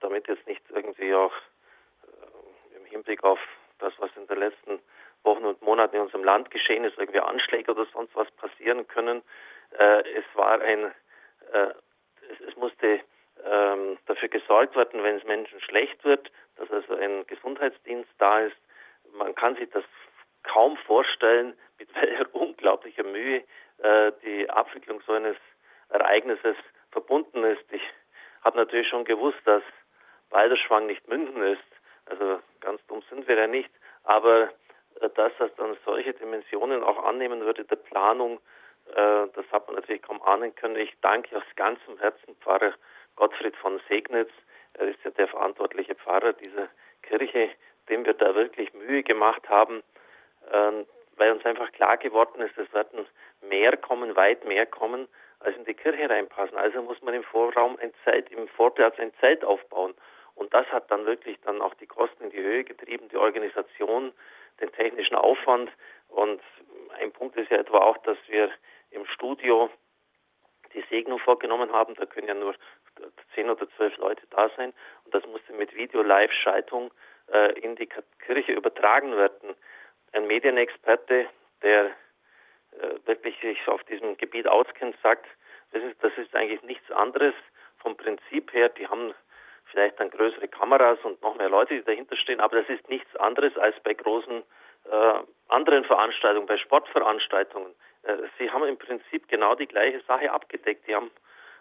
damit 0.00 0.28
jetzt 0.28 0.46
nicht 0.46 0.62
irgendwie 0.70 1.14
auch 1.14 1.32
im 2.76 2.84
Hinblick 2.86 3.22
auf 3.24 3.38
das, 3.78 3.92
was 3.98 4.10
in 4.16 4.26
den 4.26 4.38
letzten 4.38 4.80
Wochen 5.22 5.44
und 5.44 5.60
Monaten 5.62 5.96
in 5.96 6.02
unserem 6.02 6.24
Land 6.24 6.50
geschehen 6.50 6.84
ist, 6.84 6.98
irgendwie 6.98 7.20
Anschläge 7.20 7.72
oder 7.72 7.86
sonst 7.92 8.14
was 8.14 8.30
passieren 8.32 8.86
können. 8.88 9.22
Äh, 9.78 10.02
es 10.14 10.24
war 10.34 10.60
ein, 10.60 10.92
äh, 11.52 11.74
es, 12.30 12.40
es, 12.48 12.56
musste 12.56 13.00
ähm, 13.44 13.98
dafür 14.06 14.28
gesorgt 14.28 14.76
werden, 14.76 15.02
wenn 15.02 15.16
es 15.16 15.24
Menschen 15.24 15.60
schlecht 15.60 16.02
wird, 16.04 16.30
dass 16.56 16.70
also 16.70 16.94
ein 16.94 17.26
Gesundheitsdienst 17.26 18.10
da 18.18 18.40
ist. 18.40 18.56
Man 19.12 19.34
kann 19.34 19.56
sich 19.56 19.68
das 19.70 19.84
kaum 20.42 20.76
vorstellen, 20.78 21.54
mit 21.80 21.94
welcher 22.00 22.32
unglaublicher 22.34 23.02
Mühe 23.02 23.42
äh, 23.78 24.12
die 24.22 24.48
Abwicklung 24.48 25.02
so 25.06 25.12
eines 25.12 25.36
Ereignisses 25.88 26.56
verbunden 26.92 27.42
ist. 27.44 27.64
Ich 27.72 27.82
habe 28.42 28.58
natürlich 28.58 28.88
schon 28.88 29.04
gewusst, 29.04 29.40
dass 29.44 29.62
Balderschwang 30.28 30.86
nicht 30.86 31.08
München 31.08 31.42
ist. 31.42 31.62
Also 32.06 32.40
ganz 32.60 32.80
dumm 32.86 33.02
sind 33.10 33.26
wir 33.26 33.36
ja 33.36 33.46
nicht. 33.46 33.70
Aber 34.04 34.50
äh, 35.00 35.08
dass 35.14 35.32
das 35.38 35.50
dann 35.56 35.76
solche 35.84 36.12
Dimensionen 36.12 36.84
auch 36.84 37.04
annehmen 37.04 37.40
würde 37.40 37.64
der 37.64 37.76
Planung, 37.76 38.38
äh, 38.94 39.26
das 39.34 39.46
hat 39.50 39.66
man 39.66 39.76
natürlich 39.76 40.02
kaum 40.02 40.22
ahnen 40.22 40.54
können. 40.54 40.76
Ich 40.76 40.94
danke 41.00 41.36
aus 41.36 41.42
ganzem 41.56 41.98
Herzen 41.98 42.36
Pfarrer 42.36 42.74
Gottfried 43.16 43.56
von 43.56 43.80
Segnitz. 43.88 44.30
Er 44.74 44.88
ist 44.88 45.02
ja 45.04 45.10
der 45.10 45.28
verantwortliche 45.28 45.94
Pfarrer 45.96 46.32
dieser 46.34 46.68
Kirche, 47.02 47.50
dem 47.88 48.04
wir 48.04 48.14
da 48.14 48.34
wirklich 48.34 48.72
Mühe 48.72 49.02
gemacht 49.02 49.48
haben. 49.48 49.82
äh, 50.52 50.84
weil 51.20 51.32
uns 51.32 51.44
einfach 51.44 51.70
klar 51.72 51.98
geworden 51.98 52.40
ist, 52.40 52.56
es 52.56 52.72
werden 52.72 53.06
mehr 53.42 53.76
kommen, 53.76 54.16
weit 54.16 54.44
mehr 54.46 54.64
kommen, 54.64 55.06
als 55.40 55.54
in 55.54 55.66
die 55.66 55.74
Kirche 55.74 56.08
reinpassen. 56.08 56.56
Also 56.56 56.82
muss 56.82 57.00
man 57.02 57.12
im 57.12 57.22
Vorraum 57.22 57.78
ein 57.80 57.92
Zelt, 58.04 58.30
im 58.30 58.48
Vorplatz 58.48 58.98
ein 58.98 59.12
Zelt 59.20 59.44
aufbauen. 59.44 59.94
Und 60.34 60.54
das 60.54 60.66
hat 60.68 60.90
dann 60.90 61.04
wirklich 61.04 61.38
dann 61.42 61.60
auch 61.60 61.74
die 61.74 61.86
Kosten 61.86 62.24
in 62.24 62.30
die 62.30 62.40
Höhe 62.40 62.64
getrieben, 62.64 63.10
die 63.10 63.18
Organisation, 63.18 64.12
den 64.60 64.72
technischen 64.72 65.14
Aufwand. 65.14 65.70
Und 66.08 66.40
ein 66.98 67.12
Punkt 67.12 67.36
ist 67.36 67.50
ja 67.50 67.58
etwa 67.58 67.80
auch, 67.80 67.98
dass 67.98 68.16
wir 68.28 68.50
im 68.90 69.04
Studio 69.04 69.68
die 70.72 70.84
Segnung 70.88 71.18
vorgenommen 71.18 71.70
haben. 71.70 71.96
Da 71.96 72.06
können 72.06 72.28
ja 72.28 72.34
nur 72.34 72.54
zehn 73.34 73.50
oder 73.50 73.68
zwölf 73.76 73.94
Leute 73.98 74.26
da 74.30 74.48
sein. 74.56 74.72
Und 75.04 75.14
das 75.14 75.26
musste 75.26 75.52
mit 75.52 75.74
Video-Live-Schaltung 75.74 76.90
äh, 77.30 77.52
in 77.60 77.76
die 77.76 77.88
Kirche 78.24 78.52
übertragen 78.52 79.14
werden. 79.18 79.54
Ein 80.12 80.26
Medienexperte, 80.26 81.28
der 81.62 81.86
äh, 81.86 83.06
wirklich 83.06 83.38
sich 83.40 83.66
auf 83.68 83.82
diesem 83.84 84.16
Gebiet 84.16 84.46
auskennt, 84.46 84.96
sagt, 85.02 85.26
das 85.72 85.82
ist, 85.82 86.02
das 86.02 86.12
ist 86.16 86.34
eigentlich 86.34 86.62
nichts 86.62 86.90
anderes 86.90 87.34
vom 87.78 87.96
Prinzip 87.96 88.52
her. 88.52 88.68
Die 88.70 88.88
haben 88.88 89.14
vielleicht 89.66 90.00
dann 90.00 90.10
größere 90.10 90.48
Kameras 90.48 90.98
und 91.04 91.22
noch 91.22 91.36
mehr 91.36 91.48
Leute, 91.48 91.74
die 91.74 91.84
dahinter 91.84 92.16
stehen, 92.16 92.40
aber 92.40 92.60
das 92.60 92.68
ist 92.68 92.88
nichts 92.88 93.14
anderes 93.16 93.56
als 93.56 93.78
bei 93.80 93.94
großen 93.94 94.42
äh, 94.90 95.14
anderen 95.48 95.84
Veranstaltungen, 95.84 96.46
bei 96.46 96.58
Sportveranstaltungen. 96.58 97.74
Äh, 98.02 98.16
sie 98.38 98.50
haben 98.50 98.64
im 98.64 98.78
Prinzip 98.78 99.28
genau 99.28 99.54
die 99.54 99.66
gleiche 99.66 100.00
Sache 100.00 100.32
abgedeckt. 100.32 100.86
Die 100.86 100.94
haben 100.94 101.10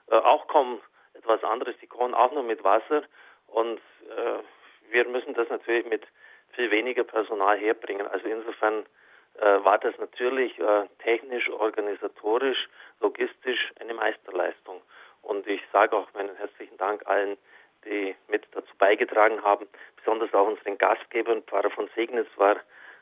äh, 0.09 0.15
auch 0.15 0.47
kaum 0.47 0.81
etwas 1.13 1.43
anderes. 1.43 1.75
Die 1.81 1.87
kochen 1.87 2.13
auch 2.13 2.31
nur 2.31 2.43
mit 2.43 2.63
Wasser 2.63 3.03
und 3.47 3.79
äh, 4.09 4.91
wir 4.91 5.07
müssen 5.07 5.33
das 5.33 5.49
natürlich 5.49 5.85
mit 5.85 6.05
viel 6.59 6.71
weniger 6.71 7.05
Personal 7.05 7.57
herbringen. 7.57 8.05
Also 8.07 8.27
insofern 8.27 8.85
äh, 9.39 9.63
war 9.63 9.77
das 9.77 9.97
natürlich 9.97 10.59
äh, 10.59 10.87
technisch, 11.01 11.49
organisatorisch, 11.49 12.67
logistisch 12.99 13.71
eine 13.79 13.93
Meisterleistung. 13.93 14.81
Und 15.21 15.47
ich 15.47 15.61
sage 15.71 15.95
auch 15.95 16.13
meinen 16.13 16.35
herzlichen 16.35 16.75
Dank 16.77 17.07
allen, 17.07 17.37
die 17.85 18.13
mit 18.27 18.45
dazu 18.51 18.75
beigetragen 18.77 19.41
haben, 19.41 19.67
besonders 19.95 20.33
auch 20.33 20.47
unseren 20.47 20.77
Gastgebern. 20.77 21.43
Pfarrer 21.43 21.69
von 21.69 21.89
Segnitz 21.95 22.27
war 22.35 22.57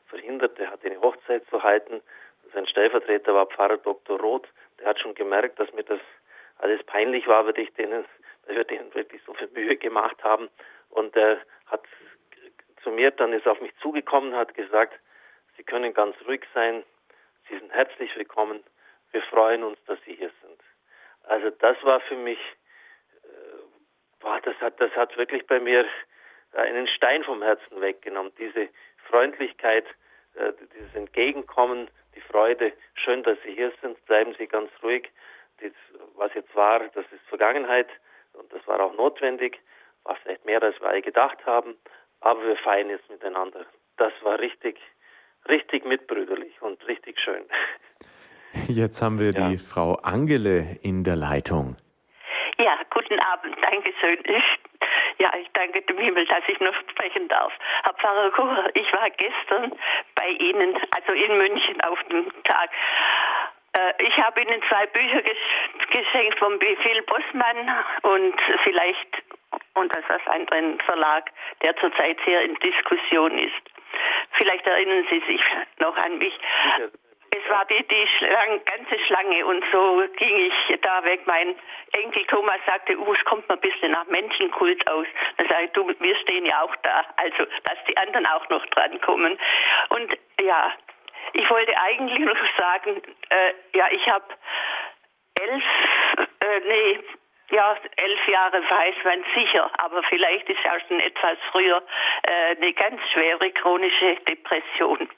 verhindert, 0.05 0.59
der 0.59 0.69
hatte 0.69 0.85
eine 0.85 1.01
Hochzeit 1.01 1.43
zu 1.49 1.63
halten. 1.63 2.01
Sein 2.53 2.67
Stellvertreter 2.67 3.33
war 3.33 3.47
Pfarrer 3.47 3.77
Dr. 3.77 4.19
Roth, 4.19 4.47
der 4.79 4.89
hat 4.89 4.99
schon 4.99 5.15
gemerkt, 5.15 5.59
dass 5.59 5.73
mir 5.73 5.83
das 5.83 5.99
alles 6.59 6.83
peinlich 6.83 7.27
war, 7.27 7.47
weil 7.47 7.57
ich 7.57 7.73
denen, 7.73 8.05
weil 8.45 8.57
wir 8.57 8.65
denen 8.65 8.93
wirklich 8.93 9.23
so 9.25 9.33
viel 9.33 9.49
Mühe 9.55 9.77
gemacht 9.77 10.23
haben. 10.23 10.47
Und 10.91 11.15
er 11.15 11.39
hat 11.65 11.81
zu 12.87 12.93
mir 12.93 13.11
dann 13.11 13.33
ist 13.33 13.45
auf 13.45 13.59
mich 13.59 13.75
zugekommen, 13.81 14.33
hat 14.33 14.53
gesagt, 14.53 14.97
Sie 15.57 15.63
können 15.63 15.93
ganz 15.93 16.15
ruhig 16.25 16.45
sein, 16.53 16.83
Sie 17.49 17.57
sind 17.57 17.69
herzlich 17.73 18.15
willkommen, 18.15 18.63
wir 19.11 19.21
freuen 19.23 19.63
uns, 19.63 19.77
dass 19.87 19.99
Sie 20.05 20.15
hier 20.15 20.31
sind. 20.41 20.61
Also 21.23 21.49
das 21.49 21.75
war 21.83 21.99
für 21.99 22.15
mich, 22.15 22.39
äh, 23.23 23.27
boah, 24.21 24.39
das 24.39 24.55
hat, 24.61 24.79
das 24.79 24.91
hat 24.95 25.17
wirklich 25.17 25.45
bei 25.47 25.59
mir 25.59 25.85
einen 26.53 26.87
Stein 26.87 27.25
vom 27.25 27.43
Herzen 27.43 27.81
weggenommen. 27.81 28.31
Diese 28.37 28.69
Freundlichkeit, 29.09 29.85
äh, 30.35 30.53
dieses 30.73 30.95
Entgegenkommen, 30.95 31.89
die 32.15 32.21
Freude. 32.21 32.71
Schön, 32.93 33.21
dass 33.23 33.37
Sie 33.43 33.53
hier 33.53 33.73
sind. 33.81 34.03
Bleiben 34.05 34.33
Sie 34.39 34.47
ganz 34.47 34.71
ruhig. 34.81 35.11
Das, 35.59 35.73
was 36.15 36.33
jetzt 36.35 36.55
war, 36.55 36.79
das 36.79 37.05
ist 37.11 37.27
Vergangenheit 37.27 37.89
und 38.31 38.49
das 38.53 38.65
war 38.65 38.79
auch 38.79 38.93
notwendig. 38.93 39.59
War 40.05 40.15
vielleicht 40.23 40.45
mehr, 40.45 40.63
als 40.63 40.79
wir 40.79 40.87
alle 40.87 41.01
gedacht 41.01 41.45
haben. 41.45 41.75
Aber 42.21 42.41
wir 42.45 42.57
feiern 42.57 42.89
jetzt 42.89 43.09
miteinander. 43.09 43.65
Das 43.97 44.13
war 44.21 44.39
richtig, 44.39 44.79
richtig 45.47 45.85
mitbrüderlich 45.85 46.61
und 46.61 46.85
richtig 46.87 47.19
schön. 47.19 47.43
Jetzt 48.67 49.01
haben 49.01 49.19
wir 49.19 49.31
ja. 49.31 49.49
die 49.49 49.57
Frau 49.57 49.95
Angele 50.03 50.77
in 50.81 51.03
der 51.03 51.15
Leitung. 51.15 51.77
Ja, 52.57 52.79
guten 52.89 53.19
Abend, 53.19 53.55
Dankeschön. 53.61 54.17
Ich, 54.23 54.43
ja, 55.19 55.29
ich 55.39 55.47
danke 55.53 55.81
dem 55.83 55.97
Himmel, 55.99 56.25
dass 56.25 56.43
ich 56.47 56.59
noch 56.59 56.73
sprechen 56.89 57.27
darf. 57.27 57.53
Herr 57.83 57.93
Pfarrer 57.93 58.31
Kocher, 58.31 58.75
ich 58.75 58.91
war 58.93 59.09
gestern 59.11 59.71
bei 60.15 60.29
Ihnen, 60.29 60.75
also 60.91 61.13
in 61.13 61.37
München 61.37 61.81
auf 61.81 62.01
dem 62.09 62.25
Tag. 62.43 62.71
Äh, 63.77 63.93
ich 63.99 64.17
habe 64.17 64.41
Ihnen 64.41 64.61
zwei 64.69 64.85
Bücher 64.87 65.21
geschenkt 65.91 66.39
vom 66.39 66.57
Befehl 66.59 67.01
Bossmann 67.03 67.85
und 68.03 68.35
vielleicht 68.63 69.23
und 69.75 69.95
das 69.95 70.03
ist 70.03 70.27
ein 70.27 70.79
Verlag, 70.79 71.31
der 71.61 71.75
zurzeit 71.77 72.17
sehr 72.25 72.41
in 72.41 72.55
Diskussion 72.55 73.37
ist. 73.37 73.53
Vielleicht 74.31 74.65
erinnern 74.65 75.05
Sie 75.09 75.19
sich 75.19 75.41
noch 75.79 75.95
an 75.95 76.17
mich. 76.17 76.33
Es 77.29 77.49
war 77.51 77.65
die, 77.65 77.83
die 77.87 78.07
Schlange, 78.17 78.59
ganze 78.61 78.99
Schlange 79.05 79.45
und 79.45 79.63
so 79.71 80.03
ging 80.17 80.35
ich 80.37 80.79
da 80.81 81.03
weg. 81.03 81.21
Mein 81.25 81.55
Enkel 81.91 82.25
Thomas 82.25 82.59
sagte, 82.65 82.97
uh, 82.97 83.13
es 83.13 83.23
kommt 83.25 83.47
mir 83.47 83.55
ein 83.55 83.61
bisschen 83.61 83.91
nach 83.91 84.07
Menschenkult 84.07 84.85
aus. 84.87 85.05
Dann 85.37 85.47
sage 85.47 85.65
ich, 85.65 85.71
du, 85.71 85.87
wir 85.87 86.15
stehen 86.17 86.45
ja 86.45 86.61
auch 86.61 86.75
da. 86.77 87.05
Also, 87.17 87.45
dass 87.65 87.77
die 87.87 87.97
anderen 87.97 88.25
auch 88.25 88.47
noch 88.49 88.65
drankommen. 88.67 89.37
Und 89.89 90.17
ja, 90.41 90.73
ich 91.33 91.49
wollte 91.49 91.77
eigentlich 91.77 92.19
noch 92.19 92.37
sagen, 92.57 93.01
äh, 93.29 93.53
ja, 93.77 93.87
ich 93.91 94.07
habe 94.07 94.25
elf, 95.35 95.63
äh, 96.17 96.59
nee, 96.67 96.99
ja, 97.49 97.77
elf 97.95 98.27
Jahre 98.27 98.61
weiß 98.61 98.95
man 99.03 99.23
sicher, 99.35 99.69
aber 99.77 100.03
vielleicht 100.03 100.49
ist 100.49 100.63
ja 100.63 100.79
schon 100.87 100.99
etwas 100.99 101.37
früher 101.51 101.81
äh, 102.23 102.55
eine 102.55 102.73
ganz 102.73 103.01
schwere 103.13 103.51
chronische 103.51 104.15
Depression. 104.27 105.09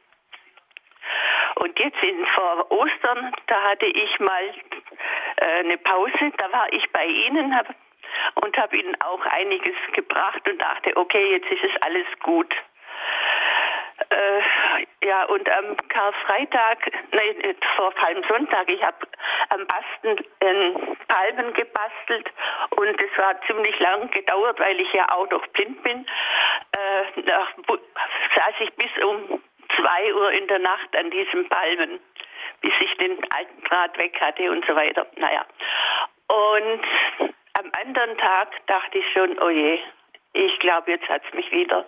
Und 1.56 1.80
jetzt 1.80 2.02
in, 2.04 2.26
vor 2.28 2.72
Ostern, 2.72 3.34
da 3.48 3.62
hatte 3.64 3.88
ich 3.88 4.20
mal 4.20 4.54
äh, 5.38 5.46
eine 5.60 5.78
Pause, 5.78 6.32
da 6.38 6.52
war 6.52 6.72
ich 6.72 6.90
bei 6.92 7.06
Ihnen 7.06 7.56
hab, 7.56 7.68
und 8.36 8.58
habe 8.58 8.78
Ihnen 8.78 9.00
auch 9.02 9.26
einiges 9.26 9.76
gebracht 9.94 10.48
und 10.48 10.60
dachte, 10.60 10.96
okay, 10.96 11.32
jetzt 11.32 11.50
ist 11.50 11.64
es 11.64 11.82
alles 11.82 12.08
gut. 12.22 12.54
Äh, 14.80 15.08
ja, 15.08 15.24
und 15.26 15.50
am 15.50 15.78
Karfreitag, 15.88 16.92
nein, 17.12 17.56
vor 17.76 17.92
Palmsonntag, 17.92 18.70
ich 18.70 18.84
habe 18.84 18.98
am 19.50 19.66
Basten 19.68 20.26
äh, 20.40 20.74
Palmen 21.08 21.54
gebastelt 21.54 22.30
und 22.72 23.02
es 23.02 23.18
war 23.18 23.42
ziemlich 23.48 23.78
lang 23.80 24.10
gedauert, 24.12 24.60
weil 24.60 24.80
ich 24.80 24.92
ja 24.94 25.10
auch 25.12 25.30
noch 25.30 25.46
blind 25.48 25.82
bin. 25.84 26.06
Äh, 26.72 27.22
saß 28.36 28.54
ich 28.60 28.74
bis 28.76 28.92
um 29.04 29.42
zwei 29.76 30.14
Uhr 30.14 30.32
in 30.32 30.48
der 30.48 30.60
Nacht 30.60 30.96
an 30.96 31.10
diesen 31.10 31.48
Palmen, 31.50 32.00
bis 32.62 32.74
ich 32.82 32.98
den 32.98 33.18
alten 33.32 33.64
Draht 33.64 33.98
weg 33.98 34.20
hatte 34.20 34.52
und 34.52 34.66
so 34.66 34.76
weiter. 34.76 35.08
Naja. 35.16 35.46
Und 36.28 36.82
am 37.54 37.72
anderen 37.82 38.18
Tag 38.18 38.50
dachte 38.68 38.98
ich 39.00 39.06
schon, 39.14 39.40
oh 39.40 39.50
je, 39.50 39.80
ich 40.34 40.60
glaube, 40.60 40.92
jetzt 40.92 41.08
hat 41.10 41.24
es 41.28 41.34
mich 41.34 41.52
wieder. 41.52 41.86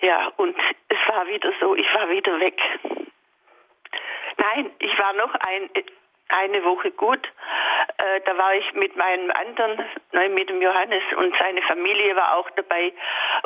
Ja, 0.00 0.32
und 0.36 0.56
es 0.88 0.98
war 1.08 1.26
wieder 1.26 1.52
so, 1.60 1.74
ich 1.74 1.92
war 1.94 2.08
wieder 2.08 2.38
weg. 2.38 2.60
Nein, 4.36 4.70
ich 4.78 4.96
war 4.98 5.12
noch 5.14 5.34
ein, 5.34 5.70
eine 6.28 6.64
Woche 6.64 6.92
gut. 6.92 7.26
Äh, 7.96 8.20
da 8.24 8.38
war 8.38 8.54
ich 8.54 8.72
mit 8.74 8.94
meinem 8.96 9.30
anderen, 9.32 9.84
mit 10.34 10.48
dem 10.48 10.62
Johannes 10.62 11.02
und 11.16 11.34
seine 11.40 11.62
Familie 11.62 12.14
war 12.14 12.36
auch 12.36 12.48
dabei 12.50 12.92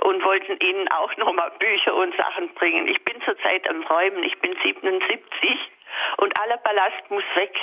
und 0.03 0.23
wollten 0.25 0.59
ihnen 0.59 0.89
auch 0.89 1.17
nochmal 1.17 1.51
Bücher 1.59 1.95
und 1.95 2.15
Sachen 2.17 2.53
bringen. 2.55 2.87
Ich 2.89 3.03
bin 3.05 3.21
zurzeit 3.23 3.69
am 3.71 3.83
Räumen, 3.85 4.23
ich 4.25 4.39
bin 4.41 4.55
77 4.63 5.59
und 6.19 6.39
aller 6.39 6.59
Ballast 6.59 7.11
muss 7.11 7.25
weg. 7.35 7.55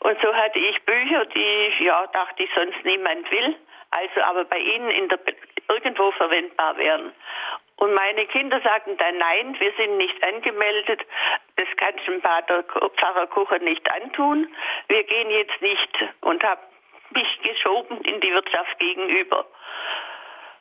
Und 0.00 0.16
so 0.22 0.32
hatte 0.32 0.58
ich 0.60 0.80
Bücher, 0.84 1.24
die, 1.26 1.84
ja, 1.84 2.06
dachte 2.08 2.44
ich, 2.44 2.50
sonst 2.54 2.84
niemand 2.84 3.28
will, 3.32 3.56
also 3.90 4.20
aber 4.22 4.44
bei 4.44 4.58
ihnen 4.58 4.90
in 4.90 5.08
der, 5.08 5.18
irgendwo 5.68 6.10
verwendbar 6.12 6.76
wären. 6.76 7.12
Und 7.76 7.94
meine 7.94 8.26
Kinder 8.26 8.60
sagten 8.60 8.96
dann, 8.96 9.18
nein, 9.18 9.56
wir 9.60 9.72
sind 9.76 9.98
nicht 9.98 10.22
angemeldet, 10.24 11.00
das 11.56 11.68
kann 11.76 11.94
dem 12.06 12.20
Pater 12.20 12.64
Pfarrer 12.64 13.28
Kucher 13.28 13.60
nicht 13.60 13.88
antun. 13.92 14.48
Wir 14.88 15.04
gehen 15.04 15.30
jetzt 15.30 15.62
nicht 15.62 15.96
und 16.22 16.42
habe 16.42 16.60
mich 17.10 17.40
geschoben 17.42 18.00
in 18.00 18.20
die 18.20 18.32
Wirtschaft 18.32 18.78
gegenüber. 18.78 19.46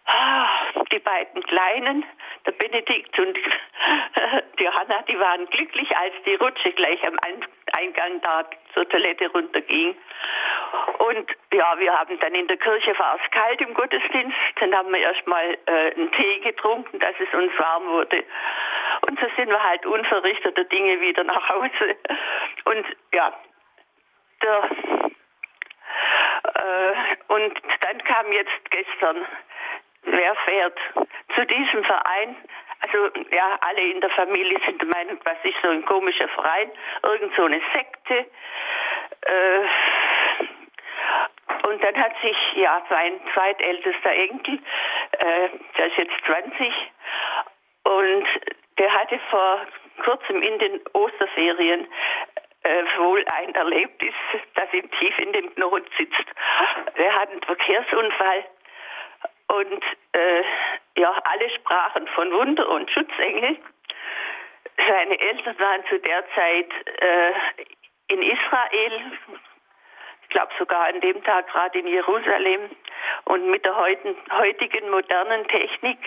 Ah, 0.10 0.48
die 0.90 1.00
beiden 1.00 1.44
Kleinen, 1.44 2.06
der 2.46 2.54
Benedikt 2.54 3.20
und 3.20 3.38
die 4.60 4.64
Johanna, 4.64 5.02
die 5.02 5.20
waren 5.20 5.46
glücklich, 5.48 5.98
als 5.98 6.14
die 6.26 6.36
Rutsche 6.36 6.72
gleich 6.72 7.06
am 7.06 7.18
Eingang 7.78 8.22
da 8.22 8.46
zur 8.74 8.88
Toilette 8.88 9.30
runterging. 9.32 9.98
Und 11.00 11.30
ja, 11.52 11.78
wir 11.78 11.92
haben 11.92 12.18
dann 12.20 12.34
in 12.36 12.48
der 12.48 12.56
Kirche 12.56 12.98
war 12.98 13.20
es 13.22 13.32
kalt 13.32 13.60
im 13.60 13.74
Gottesdienst. 13.74 14.38
Dann 14.62 14.74
haben 14.74 14.94
wir 14.94 15.00
erstmal 15.00 15.58
äh, 15.66 15.94
einen 15.96 16.12
Tee 16.14 16.40
getrunken, 16.40 17.00
dass 17.00 17.16
es 17.20 17.34
uns 17.34 17.52
warm 17.60 17.88
wurde. 17.88 18.24
Und 19.10 19.20
so 19.20 19.28
sind 19.36 19.50
wir 19.50 19.62
halt 19.62 19.86
unverrichteter 19.86 20.64
Dinge 20.64 21.02
wieder 21.02 21.26
nach 21.26 21.50
Hause. 21.50 21.98
Und 22.66 22.86
ja, 23.14 23.34
der, 24.42 24.70
äh, 26.44 27.34
und 27.34 27.54
dann 27.82 28.04
kam 28.04 28.32
jetzt 28.32 28.72
gestern 28.72 29.26
wer 30.08 30.36
fährt 30.36 30.80
zu 31.36 31.46
diesem 31.46 31.84
Verein 31.84 32.36
also 32.80 33.10
ja, 33.32 33.58
alle 33.62 33.82
in 33.82 34.02
der 34.02 34.10
Familie 34.12 34.60
sind 34.66 34.82
der 34.82 34.88
Meinung, 34.90 35.20
was 35.24 35.38
ist 35.44 35.58
so 35.62 35.70
ein 35.70 35.84
komischer 35.86 36.28
Verein, 36.30 36.72
irgend 37.04 37.36
so 37.36 37.44
eine 37.46 37.62
Sekte. 37.74 38.26
Äh, 39.22 39.68
und 41.68 41.84
dann 41.84 41.98
hat 41.98 42.14
sich 42.22 42.38
ja 42.56 42.82
mein 42.90 43.20
zweitältester 43.34 44.12
Enkel, 44.12 44.60
äh, 45.12 45.50
der 45.78 45.88
ist 45.88 45.98
jetzt 45.98 46.14
20, 46.26 46.74
und 47.84 48.28
der 48.78 48.94
hatte 48.94 49.20
vor 49.30 49.66
kurzem 50.04 50.42
in 50.42 50.60
den 50.60 50.80
Osterferien 50.94 51.88
äh, 52.64 52.84
wohl 52.98 53.26
ein 53.34 53.56
Erlebnis, 53.56 54.14
das 54.56 54.72
ihm 54.74 54.90
tief 54.92 55.18
in 55.20 55.34
dem 55.34 55.54
Knochen 55.56 55.86
sitzt. 55.98 56.26
Er 56.96 57.14
hat 57.16 57.32
einen 57.32 57.42
Verkehrsunfall 57.42 58.46
und 59.48 59.84
äh, 60.14 60.44
ja, 60.98 61.12
alle 61.24 61.50
sprachen 61.52 62.08
von 62.10 62.32
Wunder 62.32 62.68
und 62.70 62.90
Schutzengel. 62.92 63.58
Seine 64.78 65.20
Eltern 65.20 65.60
waren 65.60 65.86
zu 65.88 66.00
der 66.00 66.24
Zeit 66.36 66.72
äh, 67.02 67.34
in 68.10 68.22
Israel, 68.22 69.12
ich 70.24 70.30
glaube 70.30 70.52
sogar 70.60 70.88
an 70.88 71.02
dem 71.02 71.24
Tag 71.24 71.48
gerade 71.48 71.80
in 71.80 71.88
Jerusalem. 71.88 72.70
Und 73.26 73.50
mit 73.50 73.66
der 73.66 73.76
heutigen 73.78 74.90
modernen 74.90 75.48
Technik 75.48 75.98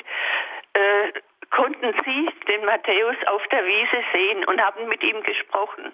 äh, 0.74 1.12
konnten 1.50 1.94
sie 2.04 2.30
den 2.46 2.64
Matthäus 2.64 3.16
auf 3.26 3.46
der 3.48 3.64
Wiese 3.64 4.04
sehen 4.12 4.44
und 4.44 4.60
haben 4.60 4.88
mit 4.88 5.02
ihm 5.02 5.22
gesprochen. 5.22 5.92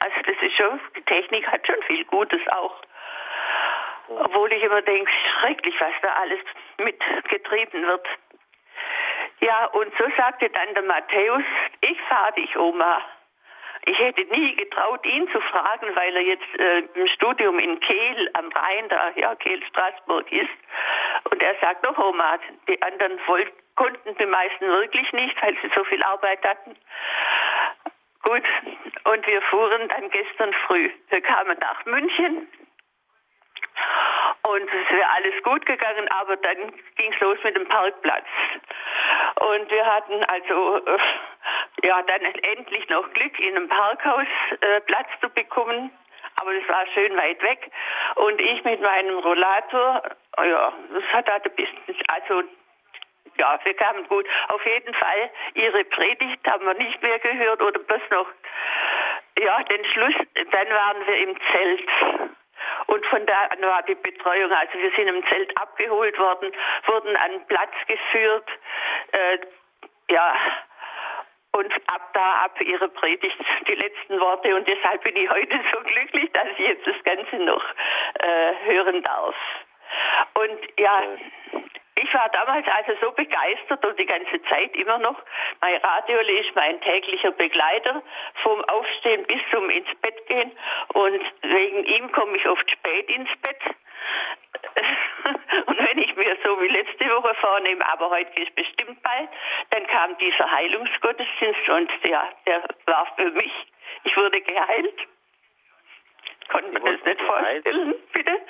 Also 0.00 0.16
das 0.26 0.36
ist 0.42 0.56
schon, 0.56 0.80
die 0.96 1.02
Technik 1.02 1.46
hat 1.46 1.66
schon 1.66 1.82
viel 1.86 2.04
Gutes 2.04 2.40
auch. 2.48 2.82
Obwohl 4.08 4.52
ich 4.52 4.62
immer 4.62 4.82
denke, 4.82 5.10
schrecklich, 5.40 5.74
was 5.80 5.92
da 6.02 6.12
alles 6.14 6.40
mitgetrieben 6.78 7.86
wird. 7.86 8.06
Ja, 9.40 9.66
und 9.66 9.92
so 9.98 10.04
sagte 10.16 10.48
dann 10.50 10.74
der 10.74 10.84
Matthäus, 10.84 11.42
ich 11.80 12.00
fahre 12.02 12.32
dich, 12.34 12.56
Oma. 12.56 13.02
Ich 13.84 13.98
hätte 13.98 14.22
nie 14.26 14.54
getraut, 14.54 15.04
ihn 15.04 15.28
zu 15.32 15.40
fragen, 15.40 15.88
weil 15.96 16.14
er 16.14 16.22
jetzt 16.22 16.60
äh, 16.60 16.84
im 16.94 17.08
Studium 17.08 17.58
in 17.58 17.80
Kehl 17.80 18.30
am 18.34 18.48
Rhein, 18.52 18.88
da, 18.88 19.10
ja, 19.16 19.34
Kehl, 19.34 19.60
Straßburg 19.64 20.30
ist. 20.30 20.50
Und 21.30 21.42
er 21.42 21.56
sagt 21.60 21.82
noch, 21.82 21.98
Oma, 21.98 22.38
die 22.68 22.80
anderen 22.80 23.18
wollten, 23.26 23.52
konnten 23.74 24.16
die 24.16 24.26
meisten 24.26 24.68
wirklich 24.68 25.12
nicht, 25.12 25.42
weil 25.42 25.56
sie 25.60 25.70
so 25.74 25.82
viel 25.84 26.02
Arbeit 26.04 26.44
hatten. 26.44 26.76
Gut, 28.22 28.44
und 29.04 29.26
wir 29.26 29.42
fuhren 29.42 29.88
dann 29.88 30.10
gestern 30.10 30.52
früh. 30.66 30.88
Wir 31.08 31.20
kamen 31.20 31.58
nach 31.58 31.84
München 31.84 32.46
und 34.42 34.62
es 34.62 34.90
wäre 34.90 35.10
alles 35.10 35.42
gut 35.42 35.64
gegangen, 35.66 36.08
aber 36.08 36.36
dann 36.36 36.72
ging 36.96 37.12
es 37.12 37.20
los 37.20 37.38
mit 37.44 37.56
dem 37.56 37.66
Parkplatz. 37.68 38.26
Und 39.36 39.70
wir 39.70 39.86
hatten 39.86 40.24
also 40.24 40.76
äh, 40.84 40.98
ja 41.86 42.02
dann 42.02 42.22
endlich 42.22 42.88
noch 42.88 43.10
Glück, 43.12 43.38
in 43.38 43.56
einem 43.56 43.68
Parkhaus 43.68 44.26
äh, 44.60 44.80
Platz 44.80 45.08
zu 45.20 45.28
bekommen. 45.30 45.90
Aber 46.36 46.54
das 46.54 46.68
war 46.68 46.86
schön 46.94 47.16
weit 47.16 47.42
weg. 47.42 47.70
Und 48.16 48.40
ich 48.40 48.64
mit 48.64 48.80
meinem 48.80 49.18
Rollator, 49.18 50.02
ja, 50.38 50.72
das 50.92 51.04
hat 51.12 51.30
halt 51.30 51.44
ein 51.44 51.54
bisschen, 51.54 51.96
also 52.08 52.42
ja, 53.38 53.58
wir 53.64 53.74
kamen 53.74 54.06
gut. 54.08 54.26
Auf 54.48 54.64
jeden 54.66 54.94
Fall, 54.94 55.30
Ihre 55.54 55.84
Predigt 55.84 56.46
haben 56.46 56.66
wir 56.66 56.74
nicht 56.74 57.00
mehr 57.02 57.18
gehört 57.18 57.62
oder 57.62 57.78
bloß 57.78 58.02
noch, 58.10 58.26
ja, 59.38 59.62
den 59.64 59.84
Schluss, 59.86 60.14
dann 60.50 60.68
waren 60.68 61.06
wir 61.06 61.16
im 61.16 61.36
Zelt. 61.52 61.88
Und 62.86 63.04
von 63.06 63.24
da 63.26 63.46
an 63.50 63.62
war 63.62 63.82
die 63.82 63.94
Betreuung, 63.94 64.52
also 64.52 64.78
wir 64.78 64.90
sind 64.92 65.08
im 65.08 65.24
Zelt 65.26 65.56
abgeholt 65.58 66.18
worden, 66.18 66.52
wurden 66.86 67.16
an 67.16 67.46
Platz 67.46 67.72
geführt, 67.86 68.48
äh, 69.12 69.38
ja, 70.10 70.34
und 71.52 71.72
ab 71.86 72.10
da 72.14 72.44
ab 72.44 72.60
ihre 72.60 72.88
Predigt 72.88 73.36
die 73.68 73.74
letzten 73.74 74.18
Worte 74.20 74.54
und 74.56 74.66
deshalb 74.66 75.04
bin 75.04 75.16
ich 75.16 75.28
heute 75.28 75.60
so 75.72 75.80
glücklich, 75.80 76.30
dass 76.32 76.48
ich 76.56 76.66
jetzt 76.66 76.86
das 76.86 77.02
Ganze 77.04 77.36
noch 77.36 77.64
äh, 78.20 78.52
hören 78.64 79.02
darf. 79.02 79.34
Und 80.34 80.58
ja, 80.78 81.02
ich 81.94 82.14
war 82.14 82.28
damals 82.30 82.66
also 82.68 82.92
so 83.00 83.12
begeistert 83.12 83.84
und 83.84 83.98
die 83.98 84.06
ganze 84.06 84.42
Zeit 84.44 84.74
immer 84.76 84.98
noch. 84.98 85.20
Mein 85.60 85.76
Radio 85.76 86.18
ist 86.20 86.54
mein 86.54 86.80
täglicher 86.80 87.32
Begleiter 87.32 88.02
vom 88.42 88.64
Aufstehen 88.64 89.24
bis 89.26 89.40
zum 89.50 89.68
ins 89.68 89.88
Bett 90.00 90.26
gehen 90.26 90.52
und 90.94 91.22
wegen 91.42 91.84
ihm 91.84 92.10
komme 92.12 92.36
ich 92.36 92.46
oft 92.48 92.70
spät 92.70 93.08
ins 93.10 93.30
Bett. 93.42 93.60
Und 95.66 95.78
wenn 95.78 95.98
ich 95.98 96.14
mir 96.16 96.36
so 96.44 96.60
wie 96.60 96.68
letzte 96.68 97.04
Woche 97.06 97.34
vornehme, 97.36 97.86
aber 97.92 98.10
heute 98.10 98.40
ist 98.40 98.54
bestimmt 98.54 99.02
bald, 99.02 99.28
dann 99.70 99.86
kam 99.86 100.16
dieser 100.18 100.50
Heilungsgottesdienst 100.50 101.68
und 101.68 101.90
ja, 102.04 102.28
der 102.46 102.62
war 102.86 103.06
für 103.16 103.30
mich, 103.30 103.52
ich 104.04 104.16
wurde 104.16 104.40
geheilt. 104.40 104.94
Konnte 106.48 106.80
mir 106.80 106.96
das 106.96 107.04
nicht 107.04 107.22
vorstellen, 107.22 107.94
bitte. 108.12 108.40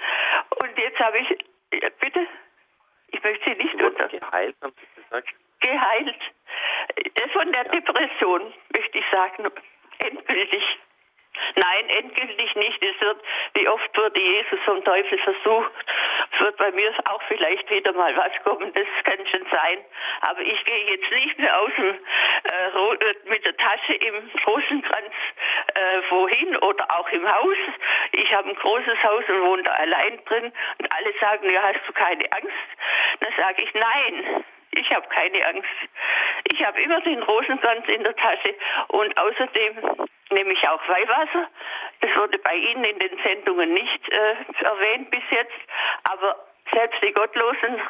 Und 0.60 0.78
jetzt 0.78 0.98
habe 0.98 1.18
ich, 1.18 1.38
bitte? 2.00 2.26
Ich 3.12 3.22
möchte 3.22 3.50
Sie 3.50 3.62
nicht 3.62 3.74
unter. 3.74 4.08
Geheilt, 4.08 4.56
haben 4.62 4.74
Sie 4.80 5.02
gesagt? 5.02 5.28
Geheilt. 5.60 6.16
Von 7.32 7.52
der 7.52 7.64
Depression, 7.64 8.52
möchte 8.74 8.98
ich 8.98 9.04
sagen. 9.10 9.50
Endgültig. 9.98 10.62
Nein, 11.54 11.88
endgültig 11.88 12.54
nicht. 12.56 12.82
Es 12.82 13.00
wird, 13.00 13.18
wie 13.54 13.68
oft 13.68 13.96
wurde 13.96 14.20
Jesus 14.20 14.60
vom 14.64 14.84
Teufel 14.84 15.18
versucht. 15.18 15.72
Es 16.32 16.40
wird 16.40 16.56
bei 16.56 16.70
mir 16.72 16.92
auch 17.06 17.22
vielleicht 17.28 17.68
wieder 17.70 17.92
mal 17.92 18.14
was 18.16 18.32
kommen, 18.44 18.72
das 18.74 18.86
kann 19.04 19.26
schon 19.26 19.46
sein. 19.50 19.84
Aber 20.22 20.40
ich 20.40 20.64
gehe 20.64 20.84
jetzt 20.90 21.10
nicht 21.10 21.38
mehr 21.38 21.60
aus 21.60 21.70
dem, 21.76 21.94
äh, 22.44 23.04
äh 23.08 23.14
mit 23.24 23.44
der 23.44 23.56
Tasche 23.56 23.94
im 23.94 24.30
Rosenkranz 24.46 25.12
äh, 25.74 26.10
wohin 26.10 26.56
oder 26.58 26.86
auch 26.98 27.08
im 27.10 27.26
Haus. 27.26 27.56
Ich 28.12 28.32
habe 28.32 28.50
ein 28.50 28.56
großes 28.56 29.02
Haus 29.02 29.24
und 29.28 29.42
wohne 29.42 29.62
da 29.62 29.72
allein 29.72 30.22
drin. 30.24 30.52
Und 30.78 30.96
alle 30.96 31.12
sagen, 31.18 31.50
ja, 31.50 31.62
hast 31.62 31.86
du 31.86 31.92
keine 31.92 32.30
Angst? 32.32 32.68
Dann 33.20 33.32
sage 33.36 33.62
ich, 33.62 33.74
nein. 33.74 34.44
Ich 34.74 34.90
habe 34.90 35.06
keine 35.08 35.46
Angst. 35.46 35.68
Ich 36.50 36.64
habe 36.64 36.80
immer 36.80 37.00
den 37.02 37.22
Rosenkranz 37.22 37.86
in 37.88 38.04
der 38.04 38.16
Tasche 38.16 38.54
und 38.88 39.16
außerdem 39.18 40.08
nehme 40.32 40.52
ich 40.52 40.68
auch 40.68 40.80
Weihwasser. 40.88 41.48
Das 42.00 42.10
wurde 42.16 42.38
bei 42.38 42.54
Ihnen 42.54 42.84
in 42.84 42.98
den 42.98 43.18
Sendungen 43.22 43.72
nicht 43.72 44.08
äh, 44.08 44.64
erwähnt 44.64 45.10
bis 45.10 45.22
jetzt, 45.30 45.58
aber 46.04 46.36
selbst 46.72 47.02
die 47.02 47.12
gottlosen 47.12 47.80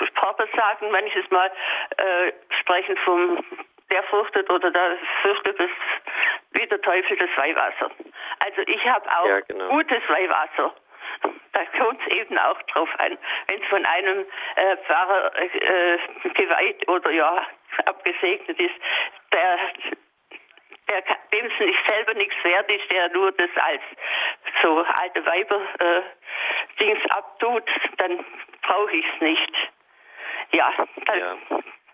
Reporter 0.00 0.46
sagen 0.56 0.90
manches 0.90 1.28
Mal, 1.30 1.50
äh, 1.96 2.32
sprechen 2.60 2.96
vom 3.04 3.44
der 3.90 4.02
fürchtet 4.04 4.48
oder 4.50 4.70
der 4.70 4.98
fürchtet 5.22 5.58
das 5.58 5.70
wie 6.52 6.66
der 6.66 6.80
Teufel 6.80 7.16
das 7.16 7.30
Weihwasser. 7.36 7.90
Also 8.44 8.62
ich 8.66 8.84
habe 8.86 9.08
auch 9.10 9.26
ja, 9.26 9.40
genau. 9.40 9.68
gutes 9.68 10.02
Weihwasser. 10.08 10.74
Da 11.52 11.64
kommt 11.78 12.00
es 12.00 12.12
eben 12.14 12.38
auch 12.38 12.60
drauf 12.62 12.88
an, 12.98 13.18
wenn 13.48 13.60
es 13.60 13.68
von 13.68 13.84
einem 13.84 14.24
äh, 14.56 14.76
Pfarrer 14.86 15.32
äh, 15.36 15.98
geweiht 16.34 16.88
oder 16.88 17.10
ja 17.10 17.46
abgesegnet 17.86 18.58
ist, 18.58 18.74
der 19.32 19.58
der 20.90 21.02
dem 21.32 21.46
es 21.46 21.60
nicht 21.60 21.78
selber 21.88 22.14
nichts 22.14 22.34
wert 22.42 22.70
ist, 22.70 22.90
der 22.90 23.08
nur 23.10 23.32
das 23.32 23.50
als 23.56 23.82
so 24.62 24.78
alte 24.78 25.24
Weiber 25.24 25.60
äh, 25.78 26.02
Dings 26.78 27.04
abtut, 27.10 27.64
dann 27.98 28.24
brauche 28.62 28.92
ich 28.92 29.06
es 29.14 29.20
nicht. 29.20 29.54
Ja, 30.52 30.72
dann 31.06 31.18
ja. 31.18 31.36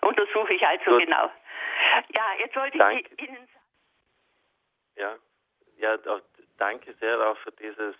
untersuche 0.01 0.55
ich 0.55 0.67
also 0.67 0.93
Gut. 0.93 1.05
genau. 1.05 1.31
Ja, 2.09 2.25
jetzt 2.39 2.57
wollte 2.57 2.77
ich 2.77 2.83
danke. 2.83 3.15
Ihnen 3.25 3.49
ja, 4.97 5.15
ja, 5.77 5.95
auch, 6.07 6.21
danke 6.57 6.95
sehr 6.95 7.21
auch 7.21 7.37
für 7.39 7.53
dieses 7.53 7.95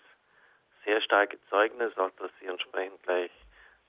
sehr 0.83 1.01
starke 1.01 1.37
Zeugnis, 1.49 1.95
auch 1.97 2.09
dass 2.17 2.31
Sie 2.39 2.47
entsprechend 2.47 3.01
gleich 3.03 3.31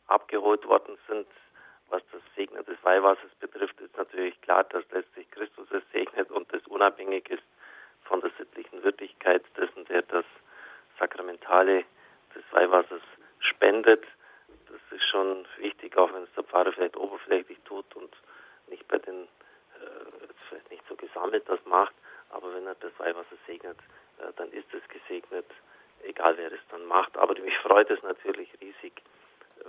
abgeholt 0.09 0.67
worden 0.67 0.99
sind. 1.09 1.27
Was 1.90 2.02
das 2.12 2.20
Segnen 2.36 2.65
des 2.66 2.77
Weihwassers 2.82 3.31
betrifft, 3.40 3.81
ist 3.81 3.97
natürlich 3.97 4.40
klar, 4.43 4.65
dass 4.65 4.85
letztlich 4.90 5.31
Christus 5.31 5.70
es 5.70 5.82
segnet 5.93 6.31
und 6.31 6.52
das 6.52 6.66
unabhängig 6.66 7.28
ist 7.31 7.43
von 8.05 8.20
der 8.20 8.31
sittlichen 8.39 8.82
Würdigkeit 8.82 9.43
dessen, 9.56 9.85
der 9.86 10.02
das 10.02 10.24
Sakramentale 10.98 11.85
des 12.35 12.44
Weihwassers 12.51 13.02
spendet. 13.40 14.05
Das 14.66 14.98
ist 14.98 15.09
schon 15.09 15.47
wichtig, 15.59 15.97
auch 15.97 16.12
wenn 16.12 16.24
es 16.24 16.32
der 16.35 16.44
Pfarrer 16.44 16.73
vielleicht 16.73 16.97
oberflächlich 16.97 17.59
tut 17.65 17.97
und 17.97 18.15
nicht 18.69 18.86
bei 18.89 18.98
den, 18.98 19.24
äh, 19.24 19.28
vielleicht 20.48 20.70
nicht 20.70 20.85
so 20.89 20.97
gesammelt 20.97 21.48
das 21.48 21.65
macht, 21.65 21.94
aber 22.31 22.55
wenn 22.55 22.66
er 22.66 22.74
das 22.77 22.93
Weihwasser 22.98 23.36
segnet, 23.47 23.78
äh, 24.19 24.32
dann 24.36 24.51
ist 24.52 24.73
es 24.74 24.86
gesegnet, 24.89 25.47
egal 26.02 26.36
wer 26.36 26.52
es 26.52 26.60
dann 26.70 26.85
macht. 26.85 27.16
Aber 27.16 27.39
mich 27.40 27.56
freut 27.59 27.90
es 27.90 28.02
natürlich 28.02 28.48
riesig, 28.60 28.93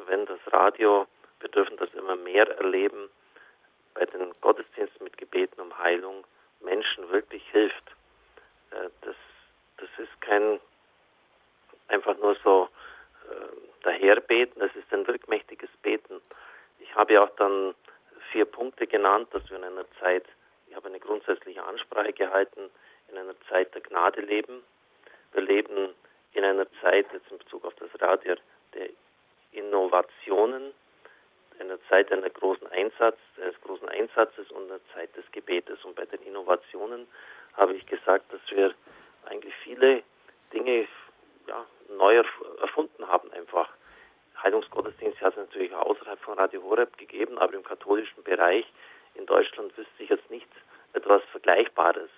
wenn 0.07 0.25
das 0.25 0.39
Radio 0.47 1.07
wir 1.40 1.49
dürfen 1.49 1.78
das 1.78 1.94
immer 1.94 2.16
mehr 2.16 2.48
erleben 2.57 3.10
bei 3.94 4.06
den 4.06 4.34
Gottesdiensten 4.41 5.03
mit 5.03 5.18
Gebeten 5.18 5.60
um 5.61 5.78
Heilung, 5.78 6.24
Menschen 6.61 7.10
wirklich 7.10 7.44
hilft. 7.52 7.88
Äh, 8.72 8.90
das, 9.02 9.16
das 9.78 9.90
ist 9.98 10.22
kein 10.22 10.60
einfach 11.88 12.18
nur 12.18 12.36
so 12.44 12.70
äh, 13.30 13.84
daherbeten, 13.84 14.60
das 14.60 14.76
ist 14.76 14.91
ein 14.94 15.07
wirkmächtiges 15.07 15.70
Beten. 15.82 16.22
Ich 16.80 16.95
habe 16.95 17.14
ja 17.14 17.24
auch 17.24 17.36
dann 17.36 17.74
vier 18.32 18.45
Punkte 18.45 18.88
genannt, 18.88 19.28
dass 19.32 19.49
wir 19.49 19.57
in 19.57 19.64
einer 19.64 19.86
Zeit, 19.99 20.26
ich 20.68 20.76
habe 20.76 20.88
eine 20.88 20.99
grundsätzliche 20.99 21.64
Ansprache 21.64 22.14
gehalten, 22.14 22.70
in 23.10 23.18
einer 23.18 23.36
Zeit 23.49 23.74
der 23.74 23.82
Gnade 23.82 24.22
leben. 24.22 24.64
Wir 25.34 25.41
leben 25.41 25.95
in 26.34 26.44
einer 26.44 26.68
Zeit, 26.82 27.07
jetzt 27.11 27.32
in 27.32 27.40
Bezug 27.40 27.66
auf 27.66 27.74
das 27.76 27.90
Radio, 27.99 28.36
der 28.74 28.90
Innovationen, 29.52 30.74
einer 31.60 31.81
Zeit 31.90 32.11
einer 32.11 32.30
großen 32.30 32.68
Einsatz, 32.68 33.18
eines 33.41 33.60
großen 33.61 33.88
Einsatzes 33.90 34.49
und 34.52 34.69
einer 34.69 34.80
Zeit 34.94 35.15
des 35.15 35.30
Gebetes. 35.31 35.84
Und 35.84 35.95
bei 35.95 36.06
den 36.06 36.22
Innovationen 36.23 37.07
habe 37.53 37.73
ich 37.73 37.86
gesagt, 37.86 38.31
dass 38.34 38.41
wir 38.49 38.73
eigentlich 39.26 39.53
viele 39.64 40.03
Dinge 40.53 40.88
ja, 41.48 41.65
neu 41.95 42.23
erfunden 42.61 43.07
haben 43.07 43.31
einfach. 43.31 43.69
Heilungsgottesdienst 44.41 45.19
hat 45.22 45.34
es 45.34 45.49
natürlich 45.49 45.73
außerhalb 45.73 46.19
von 46.22 46.38
Radio 46.38 46.64
Horeb 46.64 46.98
gegeben, 46.98 47.38
aber 47.38 47.53
im 47.53 47.64
katholischen 47.64 48.23
Bereich 48.23 48.65
in 49.15 49.26
Deutschland 49.26 49.77
wüsste 49.77 50.03
ich 50.03 50.10
jetzt 50.10 50.30
nicht 50.30 50.48
etwas 50.94 51.22
Vergleichbares. 51.31 52.10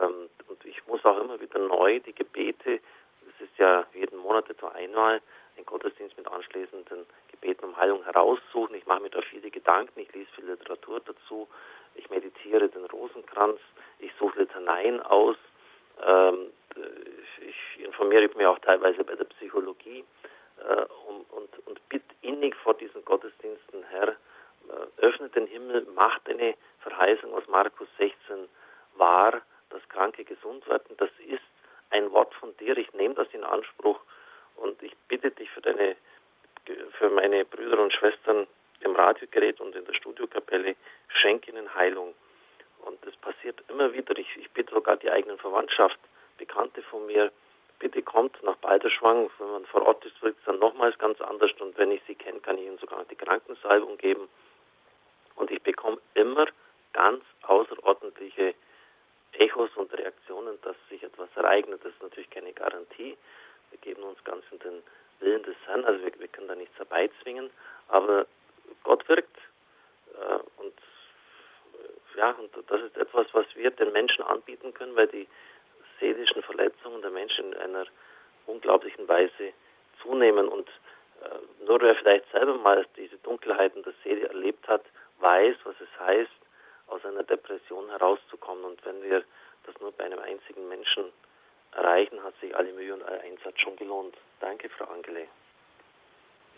Ähm, 0.00 0.28
und 0.48 0.64
ich 0.64 0.86
muss 0.86 1.04
auch 1.04 1.18
immer 1.20 1.40
wieder 1.40 1.58
neu 1.58 2.00
die 2.00 2.14
Gebete, 2.14 2.80
es 3.28 3.44
ist 3.44 3.58
ja 3.58 3.86
jeden 3.94 4.18
Monat 4.18 4.48
etwa 4.50 4.68
einmal, 4.68 5.20
ein 5.58 5.66
Gottesdienst 5.66 6.16
mit 6.16 6.26
anschließenden 6.28 7.06
Gebeten 7.30 7.64
um 7.64 7.76
Heilung 7.76 8.04
heraussuchen. 8.04 8.74
Ich 8.74 8.86
mache 8.86 9.00
mir 9.00 9.10
da 9.10 9.20
viele 9.22 9.50
Gedanken, 9.50 10.00
ich 10.00 10.12
lese 10.14 10.30
viel 10.34 10.46
Literatur 10.46 11.00
dazu, 11.00 11.48
ich 11.94 12.08
meditiere 12.10 12.68
den 12.68 12.84
Rosenkranz, 12.86 13.58
ich 13.98 14.12
suche 14.18 14.40
Litaneien 14.40 15.00
aus, 15.02 15.36
ähm, 16.06 16.52
ich 17.40 17.84
informiere 17.84 18.28
mich 18.34 18.46
auch 18.46 18.58
teilweise 18.60 19.04
bei 19.04 19.14
der 19.14 19.24
Psychologie 19.24 20.04
äh, 20.58 20.84
und, 21.08 21.30
und, 21.30 21.66
und 21.66 21.88
bitte 21.88 22.14
innig 22.22 22.54
vor 22.56 22.74
diesen 22.74 23.04
Gottesdiensten, 23.04 23.82
Herr, 23.90 24.08
äh, 24.08 24.14
öffne 24.98 25.28
den 25.30 25.46
Himmel, 25.46 25.86
mach 25.94 26.18
deine 26.20 26.54
Verheißung 26.80 27.34
aus 27.34 27.46
Markus 27.48 27.88
16 27.98 28.48
wahr, 28.94 29.42
dass 29.70 29.86
Kranke 29.88 30.24
gesund 30.24 30.66
werden. 30.68 30.96
Das 30.96 31.10
ist 31.26 31.42
ein 31.90 32.10
Wort 32.12 32.32
von 32.34 32.56
dir. 32.58 32.76
Ich 32.76 32.92
nehme 32.92 33.14
das 33.14 33.28
in 33.32 33.44
Anspruch 33.44 34.00
und 34.60 34.82
ich 34.82 34.94
bitte 35.08 35.30
dich 35.30 35.50
für 35.50 35.60
deine, 35.60 35.96
für 36.98 37.10
meine 37.10 37.44
Brüder 37.44 37.80
und 37.80 37.92
Schwestern 37.92 38.46
im 38.80 38.94
Radiogerät 38.94 39.60
und 39.60 39.74
in 39.74 39.84
der 39.84 39.94
Studiokapelle, 39.94 40.76
schenk 41.08 41.48
ihnen 41.48 41.74
Heilung. 41.74 42.14
Und 42.84 43.04
das 43.04 43.16
passiert 43.16 43.62
immer 43.68 43.92
wieder. 43.92 44.16
Ich, 44.16 44.36
ich 44.36 44.50
bitte 44.50 44.74
sogar 44.74 44.96
die 44.96 45.10
eigenen 45.10 45.38
Verwandtschaft, 45.38 45.98
Bekannte 46.36 46.82
von 46.82 47.06
mir, 47.06 47.32
bitte 47.78 48.02
kommt 48.02 48.40
nach 48.42 48.56
Balderschwang. 48.56 49.30
Wenn 49.38 49.50
man 49.50 49.66
vor 49.66 49.86
Ort 49.86 50.04
ist, 50.04 50.20
wird 50.22 50.36
es 50.38 50.44
dann 50.44 50.58
nochmals 50.58 50.96
ganz 50.98 51.20
anders. 51.20 51.50
Und 51.60 51.76
wenn 51.78 51.90
ich 51.90 52.02
sie 52.06 52.14
kenne, 52.14 52.40
kann 52.40 52.58
ich 52.58 52.64
ihnen 52.64 52.78
sogar 52.78 53.04
die 53.04 53.16
Krankensalbung 53.16 53.98
geben. 53.98 54.28
Und 55.34 55.50
ich 55.50 55.62
bekomme 55.62 55.98
immer 56.14 56.46
ganz 56.92 57.22
außerordentliche 57.42 58.54
Echos 59.32 59.70
und 59.76 59.92
Reaktionen, 59.92 60.58
dass 60.62 60.76
sich 60.88 61.02
etwas 61.02 61.28
ereignet. 61.36 61.80
Das 61.84 61.92
ist 61.92 62.02
natürlich 62.02 62.30
keine 62.30 62.52
Garantie. 62.52 63.16
Wir 63.70 63.78
geben 63.80 64.02
uns 64.02 64.22
ganz 64.24 64.44
in 64.50 64.58
den 64.60 64.82
Willen 65.20 65.42
des 65.42 65.56
Herrn, 65.66 65.84
also 65.84 66.04
wir, 66.04 66.12
wir 66.18 66.28
können 66.28 66.48
da 66.48 66.54
nichts 66.54 66.76
herbeizwingen, 66.78 67.50
aber 67.88 68.26
Gott 68.84 69.08
wirkt. 69.08 69.36
Äh, 70.14 70.38
und 70.60 70.74
ja, 72.16 72.30
und 72.32 72.50
das 72.68 72.82
ist 72.82 72.96
etwas, 72.96 73.26
was 73.32 73.46
wir 73.54 73.70
den 73.70 73.92
Menschen 73.92 74.24
anbieten 74.24 74.74
können, 74.74 74.96
weil 74.96 75.06
die 75.06 75.28
seelischen 76.00 76.42
Verletzungen 76.42 77.00
der 77.02 77.10
Menschen 77.10 77.52
in 77.52 77.58
einer 77.58 77.86
unglaublichen 78.46 79.06
Weise 79.08 79.52
zunehmen. 80.02 80.48
Und 80.48 80.68
äh, 81.22 81.64
nur 81.64 81.80
wer 81.80 81.94
vielleicht 81.96 82.30
selber 82.32 82.54
mal 82.54 82.86
diese 82.96 83.18
Dunkelheiten 83.18 83.82
der 83.82 83.92
Seele 84.02 84.28
erlebt 84.28 84.66
hat, 84.68 84.82
weiß, 85.20 85.56
was 85.64 85.76
es 85.80 86.00
heißt, 86.00 86.30
aus 86.88 87.04
einer 87.04 87.22
Depression 87.22 87.88
herauszukommen. 87.90 88.64
Und 88.64 88.84
wenn 88.84 89.02
wir 89.02 89.22
das 89.64 89.78
nur 89.80 89.92
bei 89.92 90.04
einem 90.04 90.18
einzigen 90.18 90.68
Menschen 90.68 91.12
erreichen, 91.72 92.22
hat 92.22 92.34
sich 92.40 92.54
alle 92.56 92.72
Mühe 92.72 92.94
und 92.94 93.02
Einsatz 93.02 93.58
schon 93.60 93.76
gelohnt. 93.76 94.14
Danke, 94.40 94.68
Frau 94.68 94.84
Angele. 94.86 95.26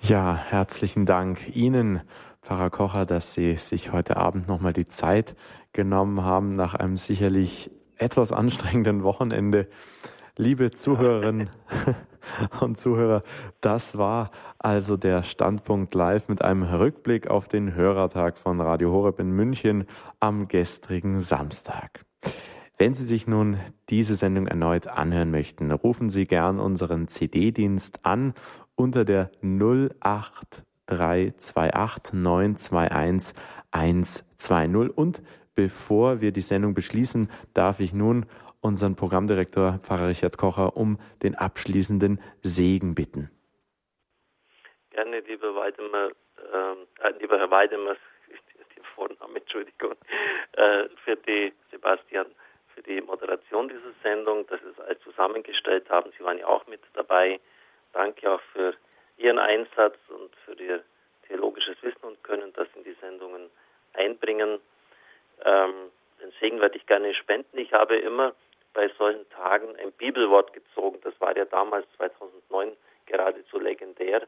Ja, 0.02 0.34
herzlichen 0.34 1.04
Dank 1.04 1.54
Ihnen, 1.54 2.02
Pfarrer 2.42 2.70
Kocher, 2.70 3.04
dass 3.04 3.34
Sie 3.34 3.56
sich 3.56 3.92
heute 3.92 4.16
Abend 4.16 4.48
nochmal 4.48 4.72
die 4.72 4.88
Zeit 4.88 5.36
genommen 5.72 6.24
haben 6.24 6.56
nach 6.56 6.74
einem 6.74 6.96
sicherlich 6.96 7.70
etwas 7.96 8.32
anstrengenden 8.32 9.02
Wochenende. 9.02 9.68
Liebe 10.36 10.70
Zuhörerinnen 10.70 11.50
und 12.60 12.78
Zuhörer, 12.78 13.22
das 13.60 13.98
war 13.98 14.30
also 14.58 14.96
der 14.96 15.22
Standpunkt 15.22 15.94
live 15.94 16.28
mit 16.28 16.42
einem 16.42 16.62
Rückblick 16.62 17.28
auf 17.28 17.46
den 17.46 17.74
Hörertag 17.74 18.38
von 18.38 18.60
Radio 18.60 18.90
Horeb 18.90 19.20
in 19.20 19.30
München 19.32 19.86
am 20.18 20.48
gestrigen 20.48 21.20
Samstag. 21.20 22.06
Wenn 22.80 22.94
Sie 22.94 23.04
sich 23.04 23.26
nun 23.26 23.58
diese 23.90 24.16
Sendung 24.16 24.46
erneut 24.46 24.86
anhören 24.86 25.30
möchten, 25.30 25.70
rufen 25.70 26.08
Sie 26.08 26.24
gern 26.24 26.58
unseren 26.58 27.08
CD-Dienst 27.08 28.06
an 28.06 28.32
unter 28.74 29.04
der 29.04 29.30
08328 29.42 32.14
921 32.14 33.36
120 33.70 34.96
und 34.96 35.20
Bevor 35.54 36.22
wir 36.22 36.32
die 36.32 36.40
Sendung 36.40 36.72
beschließen, 36.72 37.30
darf 37.52 37.80
ich 37.80 37.92
nun 37.92 38.24
unseren 38.62 38.96
Programmdirektor 38.96 39.78
Pfarrer 39.82 40.08
Richard 40.08 40.38
Kocher 40.38 40.74
um 40.74 40.98
den 41.22 41.34
abschließenden 41.34 42.18
Segen 42.40 42.94
bitten. 42.94 43.30
Gerne, 44.88 45.20
lieber 45.20 45.54
Weidemar, 45.54 46.08
äh, 46.08 46.12
lieber 47.20 47.36
Herr 47.36 47.50
Weidemar, 47.50 47.96
den 48.74 48.84
Vornamen, 48.94 49.36
Entschuldigung, 49.36 49.96
äh, 50.52 50.88
für 51.04 51.16
die 51.16 51.52
Sebastian, 51.70 52.24
für 52.80 52.90
die 52.90 53.00
Moderation 53.00 53.68
dieser 53.68 53.92
Sendung, 54.02 54.46
dass 54.46 54.60
Sie 54.60 54.72
das 54.74 54.86
alles 54.86 55.00
zusammengestellt 55.02 55.88
haben. 55.90 56.12
Sie 56.16 56.24
waren 56.24 56.38
ja 56.38 56.46
auch 56.46 56.66
mit 56.66 56.80
dabei. 56.94 57.40
Danke 57.92 58.30
auch 58.30 58.40
für 58.52 58.74
Ihren 59.18 59.38
Einsatz 59.38 59.96
und 60.08 60.34
für 60.44 60.54
Ihr 60.54 60.82
theologisches 61.28 61.76
Wissen 61.82 62.02
und 62.02 62.22
Können, 62.24 62.52
das 62.54 62.68
in 62.74 62.84
die 62.84 62.96
Sendungen 63.00 63.50
einbringen. 63.92 64.60
Ähm, 65.44 65.90
den 66.22 66.32
Segen 66.40 66.60
werde 66.60 66.76
ich 66.76 66.86
gerne 66.86 67.14
spenden. 67.14 67.58
Ich 67.58 67.72
habe 67.72 67.96
immer 67.96 68.34
bei 68.72 68.88
solchen 68.96 69.28
Tagen 69.30 69.76
ein 69.76 69.92
Bibelwort 69.92 70.52
gezogen. 70.52 71.00
Das 71.02 71.18
war 71.20 71.36
ja 71.36 71.44
damals 71.44 71.86
2009 71.96 72.76
geradezu 73.06 73.58
legendär. 73.58 74.26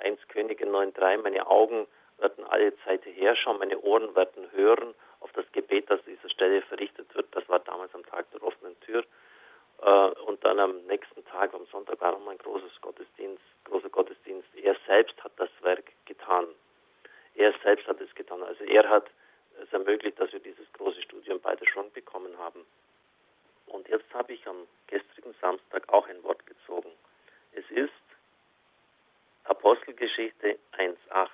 1 0.00 0.18
Könige 0.28 0.66
9.3, 0.66 1.18
meine 1.18 1.46
Augen 1.46 1.86
werden 2.18 2.44
alle 2.48 2.76
Zeit 2.78 3.04
herschauen, 3.04 3.58
meine 3.58 3.78
Ohren 3.80 4.14
werden 4.16 4.50
hören 4.52 4.94
auf 5.22 5.32
das 5.32 5.50
Gebet, 5.52 5.88
das 5.90 6.02
dieser 6.04 6.28
Stelle 6.28 6.62
verrichtet 6.62 7.14
wird. 7.14 7.26
Das 7.34 7.48
war 7.48 7.60
damals 7.60 7.94
am 7.94 8.04
Tag 8.06 8.30
der 8.32 8.42
offenen 8.42 8.78
Tür. 8.80 9.04
Äh, 9.80 10.08
und 10.26 10.44
dann 10.44 10.58
am 10.58 10.84
nächsten 10.86 11.24
Tag, 11.26 11.54
am 11.54 11.66
Sonntag, 11.66 12.00
war 12.00 12.12
nochmal 12.12 12.34
ein 12.34 12.38
großes 12.38 12.80
Gottesdienst, 12.80 13.42
großer 13.64 13.88
Gottesdienst. 13.88 14.48
Er 14.56 14.76
selbst 14.86 15.22
hat 15.22 15.32
das 15.36 15.50
Werk 15.62 15.84
getan. 16.04 16.46
Er 17.34 17.54
selbst 17.62 17.86
hat 17.86 18.00
es 18.00 18.14
getan. 18.14 18.42
Also 18.42 18.64
er 18.64 18.88
hat 18.88 19.10
es 19.62 19.72
ermöglicht, 19.72 20.18
dass 20.20 20.32
wir 20.32 20.40
dieses 20.40 20.70
große 20.72 21.02
Studium 21.02 21.40
beide 21.40 21.66
schon 21.66 21.90
bekommen 21.92 22.36
haben. 22.38 22.64
Und 23.66 23.88
jetzt 23.88 24.12
habe 24.12 24.32
ich 24.32 24.46
am 24.46 24.66
gestrigen 24.86 25.34
Samstag 25.40 25.88
auch 25.92 26.06
ein 26.08 26.22
Wort 26.22 26.44
gezogen. 26.46 26.90
Es 27.52 27.64
ist 27.70 27.92
Apostelgeschichte 29.44 30.58
1.8. 30.78 31.28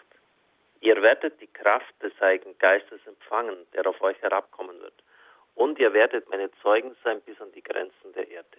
Ihr 0.81 1.03
werdet 1.03 1.41
die 1.41 1.49
Kraft 1.49 1.95
des 2.03 2.13
Heiligen 2.21 2.57
Geistes 2.59 3.01
empfangen, 3.07 3.67
der 3.73 3.87
auf 3.87 4.01
euch 4.01 4.21
herabkommen 4.23 4.81
wird. 4.81 4.95
Und 5.55 5.79
ihr 5.79 5.93
werdet 5.93 6.29
meine 6.31 6.51
Zeugen 6.63 6.95
sein 7.03 7.21
bis 7.23 7.41
an 7.41 7.51
die 7.53 7.63
Grenzen 7.63 8.13
der 8.15 8.29
Erde. 8.29 8.59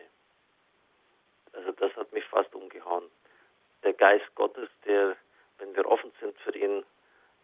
Also 1.54 1.72
das 1.72 1.96
hat 1.96 2.12
mich 2.12 2.26
fast 2.26 2.54
umgehauen. 2.54 3.06
Der 3.84 3.94
Geist 3.94 4.26
Gottes, 4.36 4.70
der, 4.86 5.16
wenn 5.60 5.74
wir 5.76 5.86
offen 5.86 6.12
sind 6.20 6.38
für 6.40 6.56
ihn, 6.56 6.84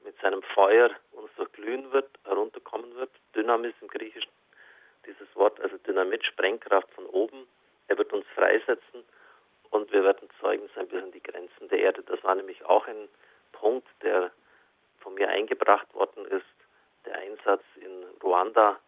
mit 0.04 0.20
seinem 0.20 0.44
Feuer 0.54 0.92
uns 1.14 1.32
durchglühen 1.36 1.92
wird, 1.92 2.10
herunterkommen 2.26 2.96
wird. 2.96 3.12
Dynamis 3.36 3.74
im 3.82 3.88
Griechischen, 3.88 4.32
dieses 5.06 5.34
Wort, 5.36 5.60
also 5.62 5.78
Dynamit, 5.78 6.26
Sprengkraft 6.26 6.92
von 6.92 7.06
oben. 7.08 7.48
Er 7.88 7.98
wird 7.98 8.12
uns 8.14 8.26
freisetzen 8.36 9.04
und 9.72 9.92
wir 9.92 10.04
werden 10.04 10.30
Zeugen 10.40 10.70
sein 10.76 10.88
bis 10.88 11.02
an 11.02 11.12
die 11.12 11.24
Grenzen 11.24 11.70
der 11.70 11.80
Erde. 11.80 12.04
Das 12.04 12.24
war 12.24 12.36
nämlich 12.36 12.64
auch 12.66 12.86
ein 12.88 13.08
Punkt, 13.54 13.88
der 14.04 14.32
von 15.06 15.14
mir 15.14 15.30
eingebracht 15.30 15.94
worden 15.94 16.26
ist. 16.26 16.46
Der 17.06 17.16
Einsatz 17.20 17.62
in 17.76 18.04
Ruanda, 18.24 18.80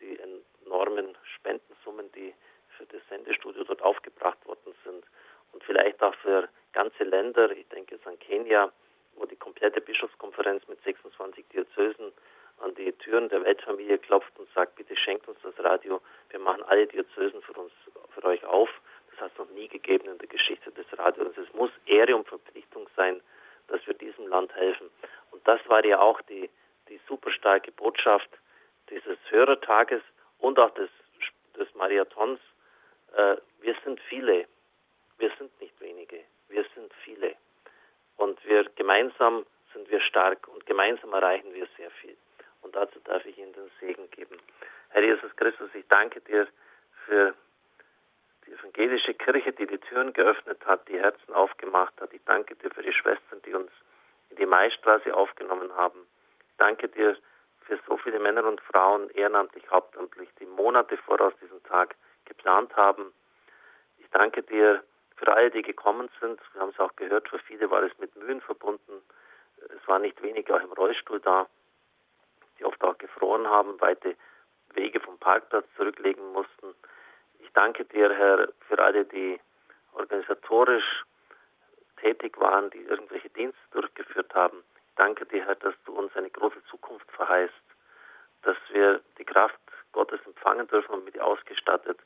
die 0.00 0.18
enormen 0.66 1.16
Spendensummen, 1.36 2.12
die 2.12 2.34
für 2.76 2.84
das 2.84 3.00
Sendestudio 3.08 3.64
dort 3.64 3.80
aufgebracht 3.80 4.38
worden 4.46 4.74
sind 4.84 5.02
und 5.52 5.64
vielleicht 5.64 6.02
auch 6.02 6.14
für 6.16 6.48
ganze 6.74 7.04
Länder, 7.04 7.50
ich 7.50 7.66
denke 7.68 7.94
jetzt 7.94 8.06
an 8.06 8.18
Kenia, 8.18 8.70
wo 9.14 9.24
die 9.24 9.36
komplette 9.36 9.80
Bischofskonferenz 9.80 10.68
mit 10.68 10.82
26 10.82 11.46
Diözesen 11.48 12.12
an 12.60 12.74
die 12.74 12.92
Türen 12.92 13.30
der 13.30 13.42
Weltfamilie 13.42 13.96
klopft 13.96 14.38
und 14.38 14.48
sagt, 14.52 14.76
bitte 14.76 14.94
schenkt 14.94 15.26
uns 15.26 15.38
das 15.42 15.58
Radio, 15.64 16.02
wir 16.28 16.38
machen 16.38 16.64
alle 16.64 16.86
Diözesen 16.86 17.40
für 17.40 17.52
uns, 17.54 17.72
für 18.10 18.24
euch 18.24 18.44
auf. 18.44 18.68
Das 19.10 19.20
hat 19.20 19.32
es 19.32 19.38
noch 19.38 19.50
nie 19.50 19.68
gegeben 19.68 20.06
in 20.10 20.18
der 20.18 20.28
Geschichte 20.28 20.70
des 20.72 20.86
Radios. 20.98 21.34
Es 21.38 21.50
muss 21.54 21.70
Ehre 21.86 22.14
und 22.14 22.28
Verpflichtung 22.28 22.86
sein, 22.94 23.22
dass 23.68 23.86
wir 23.86 23.94
diesem 23.94 24.28
Land 24.28 24.54
helfen. 24.54 24.85
Das 25.46 25.60
war 25.68 25.84
ja 25.84 26.00
auch 26.00 26.20
die, 26.22 26.50
die 26.88 27.00
super 27.08 27.30
Botschaft 27.76 28.28
dieses 28.90 29.16
Hörertages 29.30 30.02
und 30.38 30.58
auch 30.58 30.74
des, 30.74 30.90
des 31.56 31.72
Marathons. 31.74 32.40
Äh, 33.16 33.36
wir 33.60 33.76
sind 33.84 34.00
viele. 34.08 34.46
Wir 35.18 35.30
sind 35.38 35.58
nicht 35.60 35.80
wenige. 35.80 36.20
Wir 36.48 36.64
sind 36.74 36.92
viele. 37.04 37.36
Und 38.16 38.44
wir 38.44 38.64
gemeinsam 38.74 39.46
sind 39.72 39.88
wir 39.88 40.00
stark 40.00 40.48
und 40.48 40.66
gemeinsam 40.66 41.12
erreichen 41.12 41.54
wir 41.54 41.68
sehr 41.76 41.90
viel. 41.92 42.16
Und 42.62 42.74
dazu 42.74 42.98
darf 43.04 43.24
ich 43.24 43.38
Ihnen 43.38 43.52
den 43.52 43.70
Segen 43.78 44.10
geben. 44.10 44.38
Herr 44.88 45.04
Jesus 45.04 45.34
Christus, 45.36 45.70
ich 45.74 45.86
danke 45.88 46.20
dir 46.22 46.48
für 47.04 47.34
die 48.46 48.52
evangelische 48.52 49.14
Kirche, 49.14 49.52
die 49.52 49.66
die 49.66 49.78
Türen 49.78 50.12
geöffnet 50.12 50.58
hat, 50.66 50.88
die 50.88 50.98
Herzen 50.98 51.34
aufgemacht 51.34 51.94
hat. 52.00 52.12
Ich 52.12 52.24
danke 52.24 52.56
dir 52.56 52.70
für 52.70 52.82
die 52.82 52.92
Schwestern, 52.92 53.40
die 53.42 53.54
uns 53.54 53.70
die 54.46 54.50
Maistraße 54.50 55.12
aufgenommen 55.12 55.74
haben. 55.74 56.06
Ich 56.48 56.56
danke 56.58 56.88
dir 56.88 57.16
für 57.62 57.78
so 57.88 57.96
viele 57.96 58.20
Männer 58.20 58.44
und 58.44 58.60
Frauen, 58.60 59.10
ehrenamtlich, 59.10 59.68
hauptamtlich, 59.70 60.28
die 60.38 60.46
Monate 60.46 60.96
voraus 60.98 61.32
diesen 61.42 61.62
Tag 61.64 61.96
geplant 62.26 62.74
haben. 62.76 63.12
Ich 63.98 64.08
danke 64.10 64.42
dir 64.44 64.84
für 65.16 65.32
alle, 65.34 65.50
die 65.50 65.62
gekommen 65.62 66.08
sind. 66.20 66.40
Wir 66.52 66.60
haben 66.60 66.70
es 66.70 66.78
auch 66.78 66.94
gehört, 66.94 67.28
für 67.28 67.40
viele 67.40 67.68
war 67.70 67.82
es 67.82 67.98
mit 67.98 68.14
Mühen 68.14 68.40
verbunden. 68.40 69.02
Es 69.58 69.88
waren 69.88 70.02
nicht 70.02 70.22
wenige 70.22 70.54
auch 70.54 70.62
im 70.62 70.72
Rollstuhl 70.72 71.18
da, 71.18 71.48
die 72.58 72.64
oft 72.64 72.82
auch 72.84 72.96
gefroren 72.98 73.48
haben, 73.48 73.80
weite 73.80 74.14
Wege 74.74 75.00
vom 75.00 75.18
Parkplatz 75.18 75.66
zurücklegen 75.76 76.32
mussten. 76.32 76.74
Ich 77.40 77.50
danke 77.52 77.84
dir, 77.84 78.14
Herr, 78.14 78.48
für 78.68 78.78
alle, 78.78 79.06
die 79.06 79.40
organisatorisch 79.92 81.04
tätig 81.96 82.38
waren, 82.38 82.70
die 82.70 82.82
irgendwelche 82.82 83.30
Dienste 83.30 83.58
durchgeführt 83.72 83.85
haben. 84.36 84.62
Danke 84.94 85.26
dir, 85.26 85.44
Herr, 85.44 85.56
dass 85.56 85.74
du 85.84 85.92
uns 85.92 86.14
eine 86.16 86.30
große 86.30 86.62
Zukunft 86.70 87.10
verheißt, 87.10 87.52
dass 88.42 88.56
wir 88.70 89.00
die 89.18 89.24
Kraft 89.24 89.58
Gottes 89.92 90.20
empfangen 90.24 90.68
dürfen 90.68 90.94
und 90.94 91.04
mit 91.04 91.16
ihr 91.16 91.26
ausgestattet 91.26 91.98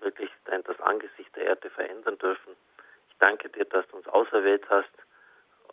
wirklich 0.00 0.30
das 0.66 0.80
Angesicht 0.80 1.34
der 1.36 1.44
Erde 1.44 1.70
verändern 1.70 2.18
dürfen. 2.18 2.56
Ich 3.10 3.16
danke 3.18 3.48
dir, 3.48 3.64
dass 3.64 3.86
du 3.88 3.96
uns 3.96 4.06
auserwählt 4.08 4.68
hast, 4.68 4.90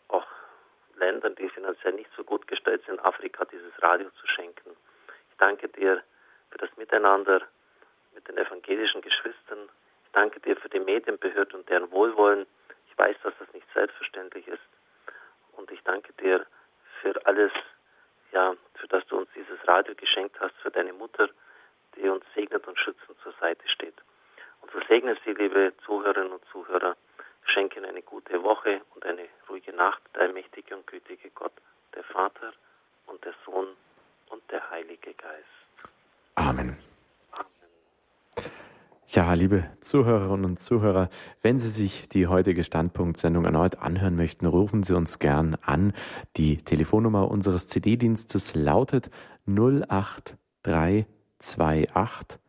auch 0.07 0.27
Ländern, 0.95 1.35
die 1.35 1.49
finanziell 1.49 1.93
nicht 1.93 2.09
so 2.15 2.23
gut 2.23 2.47
gestellt 2.47 2.83
sind, 2.85 3.03
Afrika 3.03 3.45
dieses 3.45 3.71
Radio 3.81 4.09
zu 4.21 4.27
schenken. 4.27 4.71
Ich 5.29 5.37
danke 5.37 5.67
dir 5.69 6.03
für 6.49 6.57
das 6.57 6.69
Miteinander 6.77 7.41
mit 8.13 8.27
den 8.27 8.37
evangelischen 8.37 9.01
Geschwistern. 9.01 9.69
Ich 10.05 10.11
danke 10.11 10.39
dir 10.39 10.55
für 10.57 10.69
die 10.69 10.79
Medienbehörde 10.79 11.57
und 11.57 11.69
deren 11.69 11.89
Wohlwollen. 11.91 12.45
Ich 12.89 12.97
weiß, 12.97 13.15
dass 13.23 13.33
das 13.39 13.53
nicht 13.53 13.67
selbstverständlich 13.73 14.47
ist. 14.47 14.59
Und 15.53 15.71
ich 15.71 15.81
danke 15.83 16.13
dir 16.13 16.45
für 17.01 17.25
alles, 17.25 17.51
ja, 18.31 18.55
für 18.75 18.87
das 18.87 19.05
du 19.07 19.17
uns 19.17 19.29
dieses 19.35 19.67
Radio 19.67 19.95
geschenkt 19.95 20.39
hast, 20.39 20.55
für 20.57 20.71
deine 20.71 20.93
Mutter, 20.93 21.29
die 21.95 22.07
uns 22.09 22.25
segnet 22.35 22.67
und 22.67 22.77
schützend 22.77 23.17
zur 23.21 23.33
Seite 23.39 23.67
steht. 23.69 23.95
Und 24.61 24.71
so 24.71 24.79
segne 24.87 25.17
Sie, 25.25 25.33
liebe 25.33 25.73
Zuhörerinnen 25.85 26.33
und 26.33 26.45
Zuhörer, 26.51 26.95
schenke 27.45 27.79
Ihnen 27.79 27.89
eine 27.89 28.01
gute 28.01 28.41
Woche 28.43 28.81
und 28.95 29.05
eine 29.05 29.27
ruhige 29.49 29.73
Nacht, 29.73 30.01
der 30.15 30.29
mächtige 30.29 30.75
und 30.75 30.87
gütige 30.87 31.29
Gott, 31.31 31.53
der 31.95 32.03
Vater 32.03 32.53
und 33.07 33.23
der 33.25 33.33
Sohn 33.45 33.67
und 34.29 34.41
der 34.51 34.69
Heilige 34.69 35.13
Geist. 35.13 35.45
Amen. 36.35 36.77
Ja, 39.07 39.33
liebe 39.33 39.71
Zuhörerinnen 39.91 40.45
und 40.45 40.61
Zuhörer, 40.61 41.09
wenn 41.41 41.59
Sie 41.59 41.67
sich 41.67 42.07
die 42.07 42.27
heutige 42.27 42.63
Standpunktsendung 42.63 43.43
erneut 43.43 43.79
anhören 43.79 44.15
möchten, 44.15 44.45
rufen 44.45 44.83
Sie 44.83 44.95
uns 44.95 45.19
gern 45.19 45.55
an. 45.55 45.91
Die 46.37 46.55
Telefonnummer 46.55 47.29
unseres 47.29 47.67
CD-Dienstes 47.67 48.55
lautet 48.55 49.11
08328 49.47 52.39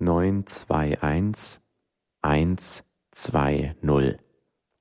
921 0.00 1.60
120. 2.20 4.18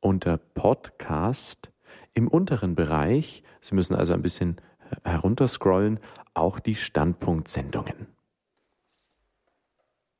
unter 0.00 0.38
Podcast 0.38 1.70
im 2.16 2.28
unteren 2.28 2.74
Bereich, 2.74 3.42
Sie 3.60 3.74
müssen 3.74 3.94
also 3.94 4.14
ein 4.14 4.22
bisschen 4.22 4.56
herunterscrollen, 5.04 6.00
auch 6.34 6.58
die 6.58 6.74
Standpunktsendungen. 6.74 8.05